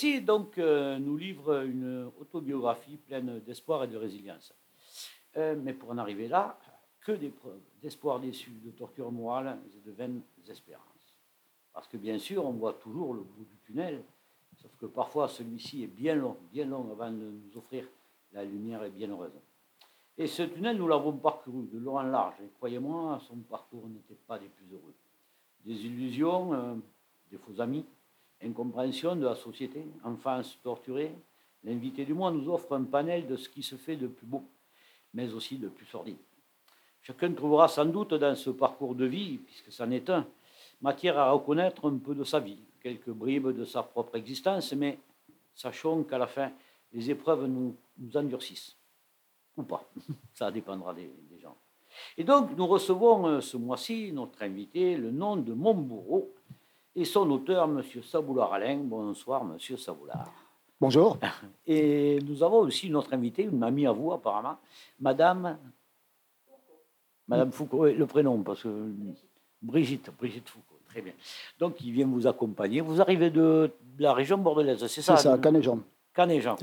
Ici, 0.00 0.22
donc, 0.22 0.56
euh, 0.56 0.98
nous 0.98 1.18
livre 1.18 1.62
une 1.62 2.10
autobiographie 2.18 2.96
pleine 2.96 3.38
d'espoir 3.40 3.84
et 3.84 3.86
de 3.86 3.98
résilience. 3.98 4.54
Euh, 5.36 5.54
mais 5.62 5.74
pour 5.74 5.90
en 5.90 5.98
arriver 5.98 6.26
là, 6.26 6.58
que 7.02 7.12
des 7.12 7.28
preuves 7.28 7.60
d'espoir 7.82 8.18
déçu, 8.18 8.50
de 8.64 8.70
torture 8.70 9.12
morale 9.12 9.58
et 9.76 9.86
de 9.86 9.92
vaines 9.92 10.22
espérances. 10.48 11.14
Parce 11.74 11.86
que 11.86 11.98
bien 11.98 12.18
sûr, 12.18 12.46
on 12.46 12.52
voit 12.52 12.72
toujours 12.72 13.12
le 13.12 13.20
bout 13.20 13.44
du 13.44 13.58
tunnel, 13.58 14.02
sauf 14.56 14.74
que 14.80 14.86
parfois 14.86 15.28
celui-ci 15.28 15.82
est 15.82 15.94
bien 15.94 16.14
long, 16.14 16.38
bien 16.50 16.64
long 16.64 16.90
avant 16.92 17.10
de 17.10 17.16
nous 17.18 17.58
offrir 17.58 17.86
la 18.32 18.42
lumière 18.42 18.82
et 18.84 18.90
bien 18.90 19.10
heureuse. 19.10 19.38
Et 20.16 20.28
ce 20.28 20.44
tunnel, 20.44 20.78
nous 20.78 20.88
l'avons 20.88 21.12
parcouru 21.12 21.66
de 21.66 21.78
long 21.78 21.98
en 21.98 22.04
large. 22.04 22.40
Et 22.42 22.48
croyez-moi, 22.56 23.20
son 23.28 23.36
parcours 23.36 23.86
n'était 23.86 24.18
pas 24.26 24.38
des 24.38 24.48
plus 24.48 24.72
heureux. 24.72 24.94
Des 25.66 25.84
illusions, 25.84 26.54
euh, 26.54 26.74
des 27.30 27.36
faux 27.36 27.60
amis, 27.60 27.84
incompréhension 28.42 29.16
de 29.16 29.24
la 29.24 29.34
société, 29.34 29.84
enfance 30.04 30.58
torturée. 30.62 31.14
L'invité 31.64 32.04
du 32.04 32.14
mois 32.14 32.30
nous 32.30 32.48
offre 32.48 32.74
un 32.74 32.84
panel 32.84 33.26
de 33.26 33.36
ce 33.36 33.48
qui 33.48 33.62
se 33.62 33.76
fait 33.76 33.96
de 33.96 34.06
plus 34.06 34.26
beau, 34.26 34.44
mais 35.12 35.32
aussi 35.32 35.58
de 35.58 35.68
plus 35.68 35.86
sordide. 35.86 36.16
Chacun 37.02 37.32
trouvera 37.32 37.68
sans 37.68 37.86
doute 37.86 38.14
dans 38.14 38.34
ce 38.34 38.50
parcours 38.50 38.94
de 38.94 39.04
vie, 39.04 39.38
puisque 39.38 39.72
c'en 39.72 39.90
est 39.90 40.08
un, 40.10 40.26
matière 40.80 41.18
à 41.18 41.30
reconnaître 41.30 41.90
un 41.90 41.98
peu 41.98 42.14
de 42.14 42.24
sa 42.24 42.40
vie, 42.40 42.58
quelques 42.82 43.10
bribes 43.10 43.48
de 43.48 43.64
sa 43.64 43.82
propre 43.82 44.16
existence, 44.16 44.72
mais 44.72 44.98
sachons 45.54 46.04
qu'à 46.04 46.18
la 46.18 46.26
fin, 46.26 46.52
les 46.92 47.10
épreuves 47.10 47.46
nous, 47.46 47.76
endurcissent. 48.14 48.76
Ou 49.56 49.62
pas. 49.62 49.84
Ça 50.34 50.50
dépendra 50.50 50.94
des, 50.94 51.10
des 51.30 51.40
gens. 51.40 51.56
Et 52.16 52.24
donc, 52.24 52.56
nous 52.56 52.66
recevons 52.66 53.26
euh, 53.26 53.40
ce 53.40 53.56
mois-ci 53.56 54.12
notre 54.12 54.42
invité, 54.42 54.96
le 54.96 55.10
nom 55.10 55.36
de 55.36 55.52
Montbourreau, 55.52 56.32
et 56.94 57.04
son 57.04 57.30
auteur, 57.30 57.64
M. 57.64 57.82
Saboulard 58.02 58.52
Alain. 58.52 58.78
Bonsoir, 58.78 59.42
M. 59.42 59.58
Saboulard. 59.76 60.32
Bonjour. 60.80 61.18
Et 61.66 62.18
nous 62.26 62.42
avons 62.42 62.60
aussi 62.60 62.88
notre 62.88 63.12
invité, 63.12 63.42
une 63.42 63.62
amie 63.62 63.86
à 63.86 63.92
vous 63.92 64.12
apparemment, 64.12 64.56
Madame. 64.98 65.58
Madame 67.28 67.52
Foucault, 67.52 67.86
le 67.86 68.06
prénom, 68.06 68.42
parce 68.42 68.62
que. 68.62 68.92
Brigitte, 69.62 70.10
Brigitte 70.16 70.48
Foucault, 70.48 70.80
très 70.86 71.02
bien. 71.02 71.12
Donc, 71.58 71.76
il 71.82 71.92
vient 71.92 72.06
vous 72.06 72.26
accompagner. 72.26 72.80
Vous 72.80 73.00
arrivez 73.00 73.28
de, 73.28 73.70
de 73.98 74.02
la 74.02 74.14
région 74.14 74.38
bordelaise, 74.38 74.86
c'est 74.86 75.02
ça 75.02 75.16
C'est 75.18 75.28
ça, 75.28 75.36
Canet-Jean. 75.36 75.80
Canet-Jean, 76.14 76.56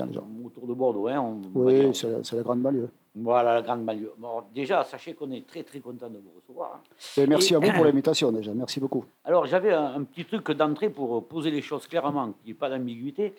autour 0.44 0.66
de 0.66 0.74
Bordeaux. 0.74 1.08
Hein, 1.08 1.20
on- 1.20 1.58
Oui, 1.58 1.94
c'est 1.94 2.36
la, 2.36 2.42
grande 2.42 2.60
banlieue. 2.60 2.90
Voilà, 3.14 3.54
la 3.54 3.62
grande 3.62 3.84
banlieue. 3.84 4.12
Bon, 4.18 4.42
déjà, 4.54 4.84
sachez 4.84 5.14
qu'on 5.14 5.30
est 5.32 5.46
très, 5.46 5.62
très 5.62 5.80
content 5.80 6.08
de 6.10 6.18
vous 6.18 6.32
recevoir. 6.36 6.74
hein. 6.76 6.80
Et 7.16 7.26
merci 7.26 7.54
Et- 7.54 7.56
à 7.56 7.58
vous 7.58 7.72
pour 7.72 7.84
l'invitation 7.84 8.30
déjà. 8.30 8.52
Merci 8.54 8.78
beaucoup. 8.78 9.04
Alors, 9.24 9.46
j'avais 9.46 9.72
un, 9.72 9.94
un 9.94 10.04
petit 10.04 10.24
truc 10.26 10.50
d'entrée 10.52 10.90
pour 10.90 11.26
poser 11.26 11.50
les 11.50 11.62
choses 11.62 11.86
clairement, 11.86 12.26
qu'il 12.32 12.44
n'y 12.46 12.50
ait 12.50 12.54
pas 12.54 12.68
d'ambiguïté. 12.68 13.34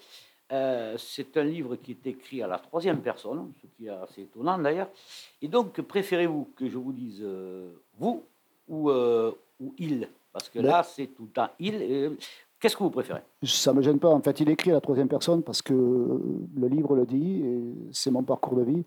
Euh, 0.52 0.96
c'est 0.98 1.38
un 1.38 1.44
livre 1.44 1.76
qui 1.76 1.92
est 1.92 2.08
écrit 2.08 2.42
à 2.42 2.48
la 2.48 2.58
troisième 2.58 3.02
personne, 3.02 3.52
ce 3.62 3.68
qui 3.78 3.86
est 3.86 3.90
assez 3.90 4.24
étonnant 4.24 4.58
d'ailleurs. 4.58 4.90
Et 5.44 5.48
donc, 5.48 5.80
préférez-vous 5.80 6.50
que 6.56 6.68
je 6.68 6.78
vous 6.80 6.92
dise 6.92 7.20
euh, 7.22 7.70
vous 8.00 8.24
ou, 8.68 8.90
euh, 8.90 9.32
ou 9.60 9.76
il? 9.78 10.10
Parce 10.34 10.50
que 10.50 10.58
Ben- 10.60 10.70
là, 10.70 10.82
c'est 10.84 11.06
tout 11.08 11.26
le 11.26 11.30
temps 11.30 11.50
il. 11.60 12.18
Qu'est-ce 12.60 12.76
que 12.76 12.84
vous 12.84 12.90
préférez? 12.90 13.22
Ça 13.44 13.72
ne 13.72 13.78
me 13.78 13.82
gêne 13.82 14.00
pas. 14.00 14.10
En 14.10 14.22
fait, 14.22 14.40
il 14.42 14.50
écrit 14.50 14.72
à 14.72 14.74
la 14.74 14.82
troisième 14.82 15.08
personne 15.08 15.44
parce 15.44 15.62
que 15.62 15.74
le 15.74 16.68
livre 16.68 16.96
le 16.96 17.06
dit 17.06 17.42
et 17.42 17.74
c'est 17.94 18.12
mon 18.12 18.24
parcours 18.24 18.58
de 18.58 18.64
vie. 18.64 18.84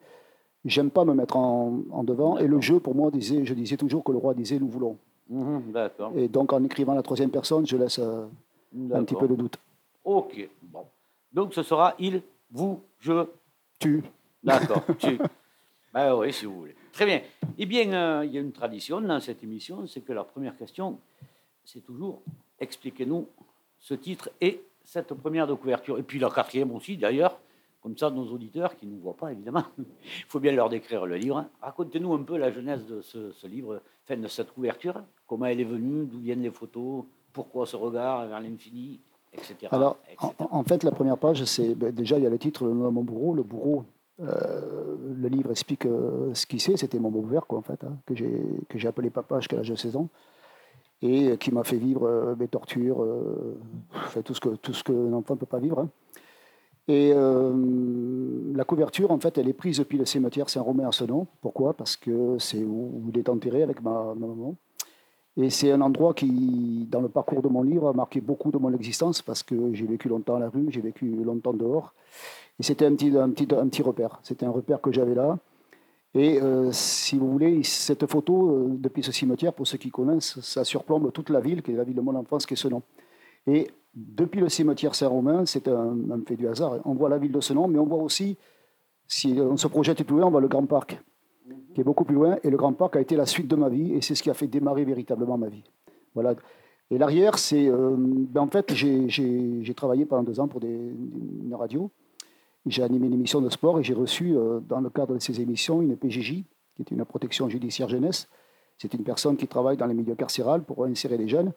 J'aime 0.64 0.90
pas 0.90 1.04
me 1.04 1.14
mettre 1.14 1.36
en, 1.36 1.80
en 1.90 2.04
devant. 2.04 2.38
Et 2.38 2.46
le 2.46 2.60
jeu, 2.60 2.80
pour 2.80 2.94
moi, 2.94 3.10
disait, 3.10 3.44
je 3.44 3.54
disais 3.54 3.76
toujours 3.76 4.04
que 4.04 4.12
le 4.12 4.18
roi 4.18 4.34
disait 4.34 4.58
nous 4.58 4.68
voulons. 4.68 4.98
D'accord. 5.28 6.12
Et 6.16 6.28
donc, 6.28 6.52
en 6.52 6.62
écrivant 6.62 6.92
à 6.92 6.96
la 6.96 7.02
troisième 7.02 7.30
personne, 7.30 7.66
je 7.66 7.76
laisse 7.76 7.98
euh, 7.98 8.26
un 8.92 9.02
petit 9.04 9.14
peu 9.14 9.26
de 9.26 9.34
doute. 9.34 9.56
Ok, 10.04 10.48
bon. 10.62 10.84
Donc, 11.32 11.54
ce 11.54 11.62
sera 11.62 11.94
il, 11.98 12.22
vous, 12.50 12.80
je, 12.98 13.24
Tu. 13.78 14.02
D'accord, 14.44 14.82
tu. 14.98 15.18
Ben 15.94 16.14
oui, 16.14 16.32
si 16.32 16.44
vous 16.44 16.60
voulez. 16.60 16.74
Très 16.92 17.06
bien. 17.06 17.22
Eh 17.56 17.66
bien, 17.66 17.92
euh, 17.92 18.24
il 18.24 18.32
y 18.32 18.38
a 18.38 18.40
une 18.40 18.52
tradition 18.52 19.00
dans 19.00 19.20
cette 19.20 19.42
émission, 19.42 19.86
c'est 19.86 20.00
que 20.02 20.12
la 20.12 20.24
première 20.24 20.56
question, 20.56 20.98
c'est 21.64 21.80
toujours 21.80 22.20
expliquez-nous 22.58 23.26
ce 23.82 23.94
titre 23.94 24.30
et 24.40 24.62
cette 24.84 25.12
première 25.12 25.46
de 25.46 25.54
couverture. 25.54 25.98
Et 25.98 26.02
puis 26.02 26.18
la 26.18 26.30
quatrième 26.30 26.72
aussi, 26.72 26.96
d'ailleurs, 26.96 27.38
comme 27.82 27.98
ça, 27.98 28.10
nos 28.10 28.26
auditeurs 28.32 28.76
qui 28.76 28.86
ne 28.86 28.92
nous 28.92 29.00
voient 29.00 29.16
pas, 29.16 29.32
évidemment, 29.32 29.64
il 29.78 30.24
faut 30.28 30.38
bien 30.38 30.52
leur 30.52 30.68
décrire 30.68 31.04
le 31.04 31.16
livre. 31.16 31.44
Racontez-nous 31.60 32.14
un 32.14 32.22
peu 32.22 32.38
la 32.38 32.52
genèse 32.52 32.86
de 32.86 33.02
ce, 33.02 33.32
ce 33.32 33.46
livre, 33.46 33.82
de 34.08 34.28
cette 34.28 34.52
couverture, 34.52 35.02
comment 35.26 35.46
elle 35.46 35.60
est 35.60 35.64
venue, 35.64 36.06
d'où 36.06 36.20
viennent 36.20 36.42
les 36.42 36.50
photos, 36.50 37.04
pourquoi 37.32 37.66
ce 37.66 37.76
regard 37.76 38.26
vers 38.28 38.40
l'infini, 38.40 39.00
etc. 39.32 39.56
Alors, 39.70 39.96
en, 40.18 40.28
etc. 40.28 40.48
en 40.50 40.62
fait, 40.64 40.82
la 40.84 40.92
première 40.92 41.18
page, 41.18 41.44
c'est 41.44 41.74
ben, 41.74 41.92
déjà, 41.92 42.18
il 42.18 42.24
y 42.24 42.26
a 42.26 42.30
le 42.30 42.38
titre, 42.38 42.64
le 42.64 42.74
nom 42.74 42.84
de 42.84 42.90
mon 42.90 43.02
bourreau. 43.02 43.34
Le 43.34 43.42
bourreau, 43.42 43.84
euh, 44.20 44.96
le 45.16 45.28
livre 45.28 45.50
explique 45.50 45.86
euh, 45.86 46.32
ce 46.34 46.46
qu'il 46.46 46.60
c'est. 46.60 46.76
C'était 46.76 46.98
mon 46.98 47.10
beau-père, 47.10 47.46
quoi, 47.46 47.58
en 47.58 47.62
fait, 47.62 47.82
hein, 47.84 47.96
que 48.06 48.14
j'ai 48.14 48.88
appelé 48.88 49.10
papa 49.10 49.40
jusqu'à 49.40 49.56
l'âge 49.56 49.70
de 49.70 49.74
16 49.74 49.96
ans. 49.96 50.08
Et 51.02 51.30
euh, 51.30 51.36
qui 51.36 51.52
m'a 51.52 51.64
fait 51.64 51.76
vivre 51.76 52.06
euh, 52.06 52.34
mes 52.38 52.48
tortures, 52.48 53.02
euh, 53.02 53.58
tout 54.24 54.34
ce 54.34 54.40
que 54.40 54.50
tout 54.50 54.72
ce 54.72 54.92
ne 54.92 55.20
peut 55.20 55.46
pas 55.46 55.58
vivre. 55.58 55.80
hein. 55.80 55.88
Et 56.88 57.14
la 57.14 58.64
couverture, 58.64 59.12
en 59.12 59.20
fait, 59.20 59.38
elle 59.38 59.48
est 59.48 59.52
prise 59.52 59.78
depuis 59.78 59.98
le 59.98 60.04
cimetière 60.04 60.50
Saint-Romain 60.50 60.88
à 60.88 60.92
Senon. 60.92 61.28
Pourquoi? 61.40 61.74
Parce 61.74 61.96
que 61.96 62.36
c'est 62.40 62.64
où, 62.64 63.04
il 63.08 63.18
est 63.18 63.28
enterré 63.28 63.62
avec 63.62 63.80
ma, 63.82 64.14
ma 64.16 64.26
maman. 64.26 64.56
Et 65.36 65.48
c'est 65.48 65.70
un 65.70 65.80
endroit 65.80 66.12
qui, 66.12 66.88
dans 66.90 67.00
le 67.00 67.08
parcours 67.08 67.40
de 67.40 67.48
mon 67.48 67.62
livre, 67.62 67.88
a 67.88 67.92
marqué 67.92 68.20
beaucoup 68.20 68.50
de 68.50 68.58
mon 68.58 68.74
existence 68.74 69.22
parce 69.22 69.44
que 69.44 69.72
j'ai 69.72 69.86
vécu 69.86 70.08
longtemps 70.08 70.34
à 70.34 70.40
la 70.40 70.48
rue, 70.50 70.66
j'ai 70.70 70.80
vécu 70.80 71.06
longtemps 71.24 71.54
dehors. 71.54 71.94
Et 72.58 72.64
c'était 72.64 72.84
un 72.84 72.94
petit 72.94 73.82
repère. 73.82 74.18
C'était 74.24 74.44
un 74.44 74.50
repère 74.50 74.80
que 74.80 74.90
j'avais 74.92 75.14
là. 75.14 75.38
Et 76.14 76.40
euh, 76.42 76.70
si 76.72 77.16
vous 77.18 77.30
voulez, 77.30 77.62
cette 77.62 78.06
photo, 78.06 78.50
euh, 78.50 78.66
depuis 78.68 79.02
ce 79.02 79.12
cimetière, 79.12 79.54
pour 79.54 79.66
ceux 79.66 79.78
qui 79.78 79.90
connaissent, 79.90 80.38
ça 80.40 80.62
surplombe 80.62 81.10
toute 81.12 81.30
la 81.30 81.40
ville, 81.40 81.62
qui 81.62 81.72
est 81.72 81.76
la 81.76 81.84
ville 81.84 81.96
de 81.96 82.02
mon 82.02 82.14
enfance, 82.14 82.44
qui 82.44 82.52
est 82.54 82.56
Senon. 82.56 82.82
Et 83.46 83.70
depuis 83.94 84.40
le 84.40 84.48
cimetière 84.50 84.94
Saint-Romain, 84.94 85.46
c'est 85.46 85.68
un, 85.68 85.96
fait 86.26 86.36
du 86.36 86.46
hasard. 86.48 86.78
On 86.84 86.94
voit 86.94 87.08
la 87.08 87.18
ville 87.18 87.32
de 87.32 87.40
Senon, 87.40 87.66
mais 87.66 87.78
on 87.78 87.86
voit 87.86 88.02
aussi, 88.02 88.36
si 89.06 89.38
on 89.40 89.56
se 89.56 89.66
projette 89.68 90.02
plus 90.04 90.16
loin, 90.16 90.26
on 90.26 90.30
voit 90.30 90.40
le 90.42 90.48
Grand 90.48 90.66
Parc, 90.66 91.00
qui 91.74 91.80
est 91.80 91.84
beaucoup 91.84 92.04
plus 92.04 92.14
loin. 92.14 92.36
Et 92.42 92.50
le 92.50 92.56
Grand 92.58 92.74
Parc 92.74 92.96
a 92.96 93.00
été 93.00 93.16
la 93.16 93.26
suite 93.26 93.48
de 93.48 93.56
ma 93.56 93.70
vie, 93.70 93.92
et 93.94 94.02
c'est 94.02 94.14
ce 94.14 94.22
qui 94.22 94.30
a 94.30 94.34
fait 94.34 94.46
démarrer 94.46 94.84
véritablement 94.84 95.38
ma 95.38 95.48
vie. 95.48 95.64
Voilà. 96.14 96.34
Et 96.90 96.98
l'arrière, 96.98 97.38
c'est. 97.38 97.68
euh, 97.68 97.96
ben 97.96 98.42
en 98.42 98.48
fait, 98.48 98.74
j'ai- 98.74 99.74
travaillé 99.74 100.04
pendant 100.04 100.22
deux 100.22 100.38
ans 100.40 100.46
pour 100.48 100.62
une 100.62 101.54
radio. 101.54 101.90
J'ai 102.66 102.82
animé 102.82 103.08
une 103.08 103.14
émission 103.14 103.40
de 103.40 103.50
sport 103.50 103.80
et 103.80 103.82
j'ai 103.82 103.94
reçu, 103.94 104.36
euh, 104.36 104.60
dans 104.60 104.80
le 104.80 104.88
cadre 104.88 105.14
de 105.14 105.18
ces 105.18 105.40
émissions, 105.40 105.82
une 105.82 105.96
PJJ, 105.96 106.44
qui 106.74 106.82
est 106.82 106.90
une 106.90 107.04
protection 107.04 107.48
judiciaire 107.48 107.88
jeunesse. 107.88 108.28
C'est 108.78 108.94
une 108.94 109.02
personne 109.02 109.36
qui 109.36 109.48
travaille 109.48 109.76
dans 109.76 109.86
les 109.86 109.94
milieux 109.94 110.14
carcérales 110.14 110.62
pour 110.62 110.84
insérer 110.84 111.16
les 111.16 111.28
jeunes. 111.28 111.52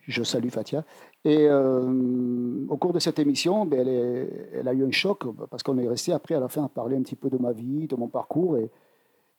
Je 0.00 0.22
salue 0.22 0.48
Fatia. 0.48 0.84
Et 1.24 1.46
euh, 1.48 2.64
au 2.68 2.76
cours 2.78 2.94
de 2.94 2.98
cette 2.98 3.18
émission, 3.18 3.66
ben, 3.66 3.86
elle, 3.86 4.66
a 4.66 4.72
eu 4.72 4.84
un 4.84 4.90
choc 4.90 5.24
parce 5.50 5.62
qu'on 5.62 5.76
est 5.76 5.86
resté 5.86 6.12
après 6.12 6.34
à 6.34 6.40
la 6.40 6.48
fin 6.48 6.64
à 6.64 6.68
parler 6.68 6.96
un 6.96 7.02
petit 7.02 7.16
peu 7.16 7.28
de 7.28 7.36
ma 7.36 7.52
vie, 7.52 7.86
de 7.86 7.94
mon 7.94 8.08
parcours. 8.08 8.56
Et, 8.56 8.70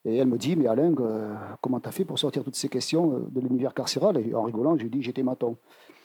elle 0.05 0.27
me 0.27 0.37
dit, 0.37 0.55
mais 0.55 0.67
Alain, 0.67 0.93
euh, 0.99 1.35
comment 1.61 1.79
tu 1.79 1.89
as 1.89 1.91
fait 1.91 2.05
pour 2.05 2.19
sortir 2.19 2.43
toutes 2.43 2.55
ces 2.55 2.69
questions 2.69 3.27
de 3.29 3.41
l'univers 3.41 3.73
carcéral? 3.73 4.17
Et 4.17 4.33
en 4.33 4.43
rigolant, 4.43 4.77
je 4.77 4.83
lui 4.83 4.91
dis, 4.91 5.01
j'étais 5.01 5.23
maton. 5.23 5.57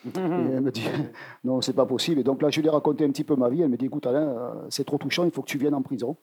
Et 0.06 0.10
elle 0.54 0.60
me 0.60 0.70
dit, 0.70 0.84
non, 1.44 1.60
c'est 1.60 1.72
pas 1.72 1.86
possible. 1.86 2.20
Et 2.20 2.24
donc 2.24 2.42
là, 2.42 2.50
je 2.50 2.60
lui 2.60 2.66
ai 2.66 2.70
raconté 2.70 3.04
un 3.04 3.10
petit 3.10 3.24
peu 3.24 3.36
ma 3.36 3.48
vie. 3.48 3.62
Elle 3.62 3.68
me 3.70 3.76
dit, 3.76 3.86
écoute 3.86 4.06
Alain, 4.06 4.28
euh, 4.28 4.50
c'est 4.70 4.84
trop 4.84 4.98
touchant, 4.98 5.24
il 5.24 5.30
faut 5.30 5.42
que 5.42 5.48
tu 5.48 5.58
viennes 5.58 5.74
en 5.74 5.82
prison. 5.82 6.16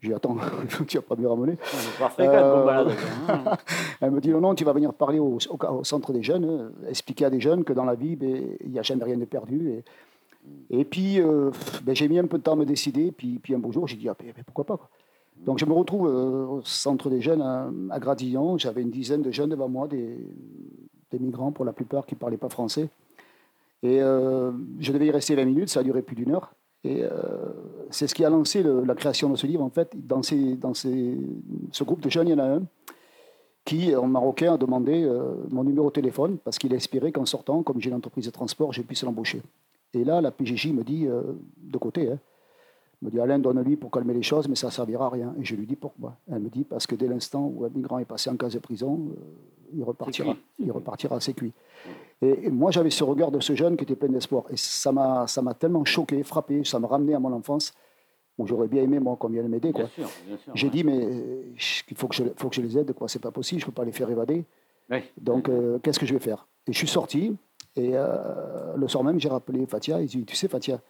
J'ai 0.00 0.08
dit, 0.08 0.14
attends, 0.14 0.36
tu 0.86 0.98
vas 0.98 1.02
pas 1.02 1.16
me 1.16 1.26
ramener. 1.26 1.56
Fréquent 2.10 2.32
Euh. 3.28 3.54
Elle 4.02 4.10
me 4.10 4.20
dit, 4.20 4.28
non, 4.30 4.40
non, 4.40 4.54
tu 4.54 4.64
vas 4.64 4.72
venir 4.74 4.92
parler 4.92 5.18
au, 5.18 5.38
au- 5.48 5.66
au 5.78 5.84
centre 5.84 6.12
des 6.12 6.22
jeunes, 6.22 6.44
euh, 6.44 6.68
expliquer 6.90 7.24
à 7.24 7.30
des 7.30 7.40
jeunes 7.40 7.64
que 7.64 7.72
dans 7.72 7.84
la 7.84 7.94
vie, 7.94 8.14
ben, 8.16 8.42
il 8.62 8.70
n'y 8.70 8.78
a 8.78 8.82
jamais 8.82 9.04
rien 9.04 9.16
de 9.16 9.24
perdu. 9.24 9.70
Et, 9.70 9.84
et 10.80 10.84
puis, 10.84 11.18
euh, 11.20 11.50
ben, 11.84 11.96
j'ai 11.96 12.08
mis 12.08 12.18
un 12.18 12.26
peu 12.26 12.36
de 12.38 12.42
temps 12.42 12.52
à 12.52 12.56
me 12.56 12.66
décider. 12.66 13.10
Puis, 13.12 13.38
puis 13.42 13.54
un 13.54 13.58
beau 13.58 13.72
jour, 13.72 13.88
j'ai 13.88 13.96
dit, 13.96 14.08
ah, 14.08 14.14
ben, 14.22 14.32
pourquoi 14.44 14.64
pas 14.64 14.76
quoi. 14.76 14.88
Donc, 15.44 15.58
je 15.58 15.64
me 15.66 15.72
retrouve 15.72 16.04
au 16.06 16.60
centre 16.64 17.10
des 17.10 17.20
jeunes 17.20 17.42
à, 17.42 17.68
à 17.90 17.98
Gradillon. 17.98 18.56
J'avais 18.58 18.80
une 18.82 18.90
dizaine 18.90 19.20
de 19.22 19.30
jeunes 19.30 19.50
devant 19.50 19.68
moi, 19.68 19.86
des, 19.88 20.16
des 21.10 21.18
migrants 21.18 21.52
pour 21.52 21.64
la 21.66 21.72
plupart 21.74 22.06
qui 22.06 22.14
ne 22.14 22.18
parlaient 22.18 22.36
pas 22.38 22.48
français. 22.48 22.88
Et 23.82 24.00
euh, 24.00 24.52
je 24.80 24.92
devais 24.92 25.06
y 25.06 25.10
rester 25.10 25.34
20 25.34 25.44
minutes, 25.44 25.68
ça 25.68 25.80
a 25.80 25.82
duré 25.82 26.02
plus 26.02 26.16
d'une 26.16 26.32
heure. 26.34 26.52
Et 26.84 27.02
euh, 27.02 27.10
c'est 27.90 28.06
ce 28.06 28.14
qui 28.14 28.24
a 28.24 28.30
lancé 28.30 28.62
la 28.62 28.94
création 28.94 29.28
de 29.28 29.36
ce 29.36 29.46
livre. 29.46 29.62
En 29.62 29.70
fait, 29.70 29.90
dans, 29.94 30.22
ce 30.22 31.84
groupe 31.84 32.00
de 32.00 32.10
jeunes, 32.10 32.28
il 32.28 32.32
y 32.32 32.34
en 32.34 32.38
a 32.38 32.56
un 32.56 32.62
qui, 33.64 33.94
en 33.96 34.06
marocain, 34.06 34.54
a 34.54 34.56
demandé 34.56 35.04
euh, 35.04 35.34
mon 35.50 35.64
numéro 35.64 35.88
de 35.88 35.92
téléphone 35.92 36.38
parce 36.38 36.58
qu'il 36.58 36.72
espérait 36.72 37.10
qu'en 37.10 37.26
sortant, 37.26 37.62
comme 37.62 37.80
j'ai 37.80 37.90
une 37.90 37.96
entreprise 37.96 38.26
de 38.26 38.30
transport, 38.30 38.72
je 38.72 38.82
puisse 38.82 39.02
l'embaucher. 39.02 39.42
Et 39.92 40.04
là, 40.04 40.20
la 40.20 40.30
PJJ 40.30 40.72
me 40.72 40.84
dit, 40.84 41.06
de 41.06 41.78
côté, 41.78 42.10
hein, 42.10 42.18
me 43.02 43.10
dit 43.10 43.20
Alain, 43.20 43.38
donne-lui 43.38 43.76
pour 43.76 43.90
calmer 43.90 44.14
les 44.14 44.22
choses, 44.22 44.48
mais 44.48 44.56
ça 44.56 44.68
ne 44.68 44.72
servira 44.72 45.06
à 45.06 45.10
rien. 45.10 45.34
Et 45.38 45.44
je 45.44 45.54
lui 45.54 45.66
dis 45.66 45.76
pourquoi? 45.76 46.16
Elle 46.30 46.40
me 46.40 46.48
dit 46.48 46.64
parce 46.64 46.86
que 46.86 46.94
dès 46.94 47.06
l'instant 47.06 47.44
où 47.54 47.64
un 47.64 47.68
migrant 47.68 47.98
est 47.98 48.04
passé 48.06 48.30
en 48.30 48.36
case 48.36 48.54
de 48.54 48.58
prison, 48.58 49.08
euh, 49.10 49.20
il 49.74 49.84
repartira, 49.84 50.34
il 50.58 50.72
repartira, 50.72 51.20
c'est 51.20 51.34
cuit. 51.34 51.52
Et, 52.22 52.46
et 52.46 52.50
moi, 52.50 52.70
j'avais 52.70 52.90
ce 52.90 53.04
regard 53.04 53.30
de 53.30 53.40
ce 53.40 53.54
jeune 53.54 53.76
qui 53.76 53.84
était 53.84 53.96
plein 53.96 54.08
d'espoir. 54.08 54.44
Et 54.50 54.56
ça 54.56 54.92
m'a 54.92 55.54
tellement 55.58 55.84
choqué, 55.84 56.22
frappé, 56.22 56.64
ça 56.64 56.78
m'a 56.78 56.88
ramené 56.88 57.14
à 57.14 57.18
mon 57.18 57.32
enfance, 57.32 57.74
où 58.38 58.46
j'aurais 58.46 58.68
bien 58.68 58.82
aimé, 58.82 58.98
moi, 58.98 59.16
qu'on 59.16 59.28
vienne 59.28 59.48
m'aider. 59.48 59.72
J'ai 60.54 60.66
ouais. 60.66 60.72
dit, 60.72 60.84
mais 60.84 61.04
euh, 61.04 61.42
il 61.90 61.96
faut 61.96 62.08
que, 62.08 62.14
je, 62.14 62.24
faut 62.36 62.48
que 62.48 62.54
je 62.54 62.62
les 62.62 62.78
aide, 62.78 62.92
quoi. 62.94 63.08
C'est 63.08 63.18
pas 63.18 63.30
possible, 63.30 63.60
je 63.60 63.66
peux 63.66 63.72
pas 63.72 63.84
les 63.84 63.92
faire 63.92 64.08
évader. 64.08 64.44
Oui. 64.90 64.98
Donc, 65.20 65.48
euh, 65.48 65.78
qu'est-ce 65.80 65.98
que 65.98 66.06
je 66.06 66.14
vais 66.14 66.20
faire? 66.20 66.46
Et 66.66 66.72
je 66.72 66.78
suis 66.78 66.88
sorti, 66.88 67.36
et 67.76 67.92
le 68.76 68.88
soir 68.88 69.04
même, 69.04 69.20
j'ai 69.20 69.28
rappelé 69.28 69.66
Fatia. 69.66 70.00
Il 70.00 70.06
dit, 70.06 70.24
tu 70.24 70.34
sais, 70.34 70.48
Fatia, 70.48 70.80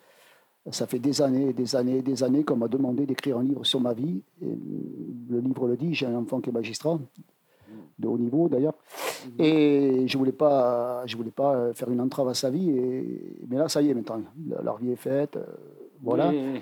ça 0.71 0.87
fait 0.87 0.99
des 0.99 1.23
années, 1.23 1.53
des 1.53 1.77
années, 1.77 2.03
des 2.03 2.23
années 2.25 2.45
qu'on 2.45 2.57
m'a 2.57 2.69
demandé 2.69 3.07
d'écrire 3.07 3.39
un 3.39 3.43
livre 3.43 3.65
sur 3.65 3.81
ma 3.81 3.93
vie. 3.95 4.23
Et 4.43 4.47
le 5.31 5.41
livre 5.41 5.69
le 5.69 5.77
dit, 5.77 5.95
j'ai 5.95 6.07
un 6.07 6.17
enfant 6.17 6.41
qui 6.41 6.51
est 6.51 6.53
magistrat, 6.53 6.99
de 7.99 8.09
haut 8.09 8.19
niveau 8.19 8.49
d'ailleurs. 8.49 8.75
Et 9.39 10.07
je 10.07 10.19
voulais 10.19 10.33
pas, 10.33 11.03
je 11.07 11.17
voulais 11.17 11.31
pas 11.31 11.73
faire 11.75 11.91
une 11.91 12.01
entrave 12.01 12.29
à 12.29 12.35
sa 12.35 12.51
vie. 12.51 12.71
Et, 12.71 13.39
mais 13.49 13.57
là, 13.57 13.69
ça 13.69 13.81
y 13.83 13.91
est, 13.91 13.95
maintenant, 13.95 14.21
la- 14.63 14.77
vie 14.81 14.91
est 14.91 14.97
faite. 14.97 15.37
euh, 15.37 15.45
voilà. 16.03 16.29
Oui, 16.31 16.41
oui, 16.55 16.61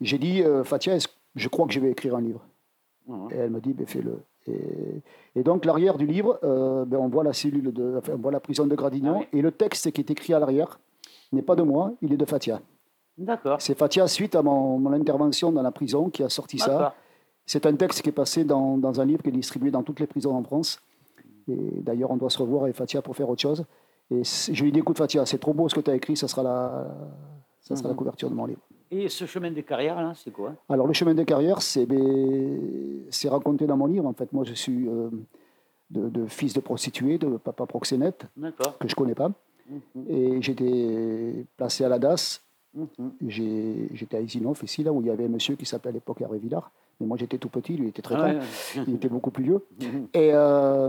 J'ai 0.00 0.18
dit, 0.18 0.42
euh, 0.42 0.62
Fatia, 0.64 0.96
je 1.34 1.48
crois 1.48 1.66
que 1.66 1.72
je 1.72 1.80
vais 1.80 1.90
écrire 1.90 2.14
un 2.16 2.20
livre. 2.20 2.44
Et 3.30 3.36
elle 3.36 3.50
me 3.50 3.60
dit, 3.60 3.72
ben, 3.72 3.86
fais-le. 3.86 4.18
Et, 4.48 5.02
et 5.34 5.42
donc, 5.42 5.64
l'arrière 5.64 5.96
du 5.98 6.06
livre, 6.06 6.38
euh, 6.44 6.84
ben, 6.84 6.98
on 6.98 7.08
voit 7.08 7.24
la 7.24 7.32
cellule, 7.32 7.72
de, 7.72 7.96
enfin, 7.98 8.12
on 8.14 8.18
voit 8.18 8.32
la 8.32 8.40
prison 8.40 8.66
de 8.66 8.74
Gradignan, 8.76 9.20
Ah 9.22 9.26
et 9.32 9.42
le 9.42 9.50
texte 9.52 9.90
qui 9.92 10.00
est 10.00 10.10
écrit 10.10 10.34
à 10.34 10.38
l'arrière 10.38 10.78
n'est 11.32 11.42
pas 11.42 11.56
de 11.56 11.62
moi, 11.62 11.92
il 12.02 12.12
est 12.12 12.16
de 12.16 12.24
Fatia. 12.24 12.60
D'accord. 13.18 13.60
C'est 13.60 13.76
Fatia, 13.76 14.06
suite 14.08 14.34
à 14.34 14.42
mon, 14.42 14.78
mon 14.78 14.92
intervention 14.92 15.50
dans 15.52 15.62
la 15.62 15.70
prison, 15.72 16.10
qui 16.10 16.22
a 16.22 16.28
sorti 16.28 16.58
ça. 16.58 16.94
C'est 17.46 17.64
un 17.66 17.74
texte 17.76 18.02
qui 18.02 18.08
est 18.08 18.12
passé 18.12 18.44
dans, 18.44 18.76
dans 18.76 19.00
un 19.00 19.04
livre 19.04 19.22
qui 19.22 19.28
est 19.28 19.32
distribué 19.32 19.70
dans 19.70 19.82
toutes 19.82 20.00
les 20.00 20.06
prisons 20.06 20.34
en 20.34 20.42
France. 20.42 20.80
Et 21.48 21.80
d'ailleurs, 21.82 22.10
on 22.10 22.16
doit 22.16 22.30
se 22.30 22.38
revoir 22.38 22.64
avec 22.64 22.74
Fatia 22.76 23.00
pour 23.02 23.14
faire 23.16 23.28
autre 23.30 23.40
chose. 23.42 23.64
Et 24.10 24.22
je 24.24 24.60
lui 24.62 24.68
ai 24.68 24.72
dit, 24.72 24.80
écoute 24.80 24.98
Fatia, 24.98 25.24
c'est 25.26 25.38
trop 25.38 25.54
beau 25.54 25.68
ce 25.68 25.74
que 25.74 25.80
tu 25.80 25.90
as 25.90 25.94
écrit, 25.94 26.16
ça 26.16 26.26
sera 26.28 26.42
la, 26.42 26.86
ça 27.60 27.76
sera 27.76 27.88
la 27.88 27.92
Mhm. 27.94 27.98
couverture 27.98 28.30
de 28.30 28.34
mon 28.34 28.46
livre. 28.46 28.60
Et 28.90 29.08
ce 29.08 29.24
chemin 29.26 29.50
des 29.50 29.62
carrières, 29.64 30.00
là, 30.00 30.12
c'est 30.14 30.30
quoi? 30.32 30.54
Alors, 30.68 30.86
le 30.86 30.92
chemin 30.92 31.14
de 31.14 31.22
carrière, 31.24 31.60
c'est 31.62 31.86
ben, 31.86 33.02
c'est 33.10 33.28
raconté 33.28 33.66
dans 33.66 33.76
mon 33.76 33.86
livre. 33.86 34.06
En 34.06 34.12
fait, 34.12 34.32
moi, 34.32 34.44
je 34.44 34.54
suis 34.54 34.86
euh, 34.88 35.08
de, 35.90 36.08
de 36.08 36.26
fils 36.26 36.52
de 36.52 36.60
prostituée, 36.60 37.18
de 37.18 37.36
papa 37.36 37.66
proxénète, 37.66 38.26
que 38.78 38.88
je 38.88 38.94
connais 38.94 39.14
pas. 39.16 39.30
Mhm, 39.68 40.04
Et 40.08 40.42
j'étais 40.42 41.46
placé 41.56 41.84
à 41.84 41.88
la 41.88 41.98
DAS. 41.98 42.42
Mhm. 42.76 43.12
J'étais 43.94 44.16
à 44.16 44.20
Isinov, 44.20 44.60
ici, 44.62 44.82
là 44.84 44.92
où 44.92 45.00
il 45.00 45.06
y 45.06 45.10
avait 45.10 45.24
un 45.24 45.28
monsieur 45.28 45.56
qui 45.56 45.64
s'appelait 45.66 45.90
à 45.90 45.92
l'époque 45.92 46.20
Hervé 46.20 46.38
Villard. 46.38 46.70
Mais 47.00 47.06
moi, 47.06 47.16
j'étais 47.18 47.36
tout 47.38 47.48
petit, 47.50 47.76
lui 47.76 47.88
était 47.88 48.00
très 48.02 48.14
Ah 48.14 48.30
grand. 48.32 48.40
ouais, 48.40 48.84
Il 48.88 48.94
était 48.94 49.08
beaucoup 49.08 49.30
plus 49.30 49.44
vieux. 49.44 49.64
Mhm. 49.80 50.08
Et 50.14 50.30
euh, 50.32 50.88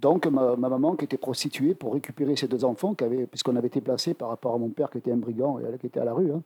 donc, 0.00 0.26
ma, 0.26 0.56
ma 0.56 0.68
maman, 0.68 0.94
qui 0.96 1.04
était 1.04 1.16
prostituée, 1.16 1.74
pour 1.74 1.94
récupérer 1.94 2.36
ses 2.36 2.48
deux 2.48 2.64
enfants, 2.64 2.94
qui 2.94 3.04
puisqu'on 3.30 3.56
avait 3.56 3.66
été 3.68 3.80
placés 3.80 4.14
par 4.14 4.28
rapport 4.28 4.54
à 4.54 4.58
mon 4.58 4.68
père, 4.68 4.90
qui 4.90 4.98
était 4.98 5.12
un 5.12 5.16
brigand 5.16 5.58
et 5.60 5.64
elle 5.64 5.78
qui 5.78 5.86
était 5.86 6.00
à 6.00 6.04
la 6.04 6.12
rue, 6.12 6.30
hein, 6.32 6.42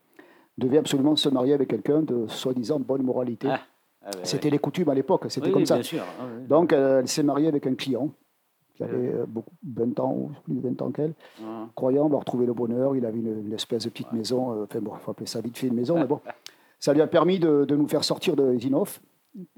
devait 0.59 0.79
absolument 0.79 1.17
se 1.17 1.29
marier 1.29 1.55
avec 1.55 1.69
quelqu'un 1.69 2.03
de 2.03 2.27
soi-disant 2.29 2.81
bonne 2.81 3.03
moralité. 3.03 3.49
Ah, 3.51 3.61
ah 4.05 4.11
C'était 4.23 4.47
ouais. 4.47 4.53
les 4.53 4.59
coutumes 4.59 4.89
à 4.89 4.95
l'époque, 4.95 5.27
c'était 5.29 5.47
Oui, 5.49 5.53
comme 5.53 5.63
oui, 5.63 5.67
ça. 5.67 5.83
Sûr. 5.83 6.03
ah. 6.21 6.25
Donc, 6.49 6.73
euh, 6.73 7.01
elle 7.01 7.09
s'est 7.09 7.23
mariée 7.23 7.49
avec 7.49 7.67
un 7.67 7.75
client 7.75 8.11
qui 8.81 8.85
avait 8.85 9.13
euh, 9.15 9.25
beaucoup, 9.27 9.51
20 9.67 10.01
ans 10.01 10.13
ou 10.13 10.31
plus 10.45 10.55
de 10.55 10.61
20 10.61 10.83
ans 10.83 10.91
qu'elle. 10.91 11.13
Ah. 11.43 11.67
Croyant 11.75 12.07
avoir 12.07 12.25
trouvé 12.25 12.47
le 12.47 12.55
bonheur, 12.55 12.97
il 12.97 13.05
avait 13.05 13.19
une, 13.19 13.47
une 13.47 13.53
espèce 13.53 13.85
de 13.85 13.91
petite 13.91 14.13
maison, 14.13 14.53
euh, 14.53 14.65
enfin 14.65 14.81
bon, 14.81 14.93
il 14.95 15.01
faut 15.01 15.11
appeler 15.11 15.27
ça 15.27 15.41
vite 15.41 15.59
fait 15.59 15.67
une 15.67 15.75
maison, 15.75 15.99
mais 15.99 16.07
bon. 16.07 16.21
Ça 16.83 16.95
lui 16.95 17.03
a 17.03 17.07
permis 17.07 17.39
de, 17.39 17.67
de 17.67 17.77
nous 17.77 17.87
faire 17.87 18.03
sortir 18.05 18.35
de 18.37 18.55
Isinov. 18.55 19.01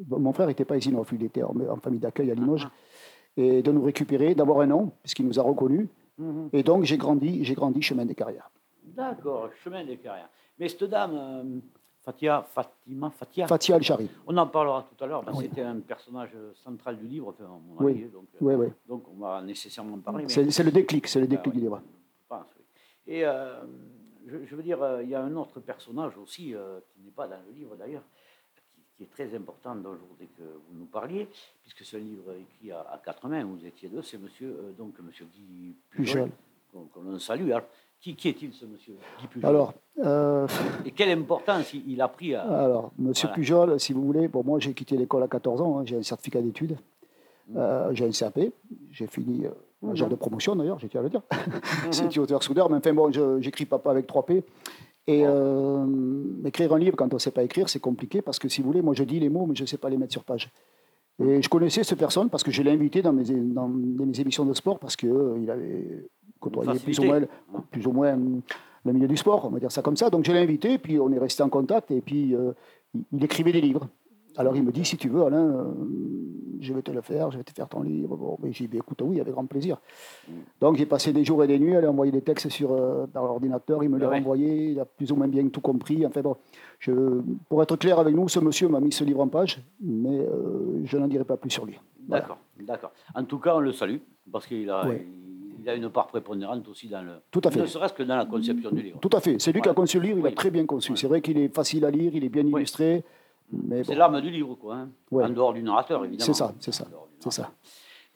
Mon 0.08 0.32
frère 0.32 0.48
n'était 0.48 0.64
pas 0.64 0.76
Isinov, 0.76 1.08
il 1.12 1.22
était 1.22 1.44
en, 1.44 1.54
en 1.70 1.76
famille 1.76 2.00
d'accueil 2.00 2.32
à 2.32 2.34
Limoges. 2.34 2.68
Et 3.36 3.62
de 3.62 3.70
nous 3.70 3.84
récupérer, 3.84 4.34
d'avoir 4.34 4.58
un 4.60 4.66
nom, 4.66 4.90
puisqu'il 5.02 5.26
nous 5.26 5.38
a 5.38 5.42
reconnus. 5.42 5.86
Mhm. 6.18 6.48
Et 6.52 6.64
donc, 6.64 6.82
j'ai 6.82 6.96
grandi, 6.96 7.44
j'ai 7.44 7.54
grandi 7.54 7.80
chemin 7.80 8.04
des 8.04 8.16
carrières. 8.16 8.50
D'accord, 8.84 9.50
chemin 9.62 9.84
des 9.84 9.98
carrières. 9.98 10.28
Mais 10.58 10.68
cette 10.68 10.82
dame, 10.82 11.12
euh, 11.14 11.44
Fatia, 12.04 12.42
Fatima, 12.42 13.10
Fatia, 13.10 13.46
Fatia 13.46 13.76
Al-Shari. 13.76 14.10
on 14.26 14.36
en 14.36 14.46
parlera 14.48 14.82
tout 14.90 15.04
à 15.04 15.06
l'heure, 15.06 15.22
Oui. 15.34 15.44
c'était 15.48 15.62
un 15.62 15.78
personnage 15.80 16.30
central 16.64 16.96
du 16.98 17.06
livre, 17.06 17.28
enfin, 17.28 17.44
à 17.44 17.48
mon 17.48 17.76
Oui. 17.84 17.92
avis, 17.92 18.04
donc, 18.10 18.26
Oui, 18.40 18.54
oui. 18.54 18.66
donc 18.88 19.04
on 19.08 19.20
va 19.20 19.40
nécessairement 19.42 19.94
en 19.94 19.98
parler. 20.00 20.24
C'est 20.28 20.64
le 20.64 20.72
déclic, 20.72 21.06
c'est 21.06 21.20
le 21.20 21.28
déclic 21.28 21.46
Ah 21.46 21.50
oui. 21.50 21.56
du 21.56 21.60
livre. 21.62 21.82
pense. 22.28 22.46
Et 23.06 23.24
euh, 23.24 23.60
je, 24.26 24.44
je 24.46 24.56
veux 24.56 24.62
dire, 24.64 24.82
euh, 24.82 25.02
il 25.02 25.10
y 25.10 25.14
a 25.14 25.22
un 25.22 25.34
autre 25.36 25.60
personnage 25.60 26.16
aussi, 26.18 26.54
euh, 26.54 26.80
qui 26.92 27.00
n'est 27.02 27.10
pas 27.12 27.28
dans 27.28 27.38
le 27.46 27.52
livre 27.52 27.76
d'ailleurs, 27.76 28.02
qui, 28.74 28.82
qui 28.96 29.02
est 29.04 29.10
très 29.12 29.32
important 29.36 29.76
dont 29.76 29.94
je 29.94 30.00
voudrais 30.00 30.26
que 30.26 30.42
vous 30.42 30.74
nous 30.74 30.86
parliez, 30.86 31.28
puisque 31.62 31.84
c'est 31.84 31.98
un 31.98 32.00
livre 32.00 32.32
écrit 32.34 32.72
à, 32.72 32.80
à 32.80 32.98
quatre 32.98 33.28
mains, 33.28 33.44
vous 33.44 33.64
étiez 33.64 33.88
deux, 33.88 34.02
c'est 34.02 34.18
monsieur, 34.18 34.74
donc 34.76 34.98
monsieur 35.00 35.26
Guy 35.26 35.76
Pujol, 35.90 36.30
qu'on 36.72 36.86
qu'on 36.86 37.16
salue. 37.20 37.50
Alors, 37.52 37.68
qui, 38.02 38.16
qui 38.16 38.28
est-il 38.28 38.52
ce 38.52 38.66
monsieur 38.66 38.94
Guy 39.20 39.26
Pujol 39.28 39.48
Alors, 39.48 39.74
euh, 40.04 40.46
Et 40.84 40.90
quelle 40.90 41.10
importance 41.10 41.72
il, 41.72 42.00
a 42.02 42.08
pris 42.08 42.34
à... 42.34 42.42
Alors, 42.42 42.90
Monsieur 42.98 43.28
Voilà. 43.28 43.34
Pujol, 43.36 43.80
si 43.80 43.92
vous 43.92 44.04
voulez, 44.04 44.26
bon, 44.28 44.42
moi 44.44 44.58
j'ai 44.58 44.74
quitté 44.74 44.96
l'école 44.96 45.22
à 45.22 45.28
14 45.28 45.62
ans, 45.62 45.78
hein, 45.78 45.82
j'ai 45.86 45.96
un 45.96 46.02
certificat 46.02 46.42
d'études, 46.42 46.76
Euh, 47.56 47.90
j'ai 47.92 48.06
un 48.06 48.10
CAP, 48.10 48.38
j'ai 48.92 49.06
fini 49.06 49.44
euh, 49.44 49.50
major 49.82 50.08
de 50.08 50.14
promotion 50.14 50.56
d'ailleurs, 50.56 50.78
j'ai 50.78 50.88
tiens 50.88 51.00
à 51.00 51.02
le 51.02 51.10
dire, 51.10 51.22
c'est 51.90 52.08
tuteur 52.08 52.42
soudeur, 52.42 52.70
mais 52.70 52.78
enfin 52.78 52.94
bon, 52.94 53.12
j'écris 53.40 53.66
papa 53.66 53.90
avec 53.90 54.06
3 54.06 54.26
P. 54.26 54.44
Et 55.08 55.24
euh, 55.26 55.84
écrire 56.44 56.72
un 56.72 56.78
livre 56.78 56.96
quand 56.96 57.12
on 57.12 57.16
ne 57.16 57.20
sait 57.20 57.32
pas 57.32 57.42
écrire, 57.42 57.68
c'est 57.68 57.80
compliqué 57.80 58.22
parce 58.22 58.38
que 58.38 58.48
si 58.48 58.62
vous 58.62 58.68
voulez, 58.68 58.82
moi 58.82 58.94
je 58.94 59.02
dis 59.04 59.18
les 59.18 59.28
mots, 59.28 59.46
mais 59.46 59.56
je 59.56 59.62
ne 59.62 59.66
sais 59.66 59.76
pas 59.76 59.90
les 59.90 59.98
mettre 59.98 60.12
sur 60.12 60.22
page. 60.24 60.50
Et 61.18 61.42
je 61.42 61.48
connaissais 61.48 61.84
cette 61.84 61.98
personne 61.98 62.30
parce 62.30 62.42
que 62.42 62.50
je 62.50 62.62
l'ai 62.62 62.70
invité 62.70 63.02
dans 63.02 63.12
mes, 63.12 63.24
dans 63.24 63.68
mes 63.68 64.20
émissions 64.20 64.44
de 64.44 64.54
sport 64.54 64.78
parce 64.78 64.96
qu'il 64.96 65.50
avait 65.50 66.08
côtoyé 66.42 66.78
plus 66.78 66.98
ou, 66.98 67.04
moins, 67.04 67.20
plus 67.70 67.86
ou 67.86 67.92
moins 67.92 68.18
le 68.84 68.92
milieu 68.92 69.08
du 69.08 69.16
sport, 69.16 69.44
on 69.44 69.50
va 69.50 69.60
dire 69.60 69.72
ça 69.72 69.82
comme 69.82 69.96
ça. 69.96 70.10
Donc 70.10 70.24
je 70.24 70.32
l'ai 70.32 70.40
invité, 70.40 70.78
puis 70.78 70.98
on 70.98 71.10
est 71.12 71.18
resté 71.18 71.42
en 71.42 71.48
contact 71.48 71.90
et 71.90 72.00
puis 72.00 72.34
euh, 72.34 72.52
il, 73.12 73.24
écrivait 73.24 73.52
des 73.52 73.60
livres. 73.60 73.88
Alors 74.36 74.56
il 74.56 74.62
me 74.62 74.72
dit, 74.72 74.84
si 74.84 74.96
tu 74.96 75.08
veux, 75.08 75.22
Alain, 75.22 75.46
euh, 75.46 75.64
je 76.60 76.72
vais 76.72 76.82
te 76.82 76.90
le 76.90 77.02
faire, 77.02 77.30
je 77.30 77.38
vais 77.38 77.44
te 77.44 77.52
faire 77.52 77.68
ton 77.68 77.82
livre. 77.82 78.16
Bon, 78.16 78.38
mais 78.42 78.52
j'ai 78.52 78.66
dit, 78.66 78.78
écoute, 78.78 79.02
oui, 79.02 79.20
avec 79.20 79.32
grand 79.32 79.44
plaisir. 79.46 79.78
Donc 80.60 80.76
j'ai 80.76 80.86
passé 80.86 81.12
des 81.12 81.24
jours 81.24 81.44
et 81.44 81.46
des 81.46 81.58
nuits 81.58 81.76
à 81.76 81.80
lui 81.80 81.86
envoyer 81.86 82.10
des 82.10 82.22
textes 82.22 82.48
sur, 82.48 82.72
euh, 82.72 83.06
par 83.06 83.24
l'ordinateur, 83.24 83.84
il 83.84 83.90
me 83.90 83.98
les 83.98 84.06
Ouais. 84.06 84.16
a 84.16 84.20
envoyés, 84.20 84.70
il 84.70 84.80
a 84.80 84.84
plus 84.84 85.12
ou 85.12 85.16
moins 85.16 85.28
bien 85.28 85.46
tout 85.48 85.60
compris. 85.60 86.04
Enfin 86.06 86.22
bon, 86.22 86.36
je, 86.78 86.92
pour 87.48 87.62
être 87.62 87.76
clair 87.76 87.98
avec 87.98 88.14
nous, 88.14 88.28
ce 88.28 88.40
monsieur 88.40 88.68
m'a 88.68 88.80
mis 88.80 88.92
ce 88.92 89.04
livre 89.04 89.20
en 89.20 89.28
page, 89.28 89.62
mais 89.80 90.20
euh, 90.20 90.80
je 90.84 90.96
n'en 90.96 91.08
dirai 91.08 91.24
pas 91.24 91.36
plus 91.36 91.50
sur 91.50 91.66
lui. 91.66 91.78
Voilà. 92.08 92.22
D'accord, 92.22 92.38
d'accord. 92.60 92.92
En 93.14 93.24
tout 93.24 93.38
cas, 93.38 93.54
on 93.56 93.60
le 93.60 93.72
salue, 93.72 93.98
parce 94.32 94.46
qu'il 94.46 94.68
a. 94.70 94.86
il 95.62 95.68
a 95.68 95.74
une 95.74 95.88
part 95.90 96.08
prépondérante 96.08 96.66
aussi 96.68 96.88
dans 96.88 97.02
le... 97.02 97.12
Tout 97.30 97.40
à 97.44 97.50
fait. 97.50 97.60
Ne 97.60 97.66
serait-ce 97.66 97.92
que 97.92 98.02
dans 98.02 98.16
la 98.16 98.26
conception 98.26 98.70
du 98.70 98.82
livre. 98.82 98.98
Tout 99.00 99.10
à 99.12 99.20
fait. 99.20 99.40
C'est 99.40 99.52
lui 99.52 99.60
qui 99.62 99.68
a 99.68 99.74
conçu 99.74 99.98
le 99.98 100.04
livre, 100.06 100.18
il 100.18 100.24
Oui. 100.24 100.30
a 100.30 100.34
très 100.34 100.50
bien 100.50 100.66
conçu. 100.66 100.92
Oui. 100.92 100.98
C'est 100.98 101.06
vrai 101.06 101.20
qu'il 101.20 101.38
est 101.38 101.48
facile 101.54 101.84
à 101.84 101.90
lire, 101.90 102.12
il 102.14 102.24
est 102.24 102.28
bien 102.28 102.44
illustré. 102.46 103.04
C'est 103.84 103.94
l'âme 103.94 104.20
du 104.20 104.30
livre, 104.30 104.54
quoi. 104.56 104.74
hein. 104.76 104.88
Ouais. 105.10 105.24
En 105.24 105.28
dehors 105.30 105.52
du 105.52 105.62
narrateur, 105.62 106.04
évidemment. 106.04 106.26
C'est 106.26 106.34
ça, 106.38 106.54
c'est 106.58 106.72
ça, 106.72 106.86
c'est 107.20 107.30
ça. 107.32 107.50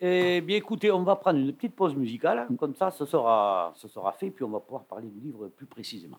Eh 0.00 0.40
bien, 0.42 0.56
écoutez, 0.56 0.90
on 0.90 1.02
va 1.02 1.16
prendre 1.16 1.38
une 1.38 1.52
petite 1.52 1.74
pause 1.74 1.94
musicale. 1.94 2.46
Mm. 2.50 2.56
Comme 2.56 2.74
ça, 2.74 2.90
ce 2.90 3.04
sera, 3.06 3.72
ce 3.76 3.88
sera 3.88 4.12
fait, 4.12 4.30
puis 4.30 4.44
on 4.44 4.50
va 4.50 4.60
pouvoir 4.60 4.84
parler 4.84 5.08
du 5.08 5.20
livre 5.20 5.48
plus 5.48 5.66
précisément. 5.66 6.18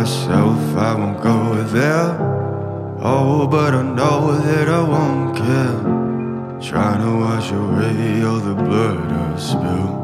Myself 0.00 0.76
I 0.78 0.94
won't 0.94 1.22
go 1.22 1.62
there. 1.64 2.16
Oh, 3.02 3.46
but 3.46 3.74
I 3.74 3.82
know 3.82 4.32
that 4.32 4.66
I 4.66 4.82
won't 4.92 5.36
care. 5.36 5.80
Trying 6.70 7.02
to 7.04 7.12
wash 7.24 7.50
away 7.52 8.22
all 8.22 8.40
the 8.40 8.54
blood 8.54 9.12
I've 9.12 9.40
spilled. 9.48 9.98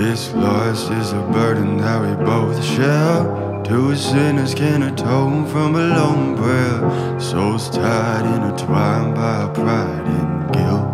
This 0.00 0.32
loss 0.34 0.90
is 1.00 1.12
a 1.12 1.22
burden 1.30 1.76
that 1.78 2.00
we 2.00 2.24
both 2.24 2.64
share. 2.64 3.62
Two 3.62 3.94
sinners 3.94 4.54
can 4.54 4.82
atone 4.82 5.46
from 5.46 5.76
a 5.76 5.86
lone 5.98 6.36
prayer. 6.38 7.20
Souls 7.20 7.68
tied, 7.68 8.24
intertwined 8.34 9.14
by 9.14 9.46
pride 9.52 10.06
and 10.06 10.54
guilt. 10.54 10.93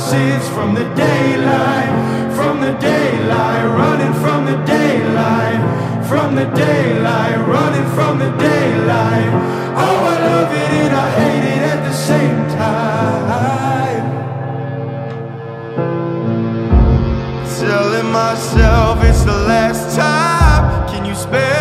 sins 0.00 0.48
from 0.48 0.74
the 0.74 0.84
daylight, 0.94 1.90
from 2.34 2.60
the 2.60 2.72
daylight, 2.78 3.64
running 3.80 4.14
from 4.22 4.46
the 4.46 4.56
daylight, 4.64 5.60
from 6.08 6.34
the 6.34 6.46
daylight, 6.46 7.38
running 7.46 7.88
from 7.94 8.18
the 8.18 8.30
daylight. 8.38 9.30
Oh, 9.84 9.98
I 10.12 10.16
love 10.28 10.52
it 10.62 10.70
and 10.82 10.94
I 11.06 11.08
hate 11.20 11.46
it 11.54 11.62
at 11.72 11.80
the 11.88 11.96
same 12.10 12.40
time. 12.64 14.04
Telling 17.60 18.10
myself 18.10 19.04
it's 19.04 19.24
the 19.24 19.38
last 19.52 19.94
time. 19.96 20.88
Can 20.88 21.04
you 21.04 21.14
spare 21.14 21.59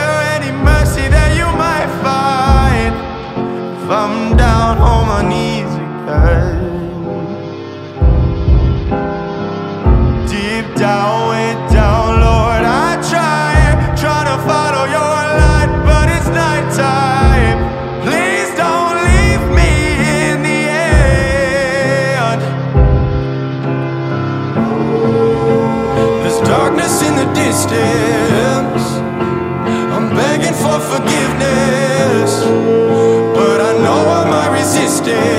day. 35.09 35.38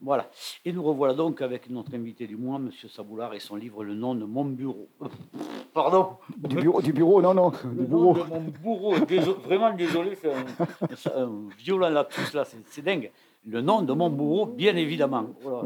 Voilà. 0.00 0.30
Et 0.64 0.72
nous 0.72 0.82
revoilà 0.82 1.14
donc 1.14 1.42
avec 1.42 1.68
notre 1.70 1.94
invité 1.94 2.26
du 2.26 2.36
mois, 2.36 2.56
M. 2.56 2.70
Saboulard, 2.88 3.34
et 3.34 3.40
son 3.40 3.56
livre 3.56 3.82
Le 3.84 3.94
nom 3.94 4.14
de 4.14 4.24
mon 4.24 4.44
bureau. 4.44 4.88
Pardon 5.74 6.16
Du 6.36 6.56
bureau, 6.56 6.80
du 6.80 6.92
bureau 6.92 7.20
non, 7.20 7.34
non, 7.34 7.50
Le 7.64 7.84
du 7.84 7.90
nom 7.90 8.12
bureau. 8.12 8.24
de 8.24 8.28
mon 8.30 8.40
bourreau. 8.62 8.94
Déso- 9.00 9.38
vraiment 9.40 9.72
désolé, 9.74 10.14
c'est 10.16 10.32
un, 10.32 11.22
un 11.24 11.48
violent 11.58 11.88
lapsus 11.90 12.32
là, 12.34 12.44
c'est 12.44 12.82
dingue. 12.82 13.10
Le 13.46 13.60
nom 13.60 13.82
de 13.82 13.92
mon 13.92 14.10
bourreau, 14.10 14.46
bien 14.46 14.76
évidemment. 14.76 15.26
Voilà. 15.42 15.64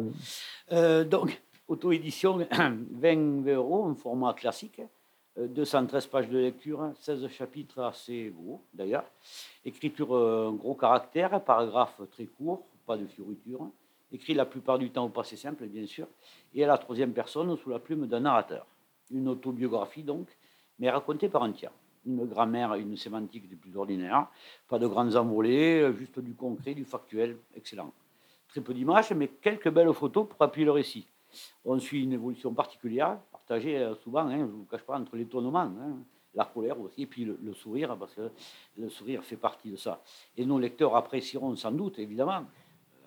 Euh, 0.73 1.05
donc, 1.05 1.41
auto-édition, 1.69 2.39
20 2.51 3.47
euros, 3.49 3.85
un 3.87 3.95
format 3.95 4.35
classique, 4.35 4.81
euh, 5.39 5.47
213 5.49 6.07
pages 6.07 6.29
de 6.29 6.39
lecture, 6.39 6.91
16 7.01 7.27
chapitres 7.29 7.81
assez 7.81 8.33
gros 8.37 8.61
d'ailleurs, 8.75 9.05
écriture 9.65 10.15
euh, 10.15 10.51
gros 10.53 10.75
caractère, 10.75 11.41
paragraphe 11.43 12.01
très 12.11 12.27
court, 12.27 12.62
pas 12.87 12.97
de 12.97 13.07
fioriture, 13.07 13.69
écrit 14.12 14.35
la 14.35 14.45
plupart 14.45 14.78
du 14.78 14.90
temps 14.90 15.07
au 15.07 15.09
passé 15.09 15.37
simple, 15.37 15.66
bien 15.66 15.87
sûr, 15.87 16.07
et 16.54 16.62
à 16.64 16.66
la 16.66 16.78
troisième 16.78 17.12
personne 17.12 17.57
sous 17.57 17.71
la 17.71 17.78
plume 17.78 18.07
d'un 18.07 18.21
narrateur. 18.21 18.66
Une 19.11 19.28
autobiographie 19.28 20.02
donc, 20.02 20.28
mais 20.78 20.90
racontée 20.90 21.28
par 21.28 21.42
un 21.42 21.52
tiers. 21.52 21.73
Une 22.04 22.25
grammaire, 22.26 22.75
une 22.75 22.97
sémantique 22.97 23.49
des 23.49 23.57
plus 23.57 23.76
ordinaires, 23.76 24.26
pas 24.69 24.78
de 24.78 24.87
grandes 24.87 25.16
envolées, 25.16 25.81
euh, 25.81 25.92
juste 25.92 26.19
du 26.19 26.35
concret, 26.35 26.75
du 26.75 26.85
factuel, 26.85 27.38
excellent. 27.54 27.92
Très 28.49 28.61
peu 28.61 28.75
d'images, 28.75 29.12
mais 29.12 29.28
quelques 29.28 29.71
belles 29.71 29.92
photos 29.92 30.28
pour 30.28 30.42
appuyer 30.42 30.64
le 30.64 30.73
récit. 30.73 31.07
On 31.64 31.78
suit 31.78 32.02
une 32.02 32.12
évolution 32.12 32.52
particulière, 32.52 33.19
partagée 33.31 33.78
euh, 33.78 33.95
souvent, 33.95 34.26
hein, 34.26 34.38
je 34.38 34.45
ne 34.45 34.47
vous 34.47 34.64
cache 34.64 34.83
pas, 34.83 34.99
entre 34.99 35.16
l'étonnement, 35.16 35.61
hein, 35.61 35.99
la 36.35 36.45
colère 36.45 36.81
aussi, 36.81 37.02
et 37.02 37.07
puis 37.07 37.25
le, 37.25 37.38
le 37.40 37.54
sourire, 37.54 37.97
parce 37.97 38.14
que 38.14 38.31
le 38.76 38.88
sourire 38.88 39.23
fait 39.23 39.37
partie 39.37 39.71
de 39.71 39.76
ça. 39.76 40.02
Et 40.37 40.45
nos 40.45 40.59
lecteurs 40.59 40.97
apprécieront 40.97 41.54
sans 41.54 41.71
doute, 41.71 41.99
évidemment, 41.99 42.47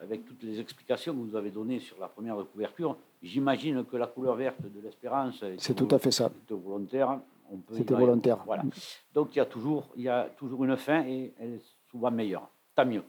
avec 0.01 0.25
toutes 0.25 0.43
les 0.43 0.59
explications 0.59 1.13
que 1.13 1.19
vous 1.19 1.35
avez 1.35 1.51
données 1.51 1.79
sur 1.79 1.97
la 1.99 2.07
première 2.07 2.35
couverture, 2.51 2.97
j'imagine 3.23 3.83
que 3.85 3.97
la 3.97 4.07
couleur 4.07 4.35
verte 4.35 4.61
de 4.61 4.79
l'espérance 4.81 5.43
C'est 5.57 5.73
tout 5.73 5.87
à 5.91 5.99
fait 5.99 6.11
ça. 6.11 6.31
volontaire. 6.49 7.19
C'était 7.71 7.93
volontaire. 7.93 8.37
Voilà. 8.45 8.63
Donc 9.13 9.35
il 9.35 9.37
y, 9.37 9.41
a 9.41 9.45
toujours, 9.45 9.87
il 9.95 10.03
y 10.03 10.09
a 10.09 10.23
toujours 10.37 10.63
une 10.65 10.75
fin 10.77 11.05
et 11.05 11.33
elle 11.39 11.53
est 11.53 11.61
souvent 11.91 12.09
meilleure. 12.11 12.49
Tant 12.75 12.85
mieux. 12.85 13.03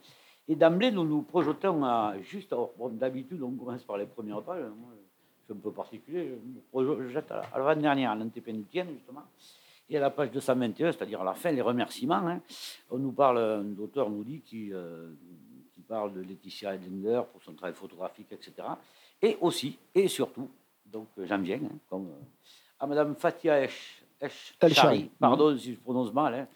Et 0.49 0.55
d'emblée, 0.55 0.91
nous 0.93 1.05
nous 1.05 1.23
projetons 1.23 1.83
à 1.85 2.15
juste. 2.21 2.53
alors, 2.53 2.73
bon, 2.79 2.89
D'habitude, 2.91 3.43
on 3.43 3.51
commence 3.53 3.83
par 3.83 3.97
les 3.97 4.07
premières 4.07 4.43
pages. 4.43 4.63
Moi, 4.79 4.91
je 4.95 5.45
suis 5.45 5.53
un 5.55 5.63
peu 5.63 5.73
particulier. 5.73 6.29
Je 6.29 6.35
me 6.49 6.61
projette 6.71 7.31
à 7.33 7.37
la- 7.37 7.43
à 7.53 7.59
l'avant-dernière, 7.59 8.11
à 8.13 8.15
l'antépénitienne, 8.15 8.89
justement. 8.93 9.23
Et 9.89 9.97
à 9.97 10.01
la 10.01 10.11
page 10.11 10.31
221, 10.33 10.93
c'est-à-dire 10.93 11.21
à 11.21 11.25
la 11.25 11.35
fin, 11.35 11.51
les 11.51 11.63
remerciements. 11.63 12.15
hein, 12.29 12.41
on 12.91 12.99
nous 12.99 13.13
parle, 13.13 13.39
un 13.39 13.83
auteur 13.83 14.11
nous 14.11 14.23
dit 14.23 14.41
qui, 14.41 14.73
euh, 14.73 15.11
qui 15.21 15.46
parle 15.87 16.13
de 16.13 16.21
Laetitia 16.21 16.75
Edlinger 16.75 17.23
pour 17.33 17.43
son 17.43 17.55
travail 17.55 17.75
photographique, 17.75 18.29
etc. 18.33 18.53
Et 19.23 19.37
aussi, 19.41 19.79
et 19.95 20.09
surtout, 20.09 20.49
donc 20.85 21.09
euh, 21.19 21.27
j'en 21.27 21.39
viens, 21.39 21.57
hein, 21.57 21.79
comme 21.89 22.07
euh, 22.07 22.81
à 22.81 22.87
Madame 22.87 23.15
Fatia 23.15 23.63
Esh, 23.63 24.05
pardon 25.19 25.57
si 25.57 25.75
je 25.75 25.81
prononce 25.81 26.13
mal, 26.13 26.35
hein, 26.35 26.49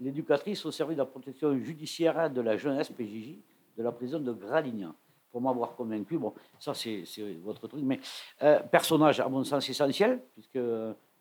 l'éducatrice 0.00 0.64
au 0.64 0.70
service 0.70 0.96
de 0.96 1.02
la 1.02 1.06
protection 1.06 1.56
judiciaire 1.58 2.30
de 2.30 2.40
la 2.40 2.56
jeunesse 2.56 2.90
PJJ 2.90 3.36
de 3.76 3.82
la 3.82 3.92
prison 3.92 4.18
de 4.18 4.32
Gradignan. 4.32 4.94
Pour 5.30 5.40
m'avoir 5.40 5.74
convaincu, 5.74 6.18
bon, 6.18 6.34
ça 6.58 6.74
c'est 6.74 7.04
votre 7.42 7.66
truc, 7.66 7.80
mais 7.82 8.00
euh, 8.42 8.60
personnage 8.60 9.18
à 9.18 9.28
mon 9.30 9.44
sens 9.44 9.66
essentiel, 9.66 10.20
puisque 10.34 10.58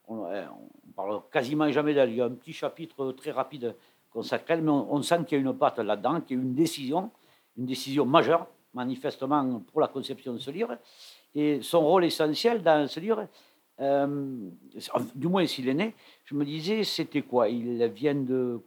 on, 0.05 0.25
on 0.25 0.91
parle 0.93 1.21
quasiment 1.31 1.71
jamais 1.71 1.93
d'elle. 1.93 2.09
Il 2.09 2.17
y 2.17 2.21
a 2.21 2.25
un 2.25 2.31
petit 2.31 2.51
chapitre 2.51 3.13
très 3.13 3.31
rapide 3.31 3.73
consacré 4.11 4.59
mais 4.59 4.69
on, 4.69 4.93
on 4.93 5.01
sent 5.01 5.23
qu'il 5.25 5.37
y 5.37 5.41
a 5.41 5.49
une 5.49 5.57
patte 5.57 5.79
là-dedans, 5.79 6.21
qu'il 6.21 6.37
y 6.37 6.39
a 6.39 6.43
une 6.43 6.53
décision, 6.53 7.09
une 7.57 7.65
décision 7.65 8.05
majeure, 8.05 8.47
manifestement 8.73 9.61
pour 9.71 9.81
la 9.81 9.87
conception 9.87 10.33
de 10.33 10.39
ce 10.39 10.51
livre, 10.51 10.77
et 11.35 11.61
son 11.61 11.81
rôle 11.81 12.05
essentiel 12.05 12.61
dans 12.61 12.87
ce 12.87 12.99
livre, 12.99 13.27
euh, 13.79 14.49
du 15.15 15.27
moins 15.27 15.45
s'il 15.45 15.67
est 15.69 15.73
né, 15.73 15.93
je 16.25 16.35
me 16.35 16.45
disais, 16.45 16.83
c'était 16.83 17.21
quoi? 17.21 17.49
Il 17.49 17.83
vient 17.87 18.15
de, 18.15 18.61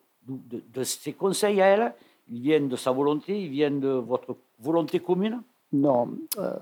ses 0.82 1.12
conseils 1.12 1.60
à 1.60 1.66
elle, 1.66 1.94
ils 2.30 2.40
viennent 2.40 2.68
de 2.68 2.76
sa 2.76 2.90
volonté, 2.90 3.40
ils 3.42 3.50
viennent 3.50 3.80
de 3.80 3.88
votre 3.88 4.36
volonté 4.58 5.00
commune? 5.00 5.42
Non. 5.72 6.10
euh, 6.38 6.52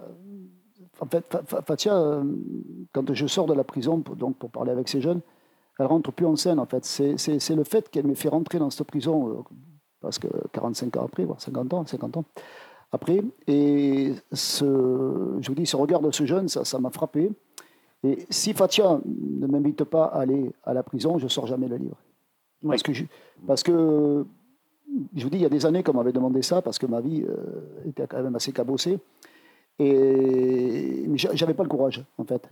en 1.01 1.07
fait, 1.07 1.25
Fa- 1.29 1.43
Fa- 1.45 1.63
Fatia, 1.63 1.97
euh, 1.97 2.25
quand 2.93 3.13
je 3.13 3.27
sors 3.27 3.47
de 3.47 3.55
la 3.55 3.65
prison, 3.65 4.01
pour, 4.01 4.17
donc 4.17 4.37
pour 4.37 4.51
parler 4.51 4.73
avec 4.73 4.89
ces 4.89 5.01
jeunes, 5.01 5.21
elle 5.79 5.87
rentre 5.87 6.13
plus 6.13 6.27
en 6.27 6.37
scène, 6.37 6.59
en 6.59 6.67
fait. 6.67 6.85
C'est 6.85 7.55
le 7.55 7.65
fait 7.65 7.89
qu'elle 7.89 8.07
m'ait 8.07 8.15
fait 8.15 8.29
rentrer 8.29 8.59
dans 8.59 8.71
cette 8.71 8.87
prison, 8.87 9.45
parce 10.03 10.19
que 10.19 10.29
45 10.53 10.97
ans 10.97 11.05
après, 11.05 11.27
50 11.39 11.75
ans, 11.75 11.87
50 11.87 12.17
ans 12.19 12.25
après. 12.91 13.23
Et 13.47 14.13
ce, 14.33 15.39
je 15.41 15.49
vous 15.49 15.55
dis, 15.55 15.67
ce 15.67 15.77
regard 15.77 16.01
de 16.01 16.11
ce 16.11 16.27
jeune, 16.27 16.49
ça 16.49 16.79
m'a 16.79 16.91
frappé. 16.91 17.31
Et 18.05 18.27
si 18.31 18.53
Fatia 18.53 19.01
ne 19.05 19.47
m'invite 19.47 19.85
pas 19.85 20.07
à 20.07 20.21
aller 20.21 20.53
à 20.65 20.75
la 20.75 20.83
prison, 20.83 21.19
je 21.19 21.25
ne 21.25 21.29
sors 21.29 21.47
jamais 21.47 21.69
le 21.69 21.77
livre. 21.77 21.97
Parce, 22.67 22.83
que 22.83 22.93
je, 22.93 23.05
parce 23.47 23.63
que, 23.63 24.25
je 25.15 25.23
vous 25.23 25.31
dis, 25.31 25.39
il 25.39 25.43
y 25.43 25.47
a 25.47 25.49
des 25.49 25.67
années 25.67 25.83
qu'on 25.83 25.95
m'avait 25.95 26.13
demandé 26.13 26.43
ça, 26.43 26.63
parce 26.63 26.79
que 26.79 26.87
ma 26.87 27.01
vie 27.01 27.23
euh, 27.23 27.89
était 27.89 28.07
quand 28.07 28.23
même 28.23 28.35
assez 28.35 28.53
cabossée. 28.53 28.99
Et 29.79 31.09
j'avais 31.15 31.55
pas 31.55 31.63
le 31.63 31.69
courage, 31.69 32.05
en 32.19 32.25
fait. 32.25 32.49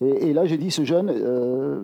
Et, 0.00 0.32
là, 0.32 0.46
j'ai 0.46 0.58
dit, 0.58 0.70
ce 0.70 0.84
jeune, 0.84 1.10
euh, 1.10 1.82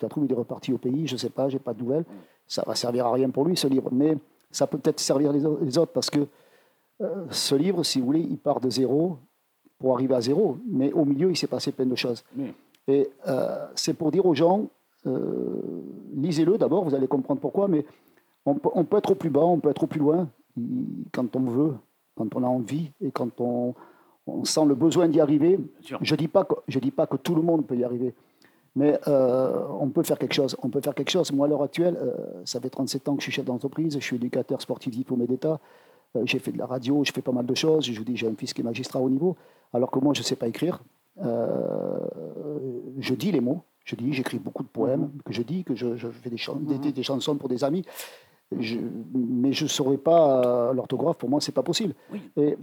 ça 0.00 0.08
trouve, 0.08 0.24
il 0.24 0.32
est 0.32 0.36
reparti 0.36 0.72
au 0.72 0.78
pays, 0.78 1.06
je 1.06 1.14
ne 1.14 1.18
sais 1.18 1.30
pas, 1.30 1.48
j'ai 1.48 1.58
pas 1.58 1.74
de 1.74 1.82
nouvelles. 1.82 2.04
Ça 2.46 2.62
va 2.66 2.74
servir 2.74 3.06
à 3.06 3.12
rien 3.12 3.30
pour 3.30 3.44
lui, 3.44 3.56
ce 3.56 3.66
livre. 3.66 3.90
Mais 3.92 4.16
ça 4.50 4.66
peut 4.66 4.78
peut-être 4.78 5.00
servir 5.00 5.32
les, 5.32 5.78
autres, 5.78 5.92
parce 5.92 6.10
que 6.10 6.26
euh, 7.00 7.24
ce 7.30 7.54
livre, 7.54 7.82
si 7.82 8.00
vous 8.00 8.06
voulez, 8.06 8.20
il 8.20 8.38
part 8.38 8.60
de 8.60 8.70
zéro 8.70 9.18
pour 9.78 9.94
arriver 9.94 10.14
à 10.14 10.20
zéro. 10.20 10.58
Mais 10.66 10.92
au 10.92 11.04
milieu, 11.04 11.30
il 11.30 11.36
s'est 11.36 11.46
passé 11.46 11.72
plein 11.72 11.86
de 11.86 11.96
choses. 11.96 12.24
Et 12.88 13.08
euh, 13.28 13.66
c'est 13.74 13.94
pour 13.94 14.10
dire 14.10 14.26
aux 14.26 14.34
gens, 14.34 14.66
euh, 15.06 15.60
lisez-le 16.14 16.58
d'abord, 16.58 16.84
vous 16.84 16.94
allez 16.94 17.08
comprendre 17.08 17.40
pourquoi, 17.40 17.68
mais 17.68 17.84
on 18.44 18.54
peut, 18.54 18.96
être 18.96 19.12
au 19.12 19.14
plus 19.14 19.30
bas, 19.30 19.44
on 19.44 19.58
peut 19.58 19.70
être 19.70 19.84
au 19.84 19.86
plus 19.86 20.00
loin, 20.00 20.28
quand 21.12 21.36
on 21.36 21.44
veut, 21.44 21.74
quand 22.16 22.34
on 22.34 22.42
a 22.42 22.46
envie 22.46 22.90
et 23.00 23.12
quand 23.12 23.40
on, 23.40 23.74
sent 24.44 24.64
le 24.66 24.74
besoin 24.74 25.08
d'y 25.08 25.20
arriver. 25.20 25.58
Je 25.80 25.96
ne 25.96 26.18
dis, 26.18 26.28
pas 26.28 26.44
que, 26.44 26.54
je 26.68 26.78
dis 26.78 26.90
pas 26.90 27.06
que 27.06 27.16
tout 27.16 27.34
le 27.34 27.42
monde 27.42 27.66
peut 27.66 27.76
y 27.76 27.84
arriver, 27.84 28.14
mais 28.74 28.98
euh, 29.06 29.66
on 29.80 29.88
peut 29.90 30.02
faire 30.02 30.18
quelque 30.18 30.34
chose. 30.34 30.56
On 30.62 30.70
peut 30.70 30.80
faire 30.80 30.94
quelque 30.94 31.10
chose. 31.10 31.30
Moi, 31.32 31.46
à 31.46 31.50
l'heure 31.50 31.62
actuelle, 31.62 31.98
ça 32.44 32.60
fait 32.60 32.70
37 32.70 33.08
ans 33.08 33.14
que 33.16 33.20
je 33.20 33.24
suis 33.24 33.32
chef 33.32 33.44
d'entreprise, 33.44 33.94
je 33.94 34.04
suis 34.04 34.16
éducateur 34.16 34.60
sportif 34.60 34.92
diplômé 34.92 35.26
d'État. 35.26 35.60
Euh, 36.16 36.22
j'ai 36.24 36.38
fait 36.38 36.52
de 36.52 36.58
la 36.58 36.66
radio, 36.66 37.04
je 37.04 37.12
fais 37.12 37.22
pas 37.22 37.32
mal 37.32 37.46
de 37.46 37.54
choses. 37.54 37.84
Je 37.84 37.96
vous 37.96 38.04
dis, 38.04 38.16
j'ai 38.16 38.28
un 38.28 38.34
fils 38.34 38.52
qui 38.52 38.60
est 38.60 38.64
magistrat 38.64 39.00
au 39.00 39.10
niveau, 39.10 39.36
alors 39.72 39.90
que 39.90 39.98
moi, 39.98 40.14
je 40.14 40.20
ne 40.20 40.24
sais 40.24 40.36
pas 40.36 40.48
écrire. 40.48 40.82
Euh, 41.22 41.98
je 42.98 43.14
dis 43.14 43.32
les 43.32 43.40
mots, 43.40 43.62
je 43.84 43.96
dis, 43.96 44.12
j'écris 44.12 44.38
beaucoup 44.38 44.62
de 44.62 44.68
poèmes, 44.68 45.10
que 45.24 45.32
je 45.32 45.42
dis, 45.42 45.64
que 45.64 45.74
je, 45.74 45.96
fais 45.96 46.30
des, 46.30 46.92
des, 46.92 47.02
chansons 47.02 47.36
pour 47.36 47.48
des 47.48 47.64
amis. 47.64 47.84
Mais 49.14 49.52
je 49.52 49.64
ne 49.64 49.68
saurais 49.68 49.98
pas 49.98 50.44
euh, 50.44 50.72
l'orthographe, 50.72 51.16
pour 51.16 51.28
moi, 51.28 51.40
c'est 51.40 51.52
pas 51.52 51.62
possible. 51.62 51.94
Et, 52.36 52.56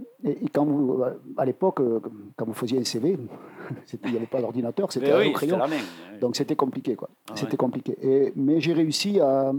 quand 0.54 0.66
vous, 0.66 1.04
à 1.38 1.46
l'époque, 1.46 1.82
quand 2.36 2.46
vous 2.46 2.54
faisiez 2.54 2.80
un 2.80 2.84
CV, 2.84 3.18
il 4.04 4.12
n'y 4.12 4.18
avait 4.18 4.26
pas 4.26 4.42
d'ordinateur, 4.42 4.92
c'était 4.92 5.12
un 5.12 5.32
crayon. 5.32 5.60
Donc 6.20 6.36
c'était 6.36 6.56
compliqué, 6.56 6.96
quoi. 6.96 7.10
Ah 7.30 7.34
c'était 7.36 7.58
compliqué. 7.58 7.98
Et, 8.02 8.34
mais 8.36 8.60
j'ai 8.60 8.74
réussi 8.74 9.20
à. 9.20 9.54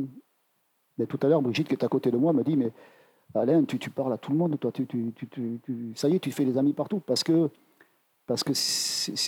Mais 0.99 1.07
tout 1.07 1.19
à 1.23 1.29
l'heure, 1.29 1.41
Brigitte, 1.41 1.69
qui 1.69 1.75
est 1.75 1.85
à 1.85 1.89
côté 1.89 2.11
de 2.11 2.19
moi, 2.19 2.33
me 2.33 2.45
dit 2.45 2.57
Mais 2.57 2.73
Alain, 3.35 3.65
tu, 3.65 3.79
tu, 3.79 3.91
parles 3.91 4.13
à 4.13 4.19
tout 4.19 4.33
le 4.33 4.39
monde, 4.39 4.59
toi, 4.59 4.73
tu, 4.73 4.87
tu, 4.87 5.93
ça 5.95 6.09
y 6.09 6.17
est, 6.17 6.19
tu 6.19 6.33
fais 6.33 6.45
des 6.45 6.59
amis 6.59 6.73
partout. 6.73 7.01
Parce 7.01 7.23
que, 7.23 7.49
parce 8.27 8.43
que 8.45 8.53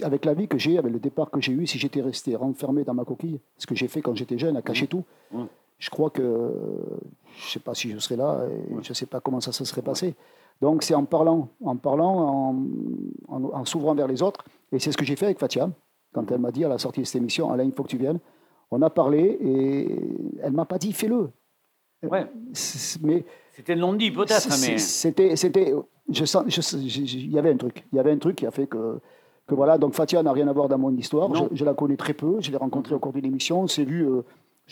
avec 0.04 0.25
la 0.25 0.35
vie 0.35 0.49
que 0.49 0.59
j'ai, 0.59 0.78
avec 0.78 0.92
le 0.92 0.99
départ 0.99 1.30
que 1.30 1.40
j'ai 1.40 1.52
eu, 1.52 1.66
si 1.66 1.78
j'étais 1.78 2.02
resté 2.02 2.35
renfermé 2.37 2.85
dans 2.85 2.94
ma 2.94 3.04
coquille, 3.04 3.40
ce 3.59 3.66
que 3.66 3.75
j'ai 3.75 3.88
fait 3.88 4.02
quand 4.02 4.14
j'étais 4.14 4.38
jeune, 4.38 4.56
à 4.56 4.62
cacher 4.62 4.85
mmh. 4.85 4.88
tout, 4.88 5.04
mmh. 5.32 5.44
Je 5.83 5.91
crois 5.91 6.11
que 6.11 6.23
je 6.23 7.45
ne 7.45 7.50
sais 7.50 7.59
pas 7.59 7.75
si 7.75 7.91
je 7.91 7.99
serais 7.99 8.15
là 8.15 8.47
et 8.49 8.83
je 8.83 8.91
ne 8.91 8.95
sais 8.95 9.06
pas 9.06 9.19
comment 9.19 9.41
ça 9.41 9.50
se 9.50 9.65
serait 9.65 9.83
passé. 9.83 10.15
Donc 10.61 10.85
c'est 10.85 10.95
en 10.95 11.04
parlant, 11.04 11.49
en 11.65 11.76
parlant, 11.76 12.54
en, 13.28 13.45
en, 13.45 13.65
s'ouvrant 13.65 13.93
vers 13.93 14.06
les 14.06 14.23
autres. 14.23 14.45
Et 14.71 14.78
c'est 14.78 14.93
ce 14.93 14.97
que 14.97 15.04
j'ai 15.04 15.17
fait 15.17 15.25
avec 15.25 15.41
Fatia, 15.41 15.69
quand 16.15 16.30
elle 16.30 16.39
m'a 16.39 16.52
dit 16.52 16.65
à 16.65 16.69
la 16.69 16.78
sortie 16.78 17.00
de 17.00 17.06
cette 17.06 17.17
émission, 17.17 17.50
Alain, 17.50 17.65
il 17.65 17.73
faut 17.73 17.83
que 17.83 17.89
tu 17.89 17.97
viennes. 17.97 18.21
On 18.71 18.80
a 18.80 18.91
parlé 18.91 19.37
et 19.41 19.91
elle 20.41 20.52
ne 20.52 20.56
m'a 20.56 20.67
pas 20.67 20.78
dit 20.78 20.93
fais-le. 20.93 21.30
Ouais. 22.09 22.26
Mais 23.02 23.25
c'était 23.50 23.75
non-dit 23.75 24.13
peut-être, 24.13 24.50
mais. 24.61 24.78
C'était, 24.78 25.35
c'était, 25.35 25.75
je 26.09 26.25
sens, 26.25 26.45
il 26.75 27.33
y 27.33 27.39
avait 27.41 27.50
un 27.50 27.56
truc, 27.56 27.85
il 27.93 27.97
y 27.97 27.99
avait 27.99 28.13
un 28.13 28.19
truc 28.19 28.37
qui 28.37 28.47
a 28.47 28.52
fait 28.52 28.69
que, 28.69 29.00
que 29.49 29.54
voilà. 29.56 29.78
Donc 29.78 29.95
Fatia 29.95 30.23
n'a 30.23 30.33
rien 30.33 30.47
à 30.47 30.52
voir 30.52 30.69
dans 30.69 30.78
mon 30.78 30.97
histoire. 30.97 31.28
Je, 31.52 31.65
la 31.65 31.75
connais 31.75 31.97
très 31.97 32.15
peu. 32.15 32.37
Je 32.39 32.52
l'ai 32.52 32.56
rencontrée 32.56 32.95
au 32.95 33.00
cours 33.00 33.13
d'une 33.13 33.26
émission. 33.26 33.63
On 33.63 33.67
s'est 33.67 33.85
vu, 33.85 34.06
euh, 34.06 34.23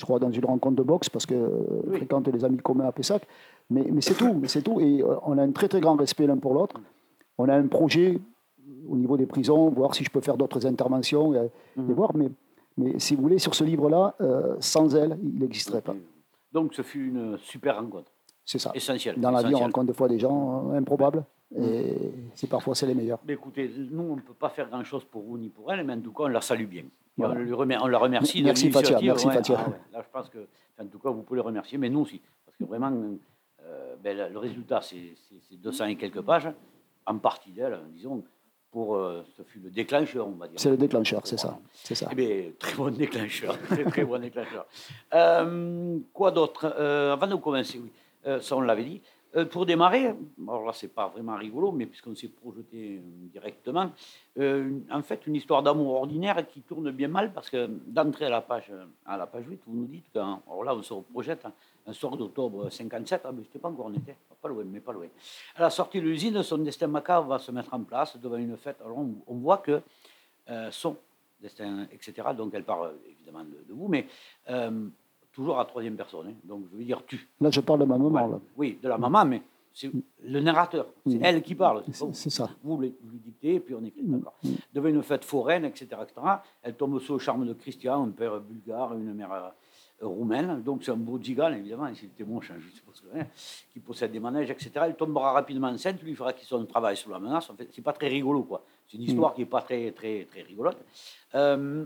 je 0.00 0.04
crois, 0.06 0.18
dans 0.18 0.30
une 0.30 0.44
rencontre 0.44 0.76
de 0.76 0.82
boxe 0.82 1.10
parce 1.10 1.26
que 1.26 1.34
euh, 1.34 1.92
fréquente 1.92 2.26
les 2.28 2.44
amis 2.44 2.56
communs 2.56 2.86
à 2.86 2.92
Pessac. 2.92 3.22
Mais, 3.68 3.84
mais 3.92 4.00
c'est 4.00 4.14
tout, 4.14 4.32
mais 4.32 4.48
c'est 4.48 4.62
tout. 4.62 4.80
Et 4.80 5.02
euh, 5.02 5.14
on 5.24 5.36
a 5.36 5.42
un 5.42 5.52
très 5.52 5.68
très 5.68 5.80
grand 5.80 5.94
respect 5.94 6.26
l'un 6.26 6.38
pour 6.38 6.54
l'autre. 6.54 6.80
On 7.36 7.48
a 7.48 7.54
un 7.54 7.66
projet 7.66 8.18
au 8.88 8.96
niveau 8.96 9.16
des 9.18 9.26
prisons, 9.26 9.68
voir 9.68 9.94
si 9.94 10.02
je 10.02 10.10
peux 10.10 10.22
faire 10.22 10.38
d'autres 10.38 10.66
interventions 10.66 11.34
et, 11.34 11.50
mhm. 11.76 11.92
voir. 11.92 12.16
Mais, 12.16 12.30
mais 12.78 12.98
si 12.98 13.14
vous 13.14 13.22
voulez, 13.22 13.38
sur 13.38 13.54
ce 13.54 13.62
livre-là, 13.62 14.14
sans 14.58 14.96
elle, 14.96 15.18
il 15.22 15.38
n'existerait 15.38 15.82
pas. 15.82 15.94
Donc 16.52 16.72
ce 16.74 16.82
fut 16.82 17.08
une 17.08 17.36
super 17.38 17.76
rencontre. 17.76 18.10
C'est 18.44 18.58
ça. 18.58 18.72
Essentiel. 18.74 19.20
Dans 19.20 19.30
la 19.30 19.42
vie, 19.42 19.54
on 19.54 19.58
rencontre 19.58 19.88
des 19.88 19.92
fois 19.92 20.08
des 20.08 20.18
gens 20.18 20.70
improbables. 20.72 21.24
Et 21.56 22.12
c'est 22.34 22.48
parfois 22.48 22.74
c'est 22.74 22.86
les 22.86 22.94
meilleurs. 22.94 23.18
Mais 23.26 23.34
écoutez, 23.34 23.70
nous, 23.90 24.02
on 24.02 24.16
ne 24.16 24.20
peut 24.20 24.34
pas 24.34 24.48
faire 24.48 24.68
grand-chose 24.68 25.04
pour 25.04 25.22
vous 25.22 25.36
ni 25.36 25.48
pour 25.48 25.72
elle, 25.72 25.84
mais 25.84 25.94
en 25.94 26.00
tout 26.00 26.12
cas, 26.12 26.24
on 26.24 26.28
la 26.28 26.40
salue 26.40 26.66
bien. 26.66 26.84
On, 27.22 27.86
la 27.88 27.98
remercie. 27.98 28.42
Merci 28.42 28.70
Fatia. 28.70 28.98
Merci 29.00 29.26
ah 29.28 29.68
là, 29.92 30.02
je 30.02 30.10
pense 30.12 30.28
que, 30.28 30.46
en 30.80 30.86
tout 30.86 30.98
cas, 30.98 31.10
vous 31.10 31.22
pouvez 31.22 31.36
le 31.36 31.42
remercier, 31.42 31.78
mais 31.78 31.88
nous 31.88 32.00
aussi. 32.00 32.20
Parce 32.44 32.56
que 32.56 32.64
vraiment, 32.64 32.92
euh, 33.64 33.96
ben, 34.02 34.32
le 34.32 34.38
résultat, 34.38 34.80
c'est 34.82 35.14
200 35.52 35.86
et 35.86 35.96
quelques 35.96 36.20
pages, 36.20 36.48
en 37.06 37.18
partie 37.18 37.52
d'elle, 37.52 37.78
disons, 37.92 38.22
pour, 38.70 38.96
euh, 38.96 39.22
ce 39.36 39.42
fut 39.42 39.58
le 39.58 39.70
déclencheur, 39.70 40.28
on 40.28 40.32
va 40.32 40.46
dire. 40.46 40.60
C'est 40.60 40.70
le 40.70 40.76
déclencheur, 40.76 41.22
c'est 41.24 41.38
ça. 41.38 41.58
C'est 41.72 41.94
ça. 41.94 42.08
Eh 42.12 42.14
bien, 42.14 42.52
très 42.58 42.74
bon 42.74 42.94
déclencheur. 42.94 43.60
très, 43.68 43.84
très 43.84 44.04
bon 44.04 44.20
déclencheur. 44.20 44.66
Euh, 45.14 45.98
quoi 46.12 46.30
d'autre? 46.30 46.66
Avant 46.66 47.26
de 47.26 47.34
commencer, 47.36 47.80
oui. 47.82 47.90
Ça 48.40 48.56
on 48.56 48.60
l'avait 48.60 48.84
dit. 48.84 49.02
Euh, 49.36 49.44
pour 49.44 49.64
démarrer, 49.64 50.12
alors 50.42 50.64
là 50.64 50.72
c'est 50.74 50.92
pas 50.92 51.06
vraiment 51.06 51.36
rigolo, 51.36 51.70
mais 51.70 51.86
puisqu'on 51.86 52.16
s'est 52.16 52.28
projeté 52.28 52.96
euh, 52.96 53.28
directement, 53.32 53.92
en 54.90 55.02
fait 55.02 55.24
une 55.28 55.36
histoire 55.36 55.62
d'amour 55.62 55.94
ordinaire 55.94 56.44
qui 56.48 56.62
tourne 56.62 56.90
bien 56.90 57.06
mal 57.06 57.32
parce 57.32 57.48
que 57.48 57.68
d'entrée 57.86 58.26
à 58.26 58.30
la 58.30 58.40
page 58.40 58.72
à 59.06 59.16
la 59.16 59.26
page 59.26 59.44
8, 59.46 59.60
vous 59.66 59.76
nous 59.76 59.86
dites 59.86 60.06
que, 60.12 60.18
alors 60.18 60.64
là 60.64 60.74
on 60.74 60.82
se 60.82 60.94
projette 61.12 61.46
un 61.86 61.92
soir 61.92 62.16
d'octobre 62.16 62.70
57, 62.70 63.20
ah, 63.24 63.30
mais 63.32 63.42
je 63.44 63.58
pas 63.58 63.68
encore 63.68 63.86
on 63.86 63.94
était, 63.94 64.16
pas 64.42 64.48
loin, 64.48 64.64
mais 64.64 64.80
pas 64.80 64.92
loin. 64.92 65.06
À 65.54 65.62
la 65.62 65.70
sortie 65.70 66.00
de 66.00 66.06
l'usine, 66.06 66.42
son 66.42 66.58
destin 66.58 66.88
macabre 66.88 67.28
va 67.28 67.38
se 67.38 67.52
mettre 67.52 67.72
en 67.72 67.84
place 67.84 68.16
devant 68.16 68.36
une 68.36 68.56
fête. 68.56 68.80
Alors 68.84 68.98
on, 68.98 69.34
voit 69.34 69.58
que 69.58 69.80
son 70.70 70.96
destin, 71.40 71.86
etc. 71.92 72.28
Donc 72.36 72.52
elle 72.54 72.64
parle 72.64 72.94
évidemment 73.08 73.44
de, 73.44 73.72
vous, 73.72 73.86
mais 73.86 74.08
toujours 75.32 75.58
à 75.58 75.64
troisième 75.64 75.96
personne. 75.96 76.28
Hein. 76.28 76.34
Donc, 76.44 76.64
je 76.72 76.78
veux 76.78 76.84
dire 76.84 77.04
tu. 77.06 77.28
Là, 77.40 77.50
je 77.50 77.60
parle 77.60 77.80
de 77.80 77.84
ma 77.84 77.98
maman. 77.98 78.40
Oui, 78.56 78.78
de 78.82 78.88
la 78.88 78.98
maman, 78.98 79.24
mais 79.24 79.42
c'est 79.72 79.90
le 80.22 80.40
narrateur. 80.40 80.86
C'est 81.06 81.16
mm. 81.16 81.24
elle 81.24 81.42
qui 81.42 81.54
parle. 81.54 81.84
C'est 82.12 82.30
ça. 82.30 82.50
Vous 82.62 82.78
lui, 82.78 82.94
dictez, 83.02 83.54
et 83.54 83.60
puis 83.60 83.74
on 83.74 83.84
écrit. 83.84 84.02
Mm. 84.02 84.16
D'accord. 84.16 84.34
Mm. 84.42 84.48
Devant 84.74 84.88
une 84.88 85.02
fête 85.02 85.24
foraine, 85.24 85.64
etc., 85.64 85.86
etc., 86.02 86.26
elle 86.62 86.74
tombe 86.74 86.98
sous 87.00 87.14
le 87.14 87.18
charme 87.18 87.46
de 87.46 87.54
Christian, 87.54 88.04
un 88.04 88.10
père 88.10 88.40
bulgare, 88.40 88.94
une 88.94 89.14
mère 89.14 89.32
euh, 89.32 90.06
roumaine. 90.06 90.62
Donc, 90.62 90.82
c'est 90.82 90.90
un 90.90 90.96
beau 90.96 91.18
gigal, 91.20 91.56
évidemment, 91.56 91.92
s'il 91.94 92.08
était 92.08 92.24
bon, 92.24 92.40
je 92.40 92.52
suppose, 92.74 93.02
hein, 93.14 93.24
qui 93.72 93.80
possède 93.80 94.12
des 94.12 94.20
manèges, 94.20 94.50
etc. 94.50 94.70
Elle 94.82 94.96
tombera 94.96 95.32
rapidement 95.32 95.68
enceinte, 95.68 96.02
lui 96.02 96.14
fera 96.14 96.32
qu'il 96.32 96.46
son 96.46 96.64
travail 96.66 96.96
sous 96.96 97.10
la 97.10 97.18
menace. 97.18 97.48
En 97.50 97.54
fait, 97.54 97.68
c'est 97.72 97.82
pas 97.82 97.92
très 97.92 98.08
rigolo, 98.08 98.42
quoi. 98.42 98.64
C'est 98.88 98.96
une 98.96 99.04
histoire 99.04 99.34
qui 99.34 99.42
n'est 99.42 99.46
pas 99.46 99.62
très, 99.62 99.92
très, 99.92 100.24
très 100.24 100.42
rigolote. 100.42 100.78
Euh, 101.36 101.84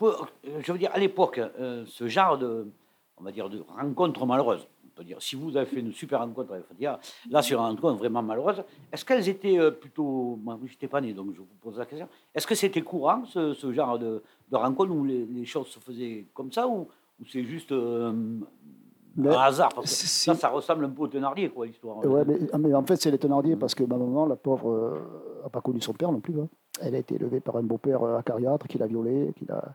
je 0.00 0.72
veux 0.72 0.78
dire, 0.78 0.90
à 0.92 0.98
l'époque, 0.98 1.38
euh, 1.38 1.84
ce 1.86 2.08
genre 2.08 2.38
de, 2.38 2.66
on 3.18 3.22
va 3.24 3.32
dire, 3.32 3.48
de 3.48 3.62
rencontre 3.76 4.24
malheureuse, 4.26 4.66
on 4.86 4.88
peut 4.96 5.04
dire, 5.04 5.20
si 5.20 5.36
vous 5.36 5.56
avez 5.56 5.66
fait 5.66 5.80
une 5.80 5.92
super 5.92 6.20
rencontre 6.20 6.52
avec 6.52 6.66
Fatia, 6.66 6.98
là, 7.30 7.42
c'est 7.42 7.52
une 7.52 7.60
rencontre 7.60 7.98
vraiment 7.98 8.22
malheureuse, 8.22 8.62
est-ce 8.92 9.04
qu'elles 9.04 9.28
étaient 9.28 9.58
euh, 9.58 9.70
plutôt. 9.70 10.38
Moi, 10.42 10.58
je 10.64 10.70
n'étais 10.70 10.88
pas 10.88 11.00
né, 11.00 11.12
donc 11.12 11.32
je 11.34 11.40
vous 11.40 11.46
pose 11.60 11.78
la 11.78 11.86
question. 11.86 12.08
Est-ce 12.34 12.46
que 12.46 12.54
c'était 12.54 12.82
courant, 12.82 13.24
ce, 13.26 13.72
genre 13.72 13.98
de, 13.98 14.22
rencontre, 14.52 14.90
où 14.90 15.04
les, 15.04 15.44
choses 15.44 15.68
se 15.68 15.78
faisaient 15.78 16.26
comme 16.34 16.52
ça, 16.52 16.66
ou, 16.66 16.88
c'est 17.28 17.44
juste. 17.44 17.72
Euh, 17.72 18.12
un 19.18 19.30
hasard, 19.32 19.70
parce 19.74 19.90
que 19.90 20.06
ça, 20.06 20.34
ça 20.36 20.48
ressemble 20.48 20.84
un 20.84 20.88
peu 20.88 21.02
au 21.02 21.08
Thénardier, 21.08 21.50
quoi, 21.50 21.66
l'histoire. 21.66 21.98
Ouais, 22.06 22.22
mais, 22.58 22.72
en 22.72 22.84
fait, 22.84 22.96
c'est 22.96 23.10
les 23.10 23.18
Thénardier 23.18 23.56
parce 23.56 23.74
que 23.74 23.82
ma 23.82 23.96
maman, 23.96 24.24
la 24.24 24.36
pauvre, 24.36 24.98
n'a 25.42 25.48
pas 25.48 25.60
connu 25.60 25.80
son 25.80 25.92
père 25.92 26.12
non 26.12 26.20
plus. 26.20 26.40
Hein. 26.40 26.48
Elle 26.80 26.94
a 26.94 26.98
été 26.98 27.16
élevée 27.16 27.40
par 27.40 27.56
un 27.56 27.62
beau-père 27.62 28.04
acariâtre 28.04 28.68
qui 28.68 28.78
l'a 28.78 28.86
violée, 28.86 29.32
qui 29.36 29.44
l'a 29.46 29.74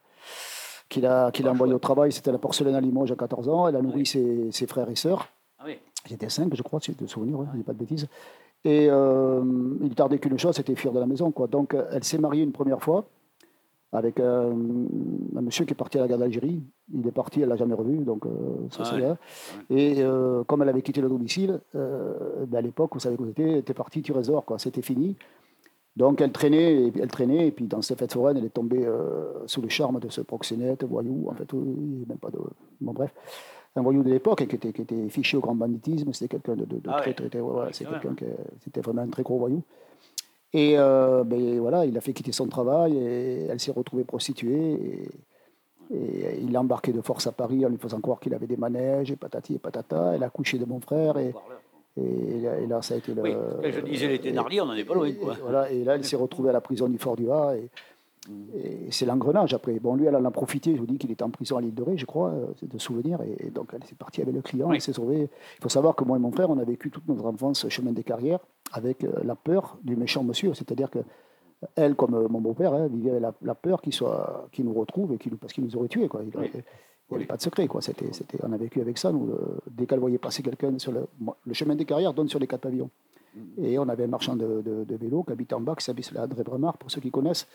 qu'il 0.90 1.06
a, 1.06 1.32
qu'il 1.32 1.48
a 1.48 1.52
envoyé 1.52 1.74
au 1.74 1.80
travail. 1.80 2.12
C'était 2.12 2.32
la 2.32 2.38
porcelaine 2.38 2.76
à 2.76 2.82
Limoges 2.82 3.12
à 3.12 3.16
14 3.16 3.50
ans. 3.50 3.68
Elle 3.68 3.76
a 3.76 3.82
nourri 3.82 4.06
ses, 4.06 4.52
ses, 4.52 4.68
frères 4.68 4.90
et 4.90 4.96
sœurs. 4.96 5.28
Ah 5.60 5.64
oui. 5.66 5.78
Étaient 6.10 6.30
cinq, 6.30 6.56
je 6.56 6.62
crois, 6.62 6.80
de 6.80 7.08
souvenir, 7.08 7.40
ne 7.40 7.58
dis 7.58 7.64
pas 7.64 7.74
de 7.74 7.80
bêtises. 7.80 8.08
Et 8.64 8.88
euh, 8.90 9.44
il 9.82 9.94
tardait 9.94 10.18
qu'une 10.18 10.40
chose, 10.40 10.56
c'était 10.56 10.76
fuir 10.76 10.92
de 10.92 11.00
la 11.00 11.06
maison. 11.06 11.32
Quoi. 11.32 11.48
Donc 11.48 11.76
elle 11.92 12.04
s'est 12.04 12.18
mariée 12.18 12.44
une 12.44 12.52
première 12.52 12.82
fois 12.82 13.06
avec 13.92 14.20
un, 14.20 14.54
monsieur 15.34 15.64
qui 15.64 15.72
est 15.72 15.76
parti 15.76 15.98
à 15.98 16.02
la 16.02 16.08
guerre 16.08 16.18
d'Algérie. 16.18 16.62
Il 16.94 17.08
est 17.08 17.12
parti, 17.12 17.42
elle 17.42 17.50
l'a 17.50 17.56
jamais 17.56 17.76
revu, 17.76 18.00
donc 18.00 18.26
euh, 18.26 18.30
ça 18.70 18.84
ah 18.84 19.16
Et 19.70 19.96
euh, 20.00 20.44
comme 20.44 20.64
elle 20.64 20.70
avait 20.70 20.82
quitté 20.82 21.00
le 21.00 21.08
domicile, 21.08 21.62
ben 21.74 22.56
à 22.56 22.62
l'époque, 22.62 22.92
vous 22.94 23.00
savez 23.00 23.16
que 23.16 23.26
c'était, 23.26 23.60
était 23.60 23.74
parti, 23.74 24.02
tu 24.02 24.12
résors, 24.12 24.44
quoi. 24.44 24.60
C'était 24.60 24.82
fini. 24.82 25.16
Donc 25.96 26.20
elle 26.20 26.32
traînait, 26.32 26.74
et, 26.74 26.94
elle 27.02 27.08
traînait, 27.08 27.48
et 27.48 27.52
puis 27.52 27.66
dans 27.66 27.82
cette 27.82 28.00
fête 28.00 28.12
foraine, 28.14 28.38
elle 28.38 28.46
est 28.46 28.50
tombée 28.50 28.86
euh, 28.86 29.48
sous 29.48 29.62
le 29.62 29.70
charme 29.70 30.00
de 30.00 30.10
ce 30.10 30.22
proxénète, 30.22 30.84
voyou, 30.84 31.28
en 31.30 31.36
fait, 31.36 31.52
même 31.54 32.18
pas 32.20 32.30
de. 32.30 32.40
Bon, 32.82 32.92
bref, 32.92 33.14
un 33.78 33.82
voyou 33.82 34.04
de 34.04 34.10
l'époque 34.10 34.46
qui 34.46 34.56
était, 34.56 34.74
qui 34.74 34.82
était 34.82 35.08
fiché 35.10 35.38
au 35.38 35.40
grand 35.40 35.56
banditisme, 35.56 36.12
c'était 36.12 36.28
quelqu'un 36.28 36.56
de, 36.56 36.66
de, 36.66 36.76
de 36.78 36.90
Ah 36.90 37.00
très, 37.00 37.12
ouais. 37.12 37.14
très, 37.14 37.30
très, 37.30 37.40
ouais, 37.40 37.68
c'est 37.72 37.86
quelqu'un 37.86 38.14
qui 38.14 38.26
c'était 38.64 38.82
vraiment 38.82 39.04
un 39.04 39.08
très 39.08 39.24
gros 39.24 39.38
voyou. 39.38 39.64
Et 40.54 40.76
euh, 40.78 41.24
ben, 41.24 41.60
voilà, 41.60 41.86
il 41.86 41.98
a 41.98 42.02
fait 42.02 42.14
quitter 42.14 42.34
son 42.34 42.48
travail, 42.48 42.98
et 42.98 43.46
elle 43.50 43.60
s'est 43.60 43.72
retrouvée 43.72 44.04
prostituée, 44.04 44.74
et, 44.74 45.96
et 45.96 46.40
il 46.42 46.52
l'a 46.52 46.60
embarqué 46.60 46.92
de 46.92 47.02
force 47.02 47.28
à 47.28 47.32
Paris 47.32 47.66
en 47.66 47.70
lui 47.70 47.78
faisant 47.78 48.02
croire 48.02 48.20
qu'il 48.20 48.34
avait 48.34 48.48
des 48.48 48.58
manèges, 48.58 49.12
et 49.12 49.16
patati 49.16 49.56
et 49.56 49.60
patata. 49.60 50.14
Elle 50.16 50.24
a 50.24 50.30
couché 50.30 50.58
de 50.58 50.66
mon 50.66 50.82
frère, 50.82 51.18
et. 51.18 51.34
Et, 51.98 52.40
là, 52.42 52.60
et 52.60 52.68
là, 52.68 52.82
ça 52.82 52.96
a 52.96 52.98
été 52.98 53.14
le. 53.14 53.22
Oui, 53.22 53.34
quand 53.34 53.72
je 53.72 53.80
disais 53.82 54.08
les 54.08 54.20
Thénardier, 54.20 54.62
on 54.62 54.66
n'en 54.66 54.74
est 54.74 54.84
pas 54.84 54.94
loin. 54.96 55.06
Et, 55.06 55.16
Quoi. 55.16 55.34
et 55.34 55.42
voilà, 55.42 55.72
et 55.72 55.84
là, 55.84 55.96
elle 55.96 56.04
s'est 56.04 56.16
retrouvée 56.18 56.50
à 56.50 56.54
la 56.54 56.62
prison 56.62 56.88
du 56.90 56.98
Fort 56.98 57.16
du 57.16 57.30
Ha. 57.30 57.56
Et, 57.56 57.70
et 58.56 58.92
c'est 58.92 59.06
l'engrenage 59.06 59.54
après. 59.54 59.80
Bon, 59.80 59.96
lui, 59.96 60.06
elle 60.08 60.16
en 60.16 60.26
a 60.26 60.32
profité. 60.32 60.74
Je 60.76 60.80
vous 60.80 60.88
dis 60.88 60.98
qu'il 60.98 61.12
était 61.12 61.24
en 61.24 61.30
prison 61.30 61.58
à 61.58 61.62
l'île 61.62 61.76
de 61.76 61.84
Ré, 61.84 61.96
je 61.96 62.06
crois, 62.06 62.32
euh, 62.32 62.48
de 62.64 62.78
souvenir. 62.80 63.20
Et, 63.22 63.50
donc, 63.52 63.70
elle 63.74 63.84
s'est 63.84 63.96
partie 63.96 64.22
avec 64.22 64.34
le 64.34 64.42
client, 64.42 64.68
Oui. 64.70 64.76
elle 64.76 64.82
s'est 64.82 64.94
sauvée. 64.94 65.30
Il 65.58 65.62
faut 65.62 65.70
savoir 65.70 65.96
que 65.96 66.04
moi 66.04 66.18
et 66.18 66.20
mon 66.20 66.32
frère, 66.32 66.50
on 66.50 66.58
a 66.58 66.64
vécu 66.64 66.90
toute 66.90 67.08
notre 67.08 67.26
enfance 67.26 67.70
chemin 67.70 67.92
des 67.92 68.04
carrières 68.04 68.40
avec 68.74 69.04
euh, 69.04 69.12
la 69.24 69.36
peur 69.36 69.78
du 69.84 69.96
méchant 69.96 70.24
monsieur. 70.24 70.54
C'est-à-dire 70.56 70.90
que 70.90 71.00
elle, 71.76 71.96
comme 71.96 72.16
euh, 72.16 72.28
mon 72.28 72.42
beau-père, 72.42 72.74
hein, 72.74 72.88
vivait 72.88 73.12
avec 73.12 73.22
la, 73.22 73.34
la 73.42 73.56
peur 73.56 73.82
qu'il 73.82 73.94
soit, 73.94 74.48
qu'il 74.52 74.66
nous 74.66 74.74
retrouve 74.74 75.14
et 75.14 75.18
qu'il 75.18 75.38
parce 75.38 75.54
qu'il 75.54 75.64
nous 75.64 75.76
aurait 75.78 75.88
tués. 75.88 76.08
Quoi. 76.08 76.22
Il 76.24 76.38
Oui. 76.38 76.52
N'y 77.12 77.18
avait 77.18 77.26
pas 77.26 77.38
de 77.38 77.42
secret. 77.42 77.68
Quoi. 77.68 77.82
C'était, 77.82 78.12
c'était, 78.14 78.38
on 78.44 78.52
a 78.52 78.58
vécu 78.58 78.82
avec 78.82 78.98
ça. 78.98 79.12
Nous, 79.12 79.30
euh, 79.32 79.58
dès 79.70 79.86
qu'elle 79.86 80.00
voyait 80.00 80.18
passer 80.18 80.42
quelqu'un 80.44 80.78
sur 80.80 80.92
le, 80.92 81.06
le 81.46 81.54
chemin 81.54 81.76
des 81.76 81.86
carrières 81.86 82.14
donne 82.14 82.28
sur 82.30 82.40
les 82.40 82.48
quatre 82.48 82.62
pavillons. 82.62 82.90
Et 83.58 83.78
on 83.78 83.88
avait 83.90 84.06
un 84.06 84.08
marchand 84.08 84.36
de, 84.36 84.62
de, 84.62 84.86
de 84.86 84.96
vélo 84.96 85.24
qui 85.24 85.32
habite 85.34 85.52
en 85.52 85.60
bas, 85.60 85.76
qui 85.76 85.84
s'appelle 85.84 86.06
André 86.18 86.42
Bremard, 86.44 86.78
pour 86.78 86.90
ceux 86.90 87.02
qui 87.02 87.12
connaissent. 87.12 87.48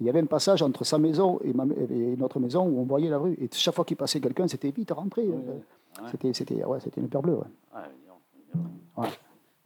Il 0.00 0.06
y 0.06 0.10
avait 0.10 0.20
un 0.20 0.26
passage 0.26 0.62
entre 0.62 0.82
sa 0.84 0.98
maison 0.98 1.38
et, 1.44 1.52
ma- 1.52 1.64
et 1.90 2.16
notre 2.16 2.40
maison 2.40 2.64
où 2.66 2.80
on 2.80 2.84
voyait 2.84 3.08
la 3.08 3.18
rue. 3.18 3.34
Et 3.40 3.48
chaque 3.52 3.74
fois 3.74 3.84
qu'il 3.84 3.96
passait 3.96 4.20
quelqu'un, 4.20 4.46
c'était 4.48 4.70
vite 4.70 4.90
rentré. 4.90 5.22
oui. 5.22 5.34
Ouais. 5.34 6.08
C'était, 6.10 6.32
c'était, 6.32 6.64
ouais, 6.64 6.78
c'était 6.80 7.00
une 7.00 7.08
paire 7.08 7.22
bleue. 7.22 7.34
ouais. 7.36 7.80
Ouais. 8.96 9.08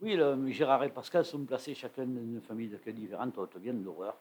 Oui, 0.02 0.16
le, 0.16 0.48
Gérard 0.50 0.82
et 0.84 0.88
Pascal 0.90 1.24
sont 1.24 1.38
placés 1.40 1.74
chacun 1.74 2.04
dans 2.06 2.20
une 2.20 2.40
famille 2.40 2.68
de 2.68 2.76
cas 2.76 2.90
différente, 2.92 3.36
haute 3.38 3.56
vienne 3.56 3.82
l'horreur, 3.84 4.16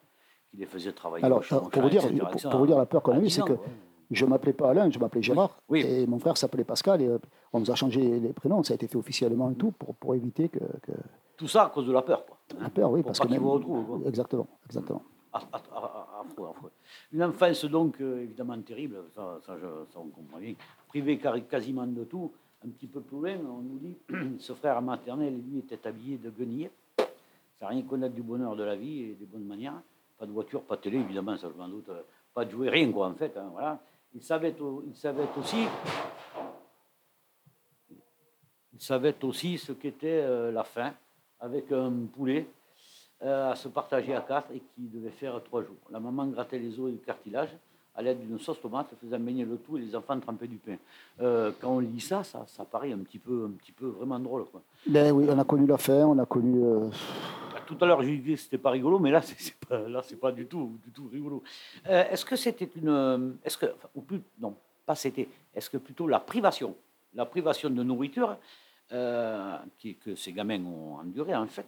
qui 0.49 0.57
les 0.57 0.65
faisait 0.65 0.91
travailler. 0.91 1.25
Alors, 1.25 1.41
pour 1.41 1.81
vous 1.81 1.89
dire, 1.89 2.01
pour, 2.07 2.49
pour 2.51 2.59
vous 2.59 2.67
dire 2.67 2.77
la 2.77 2.85
peur 2.85 3.01
qu'on 3.01 3.13
a 3.13 3.15
À 3.15 3.19
eue, 3.19 3.23
10 3.23 3.29
c'est 3.29 3.41
que. 3.43 3.53
Je 4.15 4.25
ne 4.25 4.29
m'appelais 4.29 4.53
pas 4.53 4.69
Alain, 4.71 4.89
je 4.89 4.99
m'appelais 4.99 5.21
Gérard. 5.21 5.57
Oui. 5.69 5.81
Et 5.81 6.05
mon 6.07 6.19
frère 6.19 6.37
s'appelait 6.37 6.63
Pascal. 6.63 7.01
Et 7.01 7.07
euh, 7.07 7.17
on 7.53 7.59
nous 7.59 7.71
a 7.71 7.75
changé 7.75 8.01
les 8.19 8.33
prénoms. 8.33 8.63
Ça 8.63 8.73
a 8.73 8.75
été 8.75 8.87
fait 8.87 8.97
officiellement 8.97 9.49
et 9.51 9.55
tout 9.55 9.71
pour, 9.71 9.95
pour 9.95 10.15
éviter 10.15 10.49
que, 10.49 10.59
que 10.59 10.91
Tout 11.37 11.47
ça 11.47 11.65
à 11.65 11.69
cause 11.69 11.87
de 11.87 11.91
la 11.91 12.01
peur. 12.01 12.25
Quoi. 12.25 12.37
la 12.59 12.69
peur, 12.69 12.91
oui. 12.91 13.01
Pour 13.01 13.07
parce 13.07 13.19
pas 13.19 13.23
que 13.25 13.29
qu'ils 13.29 13.37
même- 13.39 13.43
vous 13.47 13.51
retrouvent, 13.53 13.85
quoi. 13.85 13.99
Exactement, 14.07 14.47
exactement. 14.65 15.01
Ah, 15.33 15.41
ah, 15.53 15.61
ah, 15.73 16.07
affreux, 16.25 16.47
affreux. 16.49 16.71
Une 17.13 17.23
enfance 17.23 17.63
donc 17.65 18.01
euh, 18.01 18.21
évidemment 18.23 18.59
terrible, 18.61 18.97
ça, 19.15 19.39
ça, 19.45 19.55
je- 19.57 19.93
ça, 19.93 19.99
on 19.99 20.09
comprend 20.09 20.39
bien, 20.39 20.55
privé 20.89 21.17
car- 21.17 21.47
quasiment 21.47 21.87
de 21.87 22.03
tout. 22.03 22.31
Un 22.65 22.69
petit 22.69 22.87
peu 22.87 22.99
plus 23.01 23.17
loin, 23.17 23.35
on 23.49 23.61
nous 23.61 23.79
dit 23.79 23.97
ce 24.39 24.53
frère 24.53 24.81
maternel, 24.81 25.33
lui, 25.49 25.59
était 25.59 25.87
habillé 25.87 26.17
de 26.17 26.29
guenilles, 26.29 26.69
sans 27.59 27.67
rien 27.67 27.81
connaître 27.83 28.13
du 28.13 28.21
bonheur 28.21 28.55
de 28.57 28.63
la 28.63 28.75
vie 28.75 29.03
et 29.03 29.13
des 29.19 29.25
bonnes 29.25 29.45
manières. 29.45 29.81
Pas 30.19 30.25
de 30.25 30.31
voiture, 30.31 30.61
pas 30.63 30.75
de 30.75 30.81
télé, 30.81 30.97
évidemment, 30.97 31.37
ça 31.37 31.47
je 31.51 31.57
m'en 31.57 31.67
doute, 31.69 31.87
euh, 31.89 32.01
pas 32.33 32.43
de 32.45 32.51
jouer, 32.51 32.69
rien 32.69 32.91
quoi 32.91 33.07
en 33.07 33.13
fait. 33.15 33.35
hein, 33.37 33.49
voilà. 33.53 33.79
Il 34.13 34.23
savait, 34.23 34.53
aussi 39.23 39.57
ce 39.57 39.71
qu'était 39.71 40.21
euh, 40.23 40.51
la 40.51 40.63
faim, 40.63 40.91
avec 41.39 41.71
un 41.71 41.91
poulet 42.13 42.47
euh, 43.23 43.51
à 43.51 43.55
se 43.55 43.69
partager 43.69 44.13
à 44.13 44.21
quatre 44.21 44.51
et 44.51 44.59
qui 44.59 44.87
devait 44.87 45.11
faire 45.11 45.41
trois 45.43 45.61
jours. 45.61 45.77
La 45.91 45.99
maman 45.99 46.25
grattait 46.27 46.59
les 46.59 46.79
os 46.79 46.89
et 46.89 46.93
le 46.93 46.97
cartilage 46.97 47.49
à 47.95 48.01
l'aide 48.01 48.19
d'une 48.25 48.39
sauce 48.39 48.59
tomate, 48.61 48.87
faisant 49.01 49.19
baigner 49.19 49.45
le 49.45 49.57
tout 49.57 49.77
et 49.77 49.81
les 49.81 49.95
enfants 49.95 50.19
trempaient 50.19 50.47
du 50.47 50.57
pain. 50.57 50.77
Euh, 51.21 51.51
quand 51.59 51.71
on 51.71 51.79
lit 51.79 51.99
ça, 51.99 52.23
ça, 52.23 52.45
ça 52.47 52.65
paraît 52.65 52.91
un 52.91 52.99
petit 52.99 53.19
peu, 53.19 53.49
vraiment 53.81 54.19
drôle. 54.19 54.45
Ben 54.87 55.11
oui, 55.11 55.25
on 55.29 55.37
a 55.37 55.43
connu 55.43 55.67
la 55.67 55.77
faim, 55.77 56.07
on 56.07 56.19
a 56.19 56.25
connu. 56.25 56.89
Tout 57.71 57.85
à 57.85 57.87
l'heure, 57.87 58.01
j'ai 58.03 58.17
dit 58.17 58.31
que 58.31 58.35
c'était 58.35 58.57
pas 58.57 58.71
rigolo, 58.71 58.99
mais 58.99 59.11
là, 59.11 59.21
c'est 59.25 59.55
pas, 59.65 59.79
pas 60.19 60.31
du 60.33 60.45
tout, 60.45 60.77
du 60.83 60.91
tout 60.91 61.07
rigolo. 61.11 61.41
Euh, 61.87 62.03
est-ce 62.09 62.25
que 62.25 62.35
c'était 62.35 62.69
une, 62.75 62.89
euh, 62.89 63.31
est-ce 63.45 63.57
que, 63.57 63.67
ou 63.95 64.01
plus, 64.01 64.21
non, 64.39 64.55
pas 64.85 64.95
c'était, 64.95 65.29
est-ce 65.55 65.69
que 65.69 65.77
plutôt 65.77 66.05
la 66.07 66.19
privation, 66.19 66.75
la 67.13 67.25
privation 67.25 67.69
de 67.69 67.81
nourriture 67.81 68.35
euh, 68.91 69.57
que 70.03 70.15
ces 70.15 70.33
gamins 70.33 70.61
ont 70.65 70.95
enduré 70.99 71.33
en 71.33 71.47
fait, 71.47 71.65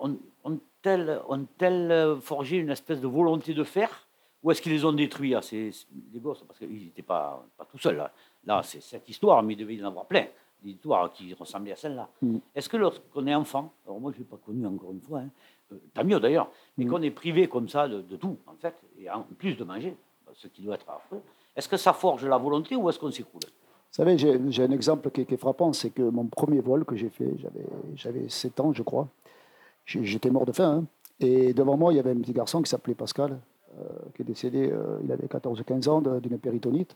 ont- 0.00 0.18
ont-elles, 0.44 1.20
ont-elles 1.28 2.16
forgé 2.22 2.56
une 2.56 2.70
espèce 2.70 3.00
de 3.00 3.06
volonté 3.06 3.52
de 3.52 3.64
faire, 3.64 4.06
ou 4.42 4.50
est-ce 4.50 4.62
qu'ils 4.62 4.72
les 4.72 4.84
ont 4.86 4.92
détruits 4.94 5.34
à 5.34 5.42
ces, 5.42 5.70
les 6.12 6.20
gosses, 6.20 6.42
parce 6.46 6.58
qu'ils 6.58 6.86
n'étaient 6.86 7.02
pas, 7.02 7.44
pas 7.58 7.66
tout 7.66 7.78
seuls 7.78 7.96
là. 7.96 8.10
Là, 8.46 8.62
c'est 8.62 8.80
cette 8.80 9.06
histoire, 9.10 9.42
mais 9.42 9.52
il 9.52 9.56
devait 9.58 9.74
y 9.74 9.84
en 9.84 9.88
avoir 9.88 10.06
plein 10.06 10.26
qui 11.14 11.34
ressemblaient 11.34 11.72
à 11.72 11.76
celle-là. 11.76 12.08
Mm. 12.22 12.38
Est-ce 12.54 12.68
que 12.68 12.76
lorsqu'on 12.76 13.26
est 13.26 13.34
enfant, 13.34 13.72
alors 13.86 14.00
moi 14.00 14.10
je 14.12 14.18
ne 14.18 14.22
l'ai 14.24 14.28
pas 14.28 14.38
connu 14.44 14.66
encore 14.66 14.92
une 14.92 15.00
fois, 15.00 15.20
hein, 15.20 15.28
euh, 15.72 15.76
tant 15.94 16.04
mieux 16.04 16.18
d'ailleurs, 16.20 16.50
mais 16.76 16.84
Mm. 16.84 16.90
qu'on 16.90 17.02
est 17.02 17.10
privé 17.10 17.48
comme 17.48 17.68
ça 17.68 17.88
de, 17.88 18.00
de 18.02 18.16
tout, 18.16 18.36
en 18.46 18.54
fait, 18.54 18.74
et 18.98 19.10
en 19.10 19.22
plus 19.22 19.54
de 19.56 19.64
manger, 19.64 19.96
ce 20.34 20.48
qui 20.48 20.62
doit 20.62 20.74
être 20.74 20.88
affreux, 20.90 21.20
est-ce 21.54 21.68
que 21.68 21.76
ça 21.76 21.92
forge 21.92 22.24
la 22.26 22.36
volonté 22.38 22.76
ou 22.76 22.88
est-ce 22.90 22.98
qu'on 22.98 23.10
s'écroule? 23.10 23.40
Vous 23.44 24.02
savez, 24.04 24.18
j'ai 24.18 24.62
un 24.64 24.70
exemple 24.72 25.10
qui 25.10 25.22
est, 25.22 25.24
qui 25.24 25.34
est 25.34 25.38
frappant, 25.38 25.72
c'est 25.72 25.88
que 25.90 26.02
mon 26.02 26.26
premier 26.26 26.60
vol 26.60 26.84
que 26.84 26.96
j'ai 26.96 27.08
fait, 27.08 27.32
j'avais- 27.38 27.64
j'avais 27.94 28.28
7 28.28 28.60
ans, 28.60 28.72
je 28.74 28.82
crois. 28.82 29.08
J'étais 29.86 30.30
mort 30.30 30.44
de 30.44 30.52
faim. 30.52 30.82
hein. 30.82 30.84
Et 31.18 31.54
devant 31.54 31.78
moi, 31.78 31.92
il 31.94 31.96
y 31.96 31.98
avait 31.98 32.10
un 32.10 32.16
petit 32.20 32.32
garçon 32.34 32.60
qui 32.60 32.68
s'appelait 32.68 32.94
Pascal, 32.94 33.38
euh, 33.78 33.82
qui 34.14 34.20
est 34.22 34.24
décédé, 34.26 34.68
euh, 34.70 34.98
il 35.04 35.10
avait 35.12 35.28
14-15 35.28 35.88
ans 35.88 36.02
de- 36.02 36.18
d'une 36.20 36.38
péritonite. 36.38 36.94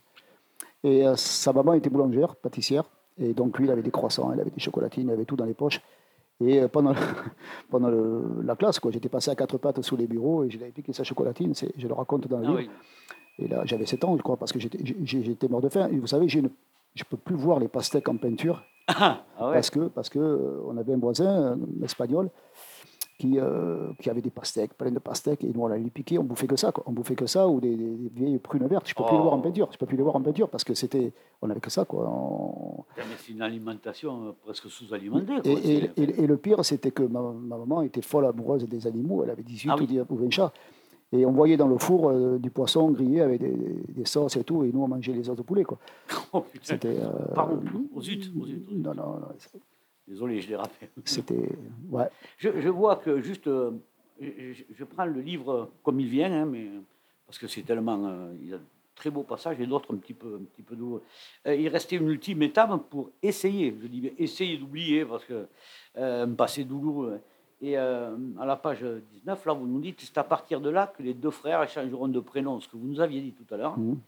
Et 0.83 1.03
sa 1.15 1.53
maman 1.53 1.73
était 1.73 1.89
boulangère, 1.89 2.35
pâtissière. 2.35 2.83
Et 3.21 3.33
donc 3.33 3.57
lui, 3.57 3.65
il 3.67 3.71
avait 3.71 3.81
des 3.83 3.91
croissants, 3.91 4.31
il 4.33 4.39
avait 4.39 4.49
des 4.49 4.59
chocolatines, 4.59 5.07
il 5.07 5.11
avait 5.11 5.25
tout 5.25 5.35
dans 5.35 5.45
les 5.45 5.53
poches. 5.53 5.81
Et 6.43 6.59
euh, 6.61 6.67
pendant, 6.67 6.93
pendant 7.69 7.89
le- 7.89 8.41
la 8.43 8.55
classe, 8.55 8.79
j'étais 8.89 9.09
passé 9.09 9.29
à 9.31 9.35
quatre 9.35 9.57
pattes 9.57 9.81
sous 9.81 9.95
les 9.95 10.07
bureaux 10.07 10.43
et 10.43 10.49
je 10.49 10.57
l'avais 10.59 10.71
piqué 10.71 10.91
sa 10.93 11.03
chocolatine. 11.03 11.53
Je 11.77 11.87
le 11.87 11.93
raconte 11.93 12.27
dans 12.27 12.39
le 12.39 12.45
Ah 12.45 12.49
livre. 12.49 12.59
oui. 12.59 12.69
Et 13.39 13.47
là, 13.47 13.61
j'avais 13.65 13.85
7 13.85 14.03
ans, 14.03 14.17
je 14.17 14.21
crois, 14.23 14.37
parce 14.37 14.51
que 14.51 14.59
j'étais 14.59 15.47
mort 15.47 15.61
de 15.61 15.69
faim. 15.69 15.87
Et 15.91 15.97
vous 15.97 16.07
savez, 16.07 16.25
une- 16.25 16.49
je 16.95 17.03
ne 17.03 17.09
peux 17.09 17.17
plus 17.17 17.35
voir 17.35 17.59
les 17.59 17.67
pastèques 17.67 18.09
en 18.09 18.17
peinture 18.17 18.63
Ah, 18.87 19.23
ah 19.37 19.47
ouais. 19.47 19.53
parce 19.53 19.69
que 19.69 19.79
parce 19.87 20.09
que 20.09 20.19
euh, 20.19 20.61
on 20.67 20.75
avait 20.77 20.93
un 20.93 20.97
voisin, 20.97 21.53
un 21.53 21.83
espagnol, 21.83 22.29
qui, 23.21 23.39
euh, 23.39 23.91
qui 24.01 24.09
avait 24.09 24.21
des 24.21 24.31
pastèques, 24.31 24.73
plein 24.73 24.89
de 24.89 24.97
pastèques, 24.97 25.43
et 25.43 25.51
nous, 25.53 25.61
on 25.61 25.67
allait 25.67 25.83
les 25.83 25.91
piquer, 25.91 26.17
on 26.17 26.23
bouffait 26.23 26.47
que 26.47 26.55
ça, 26.55 26.71
quoi. 26.71 26.83
On 26.87 26.91
bouffait 26.91 27.13
que 27.13 27.27
ça, 27.27 27.47
ou 27.47 27.59
des, 27.59 27.75
vieilles 28.15 28.39
prunes 28.39 28.65
vertes. 28.65 28.87
Je 28.87 28.93
ne 28.93 28.97
peux 28.97 29.03
plus 29.03 29.13
Oh. 29.13 29.17
les 29.17 29.21
voir 29.21 29.33
en 29.35 29.39
peinture. 29.41 29.69
Je 29.71 29.77
peux 29.77 29.85
plus 29.85 29.95
les 29.97 30.01
voir 30.01 30.15
en 30.15 30.21
peinture 30.21 30.49
parce 30.49 30.63
que 30.63 30.73
c'était, 30.73 31.11
on 31.43 31.49
avait 31.51 31.59
que 31.59 31.69
ça, 31.69 31.85
quoi. 31.85 32.09
On- 32.09 32.83
c'est 33.19 33.31
une 33.33 33.43
alimentation 33.43 34.29
euh, 34.29 34.31
presque 34.43 34.67
sous-alimentée. 34.71 35.33
Et, 35.33 35.41
quoi, 35.41 35.51
et- 35.51 35.55
c'est- 35.95 36.01
et- 36.01 36.23
et 36.23 36.27
le 36.27 36.37
pire, 36.37 36.65
c'était 36.65 36.89
que 36.89 37.03
ma, 37.03 37.21
ma 37.21 37.57
maman 37.57 37.83
était 37.83 38.01
folle 38.01 38.25
amoureuse 38.25 38.65
des 38.67 38.87
animaux. 38.87 39.23
Elle 39.23 39.29
avait 39.29 39.43
18 39.43 39.69
Ah 39.71 39.75
oui. 39.77 39.83
ou 39.83 39.85
10 39.85 39.99
ou 40.09 40.15
20 40.15 40.31
chats. 40.31 40.51
Et 41.13 41.23
on 41.25 41.31
voyait 41.31 41.57
dans 41.57 41.67
le 41.67 41.77
four 41.77 42.09
euh, 42.09 42.39
du 42.39 42.49
poisson 42.49 42.89
grillé 42.89 43.21
avec 43.21 43.39
des, 43.41 43.53
des 43.89 44.05
sauces 44.05 44.35
et 44.37 44.43
tout, 44.43 44.63
et 44.63 44.71
nous, 44.73 44.81
on 44.81 44.87
mangeait 44.87 45.13
les 45.13 45.29
os 45.29 45.35
de 45.37 45.43
poulet, 45.43 45.63
quoi. 45.63 45.77
Oh. 46.33 46.43
C'était. 46.63 46.97
euh, 46.99 47.11
Pardon, 47.35 47.59
au 47.93 48.01
zut, 48.01 48.31
au 48.35 48.45
zut, 48.45 48.61
au 48.65 48.67
zut. 48.69 48.71
Non, 48.71 48.93
non, 48.95 49.03
non, 49.19 49.27
Désolé, 50.07 50.41
je 50.41 50.49
l'ai 50.49 50.55
rappelé. 50.55 50.89
c'était. 51.05 51.49
Ouais. 51.89 52.09
Je, 52.37 52.49
je 52.59 52.69
vois 52.69 52.97
que 52.97 53.21
juste, 53.21 53.47
euh, 53.47 53.71
je, 54.19 54.83
prends 54.83 55.05
le 55.05 55.21
livre 55.21 55.71
comme 55.83 55.99
il 55.99 56.07
vient, 56.07 56.31
hein, 56.31 56.45
mais, 56.45 56.69
parce 57.25 57.37
que 57.37 57.47
c'est 57.47 57.61
tellement, 57.61 58.05
euh, 58.05 58.33
il 58.41 58.49
y 58.49 58.53
a 58.53 58.57
de 58.57 58.63
très 58.95 59.09
beaux 59.09 59.23
passages 59.23 59.59
et 59.59 59.65
d'autres 59.65 59.93
un 59.93 59.97
petit 59.97 60.13
peu, 60.13 60.39
un 60.41 60.43
petit 60.45 60.63
peu 60.63 60.75
douloureux. 60.75 61.03
Euh, 61.47 61.55
il 61.55 61.67
restait 61.69 61.95
une 61.95 62.09
ultime 62.09 62.41
étape 62.43 62.71
pour 62.89 63.09
essayer, 63.21 63.75
je 63.81 63.87
dis 63.87 64.01
bien 64.01 64.11
essayer 64.17 64.57
d'oublier, 64.57 65.05
parce 65.05 65.25
que 65.25 65.47
un 65.95 66.31
passé 66.33 66.63
douloureux. 66.63 67.21
Et 67.61 67.77
euh, 67.77 68.15
à 68.39 68.45
la 68.45 68.55
page 68.55 68.83
19, 68.83 69.45
là, 69.45 69.53
vous 69.53 69.67
nous 69.67 69.79
dites, 69.79 70.01
c'est 70.01 70.17
à 70.17 70.23
partir 70.23 70.61
de 70.61 70.69
là 70.69 70.87
que 70.87 71.03
les 71.03 71.13
deux 71.13 71.29
frères 71.29 71.61
échangeront 71.61 72.07
de 72.07 72.19
prénoms, 72.19 72.59
ce 72.59 72.67
que 72.67 72.75
vous 72.75 72.87
nous 72.87 72.99
aviez 72.99 73.21
dit 73.21 73.33
tout 73.33 73.53
à 73.53 73.57
l'heure. 73.57 73.77
Mhm. 73.77 73.99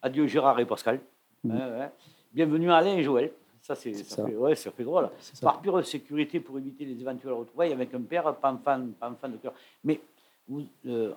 Adieu 0.00 0.26
Gérard 0.26 0.58
et 0.58 0.66
Pascal. 0.66 1.00
Ouais. 1.44 1.90
Bienvenue 2.32 2.70
à 2.70 2.76
Alain 2.76 2.96
et 2.96 3.02
Joël. 3.02 3.30
Ça, 3.66 3.74
c'est, 3.74 3.94
ça, 3.94 4.16
ça. 4.16 4.26
Fait, 4.26 4.36
ouais, 4.36 4.54
ça 4.54 4.70
fait 4.70 4.84
drôle. 4.84 5.08
Par 5.40 5.62
pure 5.62 5.82
sécurité 5.86 6.38
pour 6.38 6.58
éviter 6.58 6.84
les 6.84 7.00
éventuelles 7.00 7.32
retrouvailles 7.32 7.72
avec 7.72 7.94
un 7.94 8.02
père, 8.02 8.34
pas 8.36 8.52
enfant, 8.52 8.82
pas 9.00 9.28
de 9.28 9.38
cœur. 9.38 9.54
Mais 9.84 10.02
vous, 10.46 10.64
euh, 10.84 11.14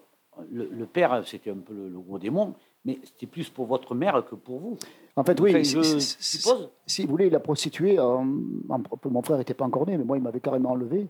le, 0.49 0.69
le 0.69 0.85
père, 0.85 1.23
c'était 1.27 1.49
un 1.51 1.57
peu 1.57 1.73
le, 1.73 1.89
le 1.89 1.99
gros 1.99 2.17
démon, 2.17 2.53
mais 2.85 2.99
c'était 3.03 3.25
plus 3.25 3.49
pour 3.49 3.65
votre 3.65 3.93
mère 3.93 4.23
que 4.25 4.35
pour 4.35 4.59
vous. 4.59 4.77
En 5.17 5.25
fait, 5.25 5.37
oui. 5.41 5.49
Enfin, 5.51 5.61
je 5.61 5.99
suppose. 5.99 6.69
Si 6.85 7.03
vous 7.03 7.09
voulez, 7.11 7.27
il 7.27 7.35
a 7.35 7.41
prostitué. 7.41 7.99
en- 7.99 8.25
en- 8.69 9.09
mon 9.09 9.21
frère 9.23 9.37
n'était 9.39 9.53
pas 9.53 9.65
encore 9.65 9.85
né, 9.85 9.97
mais 9.97 10.05
moi, 10.05 10.15
il 10.15 10.23
m'avait 10.23 10.39
carrément 10.39 10.71
enlevé. 10.71 11.09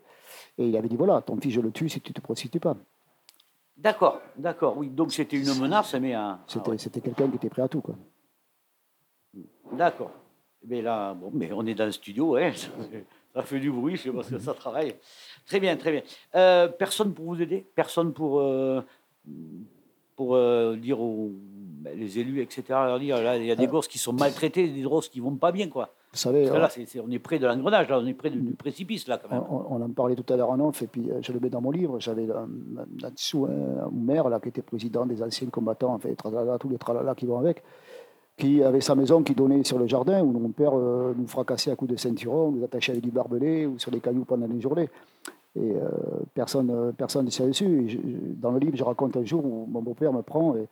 Et 0.58 0.68
il 0.70 0.76
avait 0.76 0.90
dit 0.90 0.96
voilà, 0.96 1.22
ton 1.22 1.38
fils, 1.40 1.54
je 1.54 1.62
le 1.62 1.70
tue 1.72 1.88
si 1.88 2.02
tu 2.02 2.10
ne 2.10 2.14
te 2.16 2.22
prostitues 2.22 2.60
pas. 2.60 2.76
D'accord, 3.78 4.22
d'accord, 4.36 4.76
oui. 4.76 4.90
Donc 4.90 5.12
c'était 5.12 5.38
une 5.38 5.54
menace, 5.60 5.94
mais 5.94 6.16
un. 6.16 6.40
C'était 6.48 6.64
ah 6.66 6.70
ouais. 6.72 6.78
c'était 6.80 7.00
quelqu'un 7.02 7.30
qui 7.30 7.36
était 7.36 7.50
prêt 7.50 7.62
à 7.62 7.68
tout. 7.68 7.82
Quoi. 7.82 7.94
D'accord. 9.74 10.10
Mais 10.66 10.82
là, 10.82 11.14
bon, 11.14 11.32
mais 11.34 11.50
on 11.54 11.66
est 11.66 11.76
dans 11.76 11.86
le 11.86 11.92
studio, 11.92 12.36
hein, 12.36 12.52
ça, 13.34 13.44
fait 13.44 13.60
du 13.60 13.72
bruit, 13.72 13.96
je 13.96 14.04
sais 14.04 14.12
pas 14.12 14.24
ce 14.24 14.32
que 14.32 14.40
ça 14.40 14.54
travaille. 14.54 14.96
Très 15.46 15.60
bien, 15.60 15.76
très 15.78 15.92
bien. 15.92 16.02
Euh, 16.36 16.68
personne 16.68 17.14
pour 17.14 17.26
vous 17.26 17.42
aider? 17.42 17.66
Personne 17.76 18.12
pour, 18.14 18.40
euh, 18.40 18.82
pour 20.16 20.36
euh, 20.36 20.76
dire 20.76 21.00
aux 21.00 21.32
ben, 21.34 21.98
les 21.98 22.18
élus, 22.20 22.42
etc. 22.42 22.64
Leur 22.70 23.00
dire, 23.00 23.22
là, 23.22 23.38
il 23.38 23.46
y 23.46 23.52
a 23.52 23.56
des 23.56 23.68
gosses 23.68 23.88
qui 23.88 24.00
sont 24.00 24.14
maltraités, 24.14 24.68
des 24.68 24.82
gosses 24.82 25.10
qui 25.10 25.20
vont 25.20 25.36
pas 25.36 25.52
bien, 25.52 25.70
quoi. 25.70 25.94
Vous 26.12 26.18
savez, 26.18 26.44
Parce 26.46 26.56
que 26.56 26.58
là, 26.62 26.70
c'est- 26.70 26.86
c'est- 26.88 27.00
on 27.00 27.12
est 27.12 27.20
près 27.20 27.38
de 27.38 27.46
l'engrenage, 27.46 27.88
là, 27.90 28.00
on 28.00 28.06
est 28.08 28.14
près 28.14 28.32
du, 28.32 28.40
du 28.42 28.54
précipice, 28.54 29.08
là, 29.08 29.20
quand 29.20 29.30
même. 29.30 29.44
On, 29.50 29.76
on 29.76 29.82
en 29.82 29.90
parlait 29.92 30.16
tout 30.16 30.34
à 30.34 30.36
l'heure 30.38 30.50
en 30.50 30.60
off, 30.60 30.82
et 30.82 30.88
puis 30.88 31.08
je 31.22 31.32
le 31.32 31.40
mets 31.40 31.50
dans 31.50 31.62
mon 31.62 31.70
livre. 31.70 32.00
J'avais 32.00 32.24
un, 32.32 32.44
un- 32.80 32.88
là-dessous 33.02 33.46
un, 33.46 33.86
un 33.86 33.92
maire 33.92 34.28
là, 34.28 34.40
qui 34.40 34.50
était 34.50 34.64
président 34.64 35.06
des 35.06 35.22
anciens 35.22 35.50
combattants, 35.50 35.94
enfin, 35.94 36.12
tralala, 36.16 36.58
tous 36.58 36.70
les 36.70 36.78
tralala 36.80 37.14
qui 37.14 37.28
vont 37.28 37.38
avec, 37.38 37.62
qui 38.38 38.64
avait 38.64 38.82
sa 38.82 38.96
maison 38.96 39.24
qui 39.24 39.34
donnait 39.34 39.64
sur 39.64 39.80
le 39.80 39.88
jardin, 39.88 40.22
où 40.22 40.32
mon 40.32 40.50
père 40.50 40.72
euh, 40.76 41.14
nous 41.18 41.28
fracassait 41.28 41.72
à 41.72 41.76
coups 41.76 41.92
de 41.92 41.98
ceinturon, 41.98 42.52
nous 42.52 42.64
attachait 42.64 42.92
avec 42.92 43.04
du 43.04 43.12
barbelé 43.12 43.66
ou 43.66 43.80
sur 43.80 43.92
des 43.92 44.00
cailloux 44.00 44.26
pendant 44.26 44.48
les 44.48 44.62
journées. 44.62 44.90
Et 45.58 45.72
euh, 45.72 45.90
personne 46.34 46.70
euh, 46.70 46.92
personne 46.92 47.26
ne 47.26 47.32
s'est 47.32 47.48
dessus. 47.48 48.00
Dans 48.40 48.52
le 48.52 48.60
livre, 48.60 48.76
je 48.78 48.84
raconte 48.84 49.18
un 49.18 49.26
jour 49.26 49.44
où 49.44 49.66
mon 49.68 49.82
beau-père 49.82 50.14
me 50.14 50.22
prend 50.22 50.56
et 50.56 50.68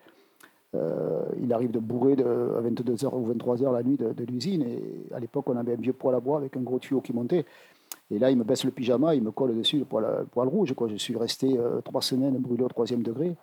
euh, 0.75 1.23
il 1.41 1.51
arrive 1.53 1.71
de 1.71 1.79
bourrer 1.79 2.13
à 2.13 2.61
22h 2.61 3.09
ou 3.13 3.33
23h 3.33 3.73
la 3.73 3.81
nuit 3.81 3.97
de, 3.97 4.23
l'usine. 4.25 4.63
Et 4.63 5.13
à 5.13 5.19
l'époque, 5.19 5.49
on 5.49 5.57
avait 5.57 5.73
un 5.73 5.81
vieux 5.81 5.93
poêle 5.93 6.15
à 6.15 6.19
bois 6.19 6.37
avec 6.37 6.55
un 6.55 6.61
gros 6.61 6.77
tuyau 6.77 7.01
qui 7.01 7.13
montait. 7.13 7.45
Et 8.11 8.19
là, 8.19 8.29
il 8.29 8.37
me 8.37 8.43
baisse 8.43 8.63
le 8.63 8.71
pyjama, 8.71 9.15
il 9.15 9.23
me 9.23 9.31
colle 9.31 9.55
dessus 9.55 9.79
le 9.79 9.85
poil, 9.85 10.05
le 10.35 10.41
rouge. 10.49 10.73
Quoi. 10.73 10.87
Je 10.87 10.97
suis 10.97 11.17
resté 11.17 11.57
trois 11.83 12.01
semaines 12.01 12.37
brûlé 12.37 12.63
au 12.63 12.67
troisième 12.67 13.01
degré. 13.01 13.35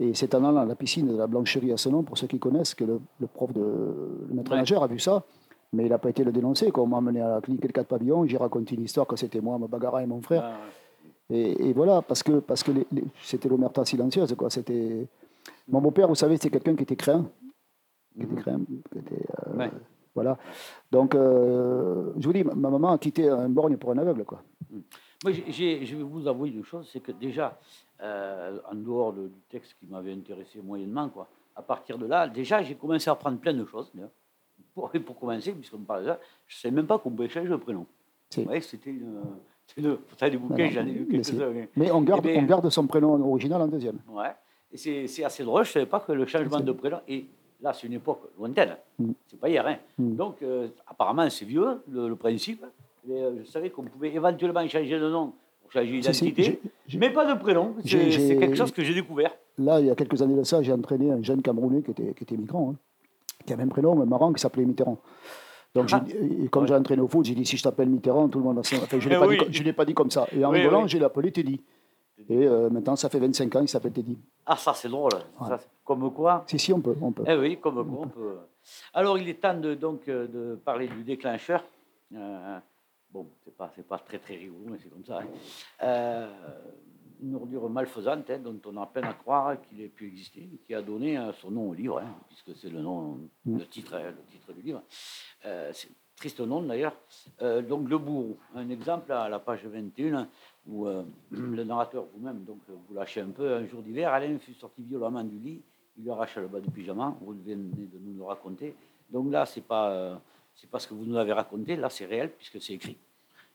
Et 0.00 0.12
c'est 0.14 0.34
en 0.34 0.44
allant 0.44 0.58
à 0.60 0.64
la 0.64 0.74
piscine 0.74 1.06
de 1.06 1.16
la 1.16 1.26
Blancherie 1.26 1.72
à 1.72 1.76
Senon, 1.76 2.02
pour 2.02 2.18
ceux 2.18 2.26
qui 2.26 2.38
connaissent, 2.38 2.74
que 2.74 2.84
le, 2.84 3.00
le 3.20 3.26
prof 3.26 3.52
de 3.52 3.60
le 4.28 4.34
maître 4.34 4.50
Ouais. 4.50 4.56
nageur 4.58 4.82
a 4.82 4.86
vu 4.88 4.98
ça. 4.98 5.22
Mais 5.72 5.84
il 5.86 5.88
n'a 5.90 5.98
pas 5.98 6.10
été 6.10 6.22
le 6.24 6.32
dénoncer. 6.32 6.70
Quand 6.70 6.82
on 6.82 6.86
m'a 6.86 6.98
amené 6.98 7.20
à 7.20 7.28
la 7.36 7.40
clinique 7.40 7.62
des 7.62 7.68
quatre 7.68 7.88
pavillons, 7.88 8.26
j'ai 8.26 8.36
raconté 8.36 8.74
une 8.76 8.82
histoire 8.84 9.06
que 9.06 9.16
c'était 9.16 9.40
moi, 9.40 9.58
ma 9.58 9.66
bagarre 9.66 10.00
et 10.00 10.06
mon 10.06 10.20
frère. 10.20 10.44
Ah, 10.44 10.56
Et, 11.30 11.68
et 11.68 11.72
voilà, 11.72 12.02
parce 12.02 12.22
que, 12.22 12.38
parce 12.40 12.62
que 12.62 12.70
les- 12.72 12.86
les- 12.92 13.04
c'était 13.22 13.48
l'omerta 13.48 13.84
silencieuse. 13.84 14.34
Quoi. 14.36 14.50
C'était... 14.50 15.06
Mon 15.68 15.80
beau-père, 15.80 16.06
vous 16.08 16.14
savez, 16.14 16.34
c'était 16.36 16.50
quelqu'un 16.50 16.74
qui 16.76 16.82
était 16.84 16.96
craint. 16.96 17.26
Qui 18.14 18.22
était 18.22 18.34
craint. 18.36 18.60
qui 18.92 18.98
était, 18.98 19.24
euh, 19.48 19.56
Ouais. 19.56 19.70
Voilà. 20.14 20.38
Donc, 20.92 21.14
euh, 21.16 22.12
je 22.18 22.26
vous 22.26 22.32
dis, 22.32 22.44
ma 22.44 22.54
ma 22.54 22.70
maman 22.70 22.92
a 22.92 22.98
quitté 22.98 23.28
un 23.28 23.48
borgne 23.48 23.76
pour 23.76 23.90
un 23.90 23.98
aveugle. 23.98 24.24
Quoi. 24.24 24.42
Moi, 25.22 25.32
je 25.32 25.96
vais 25.96 26.02
vous 26.02 26.26
avouer 26.28 26.50
une 26.50 26.64
chose, 26.64 26.88
c'est 26.92 27.00
que 27.00 27.12
déjà, 27.12 27.58
euh, 28.02 28.58
en 28.70 28.74
dehors 28.74 29.12
de- 29.12 29.28
du 29.28 29.40
texte 29.48 29.74
qui 29.78 29.86
m'avait 29.86 30.12
intéressé 30.12 30.60
moyennement, 30.60 31.08
quoi, 31.08 31.28
à 31.56 31.62
partir 31.62 31.96
de 31.98 32.06
là, 32.06 32.28
déjà, 32.28 32.62
j'ai 32.62 32.74
commencé 32.74 33.08
à 33.08 33.12
apprendre 33.12 33.38
plein 33.38 33.54
de 33.54 33.64
choses. 33.64 33.90
Pour, 34.74 34.90
et 34.94 35.00
pour 35.00 35.18
commencer, 35.18 35.52
puisqu'on 35.52 35.78
me 35.78 35.84
parle 35.84 36.02
de 36.02 36.08
ça, 36.08 36.18
je 36.48 36.56
ne 36.56 36.60
savais 36.60 36.74
même 36.74 36.86
pas 36.86 36.98
qu'on 36.98 37.10
pouvait 37.10 37.28
changer 37.28 37.48
le 37.48 37.58
prénom. 37.58 37.86
Voyez, 38.36 38.60
c'était 38.60 38.90
une... 38.90 39.20
bouquins, 40.38 40.64
Non, 40.64 40.64
non, 40.64 40.70
j'en 40.70 40.86
ai 40.86 40.92
lu 40.92 41.06
quelques-uns. 41.08 41.50
mais- 41.50 41.68
Mais 41.76 41.90
on 41.92 42.00
garde, 42.02 42.26
Eh 42.26 42.38
on 42.38 42.42
garde 42.42 42.68
son 42.70 42.86
prénom 42.86 43.12
original 43.30 43.62
en 43.62 43.68
deuxième. 43.68 43.98
Ouais. 44.08 44.32
Et 44.72 44.76
c'est 44.76 45.06
c'est 45.06 45.22
assez 45.24 45.44
drôle, 45.44 45.64
je 45.64 45.70
ne 45.70 45.72
savais 45.74 45.86
pas 45.86 46.00
que 46.00 46.10
le 46.12 46.26
changement 46.26 46.58
de 46.60 46.72
prénom, 46.72 46.98
et 47.06 47.24
là, 47.62 47.72
c'est 47.72 47.86
une 47.86 47.92
époque 47.94 48.22
lointaine, 48.36 48.76
Mm. 48.98 49.12
c'est 49.28 49.38
pas 49.38 49.48
hier. 49.48 49.64
Hein. 49.66 49.76
Mm. 49.96 50.16
Donc, 50.16 50.42
euh, 50.42 50.66
apparemment, 50.86 51.30
c'est 51.30 51.44
vieux, 51.44 51.80
le, 51.88 52.08
le 52.08 52.16
principe. 52.16 52.64
Mais 53.06 53.22
euh, 53.22 53.42
je 53.44 53.50
savais 53.50 53.70
qu'on 53.70 53.84
pouvait 53.84 54.12
éventuellement 54.14 54.66
changer 54.66 54.98
de 54.98 55.08
nom 55.10 55.32
pour 55.62 55.72
changer 55.72 55.90
d'identité, 55.92 56.60
mais 56.98 57.10
pas 57.10 57.32
de 57.32 57.38
prénom. 57.38 57.74
C'est 57.84 58.36
quelque 58.38 58.54
chose 58.56 58.72
que 58.72 58.82
j'ai 58.82 58.94
découvert. 58.94 59.34
Là, 59.58 59.80
il 59.80 59.86
y 59.86 59.90
a 59.90 59.94
quelques 59.94 60.20
années 60.22 60.36
de 60.36 60.42
ça, 60.42 60.62
j'ai 60.62 60.72
entraîné 60.72 61.10
un 61.12 61.22
jeune 61.22 61.42
Camerounais 61.42 61.82
qui 61.82 61.90
était, 61.92 62.12
qui 62.14 62.24
était 62.24 62.36
migrant, 62.36 62.70
hein, 62.72 62.76
qui 63.46 63.52
avait 63.52 63.62
un 63.62 63.68
prénom 63.68 63.94
mais 63.94 64.06
marrant 64.06 64.32
qui 64.32 64.40
s'appelait 64.40 64.64
Mitterrand. 64.64 64.98
Donc, 65.74 65.88
Ah. 65.92 66.04
et 66.42 66.48
comme 66.48 66.66
j'ai 66.66 66.74
entraîné 66.74 67.02
au 67.02 67.08
foot, 67.08 67.24
j'ai 67.24 67.34
dit 67.34 67.44
si 67.44 67.56
je 67.56 67.62
t'appelle 67.62 67.88
Mitterrand, 67.88 68.28
tout 68.28 68.38
le 68.38 68.44
monde 68.44 68.58
a 68.58 68.60
Enfin, 68.60 68.98
je 68.98 69.08
ne 69.08 69.14
l'ai 69.14 69.20
pas, 69.20 69.26
oui. 69.26 69.50
dit 69.50 69.72
pas 69.72 69.84
comme 69.86 70.10
ça. 70.10 70.26
Et 70.32 70.44
en 70.44 70.50
Oui, 70.52 70.58
rigolant, 70.58 70.82
oui. 70.84 70.88
j'ai 70.88 71.02
appelé 71.02 71.32
Teddy. 71.32 71.60
Et 72.30 72.46
euh, 72.46 72.70
maintenant, 72.70 72.94
ça 72.96 73.08
fait 73.08 73.18
25 73.18 73.56
ans, 73.56 73.60
il 73.62 73.68
s'appelle 73.68 73.92
Teddy. 73.92 74.16
Ah, 74.46 74.56
ça, 74.56 74.72
c'est 74.72 74.88
drôle. 74.88 75.10
Ça, 75.46 75.58
comme 75.84 76.12
quoi? 76.12 76.44
Si, 76.46 76.58
si, 76.60 76.72
on 76.72 76.80
peut. 76.80 76.94
On 77.02 77.10
peut. 77.10 77.24
Eh 77.26 77.34
oui, 77.36 77.58
comme 77.60 77.74
quoi, 77.74 78.02
on 78.04 78.08
peut. 78.08 78.36
Alors, 78.94 79.18
il 79.18 79.28
est 79.28 79.40
temps 79.40 79.58
de, 79.58 79.74
donc, 79.74 80.08
euh, 80.08 80.26
de 80.28 80.54
parler 80.64 80.86
du 80.86 81.02
déclencheur. 81.02 81.64
Euh, 82.14 82.58
bon, 83.14 83.30
c'est 83.44 83.56
pas, 83.56 83.70
c'est 83.74 83.86
pas 83.86 83.98
très, 83.98 84.18
très 84.18 84.36
rigolo, 84.36 84.64
mais 84.70 84.78
c'est 84.82 84.90
comme 84.90 85.04
ça. 85.04 85.20
hein. 85.20 85.26
Euh, 85.82 86.28
une 87.22 87.36
ordure 87.36 87.70
malfaisante 87.70 88.28
hein, 88.28 88.38
dont 88.38 88.60
on 88.66 88.76
a 88.82 88.86
peine 88.86 89.04
à 89.04 89.14
croire 89.14 89.56
qu'il 89.62 89.80
ait 89.80 89.88
pu 89.88 90.08
exister, 90.08 90.48
qui 90.66 90.74
a 90.74 90.82
donné 90.82 91.16
euh, 91.16 91.32
son 91.32 91.50
nom 91.52 91.70
au 91.70 91.74
livre, 91.74 92.00
hein, 92.00 92.14
puisque 92.28 92.58
c'est 92.60 92.68
le 92.68 92.80
nom, 92.82 93.18
le 93.46 93.64
titre, 93.66 93.94
hein, 93.94 94.10
le 94.10 94.22
titre 94.30 94.52
du 94.52 94.62
livre. 94.62 94.82
Euh, 95.46 95.70
c'est 95.72 95.88
triste 96.16 96.40
nom 96.40 96.62
d'ailleurs. 96.62 96.96
Euh, 97.40 97.62
donc, 97.62 97.88
Le 97.88 97.98
Bourreau, 97.98 98.36
un 98.54 98.68
exemple 98.68 99.12
à 99.12 99.28
la 99.28 99.38
page 99.38 99.64
21, 99.64 100.28
où 100.66 100.86
euh, 100.86 101.04
le 101.30 101.62
narrateur 101.64 102.04
vous-même, 102.12 102.44
donc 102.44 102.58
vous 102.68 102.94
lâchez 102.94 103.20
un 103.20 103.30
peu. 103.30 103.54
Un 103.54 103.66
jour 103.66 103.80
d'hiver, 103.82 104.12
Alain 104.12 104.38
fut 104.38 104.54
sorti 104.54 104.82
violemment 104.82 105.24
du 105.24 105.38
lit. 105.38 105.62
Il 105.96 106.02
lui 106.04 106.10
arracha 106.10 106.40
le 106.40 106.48
bas 106.48 106.60
du 106.60 106.70
pyjama. 106.70 107.16
Vous 107.20 107.32
venez 107.32 107.54
de 107.54 107.98
nous 107.98 108.16
le 108.16 108.24
raconter. 108.24 108.74
Donc 109.08 109.30
là, 109.30 109.46
c'est 109.46 109.60
pas, 109.60 109.90
euh, 109.92 110.16
c'est 110.54 110.70
pas 110.70 110.78
ce 110.78 110.88
que 110.88 110.94
vous 110.94 111.04
nous 111.04 111.16
avez 111.16 111.32
raconté. 111.32 111.76
Là, 111.76 111.90
c'est 111.90 112.06
réel 112.06 112.30
puisque 112.36 112.60
c'est 112.60 112.74
écrit. 112.74 112.96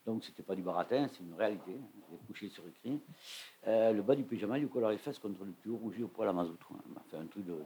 Donc 0.05 0.23
c'était 0.23 0.41
pas 0.43 0.55
du 0.55 0.61
baratin, 0.63 1.07
c'est 1.11 1.19
une 1.23 1.35
réalité. 1.37 1.71
Est 2.11 2.25
couché 2.27 2.49
sur 2.49 2.63
écrit. 2.67 2.99
Euh, 3.67 3.91
le 3.93 4.01
bas 4.01 4.15
du 4.15 4.23
pyjama, 4.23 4.57
du 4.57 4.67
collant 4.67 4.89
les 4.89 4.97
fesses 4.97 5.19
contre 5.19 5.43
le 5.45 5.51
tuyau 5.61 5.77
rougi 5.77 6.01
au 6.03 6.07
poil 6.07 6.27
à 6.27 6.33
mazout. 6.33 6.57
quoi. 6.67 6.77
Fait 7.11 7.17
un 7.17 7.25
truc 7.27 7.45
de, 7.45 7.51
de 7.51 7.57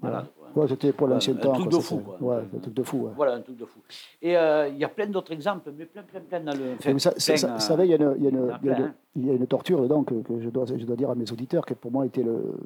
malade. 0.00 0.26
quoi. 0.36 0.62
Ouais, 0.62 0.68
c'était 0.68 0.92
pour 0.92 1.06
l'ancien 1.06 1.34
un 1.34 1.36
temps. 1.36 1.52
truc 1.52 1.68
quoi, 1.70 1.78
de 1.78 1.82
fou, 1.84 1.98
quoi. 1.98 2.16
Ouais, 2.20 2.42
un 2.52 2.58
truc 2.58 2.74
de 2.74 2.82
fou. 2.82 2.96
ouais. 3.04 3.12
Voilà, 3.14 3.34
un 3.34 3.40
truc 3.42 3.56
de 3.58 3.64
fou. 3.64 3.78
Et 4.20 4.36
euh, 4.36 4.66
il 4.68 4.78
y 4.78 4.84
a 4.84 4.88
plein 4.88 5.06
d'autres 5.06 5.30
exemples, 5.30 5.70
mais 5.76 5.84
plein, 5.84 6.02
plein, 6.02 6.20
plein 6.20 6.40
dans 6.40 6.52
le. 6.58 6.70
Et 6.70 6.74
enfin, 6.74 7.58
savez, 7.60 7.84
il 7.84 7.90
y 7.90 7.92
a 7.92 7.96
une, 7.96 8.22
y 8.22 8.26
a 8.26 8.30
une- 8.30 8.58
il 8.62 8.66
y 8.66 8.70
a 8.72 8.78
une- 8.78 8.94
il 9.14 9.26
y 9.26 9.30
a 9.30 9.34
une 9.34 9.46
torture 9.46 9.80
dedans 9.82 10.02
que, 10.02 10.14
que 10.22 10.40
je, 10.40 10.48
dois, 10.48 10.64
je 10.66 10.84
dois 10.84 10.96
dire 10.96 11.10
à 11.10 11.14
mes 11.14 11.30
auditeurs, 11.30 11.64
qui 11.64 11.74
pour 11.76 11.92
moi 11.92 12.04
était 12.06 12.24
le 12.24 12.56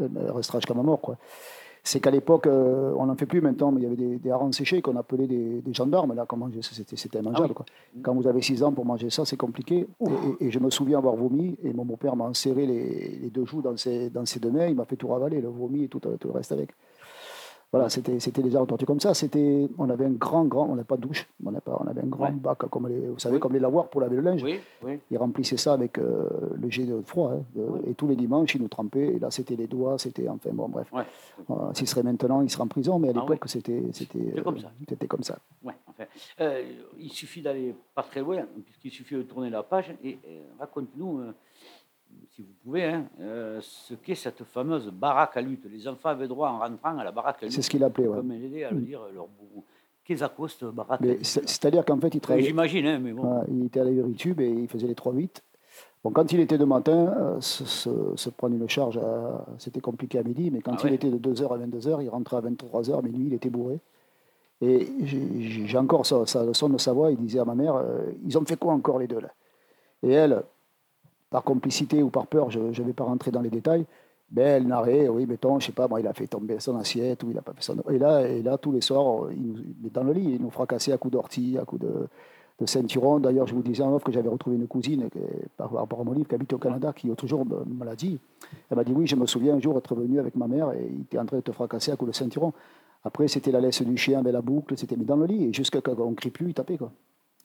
un 0.00 0.32
restrage 0.32 0.64
comme 0.66 0.78
à 0.78 0.82
mort. 0.84 1.00
Quoi. 1.00 1.16
C'est 1.84 2.00
qu'à 2.00 2.10
l'époque, 2.10 2.46
euh, 2.46 2.92
on 2.98 3.06
n'en 3.06 3.14
fait 3.16 3.26
plus 3.26 3.40
maintenant, 3.40 3.72
mais 3.72 3.80
il 3.80 3.84
y 3.84 3.86
avait 3.86 3.96
des, 3.96 4.16
des 4.18 4.30
harengs 4.30 4.52
séchés 4.52 4.82
qu'on 4.82 4.96
appelait 4.96 5.26
des, 5.26 5.60
des 5.62 5.72
gendarmes. 5.74 6.14
Là, 6.14 6.26
ça, 6.60 6.70
c'était, 6.74 6.96
c'était 6.96 7.18
immangeable. 7.20 7.44
Ah 7.44 7.48
oui. 7.48 7.54
quoi. 7.54 7.66
Quand 8.02 8.14
vous 8.14 8.26
avez 8.26 8.42
6 8.42 8.62
ans 8.62 8.72
pour 8.72 8.84
manger 8.84 9.10
ça, 9.10 9.24
c'est 9.24 9.36
compliqué. 9.36 9.86
Et, 10.00 10.04
et- 10.40 10.46
et 10.46 10.50
je 10.50 10.58
me 10.58 10.70
souviens 10.70 10.98
avoir 10.98 11.16
vomi, 11.16 11.56
et 11.62 11.72
mon 11.72 11.84
beau-père 11.84 12.16
m'a 12.16 12.24
enserré 12.24 12.66
les, 12.66 13.18
les 13.22 13.30
deux 13.30 13.44
joues 13.46 13.62
dans 13.62 13.76
ses, 13.76 14.10
dans 14.10 14.26
ses 14.26 14.40
deux 14.40 14.50
mains, 14.50 14.66
il 14.66 14.74
m'a 14.74 14.84
fait 14.84 14.96
tout 14.96 15.08
ravaler, 15.08 15.40
le 15.40 15.48
vomi 15.48 15.84
et 15.84 15.88
tout, 15.88 16.00
tout 16.00 16.28
le 16.28 16.32
reste 16.34 16.52
avec. 16.52 16.70
Voilà, 17.70 17.90
c'était, 17.90 18.18
c'était 18.18 18.42
de 18.42 18.48
torture 18.48 18.86
comme 18.86 18.98
ça. 19.00 19.12
C'était, 19.12 19.68
on 19.76 19.90
avait 19.90 20.06
un 20.06 20.12
grand, 20.12 20.44
grand, 20.46 20.64
on 20.70 20.74
n'avait 20.74 20.84
pas 20.86 20.96
de 20.96 21.02
douche, 21.02 21.28
on, 21.44 21.52
pas, 21.52 21.78
on 21.84 21.86
avait 21.86 22.00
un 22.00 22.06
grand 22.06 22.24
Ouais. 22.24 22.30
bac, 22.32 22.58
comme 22.70 22.88
les, 22.88 23.08
vous 23.08 23.18
savez, 23.18 23.34
Oui. 23.34 23.40
comme 23.40 23.52
les 23.52 23.58
lavoirs 23.58 23.88
pour 23.88 24.00
laver 24.00 24.16
le 24.16 24.22
linge. 24.22 24.42
Oui, 24.42 24.58
oui. 24.82 24.98
Il 25.10 25.18
remplissait 25.18 25.58
ça 25.58 25.74
avec 25.74 25.98
euh, 25.98 26.28
le 26.54 26.70
jet 26.70 26.84
de 26.86 27.02
froid. 27.02 27.32
hein, 27.32 27.42
de-. 27.54 27.90
Et 27.90 27.94
tous 27.94 28.08
les 28.08 28.16
dimanches, 28.16 28.54
il 28.54 28.62
nous 28.62 28.68
trempait. 28.68 29.08
Et 29.14 29.18
là, 29.18 29.30
c'était 29.30 29.54
les 29.56 29.66
doigts, 29.66 29.98
c'était. 29.98 30.28
Enfin, 30.30 30.48
bon, 30.52 30.68
bref. 30.68 30.90
Ouais. 30.92 31.04
S'il 31.74 31.86
serait 31.86 32.02
maintenant, 32.02 32.40
il 32.40 32.48
serait 32.48 32.62
en 32.62 32.68
prison. 32.68 32.98
Mais 32.98 33.08
à 33.08 33.12
Ah 33.14 33.20
l'époque, 33.20 33.42
c'était. 33.46 33.82
C'était 33.92 34.18
C'était 34.18 34.42
comme 34.42 34.58
ça. 34.58 34.70
C'était 34.88 35.06
comme 35.06 35.22
ça. 35.22 35.38
Ouais, 35.62 35.74
enfin, 35.88 36.04
euh, 36.40 36.64
il 36.98 37.10
suffit 37.12 37.42
d'aller 37.42 37.74
pas 37.94 38.02
très 38.02 38.20
loin, 38.20 38.46
puisqu'il 38.64 38.90
suffit 38.90 39.14
de 39.16 39.22
tourner 39.22 39.50
la 39.50 39.62
page 39.62 39.94
et, 40.02 40.18
raconte-nous, 40.58 41.20
euh, 41.20 41.32
si 42.34 42.42
vous 42.42 42.52
pouvez, 42.62 42.84
hein, 42.84 43.04
euh, 43.20 43.58
ce 43.62 43.94
qu'est 43.94 44.14
cette 44.14 44.44
fameuse 44.44 44.90
baraque 44.90 45.36
à 45.36 45.40
lutte. 45.40 45.64
Les 45.70 45.86
enfants 45.88 46.10
avaient 46.10 46.28
droit 46.28 46.48
en 46.50 46.58
rentrant 46.58 46.96
à 46.98 47.04
la 47.04 47.10
baraque 47.12 47.42
à 47.42 47.46
lutte. 47.46 47.54
C'est 47.54 47.62
ce 47.62 47.70
qu'il 47.70 47.82
appelait. 47.84 48.06
Ouais. 48.06 48.16
Comme 48.16 48.30
à 48.30 48.34
le 48.36 48.80
dire 48.80 49.00
leur 49.14 49.26
bourreau. 49.26 49.64
Qu'est-ce 50.04 50.24
à 50.24 50.28
cause 50.28 50.56
cette 50.58 50.68
baraque 50.70 51.00
C'est-à-dire 51.22 51.84
qu'en 51.84 51.98
fait, 52.00 52.14
il 52.14 52.20
travaillait. 52.20 52.46
J'imagine, 52.48 52.86
hein, 52.86 52.98
mais 52.98 53.12
bon. 53.12 53.42
Il 53.48 53.66
était 53.66 53.80
à 53.80 53.84
la 53.84 53.90
Véritube 53.92 54.40
et 54.40 54.48
il 54.48 54.68
faisait 54.68 54.86
les 54.86 54.94
3-8. 54.94 55.42
Bon, 56.04 56.12
quand 56.12 56.32
il 56.32 56.38
était 56.40 56.56
de 56.58 56.64
matin, 56.64 57.12
euh, 57.18 57.40
se, 57.40 57.64
se- 57.64 58.12
se 58.16 58.30
prendre 58.30 58.54
une 58.54 58.68
charge, 58.68 59.00
c'était 59.58 59.80
compliqué 59.80 60.18
à 60.18 60.22
midi, 60.22 60.50
mais 60.50 60.60
quand 60.60 60.72
Ah 60.74 60.80
il 60.84 60.90
ouais. 60.90 60.94
était 60.94 61.10
de 61.10 61.18
2h 61.18 61.52
à 61.52 61.58
22h, 61.58 62.02
il 62.02 62.08
rentrait 62.08 62.36
à 62.36 62.40
23h, 62.40 63.02
minuit, 63.04 63.26
il 63.26 63.34
était 63.34 63.50
bourré. 63.50 63.80
Et 64.60 64.88
j'ai 65.04 65.76
encore 65.78 66.06
ça, 66.06 66.24
ça, 66.26 66.44
le 66.44 66.54
son 66.54 66.68
de 66.68 66.78
sa 66.78 66.92
voix, 66.92 67.10
il 67.10 67.16
disait 67.18 67.38
à 67.40 67.44
ma 67.44 67.54
mère, 67.54 67.74
euh, 67.76 68.06
ils 68.24 68.38
ont 68.38 68.44
fait 68.44 68.56
quoi 68.56 68.72
encore 68.72 68.98
les 68.98 69.06
deux 69.08 69.20
là? 69.20 69.30
Et 70.02 70.10
elle, 70.12 70.42
par 71.30 71.42
complicité 71.44 72.02
ou 72.02 72.10
par 72.10 72.26
peur, 72.26 72.50
je 72.50 72.60
ne 72.60 72.86
vais 72.86 72.92
pas 72.92 73.04
rentrer 73.04 73.30
dans 73.30 73.40
les 73.40 73.50
détails, 73.50 73.84
ben 74.30 74.46
elle 74.46 74.66
narrait, 74.66 75.08
oui, 75.08 75.26
mettons, 75.26 75.58
je 75.58 75.66
sais 75.66 75.72
pas, 75.72 75.88
moi, 75.88 76.00
il 76.00 76.06
a 76.06 76.12
fait 76.12 76.26
tomber 76.26 76.60
son 76.60 76.76
assiette, 76.76 77.22
ou 77.22 77.30
il 77.30 77.38
a 77.38 77.42
pas 77.42 77.54
fait 77.54 77.62
son... 77.62 77.76
Et 77.90 77.98
là, 77.98 78.28
et 78.28 78.42
là 78.42 78.58
tous 78.58 78.72
les 78.72 78.82
soirs, 78.82 79.30
il 79.32 79.42
nous, 79.42 79.56
il 79.80 79.86
est 79.86 79.94
dans 79.94 80.04
le 80.04 80.12
lit, 80.12 80.34
il 80.34 80.42
nous 80.42 80.50
fracassait 80.50 80.92
à 80.92 80.98
coups 80.98 81.12
d'ortie, 81.12 81.56
à 81.56 81.64
coups 81.64 81.80
de, 81.80 82.08
de 82.58 82.66
ceinturon. 82.66 83.20
D'ailleurs, 83.20 83.46
je 83.46 83.54
vous 83.54 83.62
disais 83.62 83.82
en 83.82 83.94
off 83.94 84.04
que 84.04 84.12
j'avais 84.12 84.28
retrouvé 84.28 84.56
une 84.56 84.66
cousine, 84.66 85.08
qui 85.10 85.18
par 85.56 85.72
rapport 85.72 86.00
à 86.00 86.04
mon 86.04 86.12
livre, 86.12 86.28
qui 86.28 86.34
habite 86.34 86.52
au 86.52 86.58
Canada, 86.58 86.92
qui 86.92 87.06
l'autre 87.06 87.26
jour 87.26 87.46
me, 87.46 87.84
l'a 87.84 87.96
dit. 87.96 88.18
Elle 88.70 88.76
m'a 88.76 88.84
dit, 88.84 88.92
oui, 88.92 89.06
je 89.06 89.16
me 89.16 89.26
souviens 89.26 89.54
un 89.54 89.60
jour 89.60 89.78
être 89.78 89.94
venu 89.94 90.18
avec 90.18 90.34
ma 90.36 90.46
mère 90.46 90.72
et 90.72 90.90
il 90.92 91.02
était 91.02 91.18
en 91.18 91.26
train 91.26 91.38
de 91.38 91.42
te 91.42 91.52
fracasser 91.52 91.92
à 91.92 91.96
coups 91.96 92.10
de 92.10 92.16
ceinturon. 92.16 92.52
Après, 93.04 93.28
c'était 93.28 93.52
la 93.52 93.60
laisse 93.60 93.80
du 93.80 93.96
chien 93.96 94.18
avec 94.18 94.32
la 94.32 94.42
boucle, 94.42 94.76
c'était 94.76 94.96
mis 94.96 95.04
dans 95.04 95.16
le 95.16 95.26
lit, 95.26 95.44
et 95.44 95.52
jusqu'à 95.52 95.80
quand 95.80 95.98
on 95.98 96.10
ne 96.10 96.16
crie 96.16 96.30
plus, 96.30 96.48
il 96.48 96.54
tapait. 96.54 96.76
Quoi. 96.76 96.90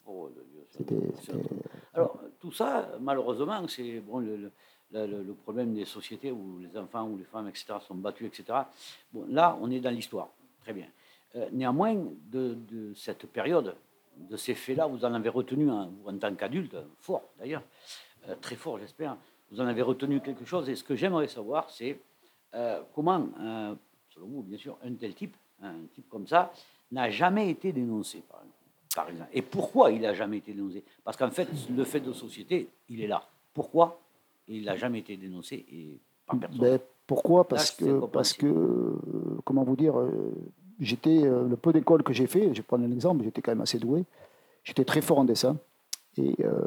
Oh, 0.08 0.30
le 0.36 0.44
Dieu, 0.52 0.66
C'était-. 0.72 1.14
Alors, 1.94 2.20
tout 2.44 2.52
ça, 2.52 2.90
malheureusement, 3.00 3.66
c'est 3.70 4.02
bon, 4.02 4.20
le, 4.20 5.34
problème 5.44 5.74
des 5.74 5.86
sociétés 5.86 6.30
où 6.30 6.60
les 6.60 6.78
enfants 6.78 7.08
ou 7.08 7.18
les 7.18 7.24
femmes, 7.24 7.48
etc., 7.48 7.76
sont 7.88 7.96
battus, 7.96 8.28
etc. 8.28 8.60
Bon, 9.14 9.26
là, 9.30 9.58
on 9.62 9.72
est 9.72 9.80
dans 9.80 9.92
l'histoire. 9.92 10.28
Très 10.62 10.74
bien. 10.74 10.88
Euh, 11.38 11.48
néanmoins, 11.54 11.96
de, 12.30 12.58
cette 12.98 13.28
période, 13.28 13.78
de 14.18 14.36
ces 14.36 14.56
faits-là, 14.56 14.88
vous 14.88 15.06
en 15.06 15.14
avez 15.14 15.30
retenu, 15.30 15.68
vous 15.68 16.10
en 16.10 16.18
tant 16.18 16.36
qu'adulte, 16.36 16.76
fort 17.00 17.24
d'ailleurs, 17.40 17.64
euh, 18.28 18.36
très 18.42 18.58
fort 18.58 18.78
j'espère, 18.78 19.16
vous 19.50 19.62
en 19.62 19.66
avez 19.66 19.82
retenu 19.82 20.20
quelque 20.20 20.44
chose. 20.44 20.68
Et 20.68 20.76
ce 20.76 20.84
que 20.84 20.98
j'aimerais 20.98 21.30
savoir, 21.30 21.70
c'est 21.70 21.98
euh, 22.56 22.82
comment, 22.94 23.26
selon 24.10 24.28
vous 24.28 24.42
bien 24.44 24.58
sûr, 24.58 24.78
un 24.84 24.94
tel 24.96 25.16
type, 25.16 25.38
un 25.62 25.76
type 25.96 26.10
comme 26.10 26.28
ça, 26.28 26.52
n'a 26.92 27.10
jamais 27.10 27.50
été 27.50 27.72
dénoncé, 27.72 28.22
par, 28.30 28.44
par 28.96 29.10
exemple. 29.10 29.30
Et 29.34 29.42
pourquoi 29.42 29.92
il 29.92 30.02
n'a 30.02 30.14
jamais 30.14 30.38
été 30.38 30.54
dénoncé? 30.54 30.84
Parce 31.04 31.18
qu'en 31.18 31.32
fait, 31.32 31.48
le 31.70 31.84
fait 31.84 32.00
de 32.00 32.14
société, 32.14 32.70
il 32.90 33.02
est 33.02 33.08
là. 33.08 33.24
Pourquoi? 33.54 34.00
Il 34.48 34.66
n'a 34.66 34.76
jamais 34.76 35.00
été 35.00 35.18
dénoncé 35.18 35.66
et 35.72 36.00
par 36.26 36.40
personne. 36.40 36.60
Ben, 36.60 36.80
pourquoi? 37.08 37.48
Parce 37.48 37.72
que, 37.72 38.06
parce 38.08 38.34
que, 38.34 38.46
euh, 38.46 39.40
comment 39.46 39.64
vous 39.64 39.76
dire, 39.76 40.00
euh, 40.00 40.34
j'étais, 40.80 41.24
euh, 41.24 41.48
le 41.48 41.56
peu 41.58 41.74
d'école 41.74 42.04
que 42.04 42.14
j'ai 42.14 42.28
fait, 42.28 42.50
je 42.54 42.58
vais 42.58 42.62
prendre 42.62 42.86
un 42.86 42.92
exemple, 42.92 43.24
j'étais 43.24 43.42
quand 43.42 43.52
même 43.52 43.62
assez 43.62 43.78
doué, 43.78 44.06
j'étais 44.64 44.86
très 44.86 45.02
fort 45.02 45.20
en 45.20 45.26
dessin, 45.26 45.58
et 46.18 46.36
euh, 46.44 46.62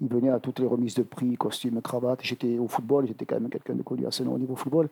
il 0.00 0.08
venait 0.08 0.30
à 0.30 0.40
toutes 0.40 0.60
les 0.60 0.66
remises 0.66 0.94
de 0.94 1.02
prix, 1.02 1.36
costumes, 1.36 1.80
cravates, 1.82 2.20
j'étais 2.22 2.58
au 2.58 2.68
football, 2.68 3.06
j'étais 3.06 3.26
quand 3.26 3.38
même 3.38 3.50
quelqu'un 3.50 3.74
de 3.74 3.82
connu 3.82 4.06
assez 4.06 4.24
au 4.24 4.38
niveau 4.38 4.56
football, 4.56 4.88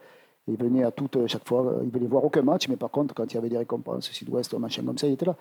et 0.48 0.52
il 0.52 0.56
venait 0.56 0.84
à 0.84 0.90
toutes, 0.90 1.26
chaque 1.26 1.46
fois, 1.46 1.80
il 1.82 1.90
venait 1.90 2.06
voir 2.06 2.24
aucun 2.24 2.42
match, 2.42 2.68
mais 2.68 2.76
par 2.76 2.90
contre, 2.90 3.14
quand 3.14 3.30
il 3.32 3.34
y 3.34 3.38
avait 3.38 3.48
des 3.48 3.58
récompenses, 3.58 4.10
Sud-Ouest, 4.10 4.54
machin 4.54 4.82
comme 4.84 4.98
ça, 4.98 5.06
il 5.06 5.14
était 5.14 5.26
là. 5.26 5.36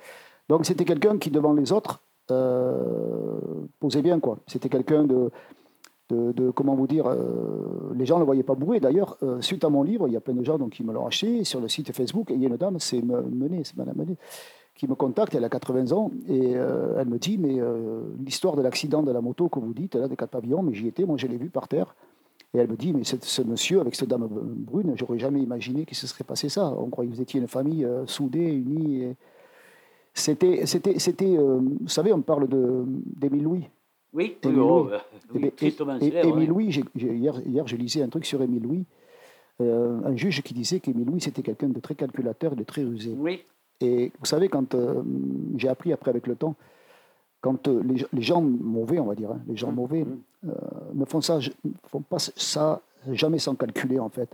Donc 0.51 0.65
c'était 0.65 0.83
quelqu'un 0.83 1.17
qui, 1.17 1.31
devant 1.31 1.53
les 1.53 1.71
autres, 1.71 2.03
euh, 2.29 3.39
posait 3.79 4.01
bien, 4.01 4.19
quoi. 4.19 4.37
C'était 4.47 4.67
quelqu'un 4.67 5.05
de, 5.05 5.31
de, 6.09 6.51
comment 6.51 6.75
vous 6.75 6.87
dire, 6.87 7.07
euh, 7.07 7.93
les 7.95 8.05
gens 8.05 8.15
ne 8.15 8.19
le 8.19 8.25
voyaient 8.25 8.43
pas 8.43 8.55
bourré. 8.55 8.81
D'ailleurs, 8.81 9.15
euh, 9.23 9.39
suite 9.39 9.63
à 9.63 9.69
mon 9.69 9.81
livre, 9.81 10.09
il 10.09 10.13
y 10.13 10.17
a 10.17 10.19
plein 10.19 10.33
de 10.33 10.43
gens 10.43 10.57
donc, 10.57 10.71
qui 10.71 10.83
me 10.83 10.91
l'ont 10.91 11.07
acheté 11.07 11.45
sur 11.45 11.61
le 11.61 11.69
site 11.69 11.93
Facebook. 11.93 12.31
Et 12.31 12.33
il 12.33 12.41
y 12.41 12.45
a 12.45 12.49
une 12.49 12.57
dame, 12.57 12.79
c'est 12.79 13.01
Me- 13.01 13.21
Menet, 13.21 13.61
c'est 13.63 13.77
Madame 13.77 13.95
Menet, 13.95 14.17
qui 14.75 14.89
me 14.89 14.95
contacte, 14.95 15.33
elle 15.35 15.45
a 15.45 15.49
80 15.49 15.93
ans, 15.93 16.11
et 16.27 16.49
elle 16.51 17.07
me 17.07 17.17
dit, 17.17 17.37
mais 17.37 17.57
l'histoire 18.19 18.57
de 18.57 18.61
l'accident 18.61 19.03
de 19.03 19.11
la 19.13 19.21
moto 19.21 19.47
que 19.47 19.59
vous 19.59 19.73
dites, 19.73 19.95
là, 19.95 20.09
des 20.09 20.17
quatre 20.17 20.31
pavillons, 20.31 20.63
mais 20.63 20.73
j'y 20.73 20.85
étais, 20.85 21.05
moi 21.05 21.15
je 21.15 21.27
l'ai 21.27 21.37
vu 21.37 21.49
par 21.49 21.69
terre. 21.69 21.95
Et 22.53 22.57
elle 22.57 22.69
me 22.69 22.75
dit, 22.75 22.91
mais 22.91 23.05
ce, 23.05 23.41
monsieur 23.43 23.79
avec 23.79 23.95
cette 23.95 24.09
dame 24.09 24.27
brune, 24.27 24.95
j'aurais 24.97 25.17
jamais 25.17 25.39
imaginé 25.41 25.85
qu'il 25.85 25.95
se 25.95 26.07
serait 26.07 26.25
passé 26.25 26.49
ça. 26.49 26.73
On 26.77 26.89
croyait 26.89 27.09
que 27.09 27.15
vous 27.15 27.21
étiez 27.21 27.39
une 27.39 27.47
famille 27.47 27.87
soudée, 28.05 28.51
unie. 28.51 29.15
C'était, 30.13 30.65
c'était, 30.65 30.99
c'était 30.99 31.37
euh, 31.37 31.59
vous 31.81 31.87
savez, 31.87 32.11
on 32.13 32.21
parle 32.21 32.47
de, 32.47 32.83
d'Émile 32.87 33.43
Louis. 33.43 33.69
Oui, 34.13 34.35
Émile 34.43 34.59
oh, 34.59 34.83
Louis. 34.83 34.93
euh, 34.93 34.97
Eh 35.33 35.37
oui, 35.37 35.51
et- 35.61 35.67
et- 35.67 36.27
Émile 36.27 36.35
oui. 36.35 36.45
Louis, 36.47 36.71
j'ai- 36.71 36.83
j'ai- 36.95 37.15
hier, 37.15 37.39
hier, 37.45 37.65
je 37.67 37.75
lisais 37.77 38.01
un 38.01 38.09
truc 38.09 38.25
sur 38.25 38.41
Émile 38.41 38.63
Louis, 38.63 38.85
euh, 39.61 39.99
un 40.03 40.15
juge 40.17 40.41
qui 40.41 40.53
disait 40.53 40.79
qu'Émile 40.81 41.05
Louis, 41.07 41.21
c'était 41.21 41.41
quelqu'un 41.41 41.69
de 41.69 41.79
très 41.79 41.95
calculateur, 41.95 42.55
de 42.55 42.63
très 42.63 42.83
rusé. 42.83 43.15
Oui, 43.17 43.43
Et 43.79 44.11
vous 44.19 44.25
savez, 44.25 44.47
quand 44.49 44.75
euh, 44.75 45.01
j'ai 45.57 45.67
appris 45.69 45.91
après 45.93 46.11
avec 46.11 46.27
le 46.27 46.35
temps, 46.35 46.55
quand 47.39 47.67
euh, 47.67 47.81
les, 47.83 48.05
les 48.13 48.21
gens 48.21 48.41
mauvais, 48.41 48.99
on 48.99 49.05
va 49.05 49.15
dire, 49.15 49.31
hein, 49.31 49.41
les 49.47 49.55
gens 49.55 49.71
Mmh, 49.71 49.75
mauvais, 49.75 50.05
euh, 50.45 50.49
ne 50.93 51.05
font 51.05 51.21
ça, 51.21 51.39
font 51.87 52.01
pas 52.01 52.19
ça 52.19 52.81
jamais 53.11 53.39
sans 53.39 53.55
calculer 53.55 53.97
en 53.97 54.09
fait. 54.09 54.29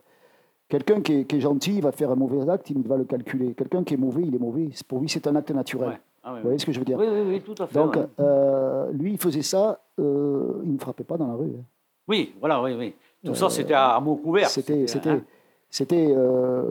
Quelqu'un 0.69 1.01
qui, 1.01 1.13
est- 1.13 1.23
qui 1.25 1.38
est 1.38 1.39
gentil, 1.39 1.75
il 1.77 1.82
va 1.82 1.91
faire 1.91 2.12
un 2.12 2.15
mauvais 2.15 2.49
acte, 2.49 2.69
il 2.69 2.82
va 2.88 2.97
le 2.97 3.06
calculer. 3.06 3.53
Quelqu'un 3.53 3.84
qui 3.84 3.93
est 3.93 3.97
mauvais, 3.97 4.23
il 4.23 4.36
est 4.36 4.39
mauvais. 4.39 4.69
Pour 4.88 4.99
lui, 4.99 5.08
c'est 5.10 5.25
un 5.27 5.36
acte 5.36 5.51
naturel. 5.51 5.89
ouais. 5.89 5.97
Ah, 6.23 6.34
Vous 6.36 6.41
voyez 6.41 6.58
ce 6.58 6.65
que 6.65 6.73
je 6.73 6.80
veux 6.80 6.86
dire 6.86 6.97
oui, 6.99 7.06
oui, 7.10 7.21
oui, 7.25 7.41
tout 7.41 7.56
à 7.63 7.67
fait. 7.67 7.73
Donc, 7.73 7.95
ouais. 7.95 8.06
euh, 8.19 8.91
lui, 8.91 9.12
il 9.13 9.17
faisait 9.17 9.41
ça, 9.43 9.80
euh, 9.99 10.62
il 10.65 10.73
ne 10.73 10.77
frappait 10.77 11.06
pas 11.06 11.15
dans 11.15 11.27
la 11.27 11.36
rue. 11.36 11.53
hein. 11.58 11.63
Oui, 12.10 12.34
voilà, 12.39 12.62
oui, 12.62 12.73
oui. 12.77 12.93
Tout 13.25 13.34
ça, 13.36 13.49
c'était 13.49 13.73
à, 13.73 13.95
à 13.95 13.99
mots 14.01 14.15
couverts. 14.17 14.47
Euh, 14.47 14.49
C'était, 14.49 14.88
c'était, 14.88 15.10
hein. 15.10 15.21
c'était 15.69 16.08
euh, 16.10 16.62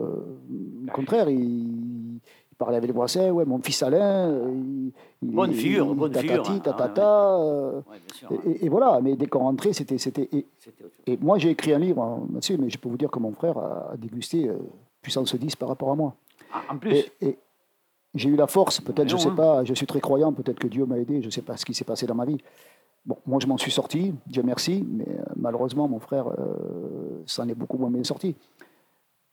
au 0.87 0.91
contraire, 0.93 1.27
il, 1.29 1.96
il 2.57 2.65
parlait 2.65 2.77
avec 2.77 2.87
les 2.87 2.93
voisins, 2.93 3.29
ouais, 3.29 3.45
mon 3.45 3.61
fils 3.61 3.83
Alain, 3.83 4.29
euh, 4.31 4.51
il, 4.51 4.91
il- 5.21 5.35
Bonne 5.35 5.53
figure, 5.53 5.93
bonne 5.93 6.11
tatati, 6.11 6.27
figure, 6.27 6.49
hein. 6.49 6.59
tatata, 6.59 7.35
euh, 7.39 7.81
Ouais, 8.31 8.57
et, 8.61 8.67
voilà, 8.67 8.99
mais 8.99 9.15
dès 9.15 9.27
qu'on 9.27 9.39
rentrait, 9.41 9.73
c'était, 9.73 9.99
c'était, 9.99 10.27
et, 10.33 11.17
moi 11.21 11.37
j'ai 11.37 11.51
écrit 11.51 11.73
un 11.73 11.77
livre 11.77 12.01
hein, 12.01 12.23
là-dessus, 12.33 12.57
mais 12.57 12.71
je 12.71 12.79
peux 12.79 12.89
vous 12.89 12.97
dire 12.97 13.11
que 13.11 13.19
mon 13.19 13.31
frère 13.31 13.59
a, 13.59 13.93
dégusté 13.95 14.47
euh, 14.49 14.57
puissance 15.03 15.35
10 15.35 15.55
par 15.55 15.69
rapport 15.69 15.91
à 15.91 15.95
moi. 15.95 16.15
Ah, 16.51 16.63
En 16.71 16.77
plus, 16.79 16.95
Et, 16.95 17.11
et 17.21 17.37
j'ai 18.15 18.29
eu 18.29 18.35
la 18.35 18.47
force, 18.47 18.81
peut-être, 18.81 19.07
je 19.07 19.15
ne 19.17 19.19
sais 19.19 19.27
hein. 19.29 19.35
pas, 19.35 19.63
je 19.63 19.75
suis 19.75 19.85
très 19.85 20.01
croyant, 20.01 20.33
peut-être 20.33 20.57
que 20.57 20.67
Dieu 20.67 20.87
m'a 20.87 20.97
aidé, 20.97 21.21
je 21.21 21.27
ne 21.27 21.31
sais 21.31 21.43
pas 21.43 21.57
ce 21.57 21.65
qui 21.65 21.75
s'est 21.75 21.85
passé 21.85 22.07
dans 22.07 22.15
ma 22.15 22.25
vie. 22.25 22.37
Bon, 23.05 23.17
moi 23.27 23.37
je 23.39 23.45
m'en 23.45 23.57
suis 23.57 23.71
sorti, 23.71 24.15
Dieu 24.25 24.41
merci, 24.43 24.83
mais 24.91 25.05
euh, 25.07 25.21
malheureusement 25.35 25.87
mon 25.87 25.99
frère 25.99 26.25
s'en 27.27 27.47
est 27.47 27.53
beaucoup 27.55 27.77
moins 27.77 27.91
bien 27.91 28.03
sorti. 28.03 28.35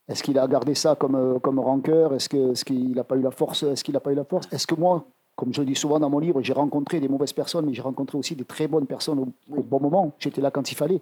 Est-ce 0.08 0.22
qu'il 0.22 0.38
a 0.38 0.46
gardé 0.46 0.74
ça 0.74 0.94
comme, 0.96 1.14
euh, 1.14 1.38
comme 1.38 1.58
rancœur? 1.58 2.14
Est-ce 2.14 2.64
qu'il 2.64 2.92
n'a 2.92 3.04
pas 3.04 3.16
eu 3.16 3.22
la 3.22 3.30
force 3.30 3.62
Est-ce 3.62 3.82
qu'il 3.82 3.94
n'a 3.94 4.00
pas 4.00 4.12
eu 4.12 4.14
la 4.16 4.24
force? 4.24 4.46
Est-ce 4.52 4.66
que 4.66 4.74
moi, 4.74 5.06
comme 5.34 5.52
je 5.54 5.60
le 5.60 5.66
dis 5.66 5.74
souvent 5.74 5.98
dans 5.98 6.10
mon 6.10 6.18
livre, 6.18 6.42
j'ai 6.42 6.52
rencontré 6.52 7.00
des 7.00 7.08
mauvaises 7.08 7.32
personnes, 7.32 7.66
mais 7.66 7.72
j'ai 7.72 7.82
rencontré 7.82 8.18
aussi 8.18 8.36
des 8.36 8.44
très 8.44 8.68
bonnes 8.68 8.86
personnes 8.86 9.18
au, 9.18 9.28
au 9.56 9.62
bon 9.62 9.80
moment. 9.80 10.12
J'étais 10.18 10.40
là 10.40 10.50
quand 10.50 10.70
il 10.70 10.74
fallait. 10.74 11.00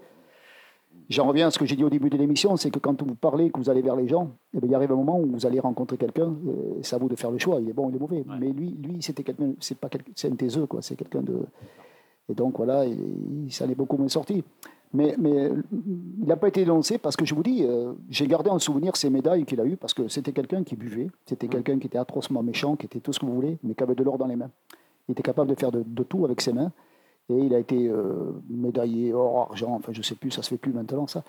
J'en 1.08 1.26
reviens 1.26 1.48
à 1.48 1.50
ce 1.50 1.58
que 1.58 1.66
j'ai 1.66 1.74
dit 1.74 1.84
au 1.84 1.90
début 1.90 2.10
de 2.10 2.16
l'émission, 2.16 2.56
c'est 2.56 2.70
que 2.70 2.78
quand 2.78 3.02
vous 3.02 3.14
parlez, 3.14 3.50
que 3.50 3.58
vous 3.58 3.68
allez 3.68 3.82
vers 3.82 3.96
les 3.96 4.08
gens, 4.08 4.30
eh 4.54 4.60
bien, 4.60 4.68
il 4.68 4.74
arrive 4.74 4.92
un 4.92 4.96
moment 4.96 5.18
où 5.18 5.26
vous 5.26 5.46
allez 5.46 5.58
rencontrer 5.58 5.96
quelqu'un, 5.96 6.32
c'est 6.82 6.94
à 6.94 6.98
vous 6.98 7.08
de 7.08 7.16
faire 7.16 7.30
le 7.30 7.38
choix, 7.38 7.60
il 7.60 7.68
est 7.68 7.72
bon, 7.72 7.90
il 7.90 7.96
est 7.96 7.98
mauvais. 7.98 8.18
Ouais. 8.18 8.36
Mais 8.38 8.50
lui, 8.50 8.70
lui 8.70 9.02
c'était 9.02 9.22
quelqu'un, 9.22 9.52
c'est 9.58 9.76
pas 9.76 9.88
quelqu'un, 9.88 10.12
c'est 10.14 10.30
un 10.30 10.36
taiseux, 10.36 10.66
quoi, 10.66 10.80
c'est 10.80 10.94
quelqu'un 10.94 11.20
de... 11.22 11.40
Et 12.28 12.34
donc 12.34 12.56
voilà, 12.56 12.86
il, 12.86 13.44
il 13.46 13.52
s'en 13.52 13.68
est 13.68 13.74
beaucoup 13.74 13.96
moins 13.96 14.08
sorti. 14.08 14.44
Mais, 14.94 15.14
mais 15.18 15.50
il 16.20 16.26
n'a 16.26 16.36
pas 16.36 16.48
été 16.48 16.60
dénoncé 16.64 16.98
parce 16.98 17.16
que 17.16 17.24
je 17.24 17.34
vous 17.34 17.42
dis, 17.42 17.64
euh, 17.64 17.92
j'ai 18.10 18.26
gardé 18.26 18.50
en 18.50 18.58
souvenir 18.58 18.94
ces 18.96 19.08
médailles 19.08 19.44
qu'il 19.46 19.58
a 19.60 19.64
eues 19.64 19.76
parce 19.76 19.94
que 19.94 20.06
c'était 20.08 20.32
quelqu'un 20.32 20.64
qui 20.64 20.76
buvait, 20.76 21.08
c'était 21.24 21.48
quelqu'un 21.48 21.78
qui 21.78 21.86
était 21.86 21.96
atrocement 21.98 22.42
méchant, 22.42 22.76
qui 22.76 22.84
était 22.86 23.00
tout 23.00 23.12
ce 23.12 23.18
que 23.18 23.24
vous 23.24 23.34
voulez, 23.34 23.56
mais 23.62 23.74
qui 23.74 23.82
avait 23.82 23.94
de 23.94 24.02
l'or 24.04 24.18
dans 24.18 24.26
les 24.26 24.36
mains. 24.36 24.50
Il 25.08 25.12
était 25.12 25.22
capable 25.22 25.48
de 25.48 25.58
faire 25.58 25.72
de, 25.72 25.82
de 25.86 26.02
tout 26.02 26.24
avec 26.26 26.40
ses 26.42 26.52
mains. 26.52 26.72
Et 27.30 27.38
il 27.38 27.54
a 27.54 27.58
été 27.58 27.88
euh, 27.88 28.32
médaillé 28.50 29.14
or, 29.14 29.48
argent, 29.50 29.74
enfin 29.76 29.92
je 29.92 29.98
ne 29.98 30.02
sais 30.02 30.16
plus, 30.16 30.30
ça 30.30 30.42
se 30.42 30.50
fait 30.50 30.58
plus 30.58 30.72
maintenant 30.72 31.06
ça. 31.06 31.22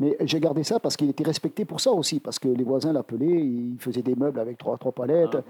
Mais 0.00 0.16
j'ai 0.22 0.40
gardé 0.40 0.64
ça 0.64 0.80
parce 0.80 0.96
qu'il 0.96 1.08
était 1.08 1.22
respecté 1.22 1.64
pour 1.64 1.80
ça 1.80 1.92
aussi, 1.92 2.18
parce 2.18 2.38
que 2.38 2.48
les 2.48 2.64
voisins 2.64 2.92
l'appelaient, 2.92 3.26
il 3.40 3.76
faisait 3.78 4.02
des 4.02 4.16
meubles 4.16 4.40
avec 4.40 4.58
trois, 4.58 4.76
trois 4.78 4.90
palettes. 4.92 5.28
Ah, 5.34 5.36
ouais. 5.38 5.44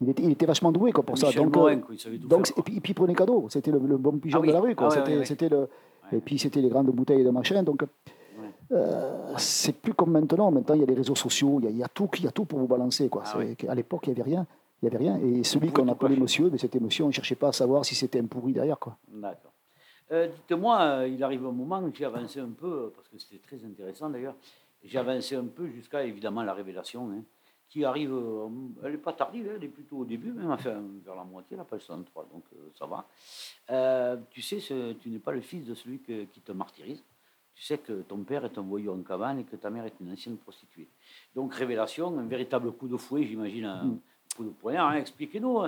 Il, 0.00 0.08
était, 0.08 0.22
il 0.22 0.30
était 0.30 0.46
vachement 0.46 0.70
doué 0.72 0.92
quoi, 0.92 1.04
pour 1.04 1.18
ça. 1.18 1.26
Michel 1.26 1.42
Donc, 1.42 1.56
Morin, 1.56 1.74
euh, 1.74 1.80
quoi, 1.80 1.94
il 2.10 2.20
donc, 2.20 2.46
faire, 2.46 2.58
et, 2.58 2.62
puis, 2.62 2.76
et 2.76 2.80
puis 2.80 2.92
il 2.92 2.94
prenait 2.94 3.14
cadeau, 3.14 3.46
c'était 3.50 3.72
le, 3.72 3.80
le 3.80 3.96
bon 3.98 4.12
pigeon 4.18 4.38
Ah 4.38 4.40
oui. 4.40 4.48
de 4.48 4.52
la 4.52 4.60
rue. 4.60 4.74
Ah 4.78 4.84
ouais, 4.88 5.24
c'était, 5.24 5.46
ouais, 5.46 5.50
le, 5.50 5.68
Et 6.12 6.20
puis 6.20 6.38
c'était 6.38 6.60
les 6.60 6.68
grandes 6.68 6.90
bouteilles 6.90 7.24
de 7.24 7.30
machin. 7.30 7.62
Donc 7.62 7.84
euh, 8.72 9.34
c'est 9.36 9.76
plus 9.76 9.94
comme 9.94 10.10
maintenant. 10.10 10.50
Maintenant 10.50 10.74
il 10.74 10.80
y 10.80 10.84
a 10.84 10.86
les 10.86 10.94
réseaux 10.94 11.14
sociaux, 11.14 11.58
il 11.60 11.64
y 11.64 11.68
a, 11.68 11.70
il 11.70 11.78
y 11.78 11.82
a 11.82 11.88
tout, 11.88 12.08
il 12.18 12.24
y 12.24 12.28
a 12.28 12.32
tout 12.32 12.44
pour 12.44 12.58
vous 12.58 12.66
balancer. 12.66 13.08
Quoi. 13.08 13.24
Ah 13.26 13.38
oui. 13.38 13.56
qu'à 13.56 13.74
l'époque 13.74 14.06
il 14.06 14.14
n'y 14.14 14.20
avait 14.20 14.30
rien. 14.30 14.46
Il 14.82 14.86
y 14.86 14.88
avait 14.88 14.98
rien. 14.98 15.18
Et 15.18 15.42
celui 15.42 15.72
qu'on 15.72 15.88
appelait 15.88 16.16
monsieur, 16.16 16.50
mais 16.50 16.58
c'était 16.58 16.78
monsieur, 16.78 17.04
on 17.04 17.08
ne 17.08 17.12
cherchait 17.12 17.34
pas 17.34 17.48
à 17.48 17.52
savoir 17.52 17.84
si 17.84 17.94
c'était 17.94 18.20
un 18.20 18.26
pourri 18.26 18.52
derrière. 18.52 18.78
Quoi. 18.78 18.96
D'accord. 19.08 19.52
Euh, 20.12 20.28
Dites-moi, 20.28 20.80
euh, 20.80 21.08
il 21.08 21.22
arrive 21.22 21.44
un 21.44 21.52
moment 21.52 21.80
où 21.80 21.90
j'ai 21.92 22.04
avancé 22.04 22.40
un 22.40 22.50
peu, 22.50 22.92
parce 22.94 23.08
que 23.08 23.18
c'était 23.18 23.42
très 23.44 23.62
intéressant 23.64 24.08
d'ailleurs, 24.08 24.36
j'ai 24.82 24.98
avancé 24.98 25.34
un 25.34 25.44
peu 25.44 25.66
jusqu'à 25.66 26.04
évidemment 26.04 26.42
la 26.42 26.54
révélation, 26.54 27.10
hein, 27.10 27.22
qui 27.68 27.84
arrive, 27.84 28.12
euh, 28.14 28.48
elle 28.82 28.92
n'est 28.92 28.98
pas 28.98 29.12
tardive, 29.12 29.46
hein, 29.48 29.54
elle 29.56 29.64
est 29.64 29.68
plutôt 29.68 29.98
au 29.98 30.04
début, 30.04 30.32
même 30.32 30.50
enfin, 30.50 30.82
vers 31.04 31.14
la 31.14 31.24
moitié, 31.24 31.56
la 31.56 31.64
page 31.64 31.82
63, 31.82 32.26
donc 32.32 32.44
euh, 32.54 32.70
ça 32.78 32.86
va. 32.86 33.06
Euh, 33.70 34.16
tu 34.30 34.40
sais, 34.40 34.58
ce- 34.60 34.92
tu 34.94 35.10
n'es 35.10 35.18
pas 35.18 35.32
le 35.32 35.40
fils 35.42 35.66
de 35.66 35.74
celui 35.74 36.00
que- 36.00 36.24
qui 36.24 36.40
te 36.40 36.52
martyrise. 36.52 37.02
Tu 37.54 37.64
sais 37.64 37.76
que 37.78 38.02
ton 38.02 38.18
père 38.22 38.44
est 38.44 38.56
un 38.56 38.62
voyou 38.62 38.92
en 38.92 39.02
cabane 39.02 39.40
et 39.40 39.44
que 39.44 39.56
ta 39.56 39.68
mère 39.68 39.84
est 39.84 39.94
une 40.00 40.10
ancienne 40.12 40.36
prostituée. 40.38 40.88
Donc, 41.34 41.52
révélation, 41.54 42.16
un 42.18 42.26
véritable 42.26 42.72
coup 42.72 42.88
de 42.88 42.96
fouet, 42.96 43.24
j'imagine, 43.24 43.64
un 43.66 43.98
coup 44.36 44.44
de 44.44 44.50
poignard. 44.50 44.90
hein. 44.90 44.94
Expliquez-nous 44.96 45.62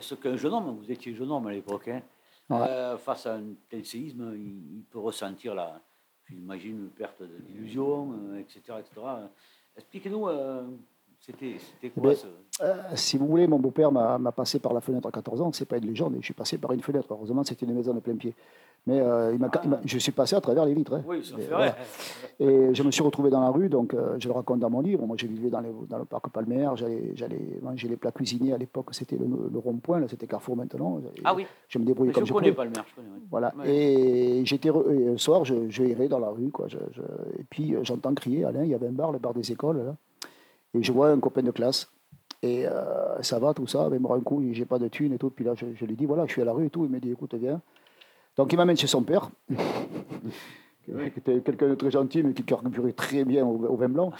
ce 0.00 0.14
qu'un 0.16 0.36
jeune 0.36 0.52
homme, 0.52 0.76
vous 0.76 0.90
étiez 0.90 1.14
jeune 1.14 1.30
homme 1.30 1.46
à 1.46 1.52
l'époque, 1.52 1.88
hein, 1.88 2.02
Ouais. 2.50 2.58
euh, 2.60 2.98
face 2.98 3.24
à 3.26 3.36
un 3.36 3.44
tel 3.70 3.84
séisme, 3.86 4.32
il, 4.34 4.78
il 4.78 4.82
peut 4.90 4.98
ressentir, 4.98 5.54
la, 5.54 5.80
j'imagine, 6.28 6.76
une 6.78 6.90
perte 6.90 7.22
d'illusion, 7.22 8.34
etc., 8.38 8.60
etc. 8.80 9.00
Expliquez-nous, 9.76 10.28
c'était, 11.20 11.90
quoi 11.90 12.10
Ben, 12.10 12.14
ce... 12.16 12.26
Euh, 12.62 12.74
si 12.94 13.18
vous 13.18 13.26
voulez, 13.26 13.46
mon 13.46 13.58
beau-père 13.58 13.92
m'a 13.92 14.32
passé 14.32 14.58
par 14.58 14.72
la 14.72 14.80
fenêtre 14.80 15.06
à 15.06 15.10
14 15.12 15.40
ans. 15.42 15.52
C'est 15.52 15.64
pas 15.66 15.76
une 15.78 15.86
légende. 15.86 16.14
Je 16.20 16.24
suis 16.24 16.34
passé 16.34 16.58
par 16.58 16.72
une 16.72 16.80
fenêtre. 16.82 17.06
Heureusement, 17.10 17.44
c'était 17.44 17.66
une 17.66 17.74
maison 17.74 17.92
de 17.94 18.00
plein 18.00 18.16
pied. 18.16 18.34
Mais 18.86 19.00
euh, 19.00 19.32
il 19.34 19.38
m'a- 19.38 19.50
il 19.64 19.70
m'a- 19.70 19.80
je 19.84 19.98
suis 19.98 20.12
passé 20.12 20.34
à 20.36 20.40
travers 20.40 20.64
les 20.64 20.72
vitres. 20.72 20.94
hein. 20.94 21.02
Oui, 21.06 21.22
ça 21.22 21.34
Et 21.36 21.42
fait 21.42 21.48
voilà. 21.48 21.76
Et 22.40 22.74
je 22.74 22.82
me 22.82 22.90
suis 22.90 23.02
retrouvé 23.02 23.28
dans 23.28 23.40
la 23.40 23.50
rue, 23.50 23.68
donc 23.68 23.92
euh, 23.92 24.16
je 24.18 24.28
le 24.28 24.32
raconte 24.32 24.60
dans 24.60 24.70
mon 24.70 24.80
livre. 24.80 25.04
Moi, 25.06 25.16
je 25.18 25.26
vivais 25.26 25.50
dans, 25.50 25.60
les- 25.60 25.72
dans 25.88 25.98
le 25.98 26.04
parc 26.04 26.30
Palmer, 26.30 26.70
j'allais 26.76 27.58
manger 27.60 27.88
les 27.88 27.96
plats 27.96 28.12
cuisinés. 28.12 28.52
À 28.54 28.56
l'époque, 28.58 28.88
c'était 28.92 29.16
le, 29.16 29.26
le 29.52 29.58
rond-point, 29.58 30.06
c'était 30.08 30.26
Carrefour 30.26 30.56
maintenant. 30.56 31.00
Ah 31.24 31.34
oui, 31.34 31.46
Je 31.68 31.78
me 31.78 31.84
débrouillais 31.84 32.12
comme 32.12 32.24
je 32.24 32.32
connais 32.32 32.50
maire, 32.52 32.84
je 32.88 32.94
connais. 32.94 33.08
Voilà. 33.30 33.52
Ouais. 33.58 33.68
Et 33.68 34.46
j'étais 34.46 34.70
le 34.70 35.18
soir, 35.18 35.44
je, 35.44 35.68
je 35.68 35.82
errais 35.82 36.08
dans 36.08 36.20
la 36.20 36.30
rue, 36.30 36.50
quoi. 36.50 36.66
Je- 36.68 36.78
et 37.38 37.44
puis 37.50 37.74
j'entends 37.82 38.14
crier, 38.14 38.44
Alain, 38.44 38.62
il 38.64 38.70
y 38.70 38.74
avait 38.74 38.86
un 38.88 38.92
bar, 38.92 39.12
le 39.12 39.18
bar 39.18 39.34
des 39.34 39.52
écoles, 39.52 39.84
là. 39.84 39.96
Et 40.74 40.82
je 40.82 40.92
vois 40.92 41.10
un 41.10 41.18
copain 41.20 41.42
de 41.42 41.50
classe. 41.50 41.90
Et 42.42 42.66
euh, 42.68 43.20
ça 43.22 43.38
va, 43.38 43.52
tout 43.54 43.66
ça, 43.66 43.88
mais 43.90 43.98
rend 44.06 44.14
un 44.14 44.20
coup, 44.20 44.42
j'ai 44.52 44.64
pas 44.64 44.78
de 44.78 44.88
thunes 44.88 45.12
et 45.12 45.18
tout. 45.18 45.30
Puis 45.30 45.44
là, 45.44 45.54
je, 45.56 45.66
je 45.74 45.84
lui 45.84 45.96
dis, 45.96 46.06
voilà, 46.06 46.24
je 46.26 46.32
suis 46.32 46.42
à 46.42 46.44
la 46.44 46.52
rue 46.52 46.66
et 46.66 46.70
tout. 46.70 46.84
Il 46.84 46.90
me 46.90 47.00
dit, 47.00 47.10
écoute, 47.10 47.34
viens. 47.34 47.60
Donc 48.36 48.52
il 48.52 48.56
m'amène 48.56 48.76
chez 48.76 48.86
son 48.86 49.02
père. 49.02 49.30
qui 50.88 51.18
était 51.18 51.40
quelqu'un 51.42 51.68
de 51.68 51.74
très 51.74 51.90
gentil, 51.90 52.22
mais 52.22 52.32
qui 52.32 52.42
carburait 52.44 52.92
très 52.92 53.22
bien 53.24 53.44
au, 53.44 53.56
au 53.66 53.76
vin 53.76 53.88
blanc. 53.90 54.10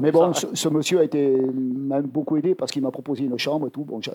Mais 0.00 0.10
bon, 0.10 0.32
ce, 0.32 0.46
ce 0.52 0.68
monsieur 0.68 0.98
a 0.98 1.04
été 1.04 1.30
m'a 1.40 2.00
beaucoup 2.02 2.36
aidé 2.36 2.56
parce 2.56 2.72
qu'il 2.72 2.82
m'a 2.82 2.90
proposé 2.90 3.24
une 3.24 3.38
chambre 3.38 3.68
et 3.68 3.70
tout. 3.70 3.84
Bon, 3.84 4.00
je, 4.00 4.10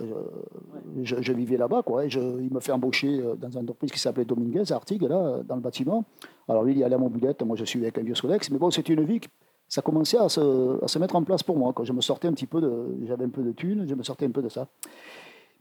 je- 1.03 1.21
je 1.21 1.31
vivais 1.33 1.55
là-bas, 1.55 1.81
quoi. 1.83 2.05
et 2.05 2.09
je- 2.09 2.19
il 2.19 2.51
me 2.53 2.59
fait 2.59 2.73
embaucher 2.73 3.21
euh, 3.21 3.35
dans 3.35 3.49
une 3.51 3.59
entreprise 3.59 3.91
qui 3.91 3.99
s'appelait 3.99 4.25
Dominguez, 4.25 4.69
à 4.71 4.75
Artigues, 4.75 5.03
là, 5.03 5.41
dans 5.47 5.55
le 5.55 5.61
bâtiment. 5.61 6.03
Alors 6.49 6.63
lui, 6.63 6.73
il 6.73 6.79
y 6.79 6.83
allait 6.83 6.95
à 6.95 6.97
mobilette, 6.97 7.41
moi 7.43 7.55
je 7.55 7.63
suis 7.63 7.79
avec 7.81 7.97
un 7.97 8.01
vieux 8.03 8.15
Solex. 8.15 8.49
Mais 8.51 8.57
bon, 8.57 8.69
c'était 8.69 8.93
une 8.93 9.05
vie 9.05 9.21
ça 9.67 9.81
commençait 9.81 10.17
à 10.17 10.29
se, 10.29 10.83
à 10.83 10.87
se 10.87 10.99
mettre 10.99 11.15
en 11.15 11.23
place 11.23 11.43
pour 11.43 11.57
moi. 11.57 11.73
Quand 11.73 11.83
je 11.83 11.93
me 11.93 12.01
sortais 12.01 12.27
un 12.27 12.33
petit 12.33 12.45
peu 12.47 12.61
de, 12.61 12.95
j'avais 13.05 13.25
un 13.25 13.29
peu 13.29 13.41
de 13.43 13.51
thunes, 13.51 13.85
je 13.87 13.95
me 13.95 14.03
sortais 14.03 14.25
un 14.25 14.31
peu 14.31 14.41
de 14.41 14.49
ça. 14.49 14.67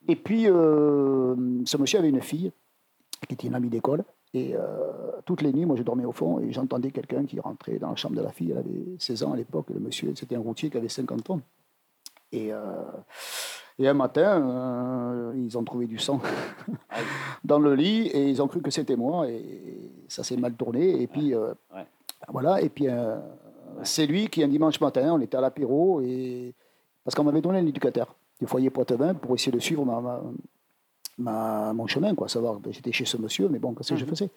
Et 0.09 0.16
puis, 0.16 0.48
euh, 0.48 1.34
ce 1.64 1.76
monsieur 1.76 1.98
avait 2.00 2.09
une 2.09 2.20
fille 2.20 2.53
qui 3.28 3.34
était 3.34 3.46
une 3.46 3.55
amie 3.55 3.68
d'école. 3.70 4.05
Et 4.34 4.55
euh, 4.57 4.61
toutes 5.26 5.42
les 5.42 5.53
nuits, 5.53 5.66
moi, 5.66 5.76
je 5.76 5.82
dormais 5.82 6.05
au 6.07 6.12
fond 6.12 6.40
et 6.40 6.50
j'entendais 6.53 6.90
quelqu'un 6.90 7.24
qui 7.24 7.38
rentrait 7.38 7.78
dans 7.78 7.90
la 7.90 7.96
chambre 7.96 8.16
de 8.16 8.22
la 8.22 8.30
fille. 8.32 8.50
Elle 8.50 8.59
avait 8.59 8.96
16 8.98 9.22
ans 9.24 9.32
à 9.32 9.36
l'époque. 9.36 9.66
Le 9.72 9.78
monsieur, 9.80 10.12
c'était 10.16 10.36
un 10.36 10.40
routier 10.40 10.70
qui 10.70 10.76
avait 10.76 10.88
50 10.88 11.30
ans. 11.30 11.40
Et, 12.32 12.53
euh, 12.53 12.61
et 13.78 13.86
un 13.88 13.94
matin, 13.94 15.32
ils 15.36 15.57
ont 15.59 15.64
trouvé 15.64 15.86
du 15.86 15.98
sang 15.98 16.20
dans 17.44 17.59
le 17.59 17.74
lit 17.74 18.07
et 18.09 18.28
ils 18.28 18.40
ont 18.42 18.48
cru 18.48 18.61
que 18.62 18.70
c'était 18.70 18.96
moi. 18.96 19.28
Et 19.28 19.90
ça 20.09 20.24
s'est 20.24 20.36
mal 20.36 20.55
tourné. 20.55 21.03
Et 21.03 21.07
puis, 21.07 21.34
Ouais. 21.34 21.86
voilà. 22.28 22.61
Et 22.62 22.70
puis, 22.70 22.86
c'est 23.83 24.07
lui 24.07 24.29
qui, 24.29 24.43
un 24.43 24.49
dimanche 24.49 24.81
matin, 24.81 25.12
on 25.14 25.20
était 25.20 25.37
à 25.37 25.41
l'apéro 25.41 26.01
et 26.01 26.55
parce 27.05 27.14
qu'on 27.14 27.25
m'avait 27.25 27.41
donné 27.41 27.59
un 27.59 27.66
éducateur 27.66 28.14
du 28.41 28.47
foyer 28.47 28.70
Poitevin 28.70 29.14
pour 29.14 29.35
essayer 29.35 29.53
de 29.53 29.59
suivre 29.59 29.85
ma, 29.85 30.01
ma- 30.01 30.23
ma- 31.18 31.73
mon 31.73 31.87
chemin, 31.87 32.14
quoi. 32.14 32.29
Savoir, 32.29 32.61
ben, 32.61 32.73
j'étais 32.73 32.93
chez 32.93 33.05
ce 33.05 33.16
monsieur, 33.16 33.49
mais 33.49 33.59
bon, 33.59 33.75
qu'est-ce 33.75 33.91
que 33.95 33.97
je 33.99 34.05
faisais? 34.07 34.31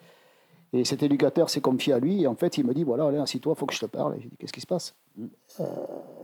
Et 0.74 0.84
cet 0.84 1.04
éducateur 1.04 1.50
s'est 1.50 1.62
confié 1.62 1.94
à 1.94 2.00
lui 2.00 2.24
et 2.24 2.28
en 2.28 2.36
fait, 2.36 2.58
il 2.58 2.66
me 2.66 2.74
dit 2.74 2.84
voilà, 2.84 3.06
Alain, 3.06 3.24
assis-toi, 3.24 3.54
il 3.56 3.60
faut 3.60 3.66
que 3.66 3.74
je 3.74 3.80
te 3.80 3.86
parle. 3.86 4.16
Et 4.18 4.22
j'ai 4.22 4.28
dit 4.30 4.36
qu'est-ce 4.38 4.52
qui 4.54 4.62
se 4.62 4.68
passe? 4.68 4.94
Euh, 5.60 5.66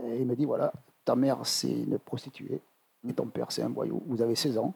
Et 0.07 0.20
il 0.22 0.26
me 0.26 0.36
dit 0.36 0.45
voilà, 0.45 0.74
ta 1.05 1.16
mère 1.16 1.38
c'est 1.45 1.72
une 1.72 1.97
prostituée 1.99 2.59
et 3.07 3.14
ton 3.14 3.28
père 3.28 3.51
c'est 3.51 3.62
un 3.62 3.70
voyou. 3.70 4.01
Vous 4.07 4.22
avez 4.22 4.36
16 4.36 4.57
ans. 4.57 4.74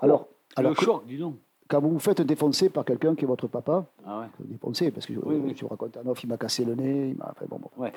Alors, 0.00 0.28
alors 0.54 0.70
le 0.72 0.76
choc, 0.76 1.06
dis 1.06 1.18
donc. 1.18 1.36
Quand 1.68 1.80
vous 1.80 1.90
vous 1.90 1.98
faites 1.98 2.20
défoncer 2.22 2.68
par 2.68 2.84
quelqu'un 2.84 3.14
qui 3.14 3.24
est 3.24 3.28
votre 3.28 3.46
papa, 3.48 3.84
Ah 4.06 4.20
ouais. 4.20 4.26
défoncer 4.40 4.90
parce 4.90 5.06
que 5.06 5.14
je, 5.14 5.18
Oui, 5.20 5.40
oui. 5.44 5.52
je 5.56 5.62
vous 5.62 5.68
raconte 5.68 5.96
un 5.96 6.06
off, 6.08 6.22
il 6.22 6.28
m'a 6.28 6.36
cassé 6.36 6.64
le 6.64 6.74
nez, 6.74 7.08
il 7.10 7.16
m'a 7.16 7.30
enfin, 7.30 7.46
bon, 7.48 7.58
bon. 7.58 7.70
Ouais. 7.82 7.92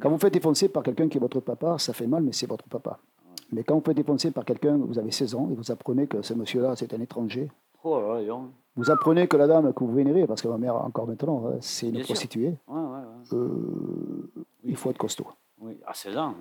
Quand 0.00 0.10
vous 0.10 0.18
faites 0.18 0.32
défoncer 0.32 0.68
par 0.68 0.82
quelqu'un 0.82 1.08
qui 1.08 1.18
est 1.18 1.20
votre 1.20 1.40
papa, 1.40 1.76
ça 1.78 1.92
fait 1.92 2.06
mal, 2.06 2.22
mais 2.22 2.32
c'est 2.32 2.46
votre 2.48 2.64
papa. 2.68 2.98
Mais 3.52 3.64
quand 3.64 3.74
vous 3.74 3.82
faites 3.84 3.96
défoncer 3.96 4.30
par 4.30 4.44
quelqu'un, 4.44 4.76
vous 4.78 4.98
avez 4.98 5.10
16 5.10 5.34
ans, 5.34 5.48
et 5.50 5.54
vous 5.54 5.70
apprenez 5.70 6.06
que 6.06 6.22
ce 6.22 6.34
monsieur-là, 6.34 6.76
c'est 6.76 6.92
un 6.94 7.00
étranger, 7.00 7.50
Oh 7.82 7.98
là 8.00 8.20
là, 8.20 8.38
vous 8.76 8.90
apprenez 8.90 9.26
que 9.26 9.36
la 9.38 9.46
dame 9.46 9.72
que 9.72 9.82
vous 9.84 9.92
vénérez, 9.94 10.26
parce 10.26 10.42
que 10.42 10.48
ma 10.48 10.58
mère, 10.58 10.76
encore 10.76 11.06
maintenant, 11.06 11.44
hein, 11.46 11.56
c'est 11.60 11.86
une 11.86 11.92
Bien 11.94 12.04
prostituée, 12.04 12.54
euh, 13.32 13.46
il 14.64 14.76
faut 14.76 14.90
être 14.90 14.98
costaud. 14.98 15.26
Oui, 15.60 15.78
à 15.86 15.94
16 15.94 16.16
ans. 16.16 16.34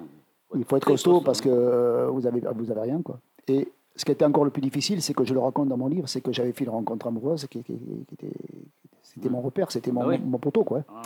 Il 0.55 0.63
faut 0.65 0.77
être 0.77 0.85
costaud 0.85 1.21
parce 1.21 1.41
que 1.41 1.49
hein. 1.49 1.51
euh, 1.53 2.07
vous 2.09 2.25
avez, 2.25 2.41
vous 2.55 2.71
avez 2.71 2.81
rien. 2.81 3.01
Quoi. 3.01 3.19
Et 3.47 3.71
ce 3.99 4.05
qui 4.05 4.11
était 4.13 4.23
encore 4.25 4.45
le 4.45 4.49
plus 4.49 4.61
difficile, 4.61 5.01
c'est 5.01 5.13
que 5.13 5.25
je 5.25 5.33
le 5.33 5.39
raconte 5.41 5.67
dans 5.67 5.75
mon 5.77 5.87
livre, 5.87 6.07
c'est 6.07 6.21
que 6.21 6.31
j'avais 6.31 6.53
fait 6.53 6.63
une 6.63 6.69
rencontre 6.69 7.07
amoureuse 7.07 7.45
qui, 7.47 7.61
qui- 7.63 7.77
qui 8.07 8.13
était. 8.13 8.31
C'était 9.01 9.29
mon 9.29 9.41
repère, 9.41 9.71
c'était 9.71 9.91
mon, 9.91 10.01
Ah 10.01 10.07
oui. 10.07 10.19
mon 10.19 10.37
poteau. 10.37 10.63
Quoi. 10.63 10.83
Ah 10.87 11.01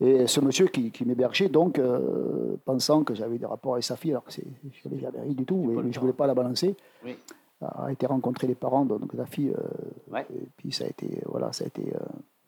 ouais. 0.00 0.08
Et 0.22 0.26
ce 0.26 0.40
monsieur 0.40 0.66
qui, 0.66 0.90
qui 0.90 1.04
m'hébergeait, 1.04 1.48
donc, 1.48 1.78
euh, 1.78 2.56
pensant 2.64 3.04
que 3.04 3.14
j'avais 3.14 3.38
des 3.38 3.46
rapports 3.46 3.74
avec 3.74 3.84
sa 3.84 3.96
fille, 3.96 4.10
alors 4.12 4.24
que 4.24 4.32
c'est- 4.32 4.46
je 4.72 4.88
n'avais 4.88 5.00
jamais 5.00 5.20
rien 5.20 5.32
du 5.34 5.44
tout, 5.44 5.56
pas 5.66 5.72
et 5.72 5.74
le 5.76 5.92
je 5.92 5.98
ne 5.98 6.00
voulais 6.00 6.12
pas 6.14 6.26
la 6.26 6.34
balancer, 6.34 6.74
Oui. 7.04 7.16
a 7.60 7.92
été 7.92 8.06
rencontrer 8.06 8.46
les 8.48 8.54
parents 8.54 8.84
de, 8.86 8.96
donc, 8.96 9.12
la 9.14 9.26
fille. 9.26 9.50
euh, 9.56 10.12
Ouais. 10.12 10.26
Et 10.34 10.48
puis 10.56 10.72
ça 10.72 10.84
a 10.84 10.88
été, 10.88 11.22
voilà, 11.26 11.52
ça 11.52 11.64
a 11.64 11.66
été, 11.68 11.82
euh, 11.94 11.98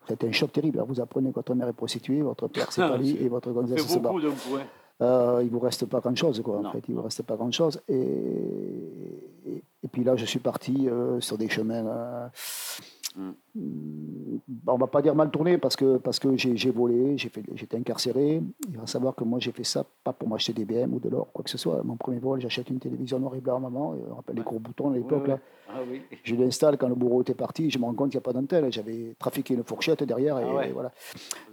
ça 0.07 0.11
a 0.11 0.15
été 0.15 0.27
un 0.27 0.33
choc 0.33 0.51
terrible. 0.51 0.79
Alors, 0.79 0.89
vous 0.89 1.01
apprenez 1.01 1.29
que 1.31 1.35
votre 1.37 1.55
mère 1.55 1.69
est 1.69 1.73
prostituée, 1.75 2.23
votre 2.23 2.49
père 2.49 2.73
c'est 2.73 2.81
pas 2.81 2.97
lui, 2.97 3.17
C'est- 3.19 3.25
et 3.25 3.29
votre 3.29 3.53
gonzesse 3.53 3.83
fait 3.83 3.89
se 3.95 3.99
Euh, 5.03 5.41
il 5.43 5.51
vous 5.51 5.59
reste 5.59 5.87
pas 5.87 6.01
grand 6.01 6.15
chose 6.17 6.41
quoi 6.45 6.59
en 6.59 6.73
fait. 6.73 6.83
Il 6.89 6.95
vous 6.95 7.03
reste 7.03 7.23
pas 7.23 7.37
grand 7.37 7.51
chose 7.51 7.81
et, 7.89 7.95
et, 9.47 9.65
et 9.83 9.89
puis 9.91 10.05
là 10.05 10.15
je 10.17 10.25
suis 10.25 10.39
parti 10.39 10.89
euh, 10.89 11.21
sur 11.21 11.37
des 11.39 11.49
chemins 11.49 11.85
euh, 11.87 12.29
Mm. 13.15 14.39
on 14.67 14.77
va 14.77 14.87
pas 14.87 15.03
dire 15.03 15.15
mal 15.15 15.31
tourné 15.31 15.59
parce 15.59 15.77
que 15.77 15.99
parce 15.99 16.19
que 16.19 16.35
j'ai 16.37 16.71
volé 16.71 17.19
j'ai 17.19 17.29
fait 17.29 17.43
j'étais 17.55 17.77
incarcéré 17.77 18.43
il 18.71 18.77
va 18.79 18.87
savoir 18.87 19.15
que 19.15 19.25
moi 19.25 19.39
j'ai 19.39 19.53
fait 19.53 19.65
ça 19.65 19.85
pas 20.03 20.13
pour 20.15 20.29
m'acheter 20.29 20.53
des 20.55 20.65
BM 20.65 20.95
ou 20.95 20.99
de 20.99 21.11
l'or 21.11 21.29
quoi 21.33 21.45
que 21.45 21.51
ce 21.51 21.59
soit 21.59 21.83
mon 21.83 21.97
premier 21.97 22.19
vol 22.19 22.41
j'achète 22.41 22.71
une 22.71 22.79
télévision 22.79 23.19
noir 23.19 23.35
et 23.35 23.41
blanc 23.41 23.57
à 23.57 23.61
maman 23.61 23.95
on 24.11 24.15
rappelle 24.15 24.37
les 24.37 24.43
gros 24.43 24.59
boutons 24.59 24.91
à 24.91 24.95
l'époque 24.95 25.23
Ouais, 25.23 25.29
là 25.29 25.35
ouais. 25.35 25.41
Ah 25.75 25.81
oui. 25.91 26.03
je 26.25 26.35
l'installe 26.35 26.77
quand 26.79 26.89
le 26.89 26.95
bourreau 26.95 27.21
était 27.21 27.35
parti 27.35 27.71
je 27.71 27.79
me 27.79 27.85
rends 27.85 27.95
compte 27.95 28.11
qu'il 28.11 28.19
n'y 28.19 28.23
a 28.23 28.25
pas 28.25 28.33
d'antenne 28.33 28.73
j'avais 28.73 29.15
trafiqué 29.19 29.53
une 29.55 29.65
fourchette 29.65 30.03
derrière 30.05 30.39
et, 30.39 30.45
Ah 30.49 30.55
ouais. 30.55 30.69
et 30.71 30.73
voilà 30.73 30.93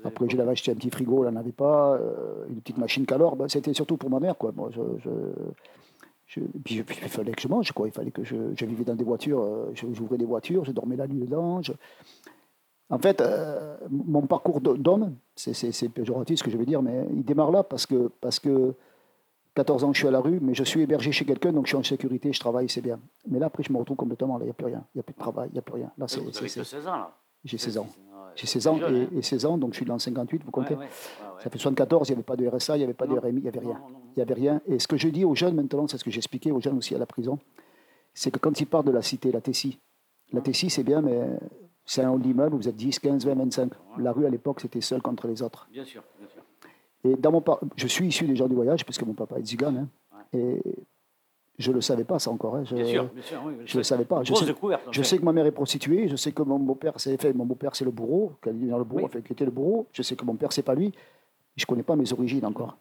après, 0.05 0.29
je 0.29 0.37
l'avais 0.37 0.51
acheté 0.51 0.71
un 0.71 0.75
petit 0.75 0.89
frigo, 0.89 1.25
elle 1.25 1.33
n'en 1.33 1.41
avait 1.41 1.51
pas, 1.51 1.95
euh, 1.95 2.45
une 2.49 2.61
petite 2.61 2.77
machine 2.77 3.05
calor. 3.05 3.35
Ben, 3.35 3.49
C'était 3.49 3.73
surtout 3.73 3.97
pour 3.97 4.09
ma 4.09 4.21
mère. 4.21 4.37
Quoi. 4.37 4.53
Moi, 4.55 4.69
je, 4.71 4.79
je, 5.03 5.09
je- 6.29 6.39
puis, 6.63 6.75
il 6.75 6.83
fallait 7.09 7.33
que 7.33 7.41
je 7.41 7.47
mange. 7.47 7.71
Quoi. 7.73 7.87
Il 7.87 7.91
fallait 7.91 8.11
que 8.11 8.23
je, 8.23 8.35
je 8.55 8.65
vivais 8.65 8.83
dans 8.85 8.95
des 8.95 9.03
voitures. 9.03 9.41
euh, 9.41 9.71
J'ouvrais 9.73 10.17
des 10.17 10.25
voitures, 10.25 10.63
je 10.63 10.71
dormais 10.71 10.95
la 10.95 11.07
nuit 11.07 11.19
dedans. 11.19 11.61
je- 11.61 11.73
En 12.91 12.97
fait, 12.97 13.21
euh, 13.21 13.77
mon 13.91 14.21
parcours 14.25 14.61
d'ho- 14.61 14.77
d'homme, 14.77 15.15
c'est- 15.35 15.89
péjoratif 15.89 16.39
ce 16.39 16.43
que 16.43 16.49
je 16.49 16.57
vais 16.57 16.65
dire, 16.65 16.81
mais 16.81 17.05
il 17.13 17.23
démarre 17.23 17.51
là 17.51 17.61
parce 17.63 17.85
que, 17.85 18.09
parce 18.21 18.39
que 18.39 18.73
14 19.53 19.83
ans, 19.83 19.93
je 19.93 19.99
suis 19.99 20.07
à 20.07 20.11
la 20.11 20.19
rue, 20.21 20.39
mais 20.41 20.53
je 20.55 20.63
suis 20.63 20.81
hébergé 20.81 21.11
chez 21.11 21.25
quelqu'un, 21.25 21.51
donc 21.51 21.65
je 21.65 21.69
suis 21.71 21.77
en 21.77 21.83
sécurité, 21.83 22.31
je 22.33 22.39
travaille, 22.39 22.67
c'est 22.69 22.81
bien. 22.81 22.99
Mais 23.27 23.37
là, 23.39 23.47
après, 23.47 23.61
je 23.63 23.71
me 23.73 23.77
retrouve 23.77 23.97
complètement, 23.97 24.37
là, 24.37 24.43
il 24.45 24.47
n'y 24.47 24.51
a 24.51 24.53
plus 24.53 24.65
rien. 24.67 24.83
Il 24.95 24.97
n'y 24.97 25.01
a 25.01 25.03
plus 25.03 25.13
de 25.13 25.19
travail, 25.19 25.49
il 25.51 25.53
n'y 25.53 25.59
a 25.59 25.61
plus 25.61 25.73
rien. 25.75 25.91
Là, 25.97 26.07
c'est- 26.07 26.19
Vous 26.19 26.35
avez 26.37 26.47
que 26.49 26.63
16 26.63 26.87
ans 26.87 26.97
là. 26.97 27.15
j'ai 27.43 27.57
16 27.57 27.77
ans. 27.77 27.87
J'ai 28.35 28.47
16 28.47 28.67
ans 28.67 28.77
Jeune, 28.77 28.95
et, 28.95 29.01
hein. 29.03 29.07
et 29.17 29.21
16 29.21 29.45
ans, 29.45 29.57
donc 29.57 29.71
je 29.73 29.77
suis 29.77 29.85
dans 29.85 29.93
le 29.95 29.99
58, 29.99 30.43
vous 30.45 30.51
comptez 30.51 30.73
Ouais, 30.73 30.79
ouais. 30.79 30.85
Ouais, 30.85 30.89
ouais. 31.35 31.43
ça 31.43 31.49
fait 31.49 31.57
74, 31.57 32.07
il 32.07 32.11
n'y 32.11 32.15
avait 32.15 32.23
pas 32.23 32.35
de 32.35 32.47
RSA, 32.47 32.75
il 32.75 32.79
n'y 32.79 32.83
avait 32.85 32.93
pas 32.93 33.07
de. 33.07 33.13
RMI, 33.17 33.37
il 33.37 33.41
n'y 33.41 33.47
avait 33.47 33.59
rien. 33.59 33.69
non, 33.79 33.89
non. 33.89 33.99
Il 34.15 34.19
n'y 34.19 34.21
avait 34.23 34.33
rien. 34.33 34.61
Et 34.67 34.79
ce 34.79 34.87
que 34.87 34.97
je 34.97 35.07
dis 35.09 35.25
aux 35.25 35.35
jeunes 35.35 35.55
maintenant, 35.55 35.87
c'est 35.87 35.97
ce 35.97 36.03
que 36.03 36.11
j'expliquais 36.11 36.51
aux 36.51 36.61
jeunes 36.61 36.77
aussi 36.77 36.95
à 36.95 36.97
la 36.97 37.05
prison, 37.05 37.39
c'est 38.13 38.31
que 38.31 38.39
quand 38.39 38.59
ils 38.59 38.65
partent 38.65 38.87
de 38.87 38.91
la 38.91 39.01
cité, 39.01 39.31
la 39.31 39.41
Tessie, 39.41 39.79
la 40.33 40.41
Tessie 40.41 40.69
c'est 40.69 40.83
bien, 40.83 41.01
mais 41.01 41.19
c'est 41.85 42.03
un 42.03 42.11
hall 42.11 42.21
d'immeuble, 42.21 42.55
vous 42.55 42.67
êtes 42.67 42.75
10, 42.75 42.99
15, 42.99 43.25
20, 43.25 43.33
25. 43.35 43.71
La 43.97 44.11
rue 44.11 44.25
à 44.25 44.29
l'époque, 44.29 44.61
c'était 44.61 44.81
seul 44.81 45.01
contre 45.01 45.27
les 45.27 45.41
autres. 45.41 45.67
Bien 45.71 45.83
sûr, 45.85 46.03
bien 46.19 46.27
sûr. 46.29 46.43
Et 47.03 47.15
dans 47.15 47.31
mon 47.31 47.41
par- 47.41 47.59
je 47.77 47.87
suis 47.87 48.07
issu 48.07 48.25
des 48.27 48.35
gens 48.35 48.47
du 48.47 48.55
voyage, 48.55 48.83
puisque 48.85 49.03
mon 49.03 49.13
papa 49.13 49.37
est 49.39 49.45
zigane. 49.45 49.87
hein. 50.13 50.17
Et 50.33 50.61
je 51.59 51.69
ne 51.69 51.75
le 51.75 51.81
savais 51.81 52.05
pas, 52.05 52.17
ça 52.19 52.31
encore. 52.31 52.55
hein. 52.55 52.63
Je, 52.65 52.73
Bien 52.73 52.85
sûr, 52.85 53.03
bien 53.13 53.21
sûr. 53.23 53.41
oui, 53.45 53.53
je 53.65 53.77
le 53.77 53.83
savais 53.83 54.05
pas. 54.05 54.23
Je 54.23 54.33
sais- 54.33 54.45
je 54.45 55.15
que 55.17 55.25
ma 55.25 55.33
mère 55.33 55.45
est 55.45 55.51
prostituée, 55.51 56.07
je 56.07 56.15
sais 56.15 56.31
que 56.31 56.41
mon 56.41 56.57
beau-père, 56.57 56.93
c'est 56.97 57.19
fait, 57.21 57.33
mon 57.33 57.45
beau-père, 57.45 57.75
c'est 57.75 57.85
le 57.85 57.91
bourreau, 57.91 58.31
qui 58.41 58.49
a 58.49 58.53
dit 58.53 58.67
dans 58.67 58.77
le 58.77 58.83
bourreau, 58.85 59.01
Oui. 59.03 59.07
enfin, 59.09 59.21
qui 59.21 59.33
était 59.33 59.45
le 59.45 59.51
bourreau. 59.51 59.85
Je 59.91 60.01
sais 60.01 60.15
que 60.15 60.23
mon 60.25 60.35
père, 60.35 60.51
c'est 60.53 60.63
pas 60.63 60.73
lui. 60.73 60.93
Je 61.57 61.65
connais 61.65 61.83
pas 61.83 61.95
mes 61.97 62.11
origines 62.13 62.45
encore. 62.45 62.77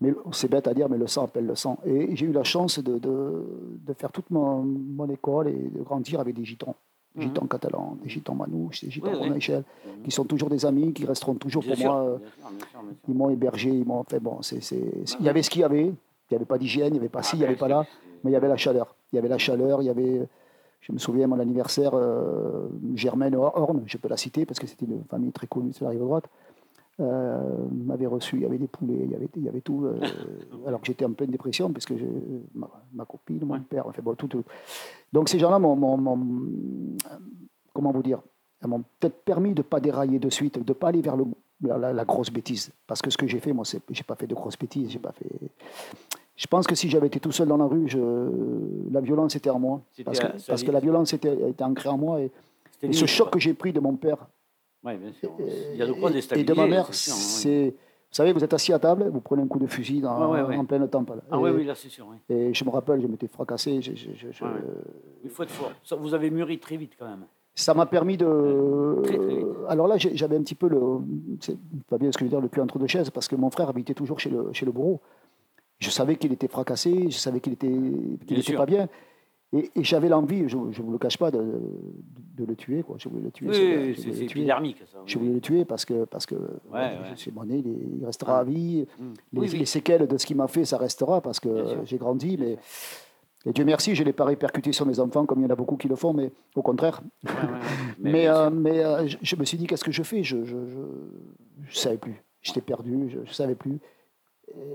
Mais 0.00 0.14
c'est 0.32 0.48
bête 0.48 0.66
à 0.68 0.72
dire, 0.72 0.88
mais 0.88 0.96
le 0.96 1.06
sang 1.08 1.24
appelle 1.24 1.46
le 1.46 1.56
sang. 1.56 1.78
Et 1.84 2.14
j'ai 2.16 2.24
eu 2.26 2.32
la 2.32 2.44
chance 2.44 2.78
de, 2.78 2.98
de, 2.98 3.42
de 3.86 3.92
faire 3.94 4.10
toute 4.12 4.30
mon, 4.30 4.62
mon 4.62 5.08
école 5.10 5.48
et 5.48 5.52
de 5.52 5.82
grandir 5.82 6.20
avec 6.20 6.34
des 6.34 6.44
gitans. 6.44 6.74
Des 7.16 7.22
gitans 7.24 7.46
catalans, 7.46 7.98
des 8.02 8.08
gitans 8.08 8.36
manouches, 8.36 8.84
des 8.84 8.90
gitans 8.90 9.08
Mhm. 9.10 9.16
Oui, 9.16 9.28
romainchels, 9.28 9.64
Mhm. 9.84 10.02
qui 10.04 10.10
sont 10.12 10.24
toujours 10.24 10.48
des 10.48 10.64
amis, 10.64 10.92
qui 10.92 11.04
resteront 11.04 11.34
toujours 11.34 11.62
Bien 11.62 11.72
pour 11.72 11.80
sûr, 11.80 11.90
moi. 11.92 12.00
euh, 12.02 12.16
bien 12.18 12.28
sûr, 12.28 12.50
bien 12.50 12.58
sûr, 12.70 12.80
bien 12.82 12.90
sûr. 12.90 12.98
Ils 13.08 13.14
m'ont 13.14 13.30
hébergé, 13.30 13.68
ils 13.70 13.84
m'ont 13.84 14.04
fait 14.04 14.20
bon. 14.20 14.38
Il 15.18 15.26
y 15.26 15.28
avait 15.28 15.42
ce 15.42 15.50
qu'il 15.50 15.60
y 15.62 15.64
avait. 15.64 15.92
Il 16.30 16.34
n'y 16.34 16.36
avait 16.36 16.44
pas 16.46 16.58
d'hygiène, 16.58 16.88
il 16.88 16.92
n'y 16.92 16.98
avait 16.98 17.08
pas 17.08 17.22
ci, 17.22 17.36
il 17.36 17.40
n'y 17.40 17.44
avait 17.44 17.56
pas 17.56 17.68
là. 17.68 17.84
Mais 18.22 18.30
il 18.30 18.34
y 18.34 18.36
avait 18.36 18.48
la 18.48 18.56
chaleur. 18.56 18.94
Il 19.12 19.16
y 19.16 19.18
avait 19.18 19.28
la 19.28 19.38
chaleur, 19.38 19.82
il 19.82 19.86
y 19.86 19.90
avait. 19.90 20.28
Je 20.80 20.92
me 20.92 20.98
souviens, 20.98 21.26
mon 21.26 21.38
anniversaire, 21.40 21.92
euh, 21.94 22.68
Germaine 22.94 23.34
Horn, 23.34 23.82
je 23.86 23.98
peux 23.98 24.08
la 24.08 24.16
citer 24.16 24.46
parce 24.46 24.58
que 24.58 24.66
c'était 24.66 24.86
une 24.86 25.04
famille 25.04 25.32
très 25.32 25.46
connue 25.46 25.72
sur 25.72 25.84
la 25.84 25.90
rive 25.90 26.00
droite, 26.00 26.24
euh, 27.00 27.38
m'avait 27.84 28.06
reçu. 28.06 28.36
Il 28.36 28.42
y 28.42 28.46
avait 28.46 28.58
des 28.58 28.66
poulets, 28.68 29.00
il 29.04 29.10
y 29.10 29.14
avait, 29.14 29.28
il 29.36 29.42
y 29.44 29.48
avait 29.48 29.60
tout. 29.60 29.84
euh, 29.84 29.98
alors 30.66 30.80
que 30.80 30.86
j'étais 30.86 31.04
en 31.04 31.12
pleine 31.12 31.30
dépression 31.30 31.70
parce 31.72 31.84
que 31.84 31.96
je- 31.98 32.04
ma, 32.54 32.70
ma 32.94 33.04
copine, 33.04 33.44
mon 33.44 33.60
père, 33.60 33.86
enfin 33.88 34.00
bon, 34.02 34.14
tout. 34.14 34.28
tout. 34.28 34.44
Donc 35.12 35.28
ces 35.28 35.38
gens-là 35.38 35.58
m'ont- 35.58 35.76
Comment 37.72 37.92
vous 37.92 38.02
dire 38.02 38.20
m'ont 38.66 38.82
peut-être 39.00 39.22
permis 39.24 39.54
de 39.54 39.60
ne 39.60 39.62
pas 39.62 39.80
dérailler 39.80 40.18
de 40.18 40.28
suite, 40.28 40.58
de 40.62 40.68
ne 40.68 40.74
pas 40.74 40.88
aller 40.88 41.00
vers 41.00 41.16
le, 41.16 41.24
la, 41.62 41.78
la- 41.78 41.92
la 41.92 42.04
grosse 42.04 42.30
bêtise. 42.30 42.70
Parce 42.86 43.02
que 43.02 43.10
ce 43.10 43.16
que 43.16 43.26
j'ai 43.26 43.38
fait, 43.40 43.52
moi, 43.52 43.64
c'est, 43.64 43.80
j'ai 43.90 44.02
pas 44.02 44.14
fait 44.14 44.26
de 44.26 44.34
grosses 44.34 44.58
bêtises. 44.58 44.96
Pas 44.98 45.12
fait. 45.12 45.26
Je 46.36 46.46
pense 46.46 46.66
que 46.66 46.74
si 46.74 46.88
j'avais 46.88 47.08
été 47.08 47.20
tout 47.20 47.32
seul 47.32 47.48
dans 47.48 47.56
la 47.58 47.66
rue, 47.66 47.88
je- 47.88 48.90
la 48.92 49.00
violence 49.00 49.36
était 49.36 49.50
en 49.50 49.58
moi. 49.58 49.82
Parce 50.04 50.18
que, 50.20 50.26
parce 50.46 50.64
la 50.72 50.80
violence 50.80 51.12
était, 51.12 51.36
était 51.50 51.64
ancrée 51.64 51.88
en 51.90 51.98
moi. 51.98 52.20
Et, 52.20 52.92
ce 52.92 53.04
choc 53.06 53.26
quoi. 53.26 53.32
que 53.32 53.38
j'ai 53.40 53.52
pris 53.54 53.72
de 53.72 53.80
mon 53.80 53.96
père 53.96 54.26
Ouais, 54.82 54.96
bien 54.96 55.12
sûr. 55.12 55.30
Il 55.38 55.76
y 55.76 55.82
a 55.82 55.86
de 55.86 55.92
quoi 55.92 56.10
et- 56.10 56.44
de 56.44 56.54
ma 56.54 56.66
mère, 56.66 56.88
c'est 56.94 57.68
hein. 57.68 57.70
Vous 58.10 58.16
savez, 58.16 58.32
vous 58.32 58.42
êtes 58.42 58.52
assis 58.54 58.72
à 58.72 58.78
table, 58.80 59.08
vous 59.12 59.20
prenez 59.20 59.42
un 59.42 59.46
coup 59.46 59.58
de 59.60 59.66
fusil 59.68 60.00
dans- 60.00 60.32
Ouais, 60.32 60.56
en 60.56 60.64
pleine 60.64 60.88
tempe. 60.88 61.10
là. 61.10 61.16
Ah 61.30 61.36
et, 61.36 61.38
oui, 61.40 61.50
oui, 61.50 61.64
là, 61.64 61.74
c'est 61.76 61.90
sûr. 61.90 62.06
et 62.28 62.52
je 62.52 62.64
me 62.64 62.70
rappelle, 62.70 63.00
je 63.02 63.06
m'étais 63.06 63.28
fracassé. 63.28 63.80
je- 63.82 63.94
je- 63.94 64.10
je- 64.16 64.32
je-. 64.32 64.44
Il 65.22 65.30
faut 65.30 65.42
être 65.44 65.50
fort. 65.50 65.70
Vous 66.00 66.12
avez 66.14 66.30
mûri 66.30 66.58
très 66.58 66.76
vite 66.76 66.94
quand 66.98 67.06
même. 67.06 67.24
Ça 67.54 67.74
m'a 67.74 67.86
permis 67.86 68.16
de. 68.16 69.00
Très, 69.02 69.18
très 69.18 69.34
vite. 69.36 69.46
Alors 69.68 69.86
là, 69.86 69.96
j'avais 69.98 70.36
un 70.36 70.42
petit 70.42 70.54
peu 70.54 70.68
le. 70.68 70.80
C'est 71.40 71.58
pas 71.88 71.98
bien 71.98 72.10
ce 72.12 72.16
que 72.16 72.24
je 72.24 72.30
veux 72.30 72.30
dire, 72.30 72.40
le 72.40 72.48
cul 72.48 72.60
entre 72.60 72.78
deux 72.78 72.86
chaises, 72.86 73.10
parce 73.10 73.28
que 73.28 73.36
mon 73.36 73.50
frère 73.50 73.68
habitait 73.68 73.94
toujours 73.94 74.18
chez 74.20 74.30
le, 74.30 74.52
chez 74.52 74.64
le 74.64 74.72
bourreau. 74.72 75.00
Je 75.78 75.90
savais 75.90 76.16
qu'il 76.16 76.32
était 76.32 76.48
fracassé, 76.48 77.06
je 77.10 77.16
savais 77.16 77.40
qu'il 77.40 77.54
était, 77.54 77.66
qu'il 77.68 78.38
était 78.38 78.42
sûr. 78.42 78.58
pas 78.58 78.66
bien. 78.66 78.88
Et, 79.52 79.70
et 79.74 79.82
j'avais 79.82 80.08
l'envie, 80.08 80.48
je 80.48 80.56
ne 80.56 80.72
vous 80.72 80.92
le 80.92 80.98
cache 80.98 81.18
pas, 81.18 81.30
de, 81.32 81.38
de, 81.38 81.60
de 82.36 82.44
le 82.44 82.54
tuer. 82.54 82.82
Quoi. 82.82 82.96
Je 82.98 83.08
voulais 83.08 83.22
le 83.22 83.30
tuer. 83.32 83.48
Oui, 83.48 83.94
c'est 83.96 84.12
c'est 84.12 84.24
épidermique, 84.24 84.78
ça. 84.78 84.98
oui. 84.98 85.04
Je 85.06 85.18
voulais 85.18 85.32
le 85.32 85.40
tuer 85.40 85.64
parce 85.64 85.84
que, 85.84 86.04
parce 86.04 86.24
que 86.26 86.36
ouais. 86.72 86.98
c'est 87.16 87.34
mon 87.34 87.44
nez, 87.44 87.58
il, 87.64 88.04
restera 88.06 88.38
à 88.38 88.44
vie. 88.44 88.86
Mm. 88.98 89.04
Les, 89.32 89.40
Oui, 89.40 89.48
les 89.48 89.64
séquelles 89.64 90.06
de 90.06 90.18
ce 90.18 90.26
qu'il 90.26 90.36
m'a 90.36 90.46
fait, 90.46 90.64
ça 90.64 90.78
restera 90.78 91.20
parce 91.20 91.40
que 91.40 91.78
j'ai 91.84 91.98
grandi. 91.98 92.36
Mais, 92.38 92.58
et 93.46 93.52
Dieu 93.52 93.64
merci, 93.64 93.94
je 93.94 94.02
ne 94.02 94.06
l'ai 94.06 94.12
pas 94.12 94.24
répercuté 94.24 94.72
sur 94.72 94.84
mes 94.84 95.00
enfants 95.00 95.24
comme 95.24 95.40
il 95.40 95.44
y 95.44 95.46
en 95.46 95.50
a 95.50 95.56
beaucoup 95.56 95.76
qui 95.76 95.88
le 95.88 95.96
font, 95.96 96.12
mais 96.12 96.30
au 96.54 96.62
contraire. 96.62 97.00
Ouais, 97.24 97.30
ouais, 97.32 97.40
ouais. 97.40 97.58
Mais, 97.98 98.28
euh, 98.28 98.50
mais 98.50 98.84
euh, 98.84 99.06
je, 99.06 99.16
je 99.22 99.36
me 99.36 99.44
suis 99.44 99.56
dit, 99.58 99.66
qu'est-ce 99.66 99.84
que 99.84 99.92
je 99.92 100.02
fais? 100.02 100.22
Je 100.22 100.36
ne 100.36 101.70
savais 101.70 101.98
plus. 101.98 102.22
J'étais 102.42 102.60
perdu, 102.60 103.10
je 103.10 103.18
ne 103.20 103.26
savais 103.26 103.54
plus. 103.54 103.78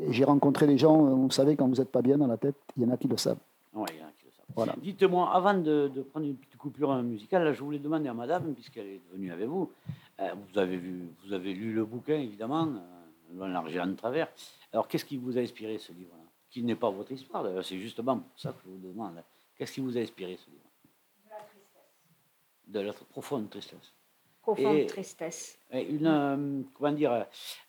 J'ai 0.10 0.24
rencontré 0.24 0.68
des 0.68 0.78
gens, 0.78 0.96
vous 0.98 1.32
savez, 1.32 1.56
quand 1.56 1.68
vous 1.68 1.76
n'êtes 1.76 1.92
pas 1.92 2.02
bien 2.02 2.18
dans 2.18 2.28
la 2.28 2.38
tête, 2.38 2.56
il 2.78 2.84
y 2.84 2.86
en 2.86 2.92
a 2.92 2.98
qui 2.98 3.08
le 3.08 3.18
savent. 3.18 3.38
Ouais, 3.74 3.86
il 3.94 4.00
y 4.00 4.04
en 4.04 4.08
a 4.08 4.12
qui 4.18 4.26
le 4.26 4.32
savent. 4.32 4.46
Voilà. 4.56 4.74
Dites-moi, 4.82 5.30
avant 5.34 5.54
de, 5.56 5.92
de 5.94 6.02
prendre 6.02 6.26
une 6.26 6.36
petite 6.36 6.56
coupure 6.58 6.96
musicale, 7.04 7.44
là, 7.44 7.52
je 7.52 7.62
voulais 7.64 7.80
demander 7.80 8.08
à 8.08 8.14
madame, 8.14 8.54
puisqu'elle 8.54 8.88
est 8.88 9.02
venue 9.12 9.32
avec 9.32 9.48
vous, 9.48 9.72
euh, 10.22 10.30
vous, 10.34 10.60
avez 10.60 10.78
vu, 10.78 11.10
vous 11.26 11.34
avez 11.34 11.54
lu 11.54 11.74
le 11.74 11.84
bouquin, 11.84 12.16
évidemment, 12.16 12.70
loin, 13.34 13.50
large 13.50 13.76
et 13.76 13.82
en 13.82 13.94
travers. 13.96 14.30
Alors, 14.72 14.88
qu'est-ce 14.88 15.06
qui 15.06 15.18
vous 15.18 15.38
a 15.38 15.42
inspiré 15.42 15.78
ce 15.78 15.92
livre-là? 15.92 16.25
Qui 16.56 16.64
n'est 16.64 16.76
pas 16.76 16.90
votre 16.90 17.12
histoire, 17.12 17.44
d'ailleurs, 17.44 17.66
c'est 17.66 17.78
justement 17.78 18.16
pour 18.18 18.40
ça 18.40 18.54
que 18.54 18.60
je 18.66 18.70
vous 18.70 18.78
demande. 18.78 19.22
Qu'est-ce 19.58 19.74
qui 19.74 19.82
vous 19.82 19.98
a 19.98 20.00
inspiré 20.00 20.38
ce 20.38 20.50
livre? 20.50 20.62
De 22.66 22.80
la 22.80 22.94
profonde 22.94 23.50
tristesse. 23.50 23.92
Profonde 24.42 24.78
Et- 24.78 24.86
tristesse. 24.86 25.60
Et 25.70 25.82
une, 25.84 26.08
euh, 26.08 26.62
comment 26.74 26.94
dire, 26.94 27.26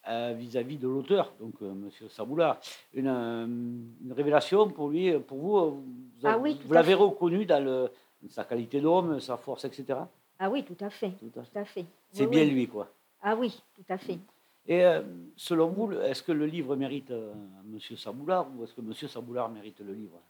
euh, 0.09 0.35
vis-à-vis 0.39 0.77
de 0.77 0.87
l'auteur, 0.87 1.33
donc 1.41 1.55
euh, 1.63 1.73
Monsieur 1.75 2.09
Saboula, 2.09 2.61
une, 2.95 3.09
euh, 3.09 3.45
une 3.45 4.13
révélation 4.13 4.71
pour 4.71 4.91
lui, 4.91 5.19
pour 5.19 5.39
vous, 5.39 5.71
vous, 5.81 5.85
Ah 6.23 6.39
oui, 6.39 6.57
vous 6.65 6.73
l'avez 6.73 6.95
reconnu 6.95 7.45
dans 7.45 7.65
le, 7.65 7.91
sa 8.29 8.45
qualité 8.45 8.81
d'homme, 8.81 9.19
sa 9.19 9.37
force, 9.37 9.65
etc. 9.65 9.99
Ah 10.39 10.49
oui, 10.49 10.65
tout 10.65 10.77
à 10.85 10.91
fait. 10.91 11.11
Tout 11.11 11.41
à 11.41 11.43
fait. 11.43 11.51
Tout 11.51 11.59
à 11.59 11.65
fait. 11.65 11.87
C'est 12.13 12.25
Oui, 12.27 12.31
bien 12.31 12.43
oui. 12.45 12.51
lui, 12.51 12.69
quoi. 12.69 12.89
Ah 13.21 13.35
oui, 13.35 13.61
tout 13.75 13.85
à 13.89 13.99
fait. 13.99 14.21
Et 14.69 14.85
euh, 14.85 15.03
selon 15.37 15.69
vous, 15.69 15.93
est-ce 15.93 16.23
que 16.23 16.33
le 16.33 16.47
livre 16.47 16.75
mérite 16.77 17.11
euh, 17.11 17.33
Monsieur 17.65 17.97
Saboulard 17.97 18.47
ou 18.57 18.65
est-ce 18.65 18.75
que 18.75 18.81
Monsieur 18.81 19.07
Saboulard 19.09 19.49
mérite 19.49 19.81
le 19.81 19.93
livre? 19.93 20.21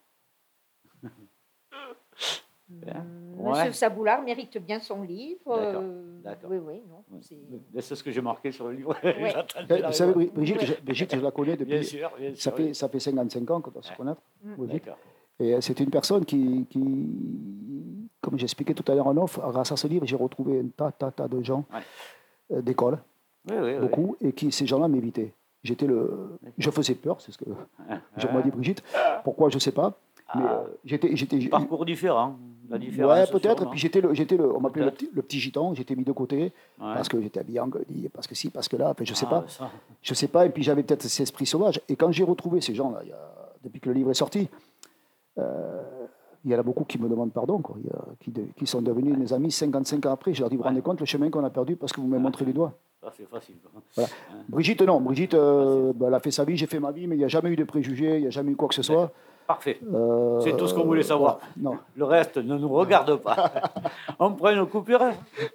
Hein? 1.04 1.08
Monsieur 3.38 3.46
Ouais. 3.68 3.72
Saboulard 3.72 4.22
mérite 4.22 4.58
bien 4.58 4.80
son 4.80 5.02
livre. 5.02 5.38
D'accord, 6.24 6.50
euh. 6.50 6.58
Oui, 6.58 6.58
oui, 6.58 6.82
non. 6.88 7.20
C'est- 7.80 7.94
ce 7.94 8.02
que 8.02 8.10
j'ai 8.10 8.20
marqué 8.20 8.50
sur 8.50 8.66
le 8.68 8.74
livre. 8.74 8.96
Ouais. 9.04 9.32
Vous 9.86 9.92
savez, 9.92 10.26
Brigitte, 10.26 10.60
Ouais. 10.62 10.78
Brigitte, 10.84 11.14
je 11.14 11.20
la 11.20 11.30
connais 11.30 11.56
Bien 11.56 11.66
depuis. 11.76 11.86
sûr, 11.86 12.10
bien 12.18 12.30
Ça 12.34 12.40
sûr. 12.40 12.56
fait, 12.56 12.74
ça 12.74 12.88
fait 12.88 12.98
55 13.00 13.48
ans 13.52 13.60
qu'on 13.60 13.70
doit 13.70 13.82
se 13.82 13.94
connaître. 13.94 14.20
Mm. 14.42 14.64
Et 15.38 15.54
euh, 15.54 15.60
c'est 15.60 15.78
une 15.80 15.90
personne 15.90 16.24
qui, 16.24 16.66
qui 16.68 16.80
comme 18.20 18.36
j'expliquais 18.38 18.74
tout 18.74 18.90
à 18.90 18.94
l'heure 18.96 19.06
en 19.06 19.16
off, 19.18 19.38
grâce 19.38 19.70
à 19.70 19.76
ce 19.76 19.86
livre, 19.86 20.04
j'ai 20.04 20.16
retrouvé 20.16 20.58
un 20.58 20.66
tas, 20.76 20.90
tas, 20.90 21.12
tas 21.12 21.28
de 21.28 21.40
gens 21.44 21.64
Ouais. 21.72 21.80
euh, 22.56 22.62
d'école, 22.62 22.98
Oui, 23.48 23.54
oui, 23.60 23.72
oui. 23.74 23.78
beaucoup, 23.80 24.16
et 24.20 24.32
qui 24.32 24.50
ces 24.52 24.66
gens-là 24.66 24.88
m'évitaient. 24.88 25.32
J'étais 25.62 25.86
le, 25.86 26.38
je 26.58 26.70
faisais 26.70 26.94
peur, 26.94 27.20
c'est 27.20 27.32
ce 27.32 27.38
que 27.38 27.44
je 28.16 28.26
m'a 28.28 28.40
dit 28.42 28.50
Brigitte. 28.50 28.82
Pourquoi 29.24 29.48
je 29.50 29.58
sais 29.58 29.72
pas. 29.72 29.94
Mais 30.34 30.42
Ah. 30.44 30.62
euh, 30.64 30.66
j'étais, 30.84 31.14
j'étais, 31.16 31.38
Parcours 31.48 31.84
différent. 31.84 32.36
La 32.68 32.78
différence. 32.78 33.12
ouais, 33.30 33.40
peut-être. 33.40 33.70
Puis 33.70 33.78
j'étais 33.78 34.00
le, 34.00 34.12
j'étais 34.14 34.36
le, 34.36 34.52
on 34.54 34.60
m'appelait 34.60 34.84
le 34.86 34.92
le 35.14 35.22
petit 35.22 35.38
gitan. 35.38 35.72
J'étais 35.74 35.94
mis 35.94 36.02
de 36.04 36.10
côté 36.12 36.36
Ouais. 36.80 36.94
parce 36.94 37.08
que 37.08 37.20
j'étais 37.20 37.38
habillé 37.40 37.60
en 37.60 37.70
parce 38.12 38.26
que 38.26 38.34
si, 38.34 38.50
parce 38.50 38.66
que 38.68 38.76
là. 38.76 38.90
Enfin, 38.90 39.04
je 39.04 39.14
sais 39.14 39.26
Ah, 39.28 39.40
pas. 39.42 39.44
ça. 39.48 39.70
Je 40.02 40.14
sais 40.14 40.26
pas, 40.28 40.46
et 40.46 40.50
puis 40.50 40.62
j'avais 40.64 40.82
peut-être 40.82 41.02
cet 41.02 41.20
esprit 41.22 41.46
sauvage. 41.46 41.80
Et 41.88 41.94
quand 41.94 42.10
j'ai 42.10 42.24
retrouvé 42.24 42.60
ces 42.60 42.74
gens-là, 42.74 43.02
depuis 43.62 43.80
que 43.80 43.88
le 43.88 43.94
livre 43.94 44.10
est 44.10 44.14
sorti, 44.14 44.48
euh, 45.38 45.82
il 46.44 46.50
y 46.50 46.54
en 46.56 46.58
a 46.58 46.62
beaucoup 46.62 46.84
qui 46.84 46.98
me 47.00 47.08
demandent 47.08 47.32
pardon, 47.32 47.58
quoi. 47.60 47.76
Il 47.80 47.86
y 47.86 47.90
a- 47.90 48.04
qui, 48.20 48.30
de- 48.30 48.46
qui 48.56 48.66
sont 48.66 48.82
devenus 48.82 49.16
mes 49.16 49.32
amis 49.32 49.50
55 49.52 50.04
ans 50.06 50.12
après. 50.12 50.32
Je 50.34 50.40
leur 50.40 50.50
dis, 50.50 50.56
vous 50.56 50.62
vous 50.62 50.68
rendez 50.68 50.82
compte 50.82 51.00
le 51.00 51.06
chemin 51.06 51.30
qu'on 51.30 51.44
a 51.44 51.50
perdu 51.50 51.76
parce 51.76 51.92
que 51.92 52.00
vous 52.00 52.06
m'avez 52.06 52.22
montré 52.22 52.44
les 52.44 52.52
doigts? 52.52 52.72
Ça, 53.06 53.12
c'est 53.16 53.30
facile. 53.30 53.54
Voilà. 53.94 54.10
Brigitte, 54.48 54.82
non. 54.82 55.00
Brigitte, 55.00 55.34
euh, 55.34 55.92
bah, 55.94 56.06
elle 56.08 56.14
a 56.14 56.18
fait 56.18 56.32
sa 56.32 56.42
vie, 56.44 56.56
j'ai 56.56 56.66
fait 56.66 56.80
ma 56.80 56.90
vie, 56.90 57.06
mais 57.06 57.14
il 57.14 57.18
n'y 57.20 57.24
a 57.24 57.28
jamais 57.28 57.50
eu 57.50 57.56
de 57.56 57.62
préjugés, 57.62 58.16
il 58.16 58.22
n'y 58.22 58.26
a 58.26 58.30
jamais 58.30 58.50
eu 58.50 58.56
quoi 58.56 58.66
que 58.66 58.74
ce 58.74 58.82
soit. 58.82 59.12
Parfait. 59.46 59.78
Euh, 59.94 60.40
C'est 60.40 60.56
tout 60.56 60.66
ce 60.66 60.74
qu'on 60.74 60.84
voulait 60.84 61.04
savoir. 61.04 61.38
voilà. 61.38 61.76
Non. 61.76 61.78
Le 61.94 62.04
reste 62.04 62.36
ne 62.38 62.58
nous 62.58 62.68
regarde 62.68 63.14
pas. 63.22 63.62
on 64.18 64.32
prend 64.32 64.50
une 64.50 64.66
coupure 64.66 65.04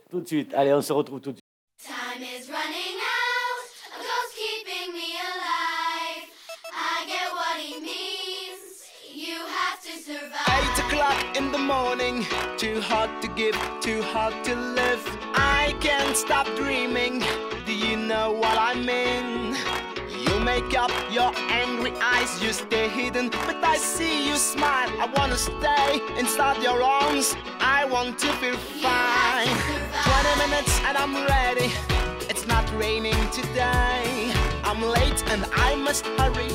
tout 0.09 0.21
de 0.21 0.27
suite. 0.27 0.53
Allez, 0.53 0.71
on 0.73 0.81
se 0.81 0.93
retrouve 0.93 1.19
tout 1.19 1.31
de 1.33 1.35
suite. 1.35 1.43
Time 1.85 2.23
is 2.23 2.47
running 2.47 2.97
out, 3.03 3.67
a 3.95 3.99
ghost 3.99 4.33
keeping 4.33 4.93
me 4.93 5.11
alive. 5.19 6.23
I 6.71 7.05
get 7.05 7.33
what 7.33 7.59
he 7.59 7.81
means. 7.81 8.87
You 9.13 9.35
have 9.59 9.81
to 9.81 9.99
survive. 9.99 10.47
Eight 10.47 10.79
o'clock 10.85 11.37
in 11.37 11.51
the 11.51 11.57
morning, 11.59 12.25
too 12.55 12.79
hard 12.79 13.09
to 13.21 13.27
give, 13.35 13.57
too 13.81 14.01
hard 14.13 14.41
to 14.45 14.55
live. 14.55 15.30
I 15.71 15.73
can't 15.75 16.17
stop 16.17 16.47
dreaming. 16.57 17.23
Do 17.65 17.73
you 17.73 17.95
know 17.95 18.33
what 18.33 18.57
I 18.59 18.73
mean? 18.75 19.55
You 20.19 20.37
make 20.41 20.77
up 20.77 20.91
your 21.09 21.31
angry 21.49 21.93
eyes, 22.01 22.43
you 22.43 22.51
stay 22.51 22.89
hidden, 22.89 23.29
but 23.29 23.63
I 23.63 23.77
see 23.77 24.27
you 24.27 24.35
smile. 24.35 24.89
I 24.99 25.05
wanna 25.15 25.37
stay 25.37 26.01
inside 26.19 26.61
your 26.61 26.83
arms. 26.83 27.37
I 27.61 27.85
want 27.85 28.19
to 28.19 28.27
feel 28.41 28.57
fine. 28.83 29.47
20 29.47 30.39
minutes 30.43 30.73
and 30.87 30.97
I'm 30.97 31.15
ready. 31.25 31.71
It's 32.29 32.45
not 32.47 32.65
raining 32.75 33.21
today. 33.29 34.33
I'm 34.65 34.81
late 34.83 35.23
and 35.31 35.45
I 35.53 35.75
must 35.75 36.05
hurry. 36.19 36.51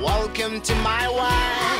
Welcome 0.00 0.60
to 0.60 0.74
my 0.76 1.08
way. 1.08 1.78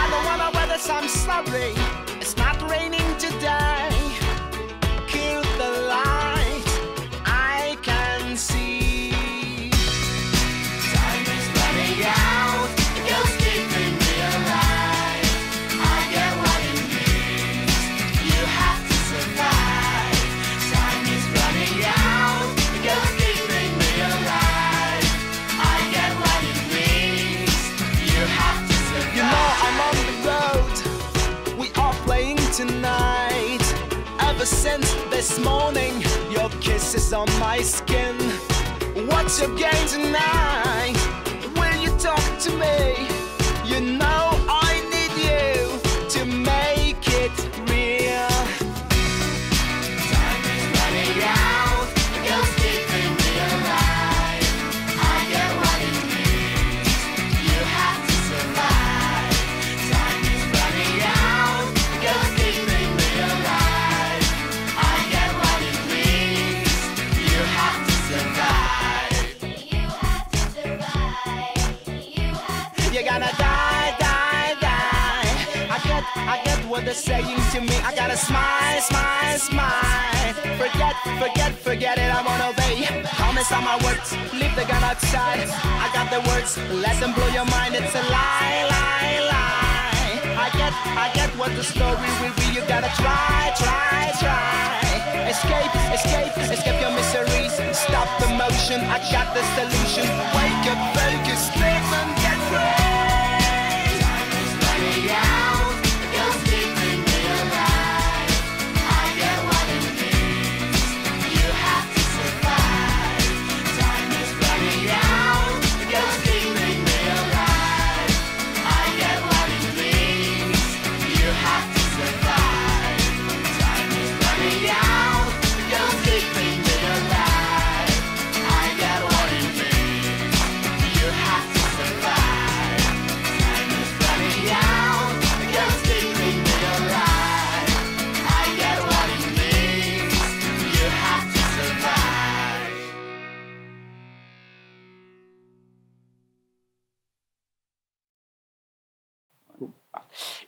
I 0.00 0.02
don't 0.10 0.24
wanna 0.26 0.50
weather, 0.58 0.78
so 0.78 0.94
I'm 0.94 1.08
sorry. 1.08 1.72
It's 2.20 2.36
not 2.36 2.60
raining 2.68 3.08
today. 3.16 3.97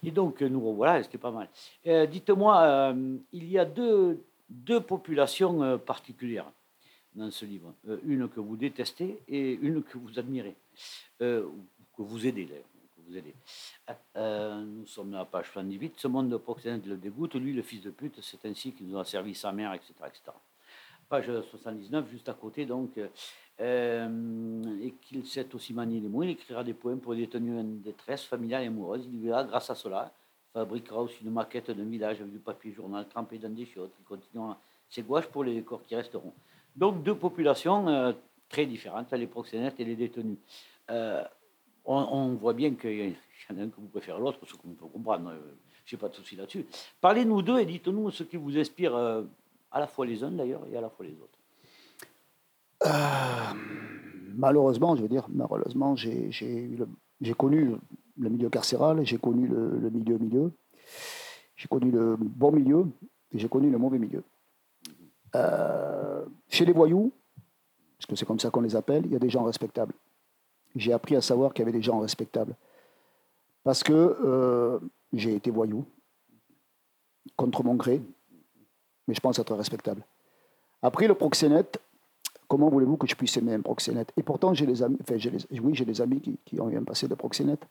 Et 0.03 0.11
donc, 0.11 0.41
nous 0.41 0.61
revoilà, 0.61 1.03
c'était 1.03 1.18
pas 1.18 1.30
mal. 1.30 1.49
Euh, 1.86 2.07
Dites-moi, 2.07 2.61
euh, 2.62 3.16
il 3.32 3.51
y 3.51 3.59
a 3.59 3.64
deux, 3.64 4.22
deux 4.49 4.80
populations 4.80 5.62
euh, 5.62 5.76
particulières 5.76 6.51
dans 7.14 7.30
ce 7.30 7.45
livre. 7.45 7.74
Une 8.05 8.28
que 8.28 8.41
vous 8.41 8.57
détestez 8.57 9.22
et 9.28 9.53
une 9.53 9.82
que 9.82 9.99
vous 9.99 10.18
admirez, 10.18 10.55
que 11.18 11.45
vous 11.99 12.26
aidez 12.26 12.49
nous 14.14 14.86
sommes 14.86 15.14
à 15.14 15.18
la 15.18 15.24
page 15.24 15.47
78. 15.47 15.95
Ce 15.97 16.07
monde 16.07 16.28
de 16.28 16.36
proxénète 16.36 16.86
le 16.86 16.97
dégoûte, 16.97 17.34
lui, 17.34 17.53
le 17.53 17.62
fils 17.62 17.82
de 17.82 17.91
pute, 17.91 18.20
c'est 18.22 18.47
ainsi 18.47 18.72
qu'il 18.72 18.86
nous 18.86 18.97
a 18.97 19.05
servi 19.05 19.34
sa 19.34 19.51
mère, 19.51 19.74
etc. 19.74 19.93
etc. 20.07 20.30
Page 21.09 21.26
79, 21.51 22.09
juste 22.09 22.28
à 22.28 22.34
côté, 22.34 22.66
donc, 22.66 22.91
euh, 23.61 24.80
et 24.82 24.92
qu'il 24.92 25.26
sait 25.26 25.54
aussi 25.54 25.74
manier 25.74 26.00
les 26.00 26.08
mots, 26.08 26.22
il 26.22 26.30
écrira 26.30 26.64
des 26.64 26.72
poèmes 26.72 27.00
pour 27.00 27.12
les 27.12 27.26
détenus 27.26 27.61
en 27.61 27.64
détresse 27.64 28.24
familiale 28.24 28.64
et 28.64 28.66
amoureuse. 28.66 29.06
Il 29.12 29.20
verra, 29.20 29.44
grâce 29.44 29.68
à 29.68 29.74
cela, 29.74 30.12
fabriquera 30.54 31.02
aussi 31.02 31.22
une 31.22 31.30
maquette 31.30 31.70
d'un 31.70 31.84
village 31.84 32.20
avec 32.20 32.32
du 32.32 32.38
papier 32.38 32.72
journal 32.72 33.06
trempé 33.06 33.38
dans 33.38 33.54
des 33.54 33.66
chiottes. 33.66 33.92
Il 33.98 34.04
continuera 34.04 34.58
ses 34.88 35.02
gouaches 35.02 35.26
pour 35.26 35.44
les 35.44 35.54
décors 35.54 35.82
qui 35.82 35.94
resteront. 35.94 36.32
Donc, 36.74 37.02
deux 37.02 37.14
populations 37.14 37.86
euh, 37.88 38.12
très 38.48 38.64
différentes, 38.64 39.12
les 39.12 39.26
proxénètes 39.26 39.78
et 39.78 39.84
les 39.84 39.96
détenus. 39.96 40.38
Euh, 40.90 41.22
on, 41.84 42.34
voit 42.34 42.54
bien 42.54 42.74
qu'il 42.74 43.11
y 43.11 43.16
en 43.52 43.58
a 43.58 43.62
un 43.62 43.68
que 43.68 43.76
vous 43.76 43.88
préférez 43.88 44.18
l'autre, 44.18 44.38
ce 44.46 44.54
qu'on 44.54 44.68
peut 44.68 44.86
comprendre. 44.86 45.34
Je 45.84 45.96
n'ai 45.96 46.00
pas 46.00 46.08
de 46.08 46.14
souci 46.14 46.36
là-dessus. 46.36 46.64
Parlez-nous 47.00 47.42
d'eux 47.42 47.58
et 47.58 47.66
dites-nous 47.66 48.11
ce 48.11 48.22
qui 48.22 48.36
vous 48.36 48.56
inspire, 48.56 48.96
à 48.96 49.80
la 49.80 49.86
fois 49.86 50.06
les 50.06 50.22
uns 50.22 50.30
d'ailleurs 50.30 50.62
et 50.72 50.76
à 50.76 50.80
la 50.80 50.88
fois 50.88 51.04
les 51.04 51.14
autres. 51.14 51.39
Euh, 52.85 53.55
malheureusement, 54.35 54.97
je 54.97 55.03
veux 55.03 55.09
dire, 55.09 55.26
malheureusement, 55.28 55.97
j'ai 55.97 56.31
connu 57.37 57.76
le 58.18 58.28
milieu 58.28 58.49
carcéral, 58.49 59.05
j'ai 59.05 59.18
connu 59.18 59.47
le, 59.47 59.78
le 59.78 59.91
milieu 59.91 60.18
milieu, 60.18 60.53
j'ai 61.57 61.68
connu 61.68 61.91
le 61.91 62.16
bon 62.16 62.53
milieu 62.53 62.87
et 63.33 63.39
j'ai 63.39 63.49
connu 63.49 63.70
le 63.70 63.78
mauvais 63.78 63.99
milieu. 63.99 64.22
Euh, 65.37 66.24
chez 66.49 66.64
les 66.64 66.72
voyous, 66.72 67.12
parce 67.99 68.07
que 68.07 68.16
c'est 68.16 68.26
comme 68.26 68.41
ça 68.41 68.51
qu'on 68.51 68.62
les 68.62 68.76
appelle, 68.76 69.05
il 69.07 69.12
y 69.12 69.16
a 69.16 69.18
des 69.18 69.31
gens 69.31 69.45
respectables. 69.45 69.95
J'ai 70.74 70.93
appris 70.93 71.16
à 71.16 71.20
savoir 71.20 71.53
qu'il 71.53 71.64
y 71.64 71.68
avait 71.68 71.76
des 71.76 71.83
gens 71.83 72.01
respectables. 72.01 72.55
Parce 73.62 73.83
que 73.83 73.93
euh, 73.93 74.78
j'ai 75.12 75.35
été 75.35 75.51
voyou, 75.51 75.85
contre 77.37 77.62
mon 77.62 77.74
gré, 77.74 78.03
mais 79.07 79.14
je 79.14 79.20
pense 79.20 79.39
être 79.39 79.55
respectable. 79.55 80.03
Après, 80.83 81.07
le 81.07 81.14
proxénète, 81.14 81.78
comment 82.51 82.68
voulez-vous 82.68 82.96
que 82.96 83.07
je 83.07 83.14
puisse 83.14 83.36
aimer 83.36 83.55
un 83.55 83.61
proxénète? 83.61 84.12
Et 84.16 84.22
pourtant, 84.24 84.53
j'ai 84.53 84.66
des 84.66 84.82
amis, 84.82 84.98
enfin, 85.01 85.16
j'ai 85.16 85.30
des- 85.30 85.61
oui, 85.61 85.72
j'ai 85.74 85.84
des 85.86 86.01
amis 86.03 86.20
qui, 86.20 86.36
qui 86.44 86.61
ont 86.61 86.68
eu 86.68 86.76
un 86.76 86.82
passé 86.82 87.07
de 87.09 87.14
proxénète, 87.14 87.62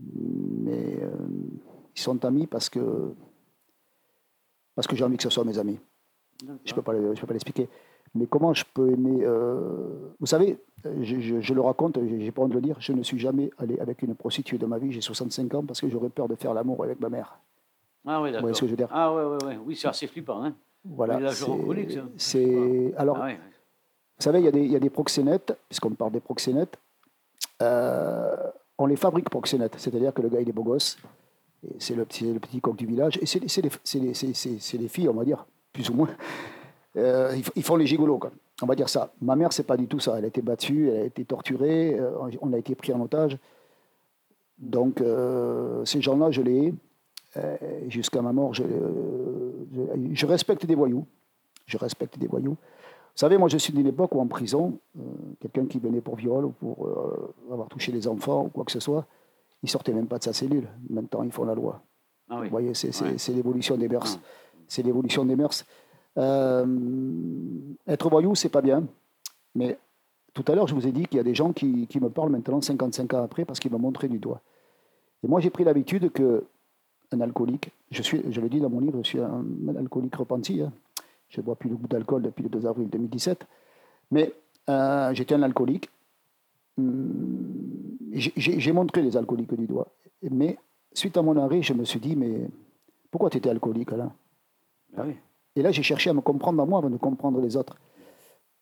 mais 0.00 0.98
euh, 1.02 1.10
ils 1.94 2.00
sont 2.00 2.24
amis 2.24 2.46
parce 2.46 2.70
que, 2.70 3.12
parce 4.76 4.86
que 4.86 4.96
j'ai 4.96 5.04
envie 5.04 5.16
que 5.16 5.22
ce 5.24 5.30
soit 5.30 5.44
mes 5.44 5.58
amis. 5.58 5.78
Je 6.64 6.70
ne 6.72 6.74
peux 6.76 6.82
pas, 6.82 6.92
pas 6.92 7.32
l'expliquer. 7.32 7.68
Mais 8.14 8.26
comment 8.26 8.54
je 8.54 8.64
peux 8.72 8.90
aimer 8.92 9.18
euh, 9.24 10.14
Vous 10.20 10.26
savez, 10.26 10.58
je, 10.84 11.18
je- 11.20 11.40
je 11.40 11.54
le 11.54 11.60
raconte, 11.60 11.98
j'ai 12.06 12.30
pas 12.30 12.42
honte 12.42 12.50
de 12.50 12.54
le 12.54 12.60
dire, 12.60 12.76
je 12.80 12.92
ne 12.92 13.02
suis 13.02 13.18
jamais 13.18 13.50
allé 13.58 13.78
avec 13.80 14.02
une 14.02 14.14
prostituée 14.14 14.58
de 14.58 14.66
ma 14.66 14.78
vie, 14.78 14.92
j'ai 14.92 15.00
65 15.00 15.52
ans, 15.54 15.64
parce 15.64 15.80
que 15.80 15.88
j'aurais 15.88 16.10
peur 16.10 16.28
de 16.28 16.36
faire 16.36 16.54
l'amour 16.54 16.84
avec 16.84 17.00
ma 17.00 17.08
mère. 17.08 17.40
Ah 18.06 18.20
oui, 18.22 18.28
Vous 18.28 18.32
d'accord. 18.34 18.40
voyez 18.42 18.54
ce 18.54 18.60
que 18.60 18.66
je 18.66 18.70
veux 18.72 18.76
dire? 18.76 18.88
Ah 18.92 19.12
ouais, 19.12 19.44
ouais. 19.44 19.58
Oui, 19.66 19.74
c'est 19.74 19.88
assez 19.88 20.06
flippant. 20.06 20.44
Hein 20.44 20.54
Voilà. 20.84 21.18
C'est-. 22.16 22.94
Alors, 22.96 23.16
ah 23.20 23.24
ouais. 23.24 23.38
Vous 24.18 24.22
savez, 24.22 24.40
il 24.40 24.70
y, 24.70 24.76
a 24.76 24.78
des, 24.78 24.90
proxénètes, 24.90 25.56
puisqu'on 25.68 25.90
parle 25.90 26.12
des 26.12 26.20
proxénètes, 26.20 26.76
euh, 27.62 28.36
on 28.78 28.86
les 28.86 28.96
fabrique 28.96 29.28
proxénètes, 29.28 29.74
c'est-à-dire 29.76 30.14
que 30.14 30.22
le 30.22 30.28
gars, 30.28 30.40
il 30.40 30.48
est 30.48 30.52
beau 30.52 30.62
gosse, 30.62 30.98
c'est 31.78 31.94
le, 31.94 32.04
petit- 32.04 32.60
coq 32.60 32.76
du 32.76 32.86
village, 32.86 33.18
et 33.20 33.26
c'est 33.26 33.40
les, 33.40 34.88
filles, 34.88 35.08
on 35.08 35.14
va 35.14 35.24
dire, 35.24 35.46
plus 35.72 35.90
ou 35.90 35.94
moins. 35.94 36.10
Euh, 36.96 37.36
ils, 37.56 37.62
font 37.64 37.76
les 37.76 37.86
gigolos, 37.86 38.18
quoi. 38.18 38.30
on 38.62 38.66
va 38.66 38.76
dire 38.76 38.88
ça. 38.88 39.12
Ma 39.20 39.34
mère, 39.34 39.52
c'est 39.52 39.64
pas 39.64 39.76
du 39.76 39.88
tout 39.88 39.98
ça. 39.98 40.14
Elle 40.16 40.24
a 40.24 40.28
été 40.28 40.42
battue, 40.42 40.90
elle 40.90 41.02
a 41.02 41.04
été 41.04 41.24
torturée, 41.24 41.98
euh, 41.98 42.30
on 42.40 42.52
a 42.52 42.58
été 42.58 42.76
pris 42.76 42.92
en 42.92 43.00
otage. 43.00 43.36
Donc, 44.58 45.02
ces 45.84 46.00
gens-là, 46.00 46.30
je 46.30 46.42
les. 46.42 46.72
Euh, 47.36 47.56
Jusqu'à 47.88 48.22
ma 48.22 48.32
mort, 48.32 48.54
je 48.54 50.26
respecte 50.26 50.66
des 50.66 50.74
voyous. 50.74 51.06
Je 51.66 51.76
respecte 51.78 52.18
des 52.18 52.26
voyous. 52.26 52.56
Vous 53.14 53.20
savez, 53.20 53.38
moi, 53.38 53.48
je 53.48 53.58
suis 53.58 53.72
d'une 53.72 53.86
époque 53.86 54.12
où 54.14 54.20
en 54.20 54.26
prison, 54.26 54.78
euh, 54.98 55.02
quelqu'un 55.40 55.66
qui 55.66 55.78
venait 55.78 56.00
pour 56.00 56.16
viol 56.16 56.44
ou 56.46 56.50
pour 56.50 56.86
euh, 56.86 57.32
avoir 57.52 57.68
touché 57.68 57.92
des 57.92 58.08
enfants 58.08 58.46
ou 58.46 58.48
quoi 58.48 58.64
que 58.64 58.72
ce 58.72 58.80
soit, 58.80 59.06
il 59.62 59.68
sortait 59.70 59.92
même 59.92 60.08
pas 60.08 60.18
de 60.18 60.24
sa 60.24 60.32
cellule. 60.32 60.66
Maintenant, 60.90 61.22
ils 61.22 61.30
font 61.30 61.44
la 61.44 61.54
loi. 61.54 61.80
Ah 62.28 62.38
oui. 62.40 62.46
Vous 62.46 62.50
voyez, 62.50 62.74
c'est 62.74 62.90
Ouais. 63.02 63.14
l'évolution 63.34 63.76
des 63.76 63.88
mœurs. 63.88 64.18
Ah. 64.18 64.26
C'est 64.66 64.82
l'évolution 64.82 65.24
des 65.24 65.36
mœurs. 65.36 65.64
Euh, 66.18 66.66
être 67.86 68.08
voyou, 68.10 68.34
c'est 68.34 68.48
pas 68.48 68.62
bien. 68.62 68.84
Mais 69.54 69.78
tout 70.32 70.44
à 70.48 70.54
l'heure, 70.56 70.66
je 70.66 70.74
vous 70.74 70.86
ai 70.86 70.92
dit 70.92 71.06
qu'il 71.06 71.16
y 71.18 71.20
a 71.20 71.24
des 71.24 71.34
gens 71.36 71.52
qui, 71.52 71.86
qui 71.86 72.00
me 72.00 72.10
parlent 72.10 72.30
maintenant, 72.30 72.60
55 72.60 73.14
ans 73.14 73.22
après, 73.22 73.44
parce 73.44 73.60
qu'ils 73.60 73.70
m'ont 73.70 73.78
montré 73.78 74.08
du 74.08 74.18
doigt. 74.18 74.40
Et 75.22 75.28
moi, 75.28 75.38
j'ai 75.40 75.50
pris 75.50 75.62
l'habitude 75.64 76.10
que 76.10 76.44
un 77.12 77.20
alcoolique, 77.20 77.70
je, 77.92 78.02
suis, 78.02 78.22
je 78.32 78.40
le 78.40 78.48
dis 78.48 78.58
dans 78.60 78.70
mon 78.70 78.80
livre, 78.80 78.98
je 79.04 79.08
suis 79.08 79.20
un, 79.20 79.44
un 79.68 79.76
alcoolique 79.76 80.16
repenti. 80.16 80.60
hein. 80.62 80.72
Je 81.34 81.40
ne 81.40 81.44
bois 81.46 81.56
plus 81.56 81.68
le 81.68 81.76
goût 81.76 81.88
d'alcool 81.88 82.22
depuis 82.22 82.44
le 82.44 82.48
2 82.48 82.64
avril 82.66 82.88
2017. 82.88 83.44
Mais 84.12 84.32
euh, 84.70 85.12
j'étais 85.14 85.34
un 85.34 85.42
alcoolique. 85.42 85.90
Hum, 86.78 87.96
J'ai 88.12 88.72
montré 88.72 89.02
les 89.02 89.16
alcooliques 89.16 89.54
du 89.54 89.66
doigt. 89.66 89.88
Mais 90.22 90.56
suite 90.92 91.16
à 91.16 91.22
mon 91.22 91.36
arrêt, 91.36 91.60
je 91.62 91.72
me 91.74 91.84
suis 91.84 91.98
dit, 92.00 92.14
mais 92.14 92.48
pourquoi 93.10 93.30
tu 93.30 93.38
étais 93.38 93.50
alcoolique 93.50 93.90
là 93.90 94.12
Ah 94.96 95.02
oui. 95.06 95.16
Et 95.56 95.62
là, 95.62 95.70
j'ai 95.72 95.82
cherché 95.82 96.10
à 96.10 96.12
me 96.14 96.20
comprendre 96.20 96.62
à 96.62 96.66
moi 96.66 96.78
avant 96.78 96.90
de 96.90 96.96
comprendre 96.96 97.40
les 97.40 97.56
autres. 97.56 97.76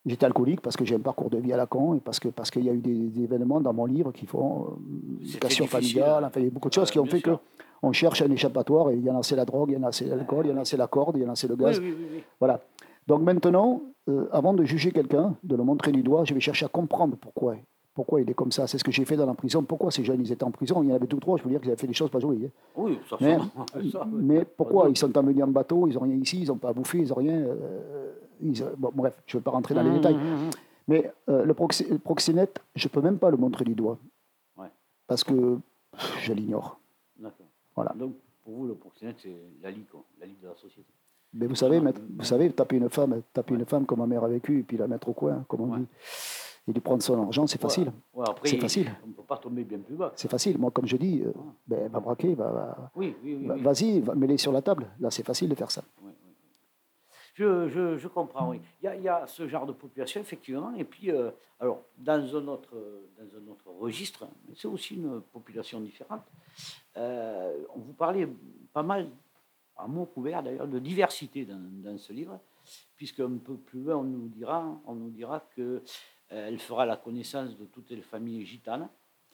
J'étais 0.05 0.27
alcoolique 0.27 0.61
parce 0.63 0.77
que 0.77 0.85
j'ai 0.85 0.95
un 0.97 1.01
parcours 1.01 1.31
de 1.31 1.39
vie 1.39 1.53
à 1.53 1.57
la 1.57 1.67
con 1.67 1.95
et 1.95 2.01
parce 2.01 2.19
qu'il 2.19 2.33
parce 2.33 2.51
qu'il 2.51 2.65
y 2.65 2.71
a 2.71 2.73
eu 2.73 2.81
des, 2.81 3.09
des 3.09 3.23
événements 3.23 3.61
dans 3.61 3.73
mon 3.73 3.87
livre 3.87 4.13
qui 4.13 4.27
font 4.27 4.67
euh, 4.67 5.25
éducation 5.25 5.67
familiale, 5.67 6.25
enfin, 6.25 6.41
il 6.41 6.45
y 6.45 6.49
a 6.49 6.51
beaucoup 6.51 6.69
de 6.69 6.75
choses 6.75 6.89
Ouais, 6.89 6.93
qui 6.93 6.99
ont 6.99 7.05
fait 7.07 7.21
sûr. 7.21 7.41
Qu'on 7.83 7.93
cherche 7.93 8.23
un 8.23 8.31
échappatoire 8.31 8.91
et 8.91 8.95
il 8.97 9.03
y 9.05 9.11
en 9.11 9.19
a 9.19 9.23
c'est 9.23 9.37
la 9.37 9.45
drogue, 9.45 9.71
il 9.71 9.75
y 9.75 9.77
en 9.77 9.83
a 9.87 9.93
c'est 9.93 10.07
l'alcool, 10.07 10.47
il 10.47 10.51
y 10.51 10.53
en 10.55 10.59
a 10.59 10.65
c'est 10.65 10.77
la 10.77 10.87
corde, 10.87 11.17
il 11.17 11.25
y 11.25 11.27
en 11.27 11.31
a 11.33 11.37
c'est 11.37 11.49
le 11.49 11.57
gaz. 11.57 11.79
oui, 11.81 11.95
oui, 11.99 12.07
oui. 12.15 12.23
Voilà. 12.39 12.61
Donc 13.09 13.23
maintenant, 13.23 13.83
euh, 14.09 14.29
avant 14.31 14.55
de 14.55 14.65
juger 14.65 14.93
quelqu'un, 14.93 15.35
de 15.43 15.57
le 15.57 15.65
montrer 15.65 15.91
du 15.91 16.03
doigt, 16.05 16.25
je 16.25 16.33
vais 16.33 16.41
chercher 16.41 16.65
à 16.65 16.69
comprendre 16.69 17.17
pourquoi. 17.21 17.57
Pourquoi 17.95 18.21
il 18.23 18.31
est 18.31 18.35
comme 18.35 18.53
ça 18.53 18.67
C'est 18.67 18.79
ce 18.79 18.85
que 18.85 18.93
j'ai 18.93 19.05
fait 19.05 19.17
dans 19.17 19.27
la 19.27 19.35
prison. 19.35 19.63
Pourquoi 19.65 19.91
ces 19.91 20.03
jeunes 20.05 20.21
ils 20.23 20.33
étaient 20.33 20.45
en 20.45 20.51
prison? 20.53 20.83
Il 20.83 20.89
y 20.89 20.93
en 20.93 20.95
avait 20.95 21.07
deux 21.09 21.17
ou 21.17 21.21
trois, 21.21 21.37
je 21.37 21.43
veux 21.43 21.51
dire 21.51 21.61
qu'ils 21.61 21.71
avaient 21.71 21.79
fait 21.81 21.87
des 21.89 21.93
choses 21.93 22.09
pas 22.09 22.21
jolies. 22.21 22.47
hein. 22.47 22.51
Oui, 22.77 22.99
ça, 23.11 23.17
Mais, 23.21 23.37
ça, 23.91 24.07
mais 24.11 24.45
pourquoi 24.47 24.89
Ils 24.89 24.97
sont 24.97 25.15
emmenés 25.19 25.43
en 25.43 25.49
bateau, 25.49 25.87
ils 25.89 25.95
n'ont 25.95 26.01
rien 26.01 26.15
ici, 26.15 26.41
ils 26.43 26.49
n'ont 26.49 26.57
pas 26.57 26.69
à 26.71 26.73
bouffer, 26.73 27.01
ils 27.01 27.09
n'ont 27.09 27.17
rien. 27.17 27.35
euh, 27.35 28.13
ils- 28.41 28.65
bon, 28.79 28.91
bref, 28.95 29.21
je 29.27 29.37
ne 29.37 29.41
vais 29.41 29.45
pas 29.45 29.51
rentrer 29.51 29.75
dans 29.75 29.83
les 29.83 29.91
Mmh, 29.91 29.95
détails. 29.95 30.15
mmh, 30.15 30.19
mmh. 30.47 30.51
Mais 30.89 31.13
euh, 31.29 31.45
le, 31.45 31.53
proxé- 31.55 31.89
le 31.91 31.99
proxénète, 31.99 32.61
je 32.77 32.87
ne 32.87 32.91
peux 32.91 33.01
même 33.03 33.19
pas 33.19 33.31
le 33.31 33.37
montrer 33.37 33.65
du 33.65 33.75
doigt. 33.75 33.99
Ouais. 34.57 34.69
Parce 35.07 35.23
que 35.25 35.59
je 36.23 36.33
l'ignore. 36.33 36.79
Voilà. 37.75 37.93
Donc, 37.95 38.15
pour 38.45 38.55
vous, 38.55 38.67
le 38.67 38.75
proxénète, 38.75 39.17
c'est 39.21 39.37
la 39.63 39.71
ligue, 39.71 39.89
quoi, 39.91 40.05
la 40.21 40.27
ligue 40.27 40.41
de 40.41 40.49
la 40.49 40.55
société. 40.57 40.89
Mais 41.35 41.47
vous 41.47 41.55
savez, 41.55 41.81
mettre- 41.81 42.01
vous 42.19 42.25
savez, 42.25 42.53
taper 42.53 42.77
une 42.77 42.91
femme, 42.91 43.23
taper 43.33 43.55
Ouais. 43.55 43.61
une 43.61 43.67
femme 43.67 43.87
comme 43.87 44.01
ma 44.01 44.07
mère 44.07 44.23
a 44.25 44.29
vécu, 44.29 44.59
et 44.61 44.63
puis 44.63 44.77
la 44.77 44.87
mettre 44.87 45.09
au 45.09 45.15
coin, 45.15 45.45
comme 45.49 45.63
on 45.63 45.73
Ouais. 45.73 45.79
dit, 45.79 45.87
et 46.69 46.73
lui 46.73 46.81
prendre 46.81 47.03
son 47.03 47.21
argent, 47.23 47.47
c'est 47.47 47.61
facile. 47.61 47.91
Ouais, 48.13 48.27
C'est 48.45 48.59
facile. 48.59 48.91
On 49.05 49.09
ne 49.09 49.13
peut 49.15 49.23
pas 49.23 49.39
tomber 49.39 49.65
bien 49.65 49.79
plus 49.79 49.95
bas. 49.97 50.13
C'est 50.15 50.31
facile. 50.31 50.59
Moi, 50.59 50.71
comme 50.71 50.87
je 50.87 50.97
dis, 50.97 51.23
euh, 51.25 51.33
ben, 51.67 51.89
va 51.91 52.01
braquer, 52.01 52.35
va, 52.35 52.91
Oui, 52.95 53.17
oui, 53.25 53.35
oui. 53.37 53.47
va- 53.47 53.55
oui. 53.55 53.63
vas-y, 53.63 54.01
va 54.01 54.15
mets-les 54.15 54.37
sur 54.37 54.53
la 54.53 54.61
table. 54.63 54.87
Là, 55.01 55.11
c'est 55.11 55.25
facile 55.25 55.49
de 55.49 55.55
faire 55.55 55.71
ça. 55.71 55.83
Je, 57.35 57.69
je, 57.71 57.97
je 57.97 58.09
comprends, 58.09 58.51
oui. 58.51 58.61
Il 58.83 58.85
y, 58.85 58.89
a, 58.89 58.95
il 58.97 59.03
y 59.03 59.09
a 59.09 59.27
ce 59.27 59.49
genre 59.49 59.65
de 59.65 59.73
population, 59.73 60.21
effectivement. 60.21 60.75
Et 60.75 60.85
puis, 60.85 61.11
euh, 61.11 61.31
alors, 61.59 61.83
dans 61.97 62.37
un 62.37 62.47
autre, 62.49 62.75
dans 63.19 63.39
un 63.39 63.51
autre 63.51 63.71
registre, 63.81 64.27
c'est 64.55 64.69
aussi 64.69 64.97
une 64.97 65.23
population 65.23 65.81
différente. 65.81 66.21
Euh, 66.97 67.65
on 67.75 67.79
vous 67.81 67.93
parlait 67.93 68.29
pas 68.73 68.83
mal, 68.83 69.09
à 69.77 69.87
mot 69.87 70.05
couvert 70.07 70.43
d'ailleurs, 70.43 70.69
de 70.69 70.79
diversité 70.79 71.45
dans, 71.45 71.61
dans 71.83 71.99
ce 71.99 72.13
livre, 72.13 72.39
puisque 72.97 73.21
un 73.21 73.37
peu 73.39 73.55
plus 73.57 73.83
loin, 73.83 73.97
on 73.97 74.05
nous 74.05 74.29
dira, 74.29 74.65
on 74.87 74.95
nous 74.95 75.11
dira 75.11 75.41
que 75.57 75.83
euh, 76.33 76.49
elle 76.49 76.59
fera 76.59 76.87
la 76.87 76.97
connaissance 76.97 77.57
de 77.59 77.65
toutes 77.67 77.91
les 77.91 78.03
familles 78.03 78.45
gitanes, 78.47 78.89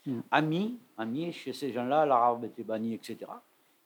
Mm. 0.07 0.21
amis, 0.31 0.79
amis, 0.97 1.33
chez 1.33 1.53
ces 1.53 1.73
gens-là, 1.73 2.07
l'arabe 2.07 2.45
était 2.45 2.62
banni, 2.62 2.95
etc. 2.95 3.19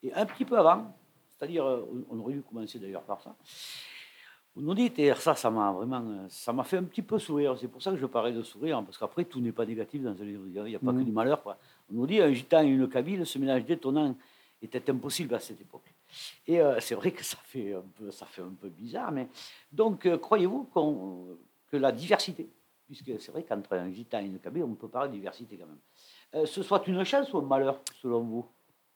Et 0.03 0.13
un 0.13 0.27
petit 0.27 0.45
peu 0.45 0.57
avant, 0.59 0.95
c'est-à-dire, 1.31 1.65
euh, 1.65 2.05
on 2.11 2.19
aurait 2.21 2.35
dû 2.35 2.43
commencer 2.43 2.79
d'ailleurs 2.79 3.03
par 3.03 3.21
ça, 3.23 3.35
vous 4.55 4.61
nous 4.63 4.75
dites, 4.75 4.99
et 4.99 5.15
ça, 5.15 5.35
ça 5.35 5.51
m'a 5.51 5.73
vraiment, 5.73 6.03
euh, 6.07 6.27
ça 6.29 6.53
m'a 6.53 6.63
fait 6.65 6.77
un 6.77 6.85
petit 6.85 7.01
peu 7.03 7.19
sourire. 7.19 7.57
C'est 7.59 7.67
pour 7.67 7.81
ça 7.83 7.91
que 7.91 7.97
je 7.97 8.05
parlais 8.07 8.33
de 8.33 8.43
sourire, 8.43 8.83
parce 8.85 8.99
qu'après, 8.99 9.25
tout 9.25 9.41
n'est 9.41 9.53
pas 9.53 9.65
négatif 9.65 10.03
dans 10.03 10.15
ce 10.15 10.23
livre. 10.23 10.45
Il 10.47 10.63
n'y 10.65 10.77
a 10.77 10.79
pas 10.79 10.93
que 10.93 10.99
Mhm. 10.99 11.05
du 11.05 11.13
malheur. 11.13 11.43
Quoi. 11.43 11.57
On 11.91 11.95
nous 11.95 12.07
dit, 12.07 12.21
un 12.21 12.33
gitan 12.33 12.63
et 12.63 12.69
une 12.69 12.89
kabyle, 12.89 13.27
ce 13.27 13.39
ménage 13.39 13.65
détonnant 13.65 14.15
était 14.61 14.89
impossible 14.91 15.35
à 15.35 15.41
cette 15.41 15.61
époque. 15.61 15.93
Et 16.47 16.61
euh, 16.61 16.79
c'est 16.81 16.95
vrai 16.95 17.11
que 17.11 17.25
ça 17.25 17.39
fait 17.45 17.75
un 17.75 17.83
peu, 17.99 18.11
ça 18.11 18.27
fait 18.27 18.43
un 18.43 18.55
peu 18.61 18.69
bizarre, 18.69 19.11
mais 19.13 19.29
donc, 19.73 20.07
euh, 20.07 20.19
croyez-vous 20.19 20.65
qu'on- 20.65 21.37
que 21.69 21.77
la 21.79 21.91
diversité, 21.91 22.49
puisque 22.87 23.13
c'est 23.21 23.33
vrai 23.33 23.43
qu'entre 23.45 23.73
un 23.75 23.91
gitan 23.91 24.21
et 24.21 24.27
une 24.27 24.39
kabyle, 24.39 24.65
on 24.65 24.75
peut 24.75 24.89
parler 24.89 25.09
de 25.09 25.15
diversité 25.15 25.57
quand 25.57 25.67
même, 25.67 25.79
euh, 26.35 26.47
ce 26.47 26.63
soit 26.63 26.87
une 26.87 27.03
chance 27.05 27.33
ou 27.33 27.39
un 27.39 27.43
malheur, 27.43 27.81
selon 28.01 28.21
vous? 28.21 28.45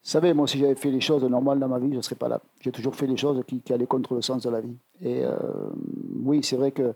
Savez, 0.02 0.32
moi, 0.34 0.46
si 0.46 0.58
j'avais 0.58 0.76
fait 0.76 0.90
les 0.90 1.00
choses 1.00 1.24
normales 1.24 1.58
dans 1.58 1.66
ma 1.68 1.78
vie, 1.80 1.90
je 1.90 1.96
ne 1.96 2.00
serais 2.02 2.14
pas 2.14 2.28
là. 2.28 2.40
J'ai 2.60 2.70
toujours 2.70 2.94
fait 2.94 3.08
les 3.08 3.16
choses 3.16 3.42
qui, 3.46 3.60
qui 3.60 3.72
allaient 3.72 3.86
contre 3.88 4.14
le 4.14 4.22
sens 4.22 4.42
de 4.44 4.50
la 4.50 4.60
vie. 4.60 4.76
Et 5.00 5.24
oui, 6.22 6.44
c'est 6.44 6.56
vrai 6.56 6.70
que 6.70 6.94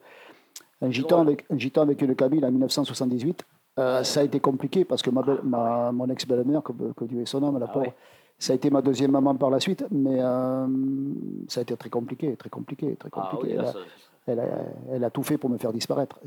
un 0.80 0.90
gitan, 0.92 1.20
avec, 1.22 1.44
un 1.50 1.58
gitan 1.58 1.82
avec 1.82 2.00
une 2.02 2.14
Kabyle 2.14 2.44
en 2.44 2.50
1978, 2.52 3.44
euh, 3.78 4.02
ça 4.04 4.20
a 4.20 4.22
été 4.24 4.40
compliqué 4.40 4.84
parce 4.84 5.02
que 5.02 5.10
ma, 5.10 5.92
mon 5.92 6.08
ex-belle-mère, 6.08 6.62
que, 6.62 6.72
que 6.96 7.04
Dieu 7.04 7.20
ait 7.22 7.26
son 7.26 7.42
âme, 7.42 7.58
la 7.58 7.66
Ah 7.66 7.72
pauvre, 7.72 7.86
ouais. 7.86 7.94
ça 8.38 8.52
a 8.52 8.56
été 8.56 8.70
ma 8.70 8.82
deuxième 8.82 9.10
maman 9.12 9.34
par 9.36 9.50
la 9.50 9.60
suite, 9.60 9.84
mais 9.90 10.18
euh, 10.20 10.66
ça 11.48 11.60
a 11.60 11.62
été 11.62 11.76
très 11.76 11.90
compliqué, 11.90 12.36
très 12.36 12.50
compliqué, 12.50 12.96
très 12.96 13.08
Ah 13.12 13.20
compliqué. 13.30 13.54
oui, 13.54 13.58
Elle 13.58 13.64
a- 13.66 13.72
ça- 13.72 13.78
elle 14.26 14.40
a, 14.40 14.44
elle 14.92 15.04
a 15.04 15.10
tout 15.10 15.22
fait 15.22 15.38
pour 15.38 15.48
me 15.50 15.56
faire 15.58 15.72
disparaître. 15.72 16.20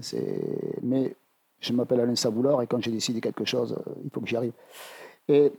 Mais 0.81 1.15
je 1.59 1.73
m'appelle 1.73 1.99
Alain 2.01 2.15
Savoulard 2.15 2.61
et 2.61 2.67
quand 2.67 2.81
j'ai 2.81 2.91
décidé 2.91 3.21
quelque 3.21 3.45
chose, 3.45 3.73
euh, 3.77 3.91
il 4.03 4.09
faut 4.09 4.19
que 4.21 4.27
j'y 4.27 4.35
arrive. 4.35 4.53
Et, 5.27 5.51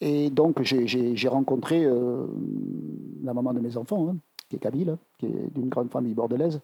et 0.00 0.30
donc, 0.30 0.62
j'ai- 0.62 0.86
rencontré 1.28 1.84
euh, 1.84 2.26
la 3.24 3.34
maman 3.34 3.52
de 3.54 3.60
mes 3.60 3.76
enfants, 3.76 4.08
hein, 4.10 4.16
qui 4.48 4.56
est 4.56 4.58
Kabyle, 4.58 4.96
qui 5.18 5.26
est 5.26 5.54
d'une 5.54 5.68
grande 5.68 5.90
famille 5.90 6.14
bordelaise. 6.14 6.60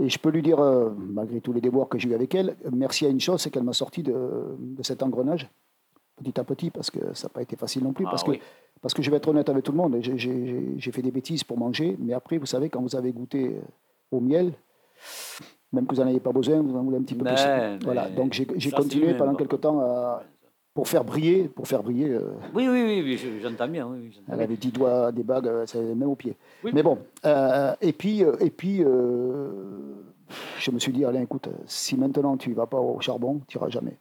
Et 0.00 0.08
je 0.08 0.18
peux 0.18 0.30
lui 0.30 0.42
dire, 0.42 0.60
euh, 0.60 0.90
malgré 0.96 1.40
tous 1.40 1.52
les 1.52 1.60
déboires 1.60 1.88
que 1.88 1.98
j'ai 1.98 2.08
eu 2.10 2.14
avec 2.14 2.34
elle, 2.34 2.56
merci 2.72 3.04
à 3.04 3.08
une 3.08 3.20
chose, 3.20 3.40
c'est 3.42 3.50
qu'elle 3.50 3.64
m'a 3.64 3.72
sorti 3.72 4.02
de, 4.02 4.14
de 4.58 4.82
cet 4.82 5.02
engrenage, 5.02 5.48
petit 6.22 6.38
à 6.38 6.44
petit, 6.44 6.70
parce 6.70 6.90
que 6.90 7.00
ça 7.14 7.26
n'a 7.26 7.30
pas 7.30 7.42
été 7.42 7.56
facile 7.56 7.82
non 7.82 7.92
plus. 7.92 8.04
Ah 8.06 8.10
parce, 8.10 8.22
oui. 8.28 8.38
que, 8.38 8.44
parce 8.80 8.94
que 8.94 9.02
je 9.02 9.10
vais 9.10 9.16
être 9.16 9.28
honnête 9.28 9.48
avec 9.48 9.64
tout 9.64 9.72
le 9.72 9.78
monde, 9.78 9.96
j'ai- 10.00 10.92
fait 10.92 11.02
des 11.02 11.10
bêtises 11.10 11.42
pour 11.42 11.58
manger, 11.58 11.96
mais 11.98 12.12
après, 12.12 12.38
vous 12.38 12.46
savez, 12.46 12.68
quand 12.68 12.80
vous 12.80 12.94
avez 12.94 13.12
goûté 13.12 13.56
au 14.12 14.20
miel, 14.20 14.52
même 15.72 15.86
que 15.86 15.94
vous 15.96 16.00
n'en 16.00 16.08
avez 16.08 16.20
pas 16.20 16.32
besoin, 16.32 16.62
vous 16.62 16.76
en 16.76 16.82
voulez 16.84 16.98
un 16.98 17.02
petit 17.02 17.14
peu 17.14 17.24
Mais- 17.24 17.34
plus. 17.78 17.84
Voilà, 17.84 18.08
donc 18.08 18.32
j'ai 18.32 18.70
continué 18.70 19.14
pendant 19.14 19.34
quelques 19.34 19.60
temps 19.60 19.80
à- 19.80 20.22
pour 20.78 20.86
faire 20.86 21.02
briller, 21.02 21.48
pour 21.48 21.66
faire 21.66 21.82
briller. 21.82 22.08
euh, 22.08 22.30
Oui, 22.54 22.68
oui, 22.68 22.82
oui, 22.86 23.02
oui, 23.04 23.16
je- 23.16 23.40
j'entends 23.42 23.66
bien. 23.66 23.84
Oui, 23.88 24.16
elle 24.32 24.40
avait 24.40 24.56
10 24.56 24.70
doigts, 24.70 25.10
des 25.10 25.24
bagues, 25.24 25.48
euh, 25.48 25.66
même 25.96 26.08
aux 26.08 26.14
pieds. 26.14 26.36
Oui. 26.62 26.70
Mais 26.72 26.84
bon, 26.84 26.98
euh, 27.26 27.74
et 27.80 27.92
puis, 27.92 28.20
et 28.20 28.50
puis 28.50 28.84
je 30.60 30.70
me 30.70 30.78
suis 30.78 30.92
dit, 30.92 31.04
Alain, 31.04 31.22
écoute, 31.22 31.48
si 31.66 31.96
maintenant 31.96 32.36
tu 32.36 32.50
ne 32.50 32.54
vas 32.54 32.66
pas 32.66 32.78
au 32.78 33.00
charbon, 33.00 33.40
tu 33.48 33.58
n'iras 33.58 33.70
jamais. 33.70 33.96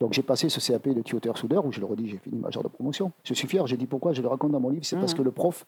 Donc 0.00 0.12
j'ai 0.12 0.22
passé 0.22 0.48
ce 0.48 0.58
CAP 0.60 0.88
de 0.88 1.02
tuyauteur 1.02 1.38
soudeur, 1.38 1.64
où 1.64 1.70
je 1.70 1.78
le 1.78 1.86
redis, 1.86 2.08
j'ai 2.08 2.18
fini 2.18 2.36
major 2.36 2.64
de 2.64 2.68
promotion. 2.68 3.12
Je 3.22 3.32
suis 3.34 3.46
fier, 3.46 3.64
j'ai 3.68 3.76
dit 3.76 3.86
pourquoi, 3.86 4.12
je 4.12 4.22
le 4.22 4.28
raconte 4.28 4.50
dans 4.50 4.60
mon 4.60 4.70
livre, 4.70 4.84
c'est 4.84 4.96
parce 4.98 5.12
Mhm. 5.12 5.18
que 5.18 5.22
le 5.22 5.30
prof, 5.30 5.64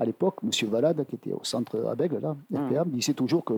à 0.00 0.04
l'époque, 0.06 0.36
M. 0.42 0.50
Valade, 0.70 1.04
qui 1.06 1.14
était 1.16 1.32
au 1.34 1.44
centre 1.44 1.78
à 1.86 1.94
Bègle, 1.94 2.20
là, 2.20 2.34
RPA, 2.54 2.86
me 2.86 2.90
disait 2.92 3.12
toujours 3.12 3.44
que 3.44 3.54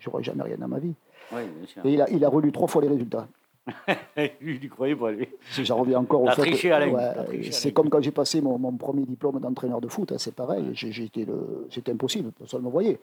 je 0.00 0.10
n'aurais 0.10 0.24
jamais 0.24 0.42
rien 0.42 0.56
dans 0.58 0.66
ma 0.66 0.80
vie. 0.80 0.92
Oui, 1.32 1.42
bien 1.56 1.66
sûr. 1.68 1.86
Et 1.86 1.92
il 1.94 2.02
a, 2.02 2.10
il 2.10 2.24
a 2.24 2.28
relu 2.28 2.50
trois 2.50 2.66
fois 2.66 2.82
les 2.82 2.88
résultats. 2.88 3.28
lui, 4.40 4.56
il 4.56 4.64
y 4.64 4.68
croyait 4.68 4.96
pas, 4.96 5.10
lui. 5.12 5.28
J'en 5.62 5.76
reviens 5.78 5.98
encore 5.98 6.22
au 6.22 6.26
fait. 6.34 6.42
triché, 6.42 6.68
que- 6.68 6.74
ouais, 6.94 7.24
triché, 7.26 7.52
c'est 7.52 7.72
comme 7.72 7.88
quand 7.90 8.00
j'ai 8.00 8.10
passé 8.10 8.40
mon, 8.40 8.58
mon 8.58 8.72
premier 8.76 9.04
diplôme 9.04 9.38
d'entraîneur 9.40 9.80
de 9.80 9.88
foot, 9.88 10.12
hein, 10.12 10.16
c'est 10.18 10.34
pareil. 10.34 10.64
Le- 10.64 11.66
C'était 11.70 11.92
impossible, 11.92 12.32
personne 12.32 12.60
ne 12.62 12.66
me 12.66 12.70
voyait. 12.72 12.98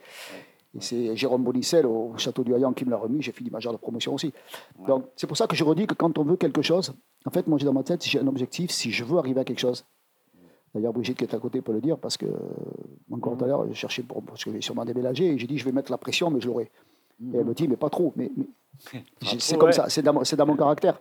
Et 0.75 0.81
c'est 0.81 1.15
Jérôme 1.15 1.43
Bonicel 1.43 1.85
au 1.85 2.13
château 2.17 2.43
du 2.43 2.53
Hayan 2.53 2.73
qui 2.73 2.83
me 2.85 2.91
l'a 2.91 2.97
remis. 2.97 3.21
J'ai 3.21 3.31
fini 3.31 3.49
major 3.49 3.71
de 3.71 3.77
promotion 3.77 4.13
aussi. 4.13 4.33
Donc 4.87 5.05
c'est 5.15 5.25
pour 5.27 5.37
ça 5.37 5.47
que 5.47 5.55
je 5.55 5.63
redis 5.63 5.87
que 5.87 5.93
quand 5.93 6.17
on 6.17 6.23
veut 6.23 6.35
quelque 6.35 6.61
chose, 6.61 6.93
en 7.25 7.31
fait, 7.31 7.47
moi 7.47 7.57
j'ai 7.57 7.65
dans 7.65 7.73
ma 7.73 7.83
tête, 7.83 8.03
si 8.03 8.09
j'ai 8.09 8.19
un 8.19 8.27
objectif, 8.27 8.71
si 8.71 8.91
je 8.91 9.03
veux 9.03 9.17
arriver 9.17 9.39
à 9.41 9.43
quelque 9.45 9.59
chose. 9.59 9.85
D'ailleurs, 10.75 10.91
Brigitte 10.93 11.17
qui 11.17 11.23
est 11.23 11.33
à 11.33 11.39
côté 11.39 11.61
peut 11.61 11.71
le 11.71 11.79
dire 11.81 11.97
parce 11.97 12.17
que, 12.17 12.25
euh, 12.25 12.37
encore 13.11 13.33
Mhm. 13.33 13.37
tout 13.39 13.45
à 13.45 13.47
l'heure, 13.47 13.67
je 13.67 13.73
cherchais 13.73 14.03
pour, 14.03 14.21
parce 14.21 14.43
que 14.43 14.51
j'ai 14.51 14.61
sûrement 14.61 14.83
déménagé 14.85 15.25
et 15.27 15.37
j'ai 15.37 15.47
dit 15.47 15.57
je 15.57 15.63
vais 15.65 15.71
mettre 15.71 15.89
la 15.91 15.97
pression, 15.97 16.29
mais 16.29 16.41
je 16.41 16.47
l'aurai. 16.47 16.69
Et 17.21 17.37
elle 17.37 17.45
me 17.45 17.53
dit 17.53 17.67
mais 17.67 17.77
pas 17.77 17.89
trop. 17.89 18.13
Mais, 18.15 18.31
c'est 19.39 19.57
comme 19.57 19.67
ouais. 19.69 19.73
ça, 19.73 19.89
c'est 19.89 20.01
dans, 20.01 20.13
mon- 20.13 20.23
c'est 20.23 20.35
dans 20.35 20.45
mon 20.45 20.55
caractère. 20.55 20.99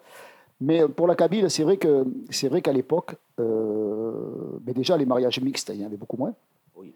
Mais 0.61 0.83
euh, 0.83 0.89
pour 0.89 1.07
la 1.07 1.15
Kabyle, 1.15 1.51
c'est 1.51 1.63
vrai 1.65 1.77
que 1.77 2.05
c'est 2.31 2.49
vrai 2.49 2.63
qu'à 2.63 2.73
l'époque, 2.73 3.17
euh, 3.41 4.59
mais 4.67 4.73
déjà 4.73 4.97
les 4.97 5.05
mariages 5.07 5.41
mixtes, 5.41 5.71
il 5.75 5.81
y 5.81 5.85
en 5.85 5.87
avait 5.87 5.97
beaucoup 5.99 6.17
moins. 6.17 6.35
Oui. 6.75 6.93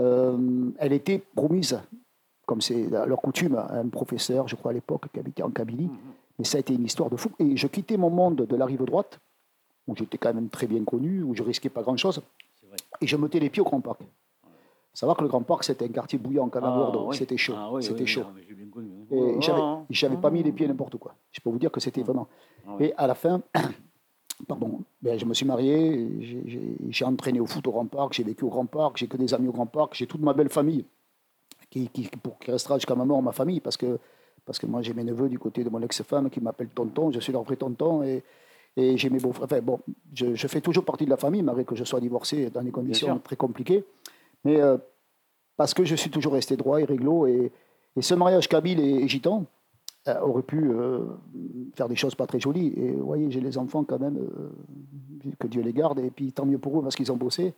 Euh, 0.00 0.70
elle 0.78 0.92
était 0.92 1.18
promise, 1.34 1.78
comme 2.46 2.60
c'est 2.60 2.86
leur 2.88 3.20
coutume, 3.20 3.56
à 3.56 3.74
un 3.74 3.88
professeur, 3.88 4.48
je 4.48 4.56
crois 4.56 4.70
à 4.70 4.74
l'époque, 4.74 5.04
qui 5.12 5.20
habitait 5.20 5.42
en 5.42 5.50
Kabylie. 5.50 5.90
Mais 6.38 6.44
ça 6.44 6.56
a 6.56 6.60
été 6.60 6.72
une 6.72 6.84
histoire 6.84 7.10
de 7.10 7.16
fou. 7.16 7.30
Et 7.40 7.56
je 7.56 7.66
quittais 7.66 7.96
mon 7.96 8.10
monde 8.10 8.46
de 8.46 8.56
la 8.56 8.64
rive 8.64 8.84
droite, 8.84 9.18
où 9.86 9.94
j'étais 9.96 10.16
quand 10.18 10.32
même 10.32 10.48
très 10.48 10.66
bien 10.66 10.84
connu, 10.84 11.22
où 11.22 11.34
je 11.34 11.42
risquais 11.42 11.68
pas 11.68 11.82
grand-chose, 11.82 12.22
et 13.00 13.06
je 13.06 13.16
mettais 13.16 13.40
les 13.40 13.50
pieds 13.50 13.60
au 13.60 13.64
Grand 13.64 13.80
Parc. 13.80 14.00
Savoir 14.98 15.16
que 15.16 15.22
le 15.22 15.28
Grand 15.28 15.42
Parc, 15.42 15.62
c'était 15.62 15.84
un 15.84 15.88
quartier 15.98 16.18
bouillant, 16.18 16.48
comme 16.48 16.64
à 16.64 16.72
Ah, 16.74 16.76
Bordeaux. 16.76 17.06
oui. 17.10 17.16
C'était 17.16 17.36
chaud. 17.36 17.54
Ah, 17.56 17.70
oui, 17.72 17.84
c'était 17.84 18.00
oui, 18.00 18.06
chaud. 18.08 18.24
Et 19.12 19.40
j'avais, 19.40 19.62
j'avais 19.90 20.16
pas 20.16 20.28
mis 20.28 20.42
les 20.42 20.50
pieds 20.50 20.66
n'importe 20.66 20.96
quoi. 20.96 21.14
Je 21.30 21.40
peux 21.40 21.50
vous 21.50 21.58
dire 21.60 21.70
que 21.70 21.78
c'était 21.78 22.02
vraiment. 22.02 22.26
Ah. 22.66 22.74
Et 22.80 22.92
à 22.96 23.06
la 23.06 23.14
fin, 23.14 23.40
pardon, 24.48 24.80
ben, 25.00 25.16
je 25.16 25.24
me 25.24 25.34
suis 25.34 25.46
marié, 25.46 26.08
j'ai, 26.20 26.42
j'ai- 26.46 26.76
j'ai 26.90 27.04
entraîné 27.04 27.38
au 27.38 27.46
foot 27.46 27.64
au 27.68 27.70
Grand 27.70 27.86
Parc, 27.86 28.12
j'ai 28.14 28.24
vécu 28.24 28.44
au 28.44 28.48
Grand 28.48 28.66
Parc, 28.66 28.96
j'ai 28.96 29.06
que 29.06 29.16
des 29.16 29.32
amis 29.34 29.46
au 29.46 29.52
Grand 29.52 29.66
Parc, 29.66 29.94
j'ai 29.94 30.08
toute 30.08 30.20
ma 30.20 30.32
belle 30.32 30.48
famille 30.48 30.84
qui, 31.70 31.88
qui, 31.90 32.08
pour, 32.20 32.36
qui 32.40 32.50
restera 32.50 32.76
jusqu'à 32.76 32.96
ma 32.96 33.04
mort 33.04 33.22
ma 33.22 33.30
famille 33.32 33.60
parce 33.60 33.76
que, 33.76 33.98
parce 34.44 34.58
que 34.58 34.66
moi 34.66 34.82
j'ai 34.82 34.94
mes 34.94 35.04
neveux 35.04 35.28
du 35.28 35.38
côté 35.38 35.62
de 35.62 35.70
mon 35.70 35.80
ex-femme 35.82 36.28
qui 36.28 36.40
m'appellent 36.40 36.70
tonton, 36.74 37.12
je 37.12 37.20
suis 37.20 37.32
leur 37.32 37.44
vrai 37.44 37.54
tonton 37.56 38.02
et, 38.02 38.24
et 38.76 38.96
j'ai 38.96 39.10
mes 39.10 39.20
beaux-frères. 39.20 39.44
Enfin 39.44 39.60
bon, 39.60 39.78
je, 40.12 40.34
je 40.34 40.46
fais 40.48 40.60
toujours 40.60 40.84
partie 40.84 41.04
de 41.04 41.10
la 41.10 41.16
famille 41.16 41.42
malgré 41.42 41.64
que 41.64 41.76
je 41.76 41.84
sois 41.84 42.00
divorcé 42.00 42.50
dans 42.50 42.62
des 42.62 42.70
conditions 42.72 43.18
très 43.20 43.36
compliquées. 43.36 43.84
Mais 44.44 44.60
euh, 44.60 44.78
parce 45.56 45.74
que 45.74 45.84
je 45.84 45.94
suis 45.94 46.10
toujours 46.10 46.32
resté 46.32 46.56
droit 46.56 46.80
et 46.80 46.84
réglo 46.84 47.26
et, 47.26 47.52
et 47.96 48.02
ce 48.02 48.14
mariage 48.14 48.48
kabyle 48.48 48.80
et, 48.80 49.02
et 49.02 49.08
gitan, 49.08 49.44
euh, 50.06 50.20
aurait 50.20 50.42
pu 50.42 50.70
euh, 50.70 51.00
faire 51.74 51.88
des 51.88 51.96
choses 51.96 52.14
pas 52.14 52.26
très 52.26 52.40
jolies. 52.40 52.72
Et 52.76 52.92
vous 52.92 53.06
voyez, 53.06 53.30
j'ai 53.30 53.40
les 53.40 53.58
enfants 53.58 53.84
quand 53.84 53.98
même, 53.98 54.18
que 55.38 55.46
Dieu 55.46 55.62
les 55.62 55.72
garde, 55.72 55.98
et 55.98 56.10
puis 56.10 56.32
tant 56.32 56.46
mieux 56.46 56.58
pour 56.58 56.78
eux 56.78 56.82
parce 56.82 56.96
qu'ils 56.96 57.12
ont 57.12 57.16
bossé. 57.16 57.54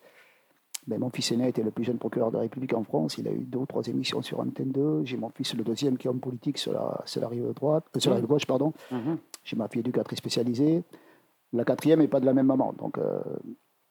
Mais 0.87 0.99
mon 0.99 1.11
fils 1.11 1.31
aîné 1.33 1.49
était 1.49 1.63
le 1.63 1.71
plus 1.71 1.85
jeune 1.85 1.99
procureur 1.99 2.31
de 2.31 2.37
la 2.37 2.43
République 2.43 2.73
en 2.75 2.85
France. 2.85 3.19
Il 3.19 3.29
a 3.29 3.33
eu 3.33 3.45
deux 3.45 3.59
ou 3.59 3.67
trois 3.67 3.87
émissions 3.87 4.23
sur 4.23 4.41
Antenne 4.41 4.73
2. 4.73 5.05
J'ai 5.05 5.17
mon 5.17 5.29
fils 5.31 5.55
le 5.55 5.63
deuxième 5.63 5.99
qui 5.99 6.07
est 6.07 6.11
homme 6.11 6.21
politique 6.21 6.59
sur 6.59 6.73
la, 6.73 7.03
sur 7.05 7.21
la 7.21 7.29
rive 7.29 7.53
droite, 7.55 7.85
euh, 7.95 8.01
sur 8.01 8.11
la 8.11 8.17
rive 8.17 8.27
gauche, 8.27 8.47
pardon. 8.47 8.73
Mhm. 8.91 9.19
J'ai 9.45 9.57
ma 9.57 9.69
fille 9.69 9.81
éducatrice 9.81 10.19
spécialisée. 10.19 10.83
La 11.53 11.65
quatrième 11.65 12.01
n'est 12.01 12.09
pas 12.09 12.21
de 12.21 12.27
la 12.27 12.33
même 12.33 12.47
maman, 12.47 12.73
donc 12.73 12.97
euh, 12.99 13.21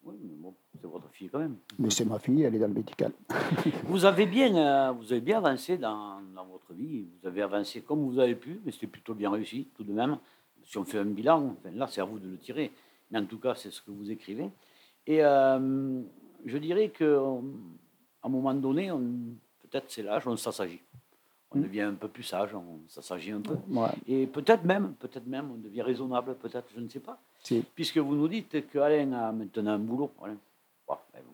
Oui, 0.04 0.16
mais 0.22 0.34
bon, 0.36 0.54
c'est 0.80 0.86
votre 0.88 1.08
fille 1.10 1.28
quand 1.28 1.38
même. 1.38 1.56
mais 1.78 1.90
c'est 1.90 2.04
ma 2.04 2.18
fille, 2.18 2.42
elle 2.42 2.54
est 2.54 2.58
dans 2.58 2.68
le 2.68 2.74
médical. 2.74 3.12
Vous 3.84 4.04
avez 4.04 4.26
bien, 4.26 4.54
euh, 4.56 4.90
vous 4.92 5.12
avez 5.12 5.20
bien 5.20 5.38
avancé 5.38 5.76
dans, 5.78 6.20
dans 6.34 6.44
votre 6.46 6.72
vie. 6.72 7.06
Vous 7.20 7.28
avez 7.28 7.42
avancé 7.42 7.82
comme 7.82 8.00
vous 8.04 8.18
avez 8.18 8.34
pu, 8.34 8.60
mais 8.64 8.72
c'était 8.72 8.86
plutôt 8.86 9.14
bien 9.14 9.30
réussi 9.30 9.68
tout 9.76 9.84
de 9.84 9.92
même. 9.92 10.18
Si 10.64 10.78
on 10.78 10.84
fait 10.84 10.98
un 10.98 11.04
bilan, 11.04 11.56
enfin, 11.58 11.70
là 11.74 11.86
c'est 11.88 12.00
à 12.00 12.04
vous 12.04 12.18
de 12.18 12.28
le 12.28 12.38
tirer. 12.38 12.70
Mais 13.10 13.18
en 13.18 13.24
tout 13.26 13.38
cas, 13.38 13.54
c'est 13.56 13.70
ce 13.70 13.82
que 13.82 13.90
vous 13.90 14.10
écrivez. 14.10 14.48
Et 15.06 15.24
euh, 15.24 16.00
je 16.44 16.58
dirais 16.58 16.90
que 16.90 17.04
à 18.22 18.26
un 18.26 18.28
moment 18.30 18.54
donné, 18.54 18.90
on- 18.92 19.34
peut-être 19.62 19.86
c'est 19.88 20.02
l'âge, 20.02 20.26
on 20.26 20.36
s'assagit. 20.36 20.80
On 21.52 21.58
Mm. 21.58 21.62
devient 21.62 21.80
un 21.80 21.94
peu 21.94 22.06
plus 22.06 22.22
sage, 22.22 22.54
on 22.54 22.80
s'assagit 22.88 23.32
un 23.32 23.40
peu. 23.40 23.56
Ouais, 23.70 23.88
Et 24.06 24.26
peut-être 24.28 24.64
même, 24.64 24.94
peut-être 25.00 25.26
même, 25.26 25.50
on 25.50 25.56
devient 25.56 25.82
raisonnable, 25.82 26.36
peut-être, 26.36 26.68
je 26.74 26.80
ne 26.80 26.88
sais 26.88 27.00
pas. 27.00 27.18
Puisque 27.74 27.98
vous 27.98 28.14
nous 28.14 28.28
dites 28.28 28.70
qu'Alain 28.70 29.12
a 29.14 29.32
maintenant 29.32 29.72
un 29.72 29.78
boulot. 29.78 30.12
Alain. 30.22 30.36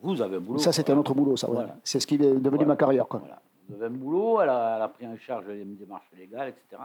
Vous 0.03 0.21
avez 0.23 0.37
un 0.37 0.41
boulot. 0.41 0.59
ça, 0.59 0.73
c'est 0.73 0.89
un 0.91 0.99
autre 0.99 1.15
boulot, 1.15 1.37
ça. 1.37 1.47
Voilà. 1.49 1.77
C'est 1.85 2.01
ce 2.01 2.07
qui 2.07 2.15
est 2.17 2.19
devenu 2.19 2.51
Voilà. 2.51 2.65
ma 2.67 2.77
carrière. 2.77 3.07
Quoi. 3.07 3.21
Voilà. 3.21 3.41
Vous 3.69 3.77
avez 3.77 3.87
un 3.87 3.99
boulot, 3.99 4.41
elle 4.41 4.49
a, 4.51 4.77
elle 4.77 4.83
a 4.83 4.89
pris 4.89 5.07
en 5.07 5.17
charge 5.17 5.47
les 5.49 5.65
démarches 5.65 6.09
légales, 6.17 6.49
etc. 6.51 6.83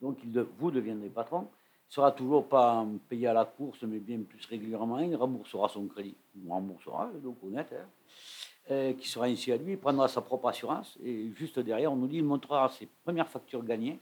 Donc 0.00 0.18
il 0.24 0.32
de- 0.32 0.46
vous 0.58 0.70
deviendrez 0.70 1.08
patron. 1.08 1.40
Il 1.88 1.90
ne 1.90 1.94
sera 1.94 2.12
toujours 2.12 2.46
pas 2.46 2.84
payé 3.08 3.28
à 3.28 3.32
la 3.32 3.44
course, 3.44 3.82
mais 3.82 3.98
bien 3.98 4.18
plus 4.28 4.44
régulièrement. 4.46 4.98
Il 4.98 5.14
remboursera 5.14 5.68
son 5.68 5.86
crédit. 5.86 6.16
Il 6.34 6.50
remboursera, 6.50 7.10
donc 7.22 7.36
honnête. 7.44 7.72
hein. 7.72 7.84
Euh, 8.72 8.92
qui 8.94 9.08
sera 9.08 9.26
ainsi 9.26 9.52
à 9.52 9.56
lui, 9.56 9.72
il 9.74 9.78
prendra 9.78 10.08
sa 10.08 10.20
propre 10.20 10.48
assurance. 10.48 10.98
Et 11.04 11.30
juste 11.36 11.60
derrière, 11.60 11.92
on 11.92 11.96
nous 11.96 12.08
dit 12.08 12.16
il 12.16 12.24
montrera 12.24 12.68
ses 12.70 12.88
premières 13.04 13.28
factures 13.28 13.62
gagnées. 13.62 14.00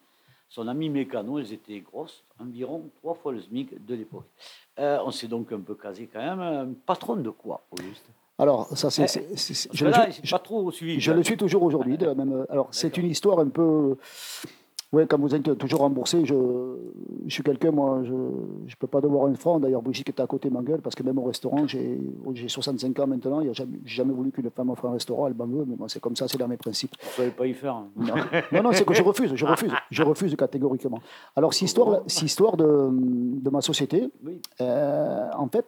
Son 0.54 0.68
ami 0.68 0.88
mécano, 0.88 1.40
elles 1.40 1.52
étaient 1.52 1.80
grosses, 1.80 2.22
environ 2.40 2.88
trois 3.00 3.14
fois 3.14 3.32
le 3.32 3.40
SMIC 3.40 3.84
de 3.84 3.94
l'époque. 3.96 4.26
Euh, 4.78 4.98
on 5.04 5.10
s'est 5.10 5.26
donc 5.26 5.50
un 5.50 5.58
peu 5.58 5.74
casé 5.74 6.08
quand 6.12 6.20
même. 6.20 6.38
Euh, 6.40 6.64
Patron 6.86 7.16
de 7.16 7.30
quoi, 7.30 7.66
au 7.72 7.82
juste 7.82 8.06
Alors, 8.38 8.68
ça, 8.78 8.88
c'est. 8.88 9.02
Eh, 9.02 9.36
je 9.36 9.36
suis- 9.36 9.54
c'est 10.22 10.30
pas 10.30 10.38
trop 10.38 10.70
suivi. 10.70 11.00
Je 11.00 11.10
le 11.10 11.24
suis 11.24 11.36
toujours 11.36 11.64
aujourd'hui. 11.64 11.98
même- 11.98 12.46
Alors, 12.48 12.68
c'est 12.70 12.96
une 12.98 13.06
histoire 13.06 13.40
un 13.40 13.48
peu. 13.48 13.96
Oui, 14.94 15.06
comme 15.08 15.22
vous 15.22 15.34
êtes 15.34 15.58
toujours 15.58 15.80
remboursé, 15.80 16.24
je, 16.24 16.34
je 17.26 17.32
suis 17.34 17.42
quelqu'un, 17.42 17.72
moi, 17.72 18.02
je 18.04 18.12
ne 18.12 18.74
peux 18.78 18.86
pas 18.86 19.00
devoir 19.00 19.26
un 19.26 19.34
franc. 19.34 19.58
D'ailleurs, 19.58 19.82
Brigitte 19.82 20.04
qui 20.06 20.10
était 20.12 20.22
à 20.22 20.26
côté 20.26 20.50
m'engueule 20.50 20.80
parce 20.82 20.94
que 20.94 21.02
même 21.02 21.18
au 21.18 21.24
restaurant, 21.24 21.66
j'ai 21.66 22.00
j'ai 22.34 22.48
65 22.48 22.98
ans 23.00 23.06
maintenant, 23.08 23.40
y 23.40 23.48
a 23.48 23.52
jamais, 23.52 23.78
jamais 23.84 24.12
voulu 24.14 24.30
qu'une 24.30 24.48
femme 24.50 24.70
offre 24.70 24.86
un 24.86 24.92
restaurant, 24.92 25.26
elle 25.26 25.34
m'en 25.34 25.46
veut, 25.46 25.64
mais 25.66 25.74
moi, 25.76 25.88
c'est 25.88 26.00
comme 26.00 26.14
ça, 26.14 26.28
c'est 26.28 26.38
dans 26.38 26.46
mes 26.48 26.56
principes. 26.56 26.92
Vous 27.02 27.08
ne 27.08 27.12
savez 27.14 27.30
pas 27.32 27.46
y 27.46 27.54
faire. 27.54 27.74
hein. 27.74 27.88
Non, 27.96 28.14
non, 28.52 28.62
non, 28.62 28.72
c'est 28.72 28.84
que 28.86 28.94
je 28.94 29.02
refuse, 29.02 29.34
je 29.34 29.44
refuse, 29.44 29.72
je 29.90 30.02
refuse 30.04 30.36
catégoriquement. 30.36 31.00
Alors, 31.34 31.52
cette 31.52 31.62
histoire, 31.62 32.02
cette 32.06 32.22
histoire 32.22 32.56
de, 32.56 32.88
de 32.92 33.50
ma 33.50 33.60
société, 33.62 34.08
Oui. 34.24 34.40
euh, 34.60 35.28
en 35.36 35.48
fait, 35.48 35.66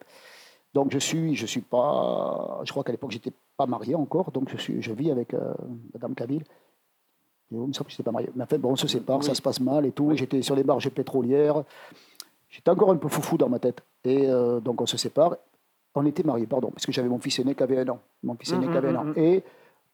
donc 0.75 0.93
je 0.93 0.99
suis, 0.99 1.35
je 1.35 1.47
suis 1.47 1.63
pas, 1.63 2.61
je 2.65 2.71
crois 2.71 2.85
qu'à 2.85 2.93
l'époque 2.93 3.11
j'étais 3.11 3.33
pas 3.57 3.67
marié 3.67 3.95
encore, 3.95 4.31
donc 4.31 4.51
je 4.51 4.57
suis, 4.59 4.83
je 4.83 4.93
vis 4.93 5.11
avec 5.11 5.33
euh, 5.35 5.55
Madame 5.95 6.15
Kabyle. 6.15 6.45
Il 7.53 7.59
me 7.59 7.73
semble 7.73 7.87
que 7.87 7.91
j'étais 7.93 8.03
pas 8.03 8.11
marié. 8.13 8.29
Mais 8.35 8.43
en 8.43 8.47
fait, 8.47 8.59
bon, 8.59 8.73
on 8.73 8.77
se 8.77 8.89
sépare, 8.89 9.23
ça 9.23 9.35
se 9.35 9.43
passe 9.43 9.61
mal 9.61 9.87
et 9.87 9.93
tout. 9.93 10.11
J'étais 10.15 10.43
sur 10.43 10.57
les 10.57 10.65
barges 10.65 10.91
pétrolières. 10.91 11.63
J'étais 12.49 12.71
encore 12.71 12.91
un 12.91 12.97
peu 12.97 13.09
foufou 13.09 13.37
dans 13.37 13.49
ma 13.49 13.59
tête. 13.59 13.83
Et 14.05 14.29
euh, 14.29 14.61
donc 14.61 14.81
on 14.81 14.87
se 14.87 14.97
sépare. 14.97 15.37
On 15.95 16.05
était 16.07 16.23
mariés, 16.23 16.47
pardon, 16.47 16.71
parce 16.71 16.85
que 16.85 16.93
j'avais 16.93 17.09
mon 17.09 17.19
fils 17.19 17.39
aîné 17.39 17.55
qui 17.55 17.63
avait 17.63 17.79
un 17.79 17.89
an. 17.89 17.99
Mon 18.23 18.35
fils 18.35 18.53
aîné 18.53 18.67
Mhm, 18.67 18.73
qui 18.73 18.79
avait 18.79 18.89
un 18.91 18.97
an. 18.97 19.05
mhm. 19.05 19.15
Et 19.17 19.43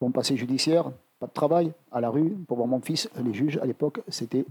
mon 0.00 0.10
passé 0.10 0.36
judiciaire, 0.36 0.90
pas 1.20 1.26
de 1.28 1.32
travail, 1.32 1.72
à 1.92 2.00
la 2.00 2.10
rue, 2.10 2.30
pour 2.48 2.56
voir 2.56 2.66
mon 2.68 2.80
fils. 2.80 3.08
Les 3.22 3.32
juges, 3.32 3.58
à 3.58 3.66
l'époque, 3.66 4.00
c'était 4.08 4.44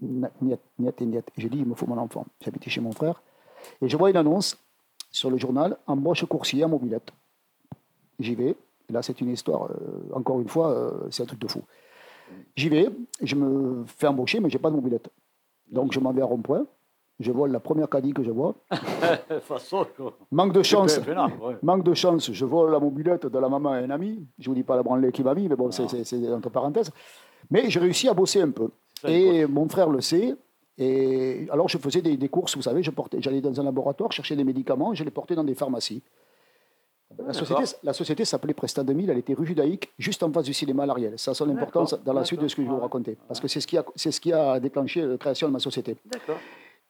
niet, 0.00 0.60
niet 0.78 1.00
et 1.00 1.06
niet. 1.06 1.24
J'ai 1.36 1.48
dit, 1.48 1.58
il 1.58 1.66
me 1.66 1.74
faut 1.74 1.86
mon 1.86 1.98
enfant. 1.98 2.26
J'habitais 2.40 2.70
chez 2.70 2.80
mon 2.80 2.92
frère. 2.92 3.22
Et 3.80 3.88
je 3.88 3.96
vois 3.96 4.10
une 4.10 4.16
annonce 4.16 4.56
sur 5.10 5.30
le 5.30 5.36
journal, 5.38 5.76
embauche 5.86 6.24
coursier 6.26 6.62
à 6.62 6.68
mobilette. 6.68 7.10
J'y 8.20 8.34
vais. 8.34 8.54
Là, 8.90 9.02
c'est 9.02 9.20
une 9.20 9.30
histoire, 9.30 9.64
euh, 9.70 10.12
encore 10.14 10.40
une 10.40 10.48
fois, 10.48 10.70
euh, 10.70 10.90
c'est 11.10 11.22
un 11.22 11.26
truc 11.26 11.40
de 11.40 11.48
fou. 11.48 11.62
J'y 12.56 12.68
vais, 12.68 12.88
je 13.22 13.34
me 13.34 13.84
fais 13.86 14.06
embaucher, 14.06 14.40
mais 14.40 14.48
je 14.50 14.56
n'ai 14.56 14.62
pas 14.62 14.70
de 14.70 14.76
mobilette. 14.76 15.08
Donc, 15.70 15.92
je 15.92 16.00
m'en 16.00 16.12
vais 16.12 16.22
à 16.22 16.26
rond-point. 16.26 16.66
Je 17.20 17.30
vole 17.30 17.52
la 17.52 17.60
première 17.60 17.88
caddie 17.88 18.12
que 18.12 18.24
je 18.24 18.30
vois. 18.32 18.54
façon. 19.42 19.86
Manque 20.32 20.52
de 20.52 20.62
chance. 20.62 20.98
Ouais. 20.98 21.56
Manque 21.62 21.84
de 21.84 21.94
chance, 21.94 22.32
je 22.32 22.44
vole 22.44 22.72
la 22.72 22.80
mobilette 22.80 23.26
de 23.26 23.38
la 23.38 23.48
maman 23.48 23.70
à 23.70 23.76
un 23.76 23.90
ami. 23.90 24.26
Je 24.38 24.48
vous 24.48 24.54
dis 24.54 24.64
pas 24.64 24.74
la 24.76 24.82
branlée 24.82 25.12
qui 25.12 25.22
m'a 25.22 25.34
mis, 25.34 25.48
mais 25.48 25.54
bon, 25.56 25.70
c'est- 25.70 26.32
entre 26.32 26.50
parenthèses. 26.50 26.90
Mais 27.50 27.70
j'ai 27.70 27.78
réussi 27.78 28.08
à 28.08 28.14
bosser 28.14 28.40
un 28.40 28.50
peu. 28.50 28.68
Ça, 29.00 29.10
Et 29.10 29.46
mon 29.46 29.68
frère 29.68 29.90
le 29.90 30.00
sait. 30.00 30.34
Et 30.76 31.46
alors, 31.52 31.68
je 31.68 31.78
faisais 31.78 32.02
des, 32.02 32.16
des 32.16 32.28
courses, 32.28 32.56
vous 32.56 32.62
savez, 32.62 32.82
j'allais 33.18 33.40
dans 33.40 33.60
un 33.60 33.64
laboratoire 33.64 34.10
chercher 34.10 34.34
des 34.34 34.42
médicaments, 34.42 34.92
je 34.92 35.04
les 35.04 35.10
portais 35.12 35.36
dans 35.36 35.44
des 35.44 35.54
pharmacies. 35.54 36.02
La 37.26 37.32
société, 37.32 37.62
la 37.82 37.92
société 37.92 38.24
s'appelait 38.24 38.54
Presta 38.54 38.82
2000, 38.82 39.10
elle 39.10 39.18
était 39.18 39.34
rue 39.34 39.46
Judaïque, 39.46 39.92
juste 39.98 40.22
en 40.22 40.32
face 40.32 40.44
du 40.44 40.54
cinéma 40.54 40.86
L'Ariel. 40.86 41.14
Ça 41.18 41.32
a 41.32 41.34
son 41.34 41.48
importance 41.50 41.94
dans 42.04 42.12
la 42.12 42.24
suite 42.24 42.40
de 42.40 42.48
ce 42.48 42.56
que 42.56 42.62
je 42.62 42.68
vais 42.68 42.74
vous 42.74 42.80
raconter, 42.80 43.16
parce 43.28 43.40
que 43.40 43.48
c'est 43.48 43.60
ce, 43.60 43.66
qui 43.66 43.76
a- 43.78 43.84
c'est 43.96 44.10
ce 44.10 44.20
qui 44.20 44.32
a 44.32 44.58
déclenché 44.60 45.02
la 45.02 45.16
création 45.16 45.46
de 45.48 45.52
ma 45.52 45.58
société. 45.58 45.96
D'accord. 46.06 46.36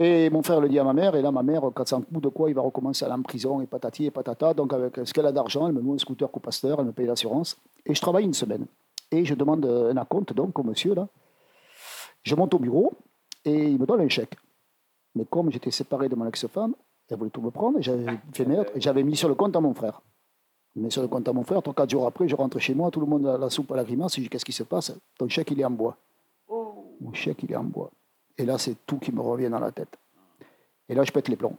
Et 0.00 0.28
mon 0.30 0.42
frère 0.42 0.60
le 0.60 0.68
dit 0.68 0.78
à 0.78 0.84
ma 0.84 0.92
mère, 0.92 1.14
et 1.14 1.22
là, 1.22 1.30
ma 1.30 1.42
mère, 1.44 1.62
quand 1.72 1.86
ça 1.86 1.96
en 1.96 2.02
coup 2.02 2.20
de 2.20 2.28
quoi, 2.28 2.48
il 2.50 2.54
va 2.54 2.62
recommencer 2.62 3.04
à 3.04 3.08
aller 3.08 3.16
en 3.18 3.22
prison, 3.22 3.60
et 3.60 3.66
patati 3.66 4.06
et 4.06 4.10
patata. 4.10 4.52
Donc, 4.52 4.72
avec 4.72 4.98
ce 5.04 5.12
qu'elle 5.12 5.26
a 5.26 5.30
d'argent, 5.32 5.68
elle 5.68 5.72
me 5.74 5.80
loue 5.80 5.94
un 5.94 5.98
scooter 5.98 6.28
coupasteur, 6.30 6.80
elle 6.80 6.86
me 6.86 6.92
paye 6.92 7.06
l'assurance. 7.06 7.56
Et 7.86 7.94
je 7.94 8.00
travaille 8.00 8.24
une 8.24 8.34
semaine. 8.34 8.66
Et 9.12 9.24
je 9.24 9.34
demande 9.34 9.64
un 9.64 9.96
acompte, 9.96 10.32
donc, 10.32 10.58
au 10.58 10.64
monsieur, 10.64 10.94
là. 10.94 11.06
Je 12.24 12.34
monte 12.34 12.54
au 12.54 12.58
bureau, 12.58 12.92
et 13.44 13.68
il 13.68 13.78
me 13.78 13.86
donne 13.86 14.00
un 14.00 14.08
chèque. 14.08 14.34
Mais 15.14 15.26
comme 15.26 15.52
j'étais 15.52 15.70
séparé 15.70 16.08
de 16.08 16.16
mon 16.16 16.26
ex-femme, 16.26 16.74
elle 17.08 17.16
voulait 17.18 17.30
tout 17.30 17.42
me 17.42 17.50
prendre, 17.52 17.78
et 17.78 17.82
j'avais 17.82 19.02
mis 19.04 19.14
sur 19.14 19.28
le 19.28 19.34
compte 19.36 19.54
à 19.54 19.60
mon 19.60 19.74
frère. 19.74 20.00
Mais 20.76 20.90
sur 20.90 21.02
le 21.02 21.08
compte 21.08 21.28
à 21.28 21.32
mon 21.32 21.44
frère, 21.44 21.62
trois, 21.62 21.74
quatre 21.74 21.90
jours 21.90 22.06
après, 22.06 22.26
je 22.28 22.34
rentre 22.34 22.58
chez 22.58 22.74
moi, 22.74 22.90
tout 22.90 23.00
le 23.00 23.06
monde 23.06 23.26
a 23.26 23.38
la 23.38 23.48
soupe 23.48 23.70
à 23.72 23.76
la 23.76 23.84
grimace, 23.84 24.16
je 24.16 24.22
dis, 24.22 24.28
qu'est-ce 24.28 24.44
qui 24.44 24.52
se 24.52 24.64
passe? 24.64 24.92
Ton 25.16 25.28
chèque, 25.28 25.50
il 25.52 25.60
est 25.60 25.64
en 25.64 25.70
bois. 25.70 25.96
Oh. 26.48 26.96
Mon 27.00 27.12
chèque, 27.12 27.42
il 27.44 27.52
est 27.52 27.56
en 27.56 27.62
bois. 27.64 27.90
Et 28.36 28.44
là, 28.44 28.58
c'est 28.58 28.74
tout 28.86 28.98
qui 28.98 29.12
me 29.12 29.20
revient 29.20 29.48
dans 29.48 29.60
la 29.60 29.70
tête. 29.70 29.96
Et 30.88 30.94
là, 30.94 31.04
je 31.04 31.12
pète 31.12 31.28
les 31.28 31.36
plombs. 31.36 31.56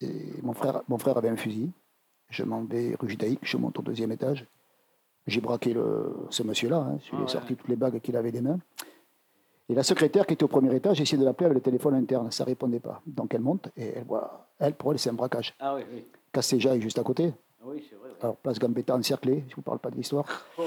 Et 0.00 0.40
mon 0.42 0.54
frère, 0.54 0.82
mon 0.88 0.96
frère 0.98 1.18
avait 1.18 1.28
un 1.28 1.36
fusil. 1.36 1.70
Je 2.30 2.42
m'en 2.44 2.62
vais 2.64 2.96
rue 2.98 3.10
Judaïque, 3.10 3.40
je 3.42 3.56
monte 3.58 3.78
au 3.78 3.82
deuxième 3.82 4.10
étage. 4.12 4.46
J'ai 5.26 5.40
braqué 5.42 5.74
le, 5.74 6.16
ce 6.30 6.42
monsieur-là. 6.42 6.78
hein. 6.78 6.98
Je 7.04 7.10
lui 7.10 7.16
ai 7.16 7.18
Ah 7.18 7.22
ouais. 7.24 7.28
sorti 7.28 7.54
toutes 7.54 7.68
les 7.68 7.76
bagues 7.76 8.00
qu'il 8.00 8.16
avait 8.16 8.32
des 8.32 8.40
mains. 8.40 8.58
Et 9.68 9.74
la 9.74 9.82
secrétaire 9.82 10.26
qui 10.26 10.32
était 10.32 10.42
au 10.42 10.48
premier 10.48 10.74
étage, 10.74 10.96
j'ai 10.96 11.02
essayé 11.04 11.18
de 11.18 11.24
l'appeler 11.24 11.46
avec 11.46 11.56
le 11.56 11.60
téléphone 11.62 11.94
interne. 11.94 12.30
Ça 12.32 12.44
ne 12.44 12.48
répondait 12.48 12.80
pas. 12.80 13.00
Donc 13.06 13.32
elle 13.34 13.42
monte 13.42 13.68
et 13.76 13.88
elle 13.96 14.04
voit. 14.04 14.48
Elle, 14.58 14.74
pour 14.74 14.92
elle, 14.92 14.98
c'est 14.98 15.10
un 15.10 15.14
braquage. 15.14 15.54
Ah 15.60 15.74
oui, 15.76 15.82
oui. 15.92 16.04
Castéja 16.32 16.74
est 16.74 16.80
juste 16.80 16.98
à 16.98 17.02
côté. 17.04 17.32
Ah 17.62 17.66
Oui, 17.68 17.84
c'est 17.88 17.96
vrai. 17.96 18.08
Alors, 18.20 18.36
place 18.36 18.58
Gambetta 18.58 18.94
encerclée. 18.96 19.44
Je 19.46 19.52
ne 19.52 19.56
vous 19.56 19.62
parle 19.62 19.78
pas 19.78 19.90
de 19.90 19.96
l'histoire. 19.96 20.26
Oh. 20.58 20.62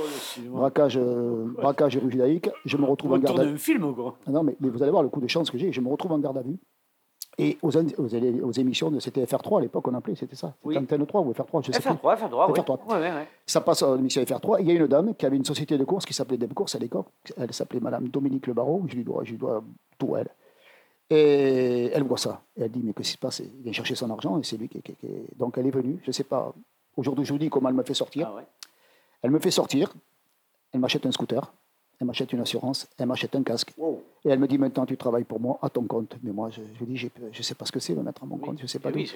Braquage, 0.58 0.98
euh, 0.98 1.46
braquage 1.58 1.98
rue 1.98 2.12
Judaïque. 2.12 2.50
Je 2.66 2.78
me 2.78 2.86
retrouve 2.86 3.14
en 3.14 3.18
garde 3.20 3.40
à 3.40 3.44
tourne 3.44 3.56
un 3.56 3.58
film, 3.58 3.94
quoi. 3.96 4.18
ah 4.26 4.32
Non, 4.32 4.44
mais, 4.44 4.56
mais 4.60 4.70
vous 4.70 4.82
allez 4.82 4.92
voir 4.92 5.04
le 5.04 5.10
coup 5.10 5.22
de 5.22 5.28
chance 5.28 5.50
que 5.52 5.58
j'ai. 5.58 5.72
Je 5.72 5.82
me 5.82 5.90
retrouve 5.90 6.12
en 6.12 6.20
garde 6.20 6.38
à 6.38 6.42
vue. 6.42 6.58
Et 7.38 7.58
aux, 7.62 7.70
aux, 7.76 8.44
aux 8.48 8.52
émissions 8.52 8.90
de 8.92 9.00
c'était 9.00 9.24
FR3 9.26 9.58
à 9.58 9.62
l'époque, 9.62 9.88
on 9.88 9.94
appelait, 9.94 10.16
c'était 10.16 10.36
ça. 10.38 10.54
C'était 10.64 10.68
Oui. 10.70 10.78
Antenne 10.78 11.06
3 11.06 11.22
ou 11.22 11.32
FR3, 11.34 11.66
je 11.66 11.72
sais 11.74 11.80
plus. 11.82 11.90
FR3, 11.90 12.18
FR3, 12.18 12.52
oui. 12.52 12.60
FR3. 12.60 12.86
Ouais, 12.94 13.12
ouais. 13.12 13.28
Ça 13.46 13.62
passe 13.62 13.84
à 13.84 13.96
l'émission 13.96 14.22
FR3. 14.22 14.58
Il 14.62 14.68
y 14.68 14.72
a 14.72 14.74
une 14.74 14.88
dame 14.88 15.14
qui 15.16 15.26
avait 15.26 15.36
une 15.38 15.44
société 15.46 15.78
de 15.78 15.84
courses 15.84 16.06
qui 16.06 16.14
s'appelait 16.14 16.38
Deb 16.38 16.54
Course 16.54 16.76
à 16.76 16.80
l'époque. 16.80 17.08
Elle 17.38 17.52
s'appelait 17.54 17.80
Madame 17.82 18.08
Dominique 18.08 18.48
Le 18.48 18.54
Barreau. 18.54 18.84
Je 18.88 18.96
lui 18.96 19.04
dois, 19.04 19.24
je 19.26 19.32
lui 19.32 19.38
dois 19.38 19.64
tout 19.98 20.16
à 20.16 20.22
elle. 20.22 20.30
Et 21.10 21.92
elle 21.94 22.04
voit 22.04 22.18
ça. 22.18 22.42
Et 22.58 22.64
elle 22.64 22.72
dit 22.72 22.82
Mais 22.84 22.94
qu'est-ce 22.94 23.10
qui 23.10 23.14
se 23.14 23.18
passe? 23.20 23.40
Il 23.40 23.64
vient 23.64 23.74
chercher 23.74 23.96
son 23.96 24.10
argent 24.10 24.40
et 24.40 24.44
c'est 24.44 24.58
lui 24.58 24.70
qui, 24.70 24.82
qui- 24.82 24.96
qui- 24.96 25.08
Donc 25.38 25.58
elle 25.58 25.68
est 25.68 25.72
venue. 25.72 26.00
Je 26.04 26.10
ne 26.10 26.14
sais 26.14 26.24
pas. 26.24 26.54
Aujourd'hui, 26.98 27.26
je 27.26 27.34
vous 27.34 27.40
dis 27.40 27.50
comment 27.50 27.70
elle 27.70 27.76
me 27.76 27.84
fait 27.84 27.94
sortir. 27.94 28.30
Ah 28.32 28.36
ouais. 28.36 28.46
Elle 29.22 29.32
me 29.32 29.40
fait 29.40 29.52
sortir. 29.52 29.94
Elle 30.72 30.80
m'achète 30.80 31.06
un 31.06 31.12
scooter. 31.12 31.54
Elle 32.00 32.08
m'achète 32.08 32.34
une 32.34 32.42
assurance. 32.42 32.88
Elle 32.98 33.08
m'achète 33.08 33.36
un 33.36 33.44
casque. 33.44 33.74
Wow. 33.78 34.04
Et 34.26 34.30
elle 34.30 34.40
me 34.40 34.48
dit 34.48 34.58
maintenant 34.58 34.86
tu 34.86 34.98
travailles 34.98 35.24
pour 35.24 35.40
moi 35.40 35.58
à 35.62 35.70
ton 35.70 35.84
compte. 35.84 36.18
Mais 36.24 36.32
moi 36.32 36.50
je, 36.50 36.62
lui 36.80 36.86
dis 36.86 36.98
je 36.98 37.08
ne 37.26 37.44
sais 37.44 37.56
pas 37.56 37.66
ce 37.66 37.72
que 37.72 37.80
c'est 37.80 37.96
me 37.96 38.04
mettre 38.04 38.24
à 38.24 38.26
mon 38.26 38.38
compte, 38.38 38.58
je 38.58 38.64
ne 38.64 38.68
sais 38.68 38.80
pas 38.80 38.90
Eh 38.90 38.94
d'où. 38.94 39.00
oui, 39.00 39.12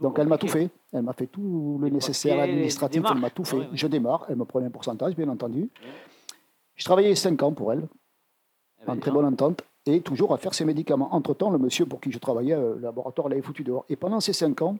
Donc 0.00 0.18
elle 0.18 0.26
m'a 0.26 0.38
tout 0.38 0.48
fait. 0.48 0.68
Elle 0.92 1.02
m'a 1.02 1.12
fait 1.12 1.26
tout 1.26 1.78
le 1.80 1.88
nécessaire 1.88 2.40
administratif, 2.40 3.02
elle 3.10 3.18
m'a 3.18 3.30
tout 3.30 3.44
fait. 3.44 3.68
Je 3.72 3.86
démarre, 3.86 4.26
elle 4.28 4.36
me 4.36 4.44
prenait 4.44 4.66
un 4.66 4.70
pourcentage 4.70 5.14
bien 5.14 5.28
entendu. 5.28 5.70
Je 6.74 6.84
travaillais 6.84 7.14
5 7.14 7.42
ans 7.42 7.52
pour 7.52 7.72
elle, 7.72 7.86
Eh 8.82 8.86
ben, 8.86 8.92
en 8.92 8.94
dis 8.96 9.00
très 9.00 9.10
bonne 9.10 9.24
entente, 9.24 9.62
et 9.86 10.00
toujours 10.02 10.34
à 10.34 10.36
faire 10.36 10.52
ses 10.52 10.64
médicaments. 10.66 11.14
Entre-temps, 11.14 11.50
le 11.50 11.58
monsieur 11.58 11.86
pour 11.86 12.00
qui 12.00 12.10
je 12.12 12.18
travaillais, 12.18 12.52
euh, 12.54 12.74
le 12.74 12.80
laboratoire 12.82 13.28
l'avait 13.30 13.40
foutu 13.40 13.62
dehors. 13.64 13.86
Et 13.88 13.96
pendant 13.96 14.20
ces 14.20 14.32
5 14.34 14.60
ans, 14.62 14.76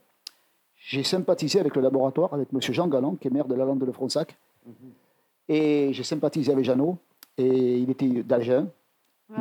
j'ai 0.88 1.02
sympathisé 1.02 1.58
avec 1.58 1.74
le 1.74 1.82
laboratoire, 1.82 2.32
avec 2.32 2.52
monsieur 2.52 2.72
Jean 2.72 2.86
Galland, 2.86 3.16
qui 3.20 3.26
est 3.26 3.30
maire 3.30 3.46
de 3.48 3.54
la 3.54 3.64
Lande 3.64 3.80
de 3.84 3.90
Fronsac. 3.92 4.36
Mhm. 4.64 4.72
Et 5.48 5.92
j'ai 5.92 6.02
sympathisé 6.04 6.52
avec 6.52 6.64
Jeannot, 6.64 6.96
et 7.38 7.78
il 7.78 7.90
était 7.90 8.08
d'Algin. 8.22 8.68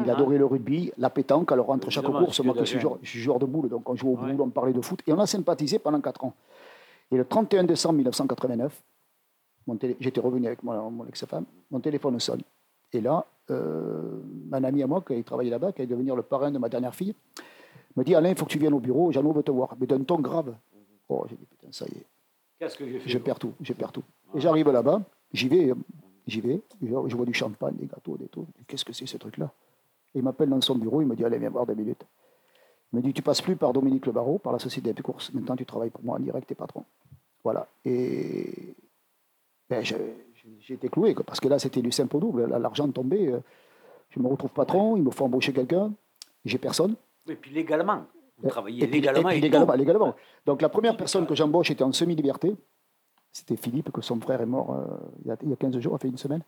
Il 0.03 0.09
Ah. 0.09 0.13
adorait 0.15 0.39
le 0.39 0.45
rugby, 0.47 0.91
la 0.97 1.11
pétanque. 1.11 1.51
Alors, 1.51 1.69
entre 1.69 1.91
chaque 1.91 2.05
course, 2.05 2.39
moi 2.39 2.55
que 2.55 2.59
qui 2.61 2.65
suis 2.65 2.75
d'Algin. 2.77 2.79
joueur, 2.89 2.99
je 3.03 3.09
suis 3.11 3.19
joueur 3.19 3.37
de 3.37 3.45
boule, 3.45 3.69
donc 3.69 3.87
on 3.87 3.95
joue 3.95 4.09
au 4.13 4.17
Ouais. 4.17 4.31
boule, 4.31 4.41
on 4.41 4.49
parlait 4.49 4.73
de 4.73 4.81
foot. 4.81 4.99
Et 5.05 5.13
on 5.13 5.19
a 5.19 5.27
sympathisé 5.27 5.77
pendant 5.77 6.01
4 6.01 6.23
ans. 6.23 6.33
Et 7.11 7.17
le 7.17 7.25
31 7.25 7.63
décembre 7.65 7.95
1989, 7.97 8.81
mon 9.67 9.75
télé- 9.75 9.95
j'étais 9.99 10.19
revenu 10.21 10.47
avec 10.47 10.63
mon, 10.63 10.89
mon 10.89 11.05
ex-femme, 11.05 11.45
mon 11.69 11.79
téléphone 11.79 12.19
sonne. 12.19 12.41
Et 12.93 13.01
là, 13.01 13.23
euh, 13.51 14.19
un 14.51 14.63
ami 14.63 14.81
à 14.81 14.87
moi 14.87 15.03
qui 15.07 15.23
travaillait 15.23 15.51
là-bas, 15.51 15.71
qui 15.71 15.81
allait 15.83 15.91
devenir 15.91 16.15
le 16.15 16.23
parrain 16.23 16.49
de 16.49 16.57
ma 16.57 16.67
dernière 16.69 16.95
fille, 16.95 17.13
me 17.95 18.03
dit 18.03 18.15
Alain, 18.15 18.29
il 18.31 18.35
faut 18.35 18.45
que 18.45 18.51
tu 18.51 18.57
viennes 18.57 18.73
au 18.73 18.79
bureau, 18.79 19.11
Jeannot 19.11 19.33
veut 19.33 19.43
te 19.43 19.51
voir. 19.51 19.75
Mais 19.79 19.85
d'un 19.85 19.99
ton 20.01 20.17
grave. 20.19 20.55
Oh, 21.09 21.25
j'ai 21.29 21.35
dit 21.35 21.45
Putain, 21.45 21.71
ça 21.71 21.85
y 21.87 21.97
est, 21.97 22.05
Qu'est-ce 22.59 22.77
que 22.77 22.87
j'ai 22.87 22.99
fait 22.99 23.09
je 23.09 23.17
perds 23.17 23.39
tout, 23.39 23.53
je 23.61 23.73
perds 23.73 23.91
tout. 23.91 24.03
Et 24.33 24.39
j'arrive 24.39 24.69
là-bas, 24.71 25.01
j'y 25.33 25.47
vais, 25.47 25.69
euh, 25.71 25.75
j'y 26.27 26.41
vais, 26.41 26.61
je, 26.81 27.15
vois 27.15 27.25
du 27.25 27.33
champagne, 27.33 27.75
des 27.75 27.85
gâteaux, 27.87 28.17
des 28.17 28.27
trucs. 28.27 28.47
Qu'est-ce 28.67 28.85
que 28.85 28.93
c'est 28.93 29.05
ce 29.05 29.17
truc-là? 29.17 29.51
Il 30.13 30.23
m'appelle 30.23 30.49
dans 30.49 30.61
son 30.61 30.75
bureau, 30.75 31.01
il 31.01 31.07
me 31.07 31.15
dit 31.15 31.25
Allez, 31.25 31.37
viens 31.37 31.49
voir 31.49 31.65
deux 31.65 31.75
minutes. 31.75 32.05
Il 32.93 32.97
me 32.97 33.01
dit 33.01 33.13
Tu 33.13 33.21
passes 33.21 33.41
plus 33.41 33.55
par 33.55 33.73
Dominique 33.73 34.05
Le 34.05 34.11
Barreau, 34.13 34.37
par 34.39 34.53
la 34.53 34.59
société 34.59 34.93
de 34.93 35.01
courses. 35.01 35.33
Maintenant, 35.33 35.55
tu 35.55 35.65
travailles 35.65 35.89
pour 35.89 36.03
moi 36.03 36.15
en 36.17 36.19
direct, 36.19 36.47
t'es 36.47 36.55
patron. 36.55 36.85
Voilà. 37.43 37.67
Et 37.83 38.73
ben, 39.69 39.83
j'ai 39.83 40.73
été 40.73 40.87
cloué, 40.89 41.13
quoi, 41.13 41.23
parce 41.25 41.39
que 41.39 41.47
là, 41.47 41.59
c'était 41.59 41.81
du 41.81 41.91
simple 41.91 42.15
au 42.17 42.19
double. 42.19 42.45
L'argent 42.47 42.89
tombait. 42.89 43.27
euh, 43.27 43.39
Je 44.11 44.19
me 44.19 44.27
retrouve 44.27 44.51
patron, 44.51 44.95
il 44.95 45.03
me 45.03 45.11
faut 45.11 45.25
embaucher 45.25 45.51
quelqu'un. 45.53 45.91
J'ai 46.45 46.57
personne. 46.57 46.95
Et 47.27 47.35
puis 47.35 47.51
légalement. 47.51 48.05
Vous 48.41 48.49
travaillez 48.49 48.83
Et 48.83 48.87
puis- 48.87 48.99
légalement. 49.01 49.29
et 49.29 49.31
puis 49.33 49.37
et 49.37 49.41
légalement, 49.41 49.71
tout. 49.73 49.77
légalement. 49.79 50.15
Donc 50.45 50.61
la 50.61 50.69
première 50.69 50.97
personne 50.97 51.25
que 51.25 51.35
j'embauche 51.35 51.71
était 51.71 51.83
en 51.83 51.91
semi-liberté. 51.91 52.55
C'était 53.31 53.55
Philippe, 53.57 53.91
que 53.91 54.01
son 54.01 54.19
frère 54.19 54.41
est 54.41 54.45
mort 54.45 54.73
euh, 54.73 54.85
il, 55.23 55.27
y 55.27 55.31
a, 55.31 55.37
il 55.43 55.49
y 55.49 55.53
a 55.53 55.55
15 55.57 55.77
jours, 55.79 55.91
il 55.91 55.93
y 55.93 55.95
a 55.95 55.99
fait 55.99 56.07
une 56.07 56.17
semaine. 56.17 56.41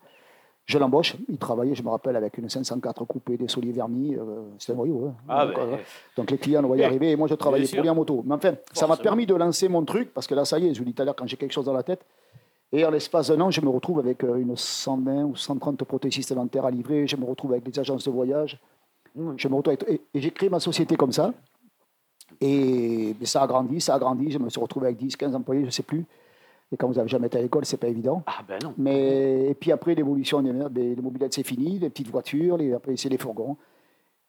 Je 0.65 0.77
l'embauche, 0.77 1.15
il 1.29 1.37
travaillait, 1.37 1.75
je 1.75 1.81
me 1.83 1.89
rappelle, 1.89 2.17
avec 2.17 2.37
une 2.37 2.49
504 2.49 3.05
coupée, 3.05 3.37
des 3.37 3.47
soliers 3.47 3.71
vernis. 3.71 4.15
euh, 4.17 4.41
C'était 4.59 4.73
un 4.73 4.75
voyou. 4.75 5.05
hein. 5.07 5.13
Ah, 5.29 5.45
donc, 5.45 5.55
ben, 5.55 5.61
euh, 5.61 5.77
donc 6.17 6.29
les 6.31 6.37
clients, 6.37 6.61
on 6.63 6.67
va 6.67 6.75
y 6.75 6.83
arriver. 6.83 7.11
Et 7.11 7.15
moi, 7.15 7.27
je 7.29 7.35
travaillais 7.35 7.67
pour 7.67 7.81
lui 7.81 7.89
en 7.89 7.95
moto. 7.95 8.21
Mais 8.25 8.35
enfin, 8.35 8.53
ça 8.73 8.85
m'a 8.85 8.97
permis 8.97 9.25
de 9.25 9.33
lancer 9.33 9.69
mon 9.69 9.83
truc, 9.85 10.13
parce 10.13 10.27
que 10.27 10.35
là, 10.35 10.43
ça 10.43 10.59
y 10.59 10.67
est, 10.67 10.73
je 10.73 10.79
vous 10.79 10.85
dis 10.85 10.93
tout 10.93 11.01
à 11.01 11.05
l'heure, 11.05 11.15
quand 11.15 11.25
j'ai 11.25 11.37
quelque 11.37 11.53
chose 11.53 11.65
dans 11.65 11.73
la 11.73 11.83
tête. 11.83 12.05
Et 12.73 12.85
en 12.85 12.91
l'espace 12.91 13.29
d'un 13.29 13.39
an, 13.39 13.49
je 13.49 13.61
me 13.61 13.69
retrouve 13.69 13.99
avec 13.99 14.25
euh, 14.25 14.35
une 14.35 14.57
120 14.57 15.23
ou 15.23 15.35
130 15.37 15.85
prothésistes 15.85 16.33
dentaires 16.33 16.65
à 16.65 16.71
livrer. 16.71 17.07
Je 17.07 17.15
me 17.15 17.23
retrouve 17.25 17.53
avec 17.53 17.63
des 17.63 17.79
agences 17.79 18.03
de 18.03 18.11
voyage. 18.11 18.59
Mmh. 19.15 19.31
Je 19.37 19.47
me 19.47 19.55
retrouve 19.55 19.73
avec- 19.81 19.89
et, 19.89 20.01
et 20.13 20.19
j'ai 20.21 20.31
créé 20.31 20.49
ma 20.49 20.59
société 20.59 20.97
comme 20.97 21.13
ça. 21.13 21.33
Et 22.41 23.15
mais 23.19 23.25
ça 23.25 23.41
a 23.43 23.47
grandi, 23.47 23.81
ça 23.81 23.95
a 23.95 23.99
grandi. 23.99 24.31
Je 24.31 24.39
me 24.39 24.49
suis 24.49 24.59
retrouvé 24.61 24.87
avec 24.87 24.97
10, 24.97 25.15
15 25.15 25.35
employés, 25.35 25.61
je 25.61 25.65
ne 25.67 25.71
sais 25.71 25.83
plus. 25.83 26.05
Et 26.71 26.75
quand 26.77 26.87
vous 26.87 26.95
n'avez 26.95 27.07
jamais 27.07 27.27
été 27.27 27.37
à 27.37 27.41
l'école, 27.41 27.65
c'est 27.65 27.77
pas 27.77 27.87
évident. 27.87 28.23
Ah 28.27 28.43
ben 28.47 28.59
non. 28.63 28.73
Mais, 28.77 29.47
et 29.49 29.53
puis 29.53 29.71
après, 29.71 29.95
l'évolution, 29.95 30.41
des 30.41 30.95
mobilettes, 31.01 31.33
c'est 31.33 31.45
fini. 31.47 31.79
Les 31.79 31.89
petites 31.89 32.09
voitures, 32.11 32.57
les, 32.57 32.73
après, 32.73 32.95
c'est 32.97 33.07
les 33.09 33.17
fourgons. 33.17 33.55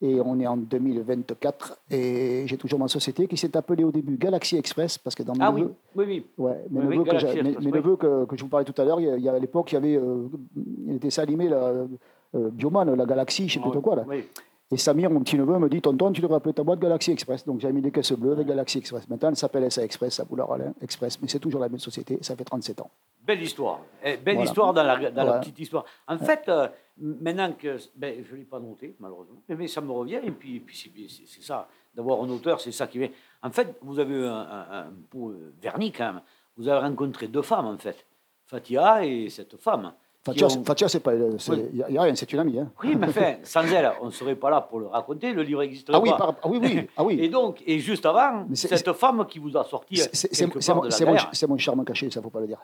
Et 0.01 0.21
on 0.25 0.39
est 0.39 0.47
en 0.47 0.57
2024. 0.57 1.77
Et 1.91 2.45
j'ai 2.47 2.57
toujours 2.57 2.79
ma 2.79 2.87
société 2.87 3.27
qui 3.27 3.37
s'est 3.37 3.57
appelée 3.57 3.83
au 3.83 3.91
début 3.91 4.17
Galaxy 4.17 4.57
Express. 4.57 4.97
Parce 4.99 5.17
que 5.17 5.25
dans 5.25 5.33
mes 5.33 5.39
Ah 5.43 5.51
oui, 5.51 5.63
neveux- 5.63 5.75
oui, 5.97 6.05
oui. 6.07 6.27
Ouais, 6.39 6.65
mes 6.71 6.81
Oui, 6.99 7.05
que, 7.05 7.43
mes- 7.43 7.71
neveux 7.73 7.97
que, 7.97 8.25
que 8.27 8.37
je 8.37 8.43
vous 8.45 8.49
parlais 8.49 8.65
tout 8.65 8.81
à 8.81 8.85
l'heure, 8.85 9.01
il 9.01 9.21
y 9.21 9.29
a- 9.29 9.33
à 9.35 9.39
l'époque, 9.41 9.73
il 9.73 9.75
y 9.75 9.79
avait, 9.79 9.97
euh, 9.97 10.29
il 10.87 10.95
était 10.95 11.11
ça 11.11 11.23
animé, 11.23 11.49
la, 11.49 11.57
euh, 11.57 11.87
Bioman, 12.53 12.95
la 12.95 13.07
Galaxy, 13.07 13.49
je 13.49 13.55
sais 13.55 13.59
plus 13.61 13.69
Ah 13.71 13.73
trop 13.73 13.81
quoi. 13.81 13.97
Là. 13.97 14.05
Et 14.71 14.77
Samir, 14.77 15.09
mon 15.11 15.21
petit 15.21 15.39
neveu, 15.39 15.59
me 15.59 15.69
dit 15.69 15.81
Tonton, 15.81 16.13
tu 16.13 16.21
devrais 16.21 16.37
appeler 16.37 16.53
ta 16.53 16.63
boîte 16.63 16.79
Galaxy 16.79 17.11
Express. 17.11 17.45
Donc 17.47 17.61
j'ai 17.61 17.73
mis 17.73 17.81
des 17.81 17.91
caisses 17.91 18.13
bleues 18.13 18.33
avec 18.33 18.47
Galaxy 18.47 18.79
Express. 18.79 19.09
Maintenant, 19.09 19.31
elle 19.31 19.37
s'appelle 19.37 19.71
SA 19.73 19.83
Express, 19.83 20.21
à 20.21 20.25
Boulard-Alain 20.25 20.75
Express, 20.83 21.19
mais 21.23 21.29
c'est 21.29 21.39
toujours 21.39 21.61
la 21.61 21.71
même 21.71 21.79
société, 21.79 22.19
ça 22.21 22.37
fait 22.37 22.45
37 22.45 22.81
ans. 22.83 22.91
Belle 23.27 23.43
histoire. 23.43 23.81
Eh, 24.05 24.17
belle 24.19 24.35
Voilà. 24.37 24.49
histoire 24.51 24.75
dans, 24.75 24.83
la, 24.83 25.11
dans 25.11 25.25
la 25.25 25.33
Ouais. 25.35 25.41
petite 25.41 25.59
histoire. 25.59 25.85
En 26.07 26.19
fait, 26.19 26.43
euh, 26.49 26.69
maintenant 26.99 27.53
que. 27.53 27.77
Ben, 27.97 28.23
je 28.27 28.33
ne 28.33 28.39
l'ai 28.39 28.45
pas 28.45 28.61
noté, 28.61 28.95
malheureusement, 29.01 29.41
mais, 29.49 29.69
ça 29.69 29.81
me 29.81 29.91
revient, 29.91 30.21
et 30.23 30.31
puis, 30.31 30.61
puis 30.61 30.77
c'est- 31.09 31.43
ça. 31.43 31.67
d'avoir 31.95 32.23
un 32.23 32.29
auteur, 32.31 32.61
c'est 32.61 32.71
ça 32.73 32.87
qui 32.87 33.03
est. 33.03 33.13
En 33.43 33.51
fait, 33.51 33.75
vous 33.83 33.99
avez 33.99 34.25
un, 34.27 34.33
un, 34.33 34.67
un 34.83 34.87
euh, 35.17 35.53
vernis 35.61 35.91
quand 35.93 36.13
même. 36.13 36.23
Vous 36.57 36.69
avez 36.69 36.79
rencontré 36.87 37.27
deux 37.27 37.43
femmes, 37.43 37.67
en 37.67 37.77
fait. 37.79 38.05
Fatia 38.47 39.05
et 39.05 39.29
cette 39.31 39.57
femme. 39.57 39.93
Fatia, 40.29 40.47
ont- 40.47 40.89
c'est- 40.89 41.01
pas. 41.01 41.15
Il 41.15 41.23
Oui. 41.23 41.83
n'y 41.91 41.99
a, 41.99 42.03
rien, 42.03 42.15
c'est 42.15 42.33
une 42.33 42.39
amie. 42.41 42.59
Hein. 42.59 42.69
Oui, 42.83 42.97
mais 42.97 43.09
enfin, 43.09 43.35
sans 43.43 43.65
elle, 43.73 43.91
on 44.01 44.07
ne 44.07 44.11
serait 44.11 44.35
pas 44.35 44.51
là 44.51 44.61
pour 44.61 44.81
le 44.81 44.87
raconter, 44.87 45.33
le 45.33 45.43
livre 45.43 45.61
n'existerait 45.63 45.97
Ah 45.97 46.01
oui, 46.01 46.11
pas. 46.11 46.17
par- 46.17 46.35
ah 46.43 46.49
oui, 46.49 46.59
oui. 46.63 46.89
Ah 46.97 47.05
oui. 47.05 47.19
Et 47.23 47.29
donc, 47.29 47.63
et 47.67 47.79
juste 47.79 48.05
avant, 48.07 48.45
Mais 48.49 48.57
c'est- 48.57 48.69
cette 48.69 48.93
femme 48.93 49.25
qui 49.27 49.39
vous 49.39 49.57
a 49.57 49.65
sorti 49.65 49.97
C'est- 50.13 50.47
mon, 51.49 51.59
charme 51.59 51.85
caché, 51.85 52.11
ça 52.11 52.21
faut 52.23 52.31
pas 52.31 52.41
le 52.41 52.47
dire. 52.49 52.59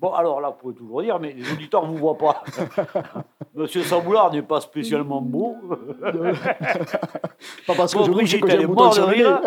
Bon, 0.00 0.12
alors 0.12 0.40
là, 0.40 0.48
vous 0.50 0.56
pouvez 0.56 0.74
toujours 0.74 1.02
dire, 1.02 1.18
mais 1.20 1.32
les 1.32 1.52
auditeurs 1.52 1.86
ne 1.86 1.92
vous 1.92 1.98
voient 1.98 2.18
pas. 2.18 2.42
Monsieur 3.54 3.82
Saboulard 3.82 4.32
n'est 4.32 4.42
pas 4.42 4.60
spécialement 4.60 5.20
beau. 5.20 5.56
Pas 7.66 7.74
parce 7.76 7.92
que 7.92 7.98
Bon, 7.98 8.04
je 8.04 8.10
Brigitte, 8.10 8.44
elle 8.48 8.62
est 8.62 8.66
morte 8.66 8.96
de 8.96 9.02
rire. 9.02 9.40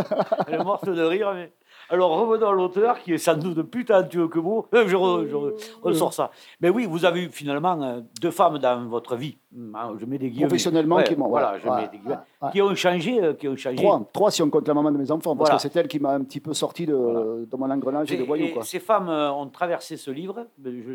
Elle 0.48 0.56
est 0.56 0.64
morte 0.64 0.90
de 0.90 1.02
rire. 1.04 1.32
Mais... 1.34 1.52
Alors, 1.90 2.12
revenons 2.12 2.48
à 2.50 2.54
l'auteur, 2.54 3.00
qui 3.00 3.14
est 3.14 3.18
sans 3.18 3.36
doute 3.36 3.62
plus 3.64 3.86
talentueux 3.86 4.28
que 4.28 4.40
vous. 4.40 4.66
Euh, 4.74 4.88
Je, 4.88 5.92
je 5.94 6.10
ça. 6.12 6.32
Mais 6.62 6.70
oui, 6.70 6.86
vous 6.86 7.06
avez 7.06 7.24
eu 7.24 7.30
finalement 7.30 7.82
euh, 7.82 8.02
deux 8.22 8.32
femmes 8.32 8.58
dans 8.60 8.86
votre 8.88 9.16
vie. 9.16 9.38
Hum, 9.56 9.76
hein, 9.76 9.94
Je 10.00 10.06
mets 10.06 10.18
des 10.18 10.30
guillemets. 10.30 10.48
Professionnellement, 10.48 10.96
Ouais, 10.98 11.04
qui 11.04 11.16
m'ont- 11.16 11.28
Voilà, 11.30 11.58
je 11.60 11.68
ouais, 11.68 11.82
mets 11.82 11.88
des 11.90 11.98
guillemets. 11.98 12.16
ouais. 12.42 12.50
Qui 12.52 12.62
ont 12.62 12.76
changé. 12.76 13.22
euh, 13.24 13.34
Qui 13.34 13.48
ont 13.48 13.56
changé. 13.56 13.76
Trois, 13.78 14.02
trois 14.12 14.32
si 14.32 14.42
on 14.42 14.50
compte 14.50 14.68
la 14.68 14.74
maman 14.74 14.92
de 14.92 14.98
mes 14.98 15.12
enfants, 15.12 15.36
parce 15.36 15.50
Voilà. 15.50 15.56
que 15.56 15.62
c'est 15.62 15.76
elle 15.80 15.88
qui 15.88 16.00
m'a 16.00 16.12
un 16.14 16.22
petit 16.24 16.40
peu 16.40 16.54
sorti 16.54 16.86
de, 16.86 16.94
Voilà. 16.94 17.20
de 17.46 17.56
mon 17.58 17.70
engrenage 17.70 18.12
et 18.12 18.18
de 18.18 18.24
voyou. 18.24 18.54
Quoi. 18.54 18.64
ces 18.64 18.80
femmes 18.80 19.10
ont 19.10 19.48
traversé 19.48 19.98
ce 19.98 20.10
livre, 20.12 20.48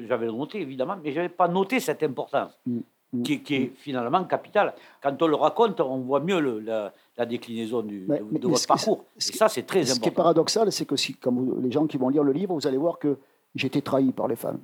j'avais 0.09 0.27
noté 0.27 0.61
évidemment, 0.61 0.97
mais 1.03 1.11
je 1.13 1.17
n'avais 1.17 1.29
pas 1.29 1.49
noté 1.49 1.81
cette 1.81 2.03
importance, 2.03 2.59
Mm, 2.67 2.79
mm, 3.13 3.23
qui, 3.23 3.33
est- 3.35 3.39
qui 3.41 3.55
est 3.57 3.73
finalement 3.77 4.25
capitale. 4.25 4.75
Quand 5.03 5.21
on 5.23 5.27
le 5.27 5.37
raconte, 5.37 5.81
on 5.81 5.99
voit 5.99 6.21
mieux 6.21 6.41
le- 6.41 6.61
la, 6.61 6.93
la 7.19 7.27
déclinaison 7.27 7.83
du, 7.83 8.07
Mais- 8.09 8.21
de, 8.21 8.25
mais- 8.31 8.39
de 8.39 8.47
mais 8.47 8.53
votre 8.53 8.67
parcours. 8.67 9.05
ce 9.19 9.33
Et 9.33 9.37
ça, 9.37 9.49
c'est 9.49 9.65
très 9.65 9.81
Ce 9.85 9.87
qui 9.87 9.91
est 9.93 9.97
important. 9.99 10.15
paradoxal, 10.15 10.71
c'est 10.73 10.87
que 10.87 10.95
si, 10.97 11.17
vous- 11.23 11.61
les 11.61 11.71
gens 11.73 11.87
qui 11.89 11.97
vont 11.99 12.09
lire 12.09 12.23
le 12.23 12.33
livre, 12.33 12.55
vous 12.55 12.67
allez 12.67 12.77
voir 12.79 12.99
que 12.99 13.19
j'étais 13.57 13.81
trahi 13.83 14.13
par 14.13 14.29
les 14.29 14.37
femmes. 14.37 14.61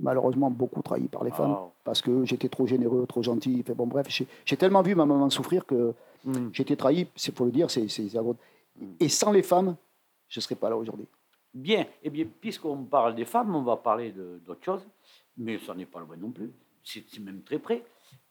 Malheureusement, 0.00 0.50
beaucoup 0.50 0.80
trahi 0.80 1.06
par 1.08 1.22
les 1.22 1.30
femmes, 1.30 1.54
parce 1.84 2.00
que 2.00 2.24
j'étais 2.24 2.48
trop 2.48 2.66
généreux, 2.66 3.04
trop 3.06 3.22
gentil. 3.22 3.58
Enfin, 3.60 3.74
bon, 3.74 3.86
bref, 3.86 4.06
j'ai 4.46 4.56
tellement 4.56 4.80
vu 4.80 4.94
ma 4.94 5.04
maman 5.04 5.28
souffrir 5.28 5.66
que 5.66 5.92
Mm. 6.24 6.48
j'étais 6.54 6.76
trahi, 6.76 7.06
c'est 7.14 7.32
pour 7.34 7.44
le 7.44 7.52
dire, 7.52 7.70
c'est 7.70 7.86
grosse- 8.14 8.36
Et 8.98 9.10
sans 9.10 9.30
les 9.32 9.42
femmes, 9.42 9.76
je 10.28 10.38
ne 10.40 10.42
serais 10.42 10.54
pas 10.54 10.70
là 10.70 10.78
aujourd'hui. 10.78 11.06
Bien, 11.52 11.84
eh 12.02 12.08
bien, 12.08 12.24
puisqu'on 12.40 12.84
parle 12.84 13.14
des 13.14 13.26
femmes, 13.26 13.54
on 13.54 13.62
va 13.62 13.76
parler 13.76 14.12
d'autre 14.46 14.64
chose, 14.64 14.80
mais 15.36 15.58
ça 15.58 15.74
n'est 15.74 15.84
pas 15.84 16.00
loin 16.00 16.16
non 16.16 16.30
plus, 16.30 16.50
c'est 16.82 17.04
c'est 17.06 17.20
même 17.20 17.42
très 17.42 17.58
près, 17.58 17.84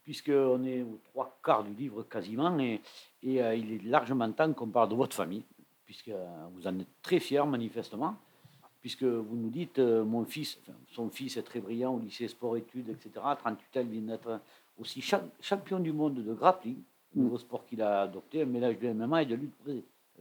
puisqu'on 0.03 0.63
est 0.63 0.81
aux 0.81 0.97
trois 1.11 1.37
quarts 1.43 1.63
du 1.63 1.73
livre 1.75 2.01
quasiment, 2.09 2.57
et, 2.57 2.81
et, 3.23 3.41
euh, 3.41 3.55
il 3.55 3.73
est 3.73 3.83
largement 3.83 4.31
temps 4.31 4.51
qu'on 4.53 4.67
parle 4.67 4.89
de 4.89 4.95
votre 4.95 5.15
famille, 5.15 5.43
puisque 5.85 6.09
euh, 6.09 6.25
vous 6.55 6.67
en 6.67 6.77
êtes 6.79 6.87
très 7.01 7.19
fiers 7.19 7.45
manifestement, 7.45 8.15
puisque 8.81 9.03
vous 9.03 9.35
nous 9.35 9.49
dites, 9.49 9.79
euh, 9.79 10.03
mon 10.03 10.25
fils, 10.25 10.57
enfin, 10.63 10.77
son 10.91 11.09
fils 11.09 11.37
est 11.37 11.43
très 11.43 11.59
brillant 11.59 11.93
au 11.95 11.99
lycée 11.99 12.27
sport-études, 12.27 12.89
etc., 12.89 13.09
38 13.37 13.77
ans, 13.77 13.81
il 13.81 13.87
vient 13.89 14.01
d'être 14.01 14.39
aussi 14.79 15.01
cha- 15.01 15.23
champion 15.39 15.79
du 15.79 15.91
monde 15.91 16.15
de 16.23 16.33
grappling, 16.33 16.77
Mm. 17.13 17.23
nouveau 17.23 17.37
sport 17.39 17.65
qu'il 17.65 17.81
a 17.81 18.03
adopté, 18.03 18.41
un 18.41 18.45
mélange 18.45 18.79
de 18.79 18.87
MMA 18.87 19.23
et 19.23 19.25
de 19.25 19.35
lutte, 19.35 19.53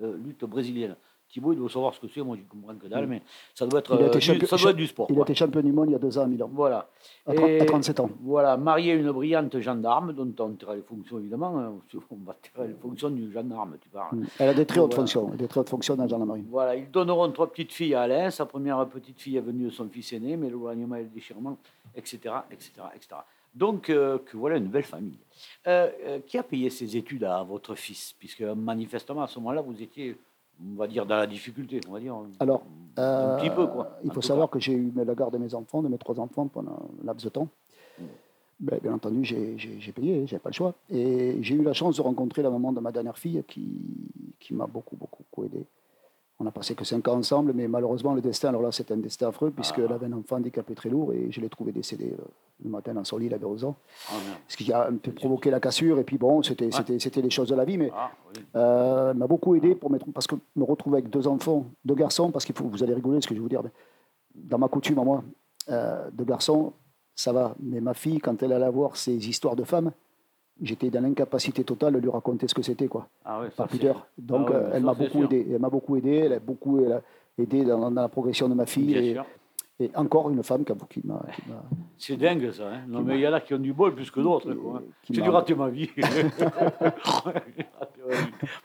euh, 0.03 0.17
lutte 0.19 0.45
brésilienne. 0.45 0.97
Thibaut, 1.33 1.53
il 1.53 1.57
doit 1.59 1.71
savoir 1.71 1.95
ce 1.95 2.01
que 2.01 2.09
c'est, 2.09 2.23
moi 2.23 2.37
je 2.37 2.43
comprends 2.49 2.75
que 2.75 2.87
dalle, 2.89 3.07
mais 3.07 3.23
ça 3.55 3.67
doit 3.67 3.79
être, 3.81 3.95
Mm. 3.95 4.03
Euh, 4.03 4.11
du, 4.11 4.21
champion- 4.21 4.47
ça 4.49 4.57
doit 4.57 4.71
être 4.71 4.77
du 4.77 4.87
sport. 4.87 5.07
Il 5.11 5.15
quoi. 5.15 5.23
été 5.25 5.35
champion 5.35 5.61
du 5.63 5.73
monde 5.73 5.89
il 5.89 5.93
y 5.93 5.95
a 5.95 5.99
deux 5.99 6.19
ans 6.19 6.23
à 6.23 6.27
Milan, 6.27 6.51
Voilà. 6.53 6.89
à, 7.27 7.35
Et 7.35 7.61
à 7.61 7.65
37 7.65 8.01
ans. 8.01 8.11
Voilà, 8.23 8.57
marié 8.57 8.93
à 8.93 8.95
une 8.97 9.11
brillante 9.13 9.59
gendarme, 9.61 10.13
dont 10.13 10.33
on 10.45 10.51
tira 10.55 10.75
les 10.75 10.83
fonctions 10.83 11.19
évidemment. 11.19 11.59
hein, 11.59 11.73
On 12.11 12.17
va 12.27 12.35
tirer 12.43 12.69
les 12.69 12.75
fonctions 12.75 13.11
du 13.11 13.31
gendarme, 13.33 13.77
tu 13.81 13.89
parles. 13.89 14.17
Mm. 14.17 14.27
Elle 14.41 14.49
a 14.49 14.55
des 14.55 14.67
très 14.67 14.81
hautes 14.81 14.95
Voilà. 14.95 15.03
fonctions, 15.03 15.29
des 15.31 15.47
très 15.47 15.61
hautes 15.61 15.69
fonctions 15.71 15.95
dans 15.97 16.03
la 16.03 16.09
gendarmerie. 16.09 16.45
Voilà, 16.51 16.75
ils 16.77 16.91
donneront 16.91 17.31
trois 17.31 17.47
petites 17.51 17.73
filles 17.73 17.95
à 17.95 18.03
Alain. 18.03 18.31
Sa 18.31 18.47
première 18.47 18.85
petite 18.89 19.21
fille 19.21 19.37
est 19.37 19.41
venue 19.41 19.65
de 19.67 19.71
son 19.71 19.89
fils 19.89 20.13
aîné, 20.13 20.37
mais 20.37 20.47
l'éloignement 20.49 20.97
et 20.97 21.03
le 21.03 21.09
déchirement, 21.09 21.57
etc. 21.95 22.19
etc., 22.51 22.73
etc. 22.95 23.17
Donc, 23.55 23.91
euh, 23.91 24.19
que 24.19 24.37
voilà 24.37 24.57
une 24.59 24.69
belle 24.69 24.85
famille. 24.85 25.19
Euh, 25.67 25.91
euh, 26.07 26.19
qui 26.27 26.39
a 26.39 26.43
payé 26.45 26.71
ses 26.71 26.97
études 26.97 27.25
à 27.25 27.43
votre 27.43 27.75
fils? 27.75 28.15
Puisque 28.19 28.43
manifestement, 28.43 29.23
à 29.23 29.27
ce 29.27 29.39
moment-là, 29.41 29.61
vous 29.61 29.83
étiez, 29.83 30.17
on 30.63 30.77
va 30.77 30.87
dire, 30.87 31.07
dans 31.07 31.17
la 31.17 31.27
difficulté. 31.27 31.81
On 31.89 31.93
va 31.93 32.01
dire, 32.01 32.15
Alors, 32.39 32.63
un 32.97 33.37
petit 33.37 33.49
Euh, 33.49 33.55
peu, 33.55 33.67
quoi. 33.67 33.99
Il 34.05 34.11
en 34.11 34.15
faut 34.15 34.21
savoir 34.23 34.51
que 34.51 34.59
j'ai 34.61 34.73
eu 34.73 34.93
la 34.95 35.15
garde 35.15 35.33
de 35.33 35.39
mes 35.39 35.55
enfants, 35.55 35.83
de 35.83 35.89
mes 35.89 35.99
trois 35.99 36.19
enfants, 36.21 36.49
pendant 36.49 36.73
un 37.03 37.05
laps 37.07 37.25
de 37.25 37.31
temps. 37.31 37.49
Mm. 37.99 38.05
Ben, 38.61 38.79
bien 38.83 38.93
entendu, 38.93 39.25
j'ai 39.25 39.93
payé, 39.93 40.27
j'ai 40.27 40.39
pas 40.39 40.51
le 40.51 40.55
choix. 40.55 40.75
Et 40.91 41.39
j'ai 41.43 41.55
eu 41.55 41.63
la 41.63 41.73
chance 41.73 41.97
de 41.97 42.03
rencontrer 42.03 42.43
la 42.43 42.51
maman 42.51 42.73
de 42.73 42.81
ma 42.81 42.93
dernière 42.93 43.17
fille 43.17 43.43
qui, 43.49 43.71
qui 44.39 44.53
m'a 44.55 44.67
beaucoup, 44.67 44.97
beaucoup 44.97 45.45
aidé. 45.45 45.65
On 46.41 46.45
n'a 46.45 46.51
passé 46.51 46.75
que 46.75 46.85
cinq 46.87 47.07
ans 47.07 47.17
ensemble, 47.19 47.53
mais 47.53 47.69
malheureusement, 47.69 48.15
le 48.15 48.23
destin, 48.23 48.49
alors 48.49 48.63
là, 48.63 48.73
c'est 48.73 48.91
un 48.91 48.97
destin 48.97 49.29
affreux, 49.29 49.51
puisqu'elle 49.51 49.89
Ah. 49.91 49.95
avait 49.97 50.07
un 50.07 50.13
enfant 50.15 50.37
handicapé 50.37 50.75
très 50.75 50.89
lourd 50.89 51.13
et 51.13 51.31
je 51.31 51.39
l'ai 51.39 51.51
trouvé 51.51 51.71
décédé 51.71 52.17
euh, 52.19 52.23
le 52.65 52.71
matin 52.71 52.95
dans 52.95 53.05
son 53.05 53.19
lit, 53.19 53.27
il 53.27 53.35
avait 53.35 53.45
11 53.45 53.65
ans. 53.65 53.77
Ah. 54.09 54.15
Ce 54.49 54.57
qui 54.57 54.73
a 54.73 54.89
un 54.89 54.97
peu 54.97 55.13
provoqué 55.13 55.51
la 55.51 55.61
cassure, 55.61 55.99
et 55.99 56.05
puis 56.05 56.17
bon, 56.17 56.43
c'était 56.43 56.71
les 57.21 57.31
choses 57.31 57.51
de 57.51 57.55
la 57.55 57.67
vie, 57.67 57.77
mais 57.77 57.91
Ah, 57.95 58.11
oui. 58.35 58.43
euh, 58.57 59.13
m'a 59.13 59.27
beaucoup 59.27 59.55
aidé 59.55 59.75
pour 59.75 59.91
mettre, 59.91 60.07
parce 60.15 60.27
que 60.27 60.35
me 60.57 60.65
retrouver 60.65 60.99
avec 60.99 61.11
deux 61.11 61.29
enfants, 61.29 61.67
deux 61.85 61.95
garçons, 61.95 62.31
parce 62.31 62.47
qu'il 62.47 62.55
faut, 62.57 62.65
vous 62.65 62.83
allez 62.83 62.95
rigoler 62.95 63.21
ce 63.21 63.29
que 63.29 63.35
je 63.35 63.39
vais 63.39 63.43
vous 63.43 63.49
dire, 63.51 63.63
mais 63.63 63.71
dans 64.35 64.57
ma 64.59 64.69
coutume 64.69 64.99
à 64.99 65.05
moi, 65.05 65.23
euh, 65.69 66.09
deux 66.13 66.25
garçons, 66.25 66.73
ça 67.15 67.33
va. 67.35 67.55
Mais 67.61 67.83
ma 67.83 67.93
fille, 67.93 68.19
quand 68.19 68.43
elle 68.43 68.55
allait 68.55 68.71
voir 68.71 68.97
ces 68.97 69.29
histoires 69.29 69.57
de 69.57 69.65
femmes, 69.65 69.93
j'étais 70.63 70.91
dans 70.91 71.01
l'incapacité 71.01 71.65
totale 71.65 71.95
de 71.95 71.99
lui 71.99 72.11
raconter 72.11 72.49
ce 72.49 72.55
que 72.55 72.63
c'était, 72.63 72.89
quoi, 72.89 73.09
Ah, 73.25 73.41
ouais, 73.41 73.49
par 73.51 73.69
pudeur. 73.69 74.07
Donc, 74.19 74.49
Ah 74.49 74.53
ouais, 74.53 74.57
euh, 74.57 74.71
elle 74.75 74.83
m'a 74.85 74.95
beaucoup 74.95 75.25
aidé. 75.25 75.47
Elle 75.51 75.61
m'a 75.61 75.71
beaucoup 75.71 75.97
aidé. 75.97 76.17
Elle 76.25 76.33
a 76.35 76.39
beaucoup 76.39 76.85
elle 76.85 76.93
a 76.93 77.03
aidé 77.39 77.65
dans, 77.65 77.91
dans 77.91 78.03
la 78.03 78.09
progression 78.09 78.49
de 78.49 78.55
ma 78.55 78.67
fille. 78.67 78.87
Bien 78.93 79.03
Et, 79.03 79.13
sûr. 79.15 79.25
et 79.81 79.91
encore 79.95 80.31
une 80.31 80.43
femme 80.43 80.65
qui, 80.65 81.01
m'a. 81.05 81.23
C'est 81.99 82.17
dingue 82.17 82.51
ça. 82.53 82.69
Hein 82.69 82.81
non, 82.89 83.01
mais 83.03 83.17
il 83.17 83.21
y 83.21 83.29
en 83.29 83.33
a 83.33 83.41
qui 83.41 83.55
ont 83.55 83.59
du 83.59 83.73
bol 83.73 83.95
plus 83.95 84.11
que 84.11 84.21
d'autres. 84.21 84.55
J'ai 85.11 85.23
dû 85.23 85.29
rater 85.29 85.55
vie. 85.71 85.91
Ma 85.97 87.33
vie. 87.33 87.67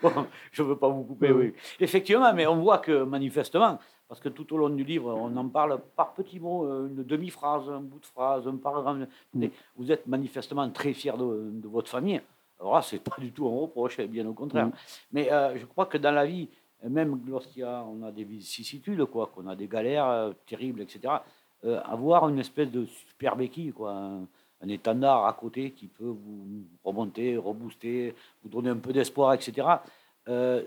Bon, 0.02 0.12
je 0.52 0.64
ne 0.64 0.68
veux 0.68 0.78
pas 0.78 0.89
vous 0.89 1.04
couper, 1.04 1.32
oui. 1.32 1.54
Effectivement, 1.80 2.34
mais 2.34 2.48
on 2.48 2.58
voit 2.62 2.80
que 2.80 3.04
manifestement, 3.04 3.80
parce 4.08 4.22
que 4.22 4.30
tout 4.30 4.53
au 4.53 4.58
long 4.58 4.70
du 4.70 4.84
livre, 4.84 5.14
on 5.14 5.36
en 5.36 5.49
parle 5.49 5.80
par 5.95 6.14
petits 6.14 6.39
mots, 6.39 6.66
euh, 6.66 6.88
une 6.88 7.03
demi-phrase, 7.03 7.70
un 7.70 7.82
bout 7.82 7.99
de 7.99 8.06
phrase, 8.06 8.47
un 8.47 8.58
paragraphe. 8.58 9.08
Mais 9.34 9.51
Vous 9.76 9.91
êtes 9.91 10.06
manifestement 10.08 10.70
très 10.70 10.93
fier 10.93 11.18
de, 11.18 11.49
de 11.51 11.68
votre 11.68 11.89
famille. 11.89 12.22
Alors 12.60 12.76
là, 12.76 12.82
ce 12.82 12.95
n'est 12.95 13.01
pas 13.03 13.16
du 13.20 13.32
tout 13.32 13.47
un 13.47 13.62
reproche, 13.62 13.99
bien 14.01 14.28
au 14.28 14.34
contraire. 14.34 14.68
Mm. 14.68 14.74
Mais 15.12 15.32
euh, 15.32 15.58
je 15.58 15.66
crois 15.66 15.86
que 15.86 15.97
dans 15.97 16.12
la 16.12 16.26
vie, 16.26 16.49
même 16.84 17.22
lorsqu'il 17.28 17.62
y 17.62 17.64
a, 17.64 17.84
on 17.84 18.03
a 18.03 18.12
des 18.12 18.24
vicissitudes, 18.24 19.06
quoi, 19.06 19.32
qu'on 19.34 19.47
a 19.47 19.56
des 19.56 19.68
galères 19.68 20.08
euh, 20.08 20.34
terribles, 20.45 20.82
etc., 20.82 21.16
euh, 21.64 21.82
avoir 21.84 22.30
une 22.30 22.39
espèce 22.39 22.70
de 22.70 22.86
super 22.86 23.36
béquille, 23.36 23.72
quoi, 23.72 23.91
un, 23.91 24.28
un 24.62 24.68
étendard 24.68 25.26
à 25.26 25.34
côté 25.34 25.72
qui 25.72 25.88
peut 25.88 26.06
vous 26.06 26.66
remonter, 26.84 27.38
rebooster, 27.38 28.14
vous 28.43 28.49
donner 28.49 28.70
un 28.70 28.78
peu 28.78 28.93
d'espoir, 28.93 29.34
etc. 29.34 29.68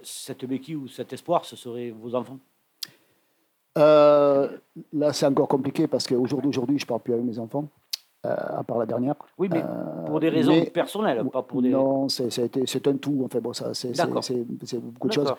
Cette 0.02 0.44
béquille 0.44 0.76
ou 0.76 0.88
cet 0.88 1.12
espoir, 1.12 1.44
ce 1.44 1.56
seraient 1.56 1.90
vos 1.90 2.14
enfants 2.14 2.38
Euh, 3.78 4.48
là, 4.92 5.12
c'est 5.12 5.26
encore 5.26 5.48
compliqué 5.48 5.86
parce 5.86 6.06
qu'aujourd'hui, 6.06 6.48
aujourd'hui, 6.48 6.78
je 6.78 6.84
ne 6.84 6.88
parle 6.88 7.00
plus 7.00 7.12
avec 7.14 7.24
mes 7.24 7.38
enfants, 7.38 7.68
euh, 8.26 8.34
à 8.58 8.64
part 8.64 8.78
la 8.78 8.86
dernière. 8.86 9.14
Oui, 9.38 9.48
mais 9.50 9.62
Euh, 9.62 10.04
pour 10.06 10.20
des 10.20 10.28
raisons 10.28 10.52
mais- 10.52 10.66
personnelles, 10.70 11.24
pas 11.32 11.42
pour 11.42 11.62
des... 11.62 11.70
Non, 11.70 12.08
c'est 12.08 12.86
un 12.86 12.96
tout. 12.96 13.22
Enfin, 13.24 13.38
bon, 13.40 13.52
ça, 13.52 13.72
c'est 13.74 13.92
beaucoup 14.80 15.08
de 15.08 15.12
choses. 15.12 15.32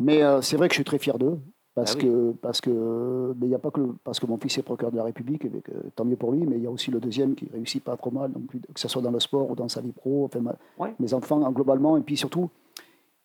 Mais 0.00 0.22
c'est 0.42 0.56
vrai 0.56 0.68
que 0.68 0.74
je 0.74 0.78
suis 0.78 0.84
très 0.84 0.98
fier 0.98 1.18
d'eux. 1.18 1.38
Parce, 1.74 1.92
Ah 1.92 1.98
oui. 1.98 2.04
que, 2.08 2.30
parce 2.40 2.62
que 2.62 3.34
mais 3.38 3.48
y 3.48 3.54
a 3.54 3.58
pas 3.58 3.70
que 3.70 3.80
le- 3.80 3.94
parce 4.02 4.18
que 4.18 4.24
mon 4.24 4.38
fils 4.38 4.56
est 4.56 4.62
procureur 4.62 4.90
de 4.92 4.96
la 4.96 5.04
République, 5.04 5.44
et 5.44 5.50
que, 5.60 5.72
tant 5.94 6.06
mieux 6.06 6.16
pour 6.16 6.32
lui, 6.32 6.46
mais 6.46 6.56
il 6.56 6.62
y 6.62 6.66
a 6.66 6.70
aussi 6.70 6.90
le 6.90 7.00
deuxième 7.00 7.34
qui 7.34 7.50
réussit 7.52 7.84
pas 7.84 7.98
trop 7.98 8.10
mal, 8.10 8.30
plus, 8.48 8.60
que 8.60 8.80
ce 8.80 8.88
soit 8.88 9.02
dans 9.02 9.10
le 9.10 9.20
sport 9.20 9.50
ou 9.50 9.54
dans 9.54 9.68
sa 9.68 9.82
vie 9.82 9.92
pro, 9.92 10.24
enfin, 10.24 10.40
ma- 10.40 10.56
Ouais. 10.78 10.94
mes 10.98 11.12
enfants 11.12 11.44
hein, 11.44 11.52
globalement, 11.52 11.98
et 11.98 12.00
puis 12.00 12.16
surtout, 12.16 12.48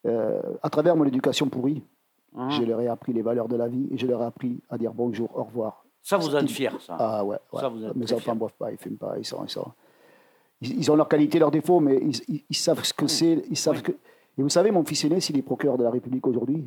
à 0.05 0.69
travers 0.69 0.97
mon 0.97 1.05
éducation 1.05 1.47
pourrie, 1.47 1.81
Hein. 2.35 2.49
je 2.51 2.63
leur 2.63 2.79
ai 2.81 2.87
appris 2.87 3.11
les 3.13 3.21
valeurs 3.21 3.47
de 3.47 3.55
la 3.57 3.67
vie 3.67 3.87
et 3.91 3.97
je 3.97 4.07
leur 4.07 4.21
ai 4.21 4.25
appris 4.25 4.59
à 4.69 4.77
dire 4.77 4.93
bonjour, 4.93 5.29
au 5.37 5.43
revoir. 5.43 5.83
Ça, 6.01 6.17
vous 6.17 6.33
en 6.35 6.39
êtes 6.39 6.49
fier, 6.49 6.75
ça. 6.81 6.95
Ah 6.97 7.23
ouais, 7.25 7.37
Ça, 7.53 7.67
ouais. 7.69 7.73
vous 7.77 7.85
êtes 7.85 7.95
mes 7.95 8.11
enfants 8.13 8.33
ne 8.33 8.39
boivent 8.39 8.53
pas, 8.57 8.71
ils 8.71 8.77
fument 8.77 8.97
pas, 8.97 9.15
ils 9.17 9.25
sont, 9.25 9.43
ils 9.43 9.49
sont- 9.49 9.71
ils, 10.61 10.79
ils 10.79 10.91
ont 10.91 10.95
leurs 10.95 11.09
qualités, 11.09 11.37
leurs 11.39 11.51
défauts, 11.51 11.79
mais 11.79 11.97
ils, 12.01 12.15
ils- 12.27 12.43
ils 12.49 12.55
savent 12.55 12.83
ce 12.83 12.93
que 12.93 13.07
c'est, 13.07 13.43
ils 13.49 13.57
savent 13.57 13.77
Oui. 13.77 13.83
que. 13.83 13.91
Et 14.37 14.41
vous 14.43 14.49
savez, 14.49 14.71
mon 14.71 14.83
fils 14.85 15.03
aîné, 15.05 15.19
s'il 15.19 15.37
est 15.37 15.41
procureur 15.41 15.77
de 15.77 15.83
la 15.83 15.91
République 15.91 16.25
aujourd'hui, 16.25 16.65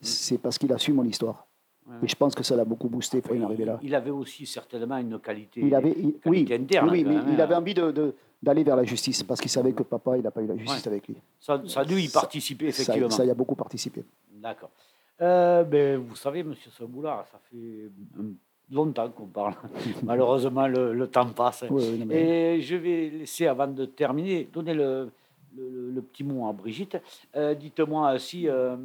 c'est 0.00 0.38
parce 0.38 0.58
qu'il 0.58 0.72
a 0.72 0.78
su 0.78 0.92
mon 0.92 1.04
histoire. 1.04 1.46
Ouais. 1.86 1.96
Et 2.02 2.08
je 2.08 2.16
pense 2.16 2.34
que 2.34 2.42
ça 2.42 2.56
l'a 2.56 2.64
beaucoup 2.64 2.88
boosté 2.88 3.20
pour 3.20 3.36
en 3.36 3.42
arriver 3.42 3.64
là. 3.66 3.78
Il 3.82 3.94
avait 3.94 4.10
aussi 4.10 4.46
certainement 4.46 4.96
une 4.98 5.18
qualité, 5.20 5.60
Il 5.60 5.74
avait, 5.74 5.92
il- 5.96 6.16
oui, 6.26 6.46
interne. 6.50 6.90
oui, 6.90 7.04
mais 7.04 7.14
il 7.14 7.40
hein. 7.40 7.44
avait 7.44 7.54
envie 7.54 7.74
de, 7.74 7.90
de- 7.92 8.14
d'aller 8.42 8.64
vers 8.64 8.76
la 8.76 8.84
justice 8.84 9.22
parce 9.22 9.40
qu'il 9.40 9.50
savait 9.50 9.72
que 9.72 9.82
papa, 9.84 10.16
il 10.18 10.22
n'a 10.24 10.30
pas 10.30 10.42
eu 10.42 10.46
la 10.46 10.56
justice 10.56 10.82
Ouais. 10.84 10.88
avec 10.88 11.06
lui. 11.08 11.16
Ça, 11.40 11.62
ça 11.66 11.80
a 11.80 11.84
dû 11.84 11.98
y 12.00 12.08
Ça- 12.08 12.20
participer, 12.20 12.72
Ça, 12.72 12.82
effectivement. 12.82 13.10
ça 13.10 13.24
y 13.24 13.30
a 13.30 13.34
beaucoup 13.34 13.54
participé. 13.54 14.02
D'accord. 14.32 14.70
Euh, 15.20 15.62
ben, 15.64 15.98
vous 15.98 16.16
savez, 16.16 16.42
Monsieur 16.42 16.70
Saboulard, 16.72 17.26
ça 17.30 17.38
fait 17.50 17.56
euh, 17.56 17.90
longtemps 18.70 19.08
qu'on 19.10 19.26
parle. 19.26 19.54
Malheureusement, 20.02 20.66
le, 20.66 20.92
le 20.92 21.06
temps 21.06 21.28
passe. 21.30 21.64
Oui, 21.70 21.84
oui, 21.92 21.98
non, 22.00 22.06
mais- 22.06 22.56
Et 22.56 22.60
je 22.62 22.76
vais 22.76 23.10
laisser, 23.10 23.46
avant 23.46 23.68
de 23.68 23.84
terminer, 23.84 24.44
donner 24.52 24.74
le, 24.74 25.10
le- 25.56 26.02
petit 26.02 26.24
mot 26.24 26.48
à 26.48 26.52
Brigitte. 26.52 26.98
Euh, 27.36 27.54
Dites-moi 27.54 28.18
si, 28.18 28.48
euh, 28.48 28.76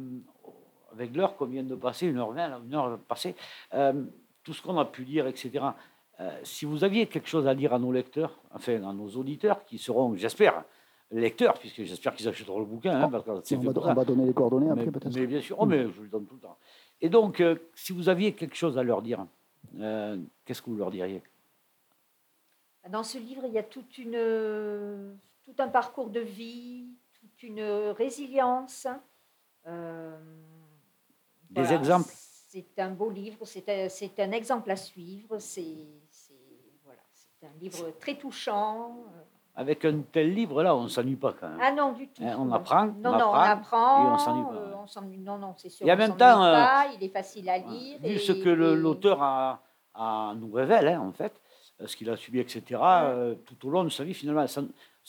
avec 0.92 1.14
l'heure 1.16 1.36
qu'on 1.36 1.46
vient 1.46 1.64
de 1.64 1.74
passer, 1.74 2.06
une 2.06 2.18
heure 2.18 2.30
vingt, 2.30 2.48
là, 2.48 2.60
une 2.64 2.74
heure 2.74 2.98
passée, 3.08 3.34
euh, 3.74 3.92
tout 4.44 4.52
ce 4.52 4.62
qu'on 4.62 4.78
a 4.78 4.84
pu 4.84 5.04
dire, 5.04 5.26
etc. 5.26 5.64
si 6.42 6.64
vous 6.66 6.84
aviez 6.84 7.06
quelque 7.06 7.28
chose 7.28 7.46
à 7.46 7.54
dire 7.54 7.72
à 7.74 7.78
nos 7.78 7.90
lecteurs, 7.92 8.38
enfin 8.54 8.74
à 8.84 8.92
nos 8.92 9.08
auditeurs, 9.16 9.64
qui 9.64 9.78
seront, 9.78 10.14
j'espère, 10.16 10.64
lecteurs, 11.10 11.58
puisque 11.58 11.82
j'espère 11.82 12.14
qu'ils 12.14 12.28
achèteront 12.28 12.60
le 12.60 12.64
bouquin, 12.66 13.02
hein, 13.02 13.08
parce 13.10 13.24
que 13.24 13.30
c'est 13.44 13.56
On 13.56 13.60
va, 13.60 14.00
on 14.00 14.04
donner 14.04 14.26
les 14.26 14.32
coordonnées 14.32 14.66
Mais, 14.66 14.82
après 14.82 14.92
peut-être. 14.92 15.14
mais 15.14 15.26
bien 15.26 15.40
sûr, 15.40 15.56
oh, 15.58 15.66
mais 15.66 15.90
je 15.90 16.02
le 16.02 16.08
donne 16.08 16.26
tout 16.26 16.34
le 16.34 16.40
temps. 16.40 16.56
Et 17.00 17.08
donc, 17.08 17.40
euh, 17.40 17.56
si 17.74 17.92
vous 17.92 18.08
aviez 18.08 18.34
quelque 18.34 18.54
chose 18.54 18.78
à 18.78 18.82
leur 18.82 19.02
dire, 19.02 19.26
euh, 19.78 20.18
qu'est-ce 20.44 20.62
que 20.62 20.70
vous 20.70 20.76
leur 20.76 20.90
diriez? 20.90 21.22
Dans 22.88 23.02
ce 23.02 23.18
livre, 23.18 23.42
il 23.46 23.52
y 23.52 23.58
a 23.58 23.62
toute 23.62 23.98
une, 23.98 25.16
tout 25.44 25.54
un 25.58 25.68
parcours 25.68 26.10
de 26.10 26.20
vie, 26.20 26.88
toute 27.12 27.42
une 27.42 27.60
résilience. 27.62 28.86
Euh, 29.66 30.18
Des 31.50 31.72
exemples? 31.72 32.10
C'est 32.12 32.78
un 32.78 32.90
beau 32.90 33.10
livre, 33.10 33.44
c'est 33.44 33.68
un, 33.68 33.88
c'est 33.88 34.18
un 34.20 34.32
exemple 34.32 34.70
à 34.70 34.76
suivre. 34.76 35.38
C'est 35.38 35.86
c'est- 36.08 36.34
voilà, 36.84 37.02
c'est 37.12 37.46
un 37.46 37.52
livre 37.60 37.92
très 38.00 38.16
touchant. 38.16 39.04
Avec 39.56 39.84
un 39.84 40.00
tel 40.12 40.32
livre-là, 40.32 40.74
on 40.74 40.84
ne 40.84 40.88
s'ennuie 40.88 41.16
pas 41.16 41.34
quand 41.38 41.48
même. 41.48 41.58
Ah 41.60 41.72
non, 41.72 41.92
du 41.92 42.06
tout. 42.08 42.22
Hein, 42.24 42.36
on 42.38 42.50
apprend, 42.52 42.86
Non, 42.86 42.92
on 43.14 43.18
non, 43.18 43.30
on 43.30 43.34
apprend, 43.34 44.04
et 44.04 44.08
on 44.12 44.18
s'ennuie 44.18 44.44
pas, 44.44 44.52
euh, 44.54 44.72
on 44.82 44.86
s'ennuie- 44.86 45.18
non, 45.18 45.38
non, 45.38 45.54
c'est 45.56 45.68
sûr. 45.68 45.86
Et 45.86 45.90
en 45.90 45.94
on 45.94 45.98
même 45.98 46.16
temps, 46.16 46.44
euh, 46.44 46.64
il 46.98 47.04
est 47.04 47.08
facile 47.12 47.48
à 47.50 47.58
lire. 47.58 47.98
Vu 48.00 48.06
et- 48.08 48.18
ce 48.18 48.32
que 48.32 48.48
et- 48.48 48.76
l'auteur 48.76 49.22
a, 49.22 49.60
a- 49.94 50.32
nous 50.36 50.50
révèle, 50.52 50.88
hein, 50.88 51.00
en 51.00 51.12
fait, 51.12 51.32
euh, 51.80 51.86
ce 51.86 51.96
qu'il 51.96 52.08
a 52.08 52.16
subi, 52.16 52.38
etc., 52.38 52.62
euh, 52.80 53.34
tout 53.44 53.66
au 53.68 53.70
long 53.70 53.84
de 53.84 53.88
sa 53.90 54.04
vie, 54.04 54.14
finalement, 54.14 54.46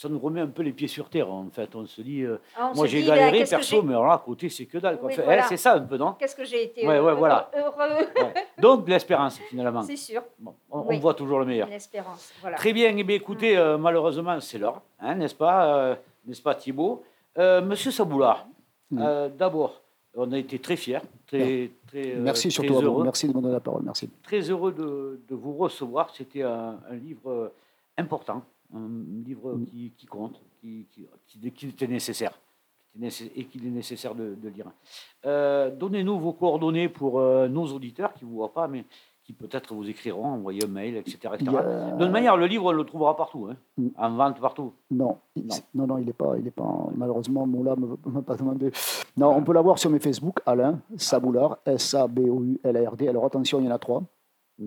ça, 0.01 0.09
nous 0.09 0.19
remet 0.19 0.41
un 0.41 0.47
peu 0.47 0.63
les 0.63 0.71
pieds 0.71 0.87
sur 0.87 1.09
terre, 1.09 1.31
en 1.31 1.47
fait. 1.51 1.75
On 1.75 1.85
se 1.85 2.01
dit, 2.01 2.21
euh, 2.23 2.37
Ah, 2.57 2.71
on 2.73 2.77
moi 2.77 2.87
j'ai 2.87 3.03
galéré, 3.03 3.43
perso, 3.45 3.83
mais 3.83 3.93
alors 3.93 4.07
là, 4.07 4.13
à 4.13 4.17
côté, 4.17 4.49
c'est 4.49 4.65
que 4.65 4.79
dalle. 4.79 4.97
quoi. 4.97 5.07
Oui, 5.07 5.13
Enfin, 5.13 5.23
voilà. 5.23 5.43
hein, 5.43 5.47
c'est 5.47 5.57
ça 5.57 5.73
un 5.75 5.81
peu, 5.81 5.97
non 5.97 6.13
Qu'est-ce 6.17 6.35
que 6.35 6.43
j'ai 6.43 6.63
été 6.63 6.81
Ouais, 6.81 6.87
ouais, 6.87 6.97
heureux, 6.97 7.13
voilà. 7.13 7.51
heureux, 7.55 7.71
Ouais. 8.15 8.33
Donc, 8.59 8.87
l'espérance, 8.89 9.37
finalement. 9.49 9.83
c'est 9.83 9.95
sûr, 9.95 10.23
Bon, 10.39 10.55
on, 10.71 10.97
voit 10.97 11.13
toujours 11.13 11.39
le 11.39 11.45
meilleur. 11.45 11.67
l'espérance. 11.67 12.33
Voilà. 12.41 12.57
Très 12.57 12.73
bien, 12.73 12.91
eh 12.97 13.03
bien, 13.03 13.15
écoutez, 13.15 13.57
euh, 13.57 13.77
malheureusement, 13.77 14.39
c'est 14.39 14.57
l'heure, 14.57 14.81
hein, 14.99 15.15
n'est-ce 15.15 15.35
pas, 15.35 15.75
euh, 15.77 15.95
n'est-ce 16.25 16.41
pas 16.41 16.55
Thibault? 16.55 17.03
Euh, 17.37 17.61
Monsieur 17.61 17.91
Saboulard, 17.91 18.47
d'abord, 18.91 19.81
on 20.15 20.31
a 20.31 20.37
été 20.37 20.59
très 20.59 20.75
fiers, 20.75 20.99
très, 21.27 21.69
très, 21.87 22.15
Merci 22.17 22.47
très 22.49 22.49
surtout 22.49 22.77
à 22.77 22.81
vous. 22.81 22.85
heureux, 22.87 23.03
Merci 23.03 23.27
de 23.27 23.33
me 23.35 23.41
donner 23.41 23.53
la 23.53 23.59
parole. 23.61 23.83
Merci. 23.83 24.09
très 24.23 24.41
heureux 24.49 24.71
de, 24.73 25.21
de 25.29 25.35
vous 25.35 25.53
recevoir. 25.55 26.09
C'était 26.13 26.41
un, 26.41 26.77
un 26.89 26.95
livre 26.95 27.51
important, 27.97 28.41
un 28.73 28.89
livre 29.25 29.53
Mm. 29.55 29.65
qui, 29.65 29.91
qui 29.97 30.05
compte, 30.05 30.41
qui, 30.59 30.85
qui, 30.91 31.07
qui- 31.27 31.51
qui 31.51 31.67
était 31.67 31.87
nécessaire 31.87 32.39
et 33.35 33.45
qu'il 33.45 33.65
est 33.65 33.69
nécessaire 33.71 34.13
de, 34.15 34.35
de 34.35 34.49
lire. 34.49 34.65
Euh, 35.25 35.71
Donnez-nous 35.73 36.19
vos 36.19 36.33
coordonnées 36.33 36.89
pour 36.89 37.19
euh, 37.19 37.47
nos 37.47 37.65
auditeurs 37.67 38.13
qui 38.13 38.25
ne 38.25 38.29
vous 38.29 38.35
voient 38.35 38.51
pas, 38.53 38.67
mais 38.67 38.83
qui 39.23 39.31
peut-être 39.33 39.73
vous 39.73 39.87
écriront, 39.87 40.25
envoyer 40.25 40.65
un 40.65 40.67
mail, 40.67 40.97
etc. 40.97 41.17
etc. 41.35 41.55
A- 41.57 41.91
De 41.95 42.03
toute 42.03 42.11
manière, 42.11 42.35
le 42.35 42.47
livre, 42.47 42.65
on 42.65 42.71
le 42.73 42.83
trouvera 42.83 43.15
partout, 43.15 43.47
hein, 43.49 43.55
Mm. 43.77 43.87
en 43.97 44.15
vente 44.15 44.39
partout. 44.41 44.73
Non, 44.89 45.17
Non. 45.37 45.55
non, 45.73 45.87
non, 45.87 45.97
il 45.99 46.05
n'est 46.07 46.11
pas, 46.13 46.33
il 46.37 46.47
est 46.47 46.51
pas. 46.51 46.63
en- 46.63 46.91
Malheureusement, 46.95 47.45
Moula 47.47 47.75
ne 47.77 47.85
m'a 48.11 48.21
pas 48.23 48.35
demandé. 48.35 48.71
Non, 49.15 49.29
on 49.37 49.43
peut 49.43 49.53
l'avoir 49.53 49.79
sur 49.79 49.89
mes 49.89 49.99
Facebook, 49.99 50.39
Alain 50.45 50.81
Saboulard, 50.97 51.59
S-A-B-O-U-L-A-R-D. 51.65 53.07
Alors 53.07 53.25
attention, 53.25 53.59
il 53.59 53.65
y 53.65 53.67
en 53.69 53.71
a 53.71 53.79
trois. 53.79 54.03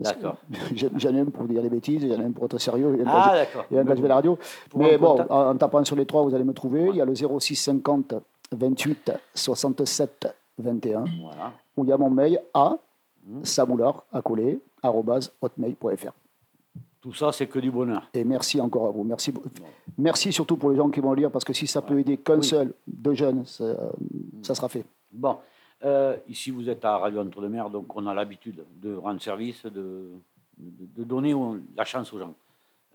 D'accord. 0.03 0.37
J'en 0.75 0.89
j'en 0.97 1.15
ai 1.15 1.21
un 1.21 1.25
pour 1.27 1.45
dire 1.45 1.63
des 1.63 1.69
bêtises, 1.71 2.03
il 2.03 2.09
y 2.13 2.15
en 2.17 2.21
a 2.21 2.25
un 2.25 2.33
pour 2.33 2.45
être 2.47 2.59
sérieux, 2.59 2.97
et 2.99 3.03
un 3.03 3.07
Ah, 3.07 3.45
un 3.73 3.83
vais 3.85 4.05
à 4.05 4.09
la 4.09 4.15
radio. 4.17 4.39
Pour 4.71 4.81
Mais 4.81 4.99
bon, 4.99 5.21
en, 5.29 5.57
tapant 5.57 5.85
sur 5.85 5.97
les 5.97 6.07
trois, 6.07 6.23
vous 6.23 6.35
allez 6.35 6.45
me 6.45 6.53
trouver. 6.53 6.89
Il 6.91 6.97
y 6.97 7.01
a 7.01 7.05
le 7.05 7.15
06 7.15 7.55
50 7.57 8.15
28 8.53 9.13
67 9.35 10.29
21, 10.59 11.05
Voilà. 11.23 11.53
où 11.77 11.85
il 11.85 11.89
y 11.89 11.93
a 11.93 11.97
mon 11.99 12.11
mail 12.11 12.41
à 12.53 12.77
Mm. 13.27 13.43
saboulard, 13.45 14.05
à 14.13 14.21
coller, 14.21 14.61
hotmail.fr. 15.41 16.13
Tout 17.01 17.13
ça, 17.15 17.33
c'est 17.33 17.47
que 17.47 17.59
du 17.59 17.71
bonheur. 17.71 18.09
Et 18.15 18.25
merci 18.25 18.61
encore 18.61 18.87
à 18.87 18.91
vous. 18.91 19.03
Merci, 19.05 19.33
merci 19.99 20.31
surtout 20.33 20.57
pour 20.59 20.71
les 20.71 20.77
gens 20.77 20.91
qui 20.91 21.01
vont 21.01 21.13
lire, 21.15 21.31
parce 21.31 21.45
que 21.45 21.53
si 21.55 21.67
ça 21.67 21.81
peut 21.83 21.99
aider 21.99 22.17
qu'un 22.19 22.37
Oui. 22.39 22.45
seul, 22.45 22.75
deux 22.87 23.15
jeunes, 23.15 23.45
ça, 23.47 23.65
ça 24.43 24.55
sera 24.55 24.69
fait. 24.69 24.85
Bon, 25.13 25.37
euh, 25.85 26.17
ici 26.29 26.51
vous 26.51 26.69
êtes 26.69 26.85
à 26.85 26.99
Radio 26.99 27.21
Entre-deux-Mers, 27.21 27.71
donc 27.71 27.95
on 27.97 28.07
a 28.07 28.15
l'habitude 28.15 28.65
de 28.83 28.95
rendre 28.97 29.21
service, 29.21 29.65
de, 29.67 30.11
de, 30.59 30.87
de 30.97 31.05
donner 31.05 31.35
la 31.77 31.85
chance 31.85 32.13
aux 32.13 32.19
gens. 32.19 32.35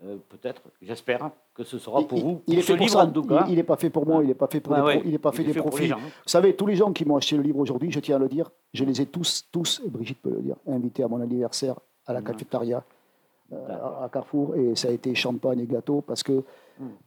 Euh, 0.05 0.15
Peut-être, 0.29 0.61
j'espère 0.81 1.29
que 1.53 1.63
ce 1.65 1.77
sera 1.77 2.01
pour 2.01 2.17
Il- 2.17 2.23
vous. 2.23 2.41
il, 2.47 2.53
pour 2.53 2.53
est 2.53 2.61
ce 2.61 2.67
fait 2.67 2.73
pour 2.77 2.85
livre 2.85 2.99
ça. 2.99 3.05
en 3.05 3.11
tout 3.11 3.23
cas. 3.23 3.45
Il 3.49 3.55
n'est 3.55 3.63
pas 3.63 3.75
fait 3.75 3.89
pour 3.89 4.05
moi, 4.07 4.23
il 4.23 4.27
n'est 4.27 4.33
pas 4.33 4.47
fait 4.47 4.61
pour 4.61 4.73
des 4.75 4.81
ouais. 4.81 4.97
pro- 4.99 5.03
il 5.05 5.13
est 5.13 5.17
pas 5.17 5.31
fait 5.33 5.43
des 5.43 5.53
pour 5.53 5.65
les 5.65 5.69
profits. 5.69 5.87
gens. 5.87 5.97
Vous 5.99 6.09
savez, 6.25 6.55
tous 6.55 6.65
les 6.67 6.75
gens 6.77 6.93
qui 6.93 7.03
m'ont 7.03 7.17
acheté 7.17 7.35
le 7.35 7.43
livre 7.43 7.59
aujourd'hui, 7.59 7.91
je 7.91 7.99
tiens 7.99 8.15
à 8.15 8.19
le 8.19 8.29
dire, 8.29 8.49
je 8.73 8.85
les 8.85 9.01
ai 9.01 9.05
tous, 9.07 9.45
tous, 9.51 9.81
et 9.85 9.89
Brigitte 9.89 10.21
peut 10.21 10.29
le 10.29 10.41
dire, 10.41 10.55
invités 10.67 11.03
à 11.03 11.07
mon 11.09 11.19
anniversaire 11.21 11.75
à 12.07 12.13
la 12.13 12.21
cafétéria 12.21 12.81
euh, 13.51 14.03
à 14.05 14.09
Carrefour, 14.11 14.55
et 14.55 14.73
ça 14.75 14.87
a 14.87 14.91
été 14.91 15.13
champagne 15.15 15.59
et 15.59 15.65
gâteau 15.67 16.01
parce 16.01 16.23
que 16.23 16.43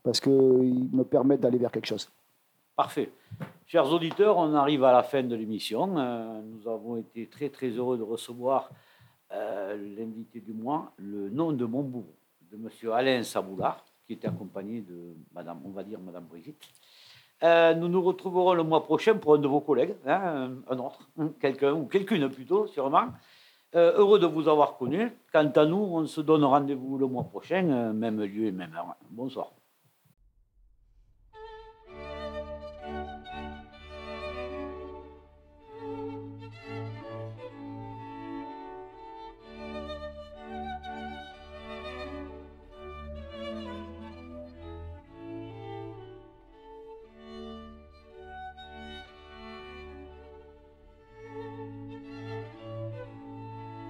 parce 0.03 0.21
que 0.21 0.29
ils 0.31 0.89
me 0.93 1.03
permettent 1.05 1.41
d'aller 1.41 1.57
vers 1.57 1.71
quelque 1.73 1.87
chose. 1.87 2.11
Parfait. 2.77 3.11
Chers 3.73 3.91
auditeurs, 3.91 4.37
on 4.37 4.53
arrive 4.53 4.85
à 4.85 4.93
la 4.93 5.03
fin 5.03 5.23
de 5.23 5.35
l'émission. 5.35 5.97
Euh, 5.97 6.43
nous 6.43 6.69
avons 6.69 6.99
été 6.99 7.27
très 7.27 7.49
très 7.49 7.71
heureux 7.71 7.97
de 7.97 8.03
recevoir 8.03 8.69
euh, 9.33 9.79
l'invité 9.97 10.41
du 10.41 10.53
mois, 10.53 10.93
le 10.99 11.31
nom 11.31 11.53
de 11.53 11.65
mon 11.65 11.83
bourreau, 11.83 12.15
de 12.51 12.59
Monsieur 12.59 12.93
Alain 12.93 13.23
Saboulard, 13.23 13.83
qui 14.07 14.13
était 14.13 14.29
accompagné 14.29 14.83
de 14.83 15.17
Madame, 15.33 15.59
on 15.65 15.71
va 15.71 15.85
dire 15.85 15.99
Madame 16.01 16.25
Brigitte. 16.25 16.63
Euh, 17.43 17.73
nous 17.73 17.89
nous 17.89 18.03
retrouverons 18.03 18.53
le 18.53 18.63
mois 18.63 18.85
prochain 18.85 19.15
pour 19.15 19.37
un 19.37 19.39
de 19.39 19.49
vos 19.49 19.63
collègues, 19.63 19.95
hein, 20.07 20.51
un 20.69 20.79
autre, 20.79 21.09
hein, 21.19 21.31
quelqu'un 21.41 21.73
ou 21.73 21.87
quelqu'une 21.87 22.29
plutôt, 22.29 22.67
sûrement. 22.67 23.07
Heureux 23.75 24.19
de 24.19 24.27
vous 24.27 24.49
avoir 24.49 24.77
connu. 24.77 25.11
Quant 25.33 25.51
à 25.51 25.65
nous, 25.65 25.79
on 25.79 26.05
se 26.05 26.21
donne 26.21 26.45
rendez-vous 26.45 26.99
le 26.99 27.07
mois 27.07 27.25
prochain, 27.25 27.95
même 27.95 28.21
lieu 28.21 28.49
et 28.49 28.53
même 28.53 28.75
heure. 28.75 28.97
Bonsoir. 29.09 29.51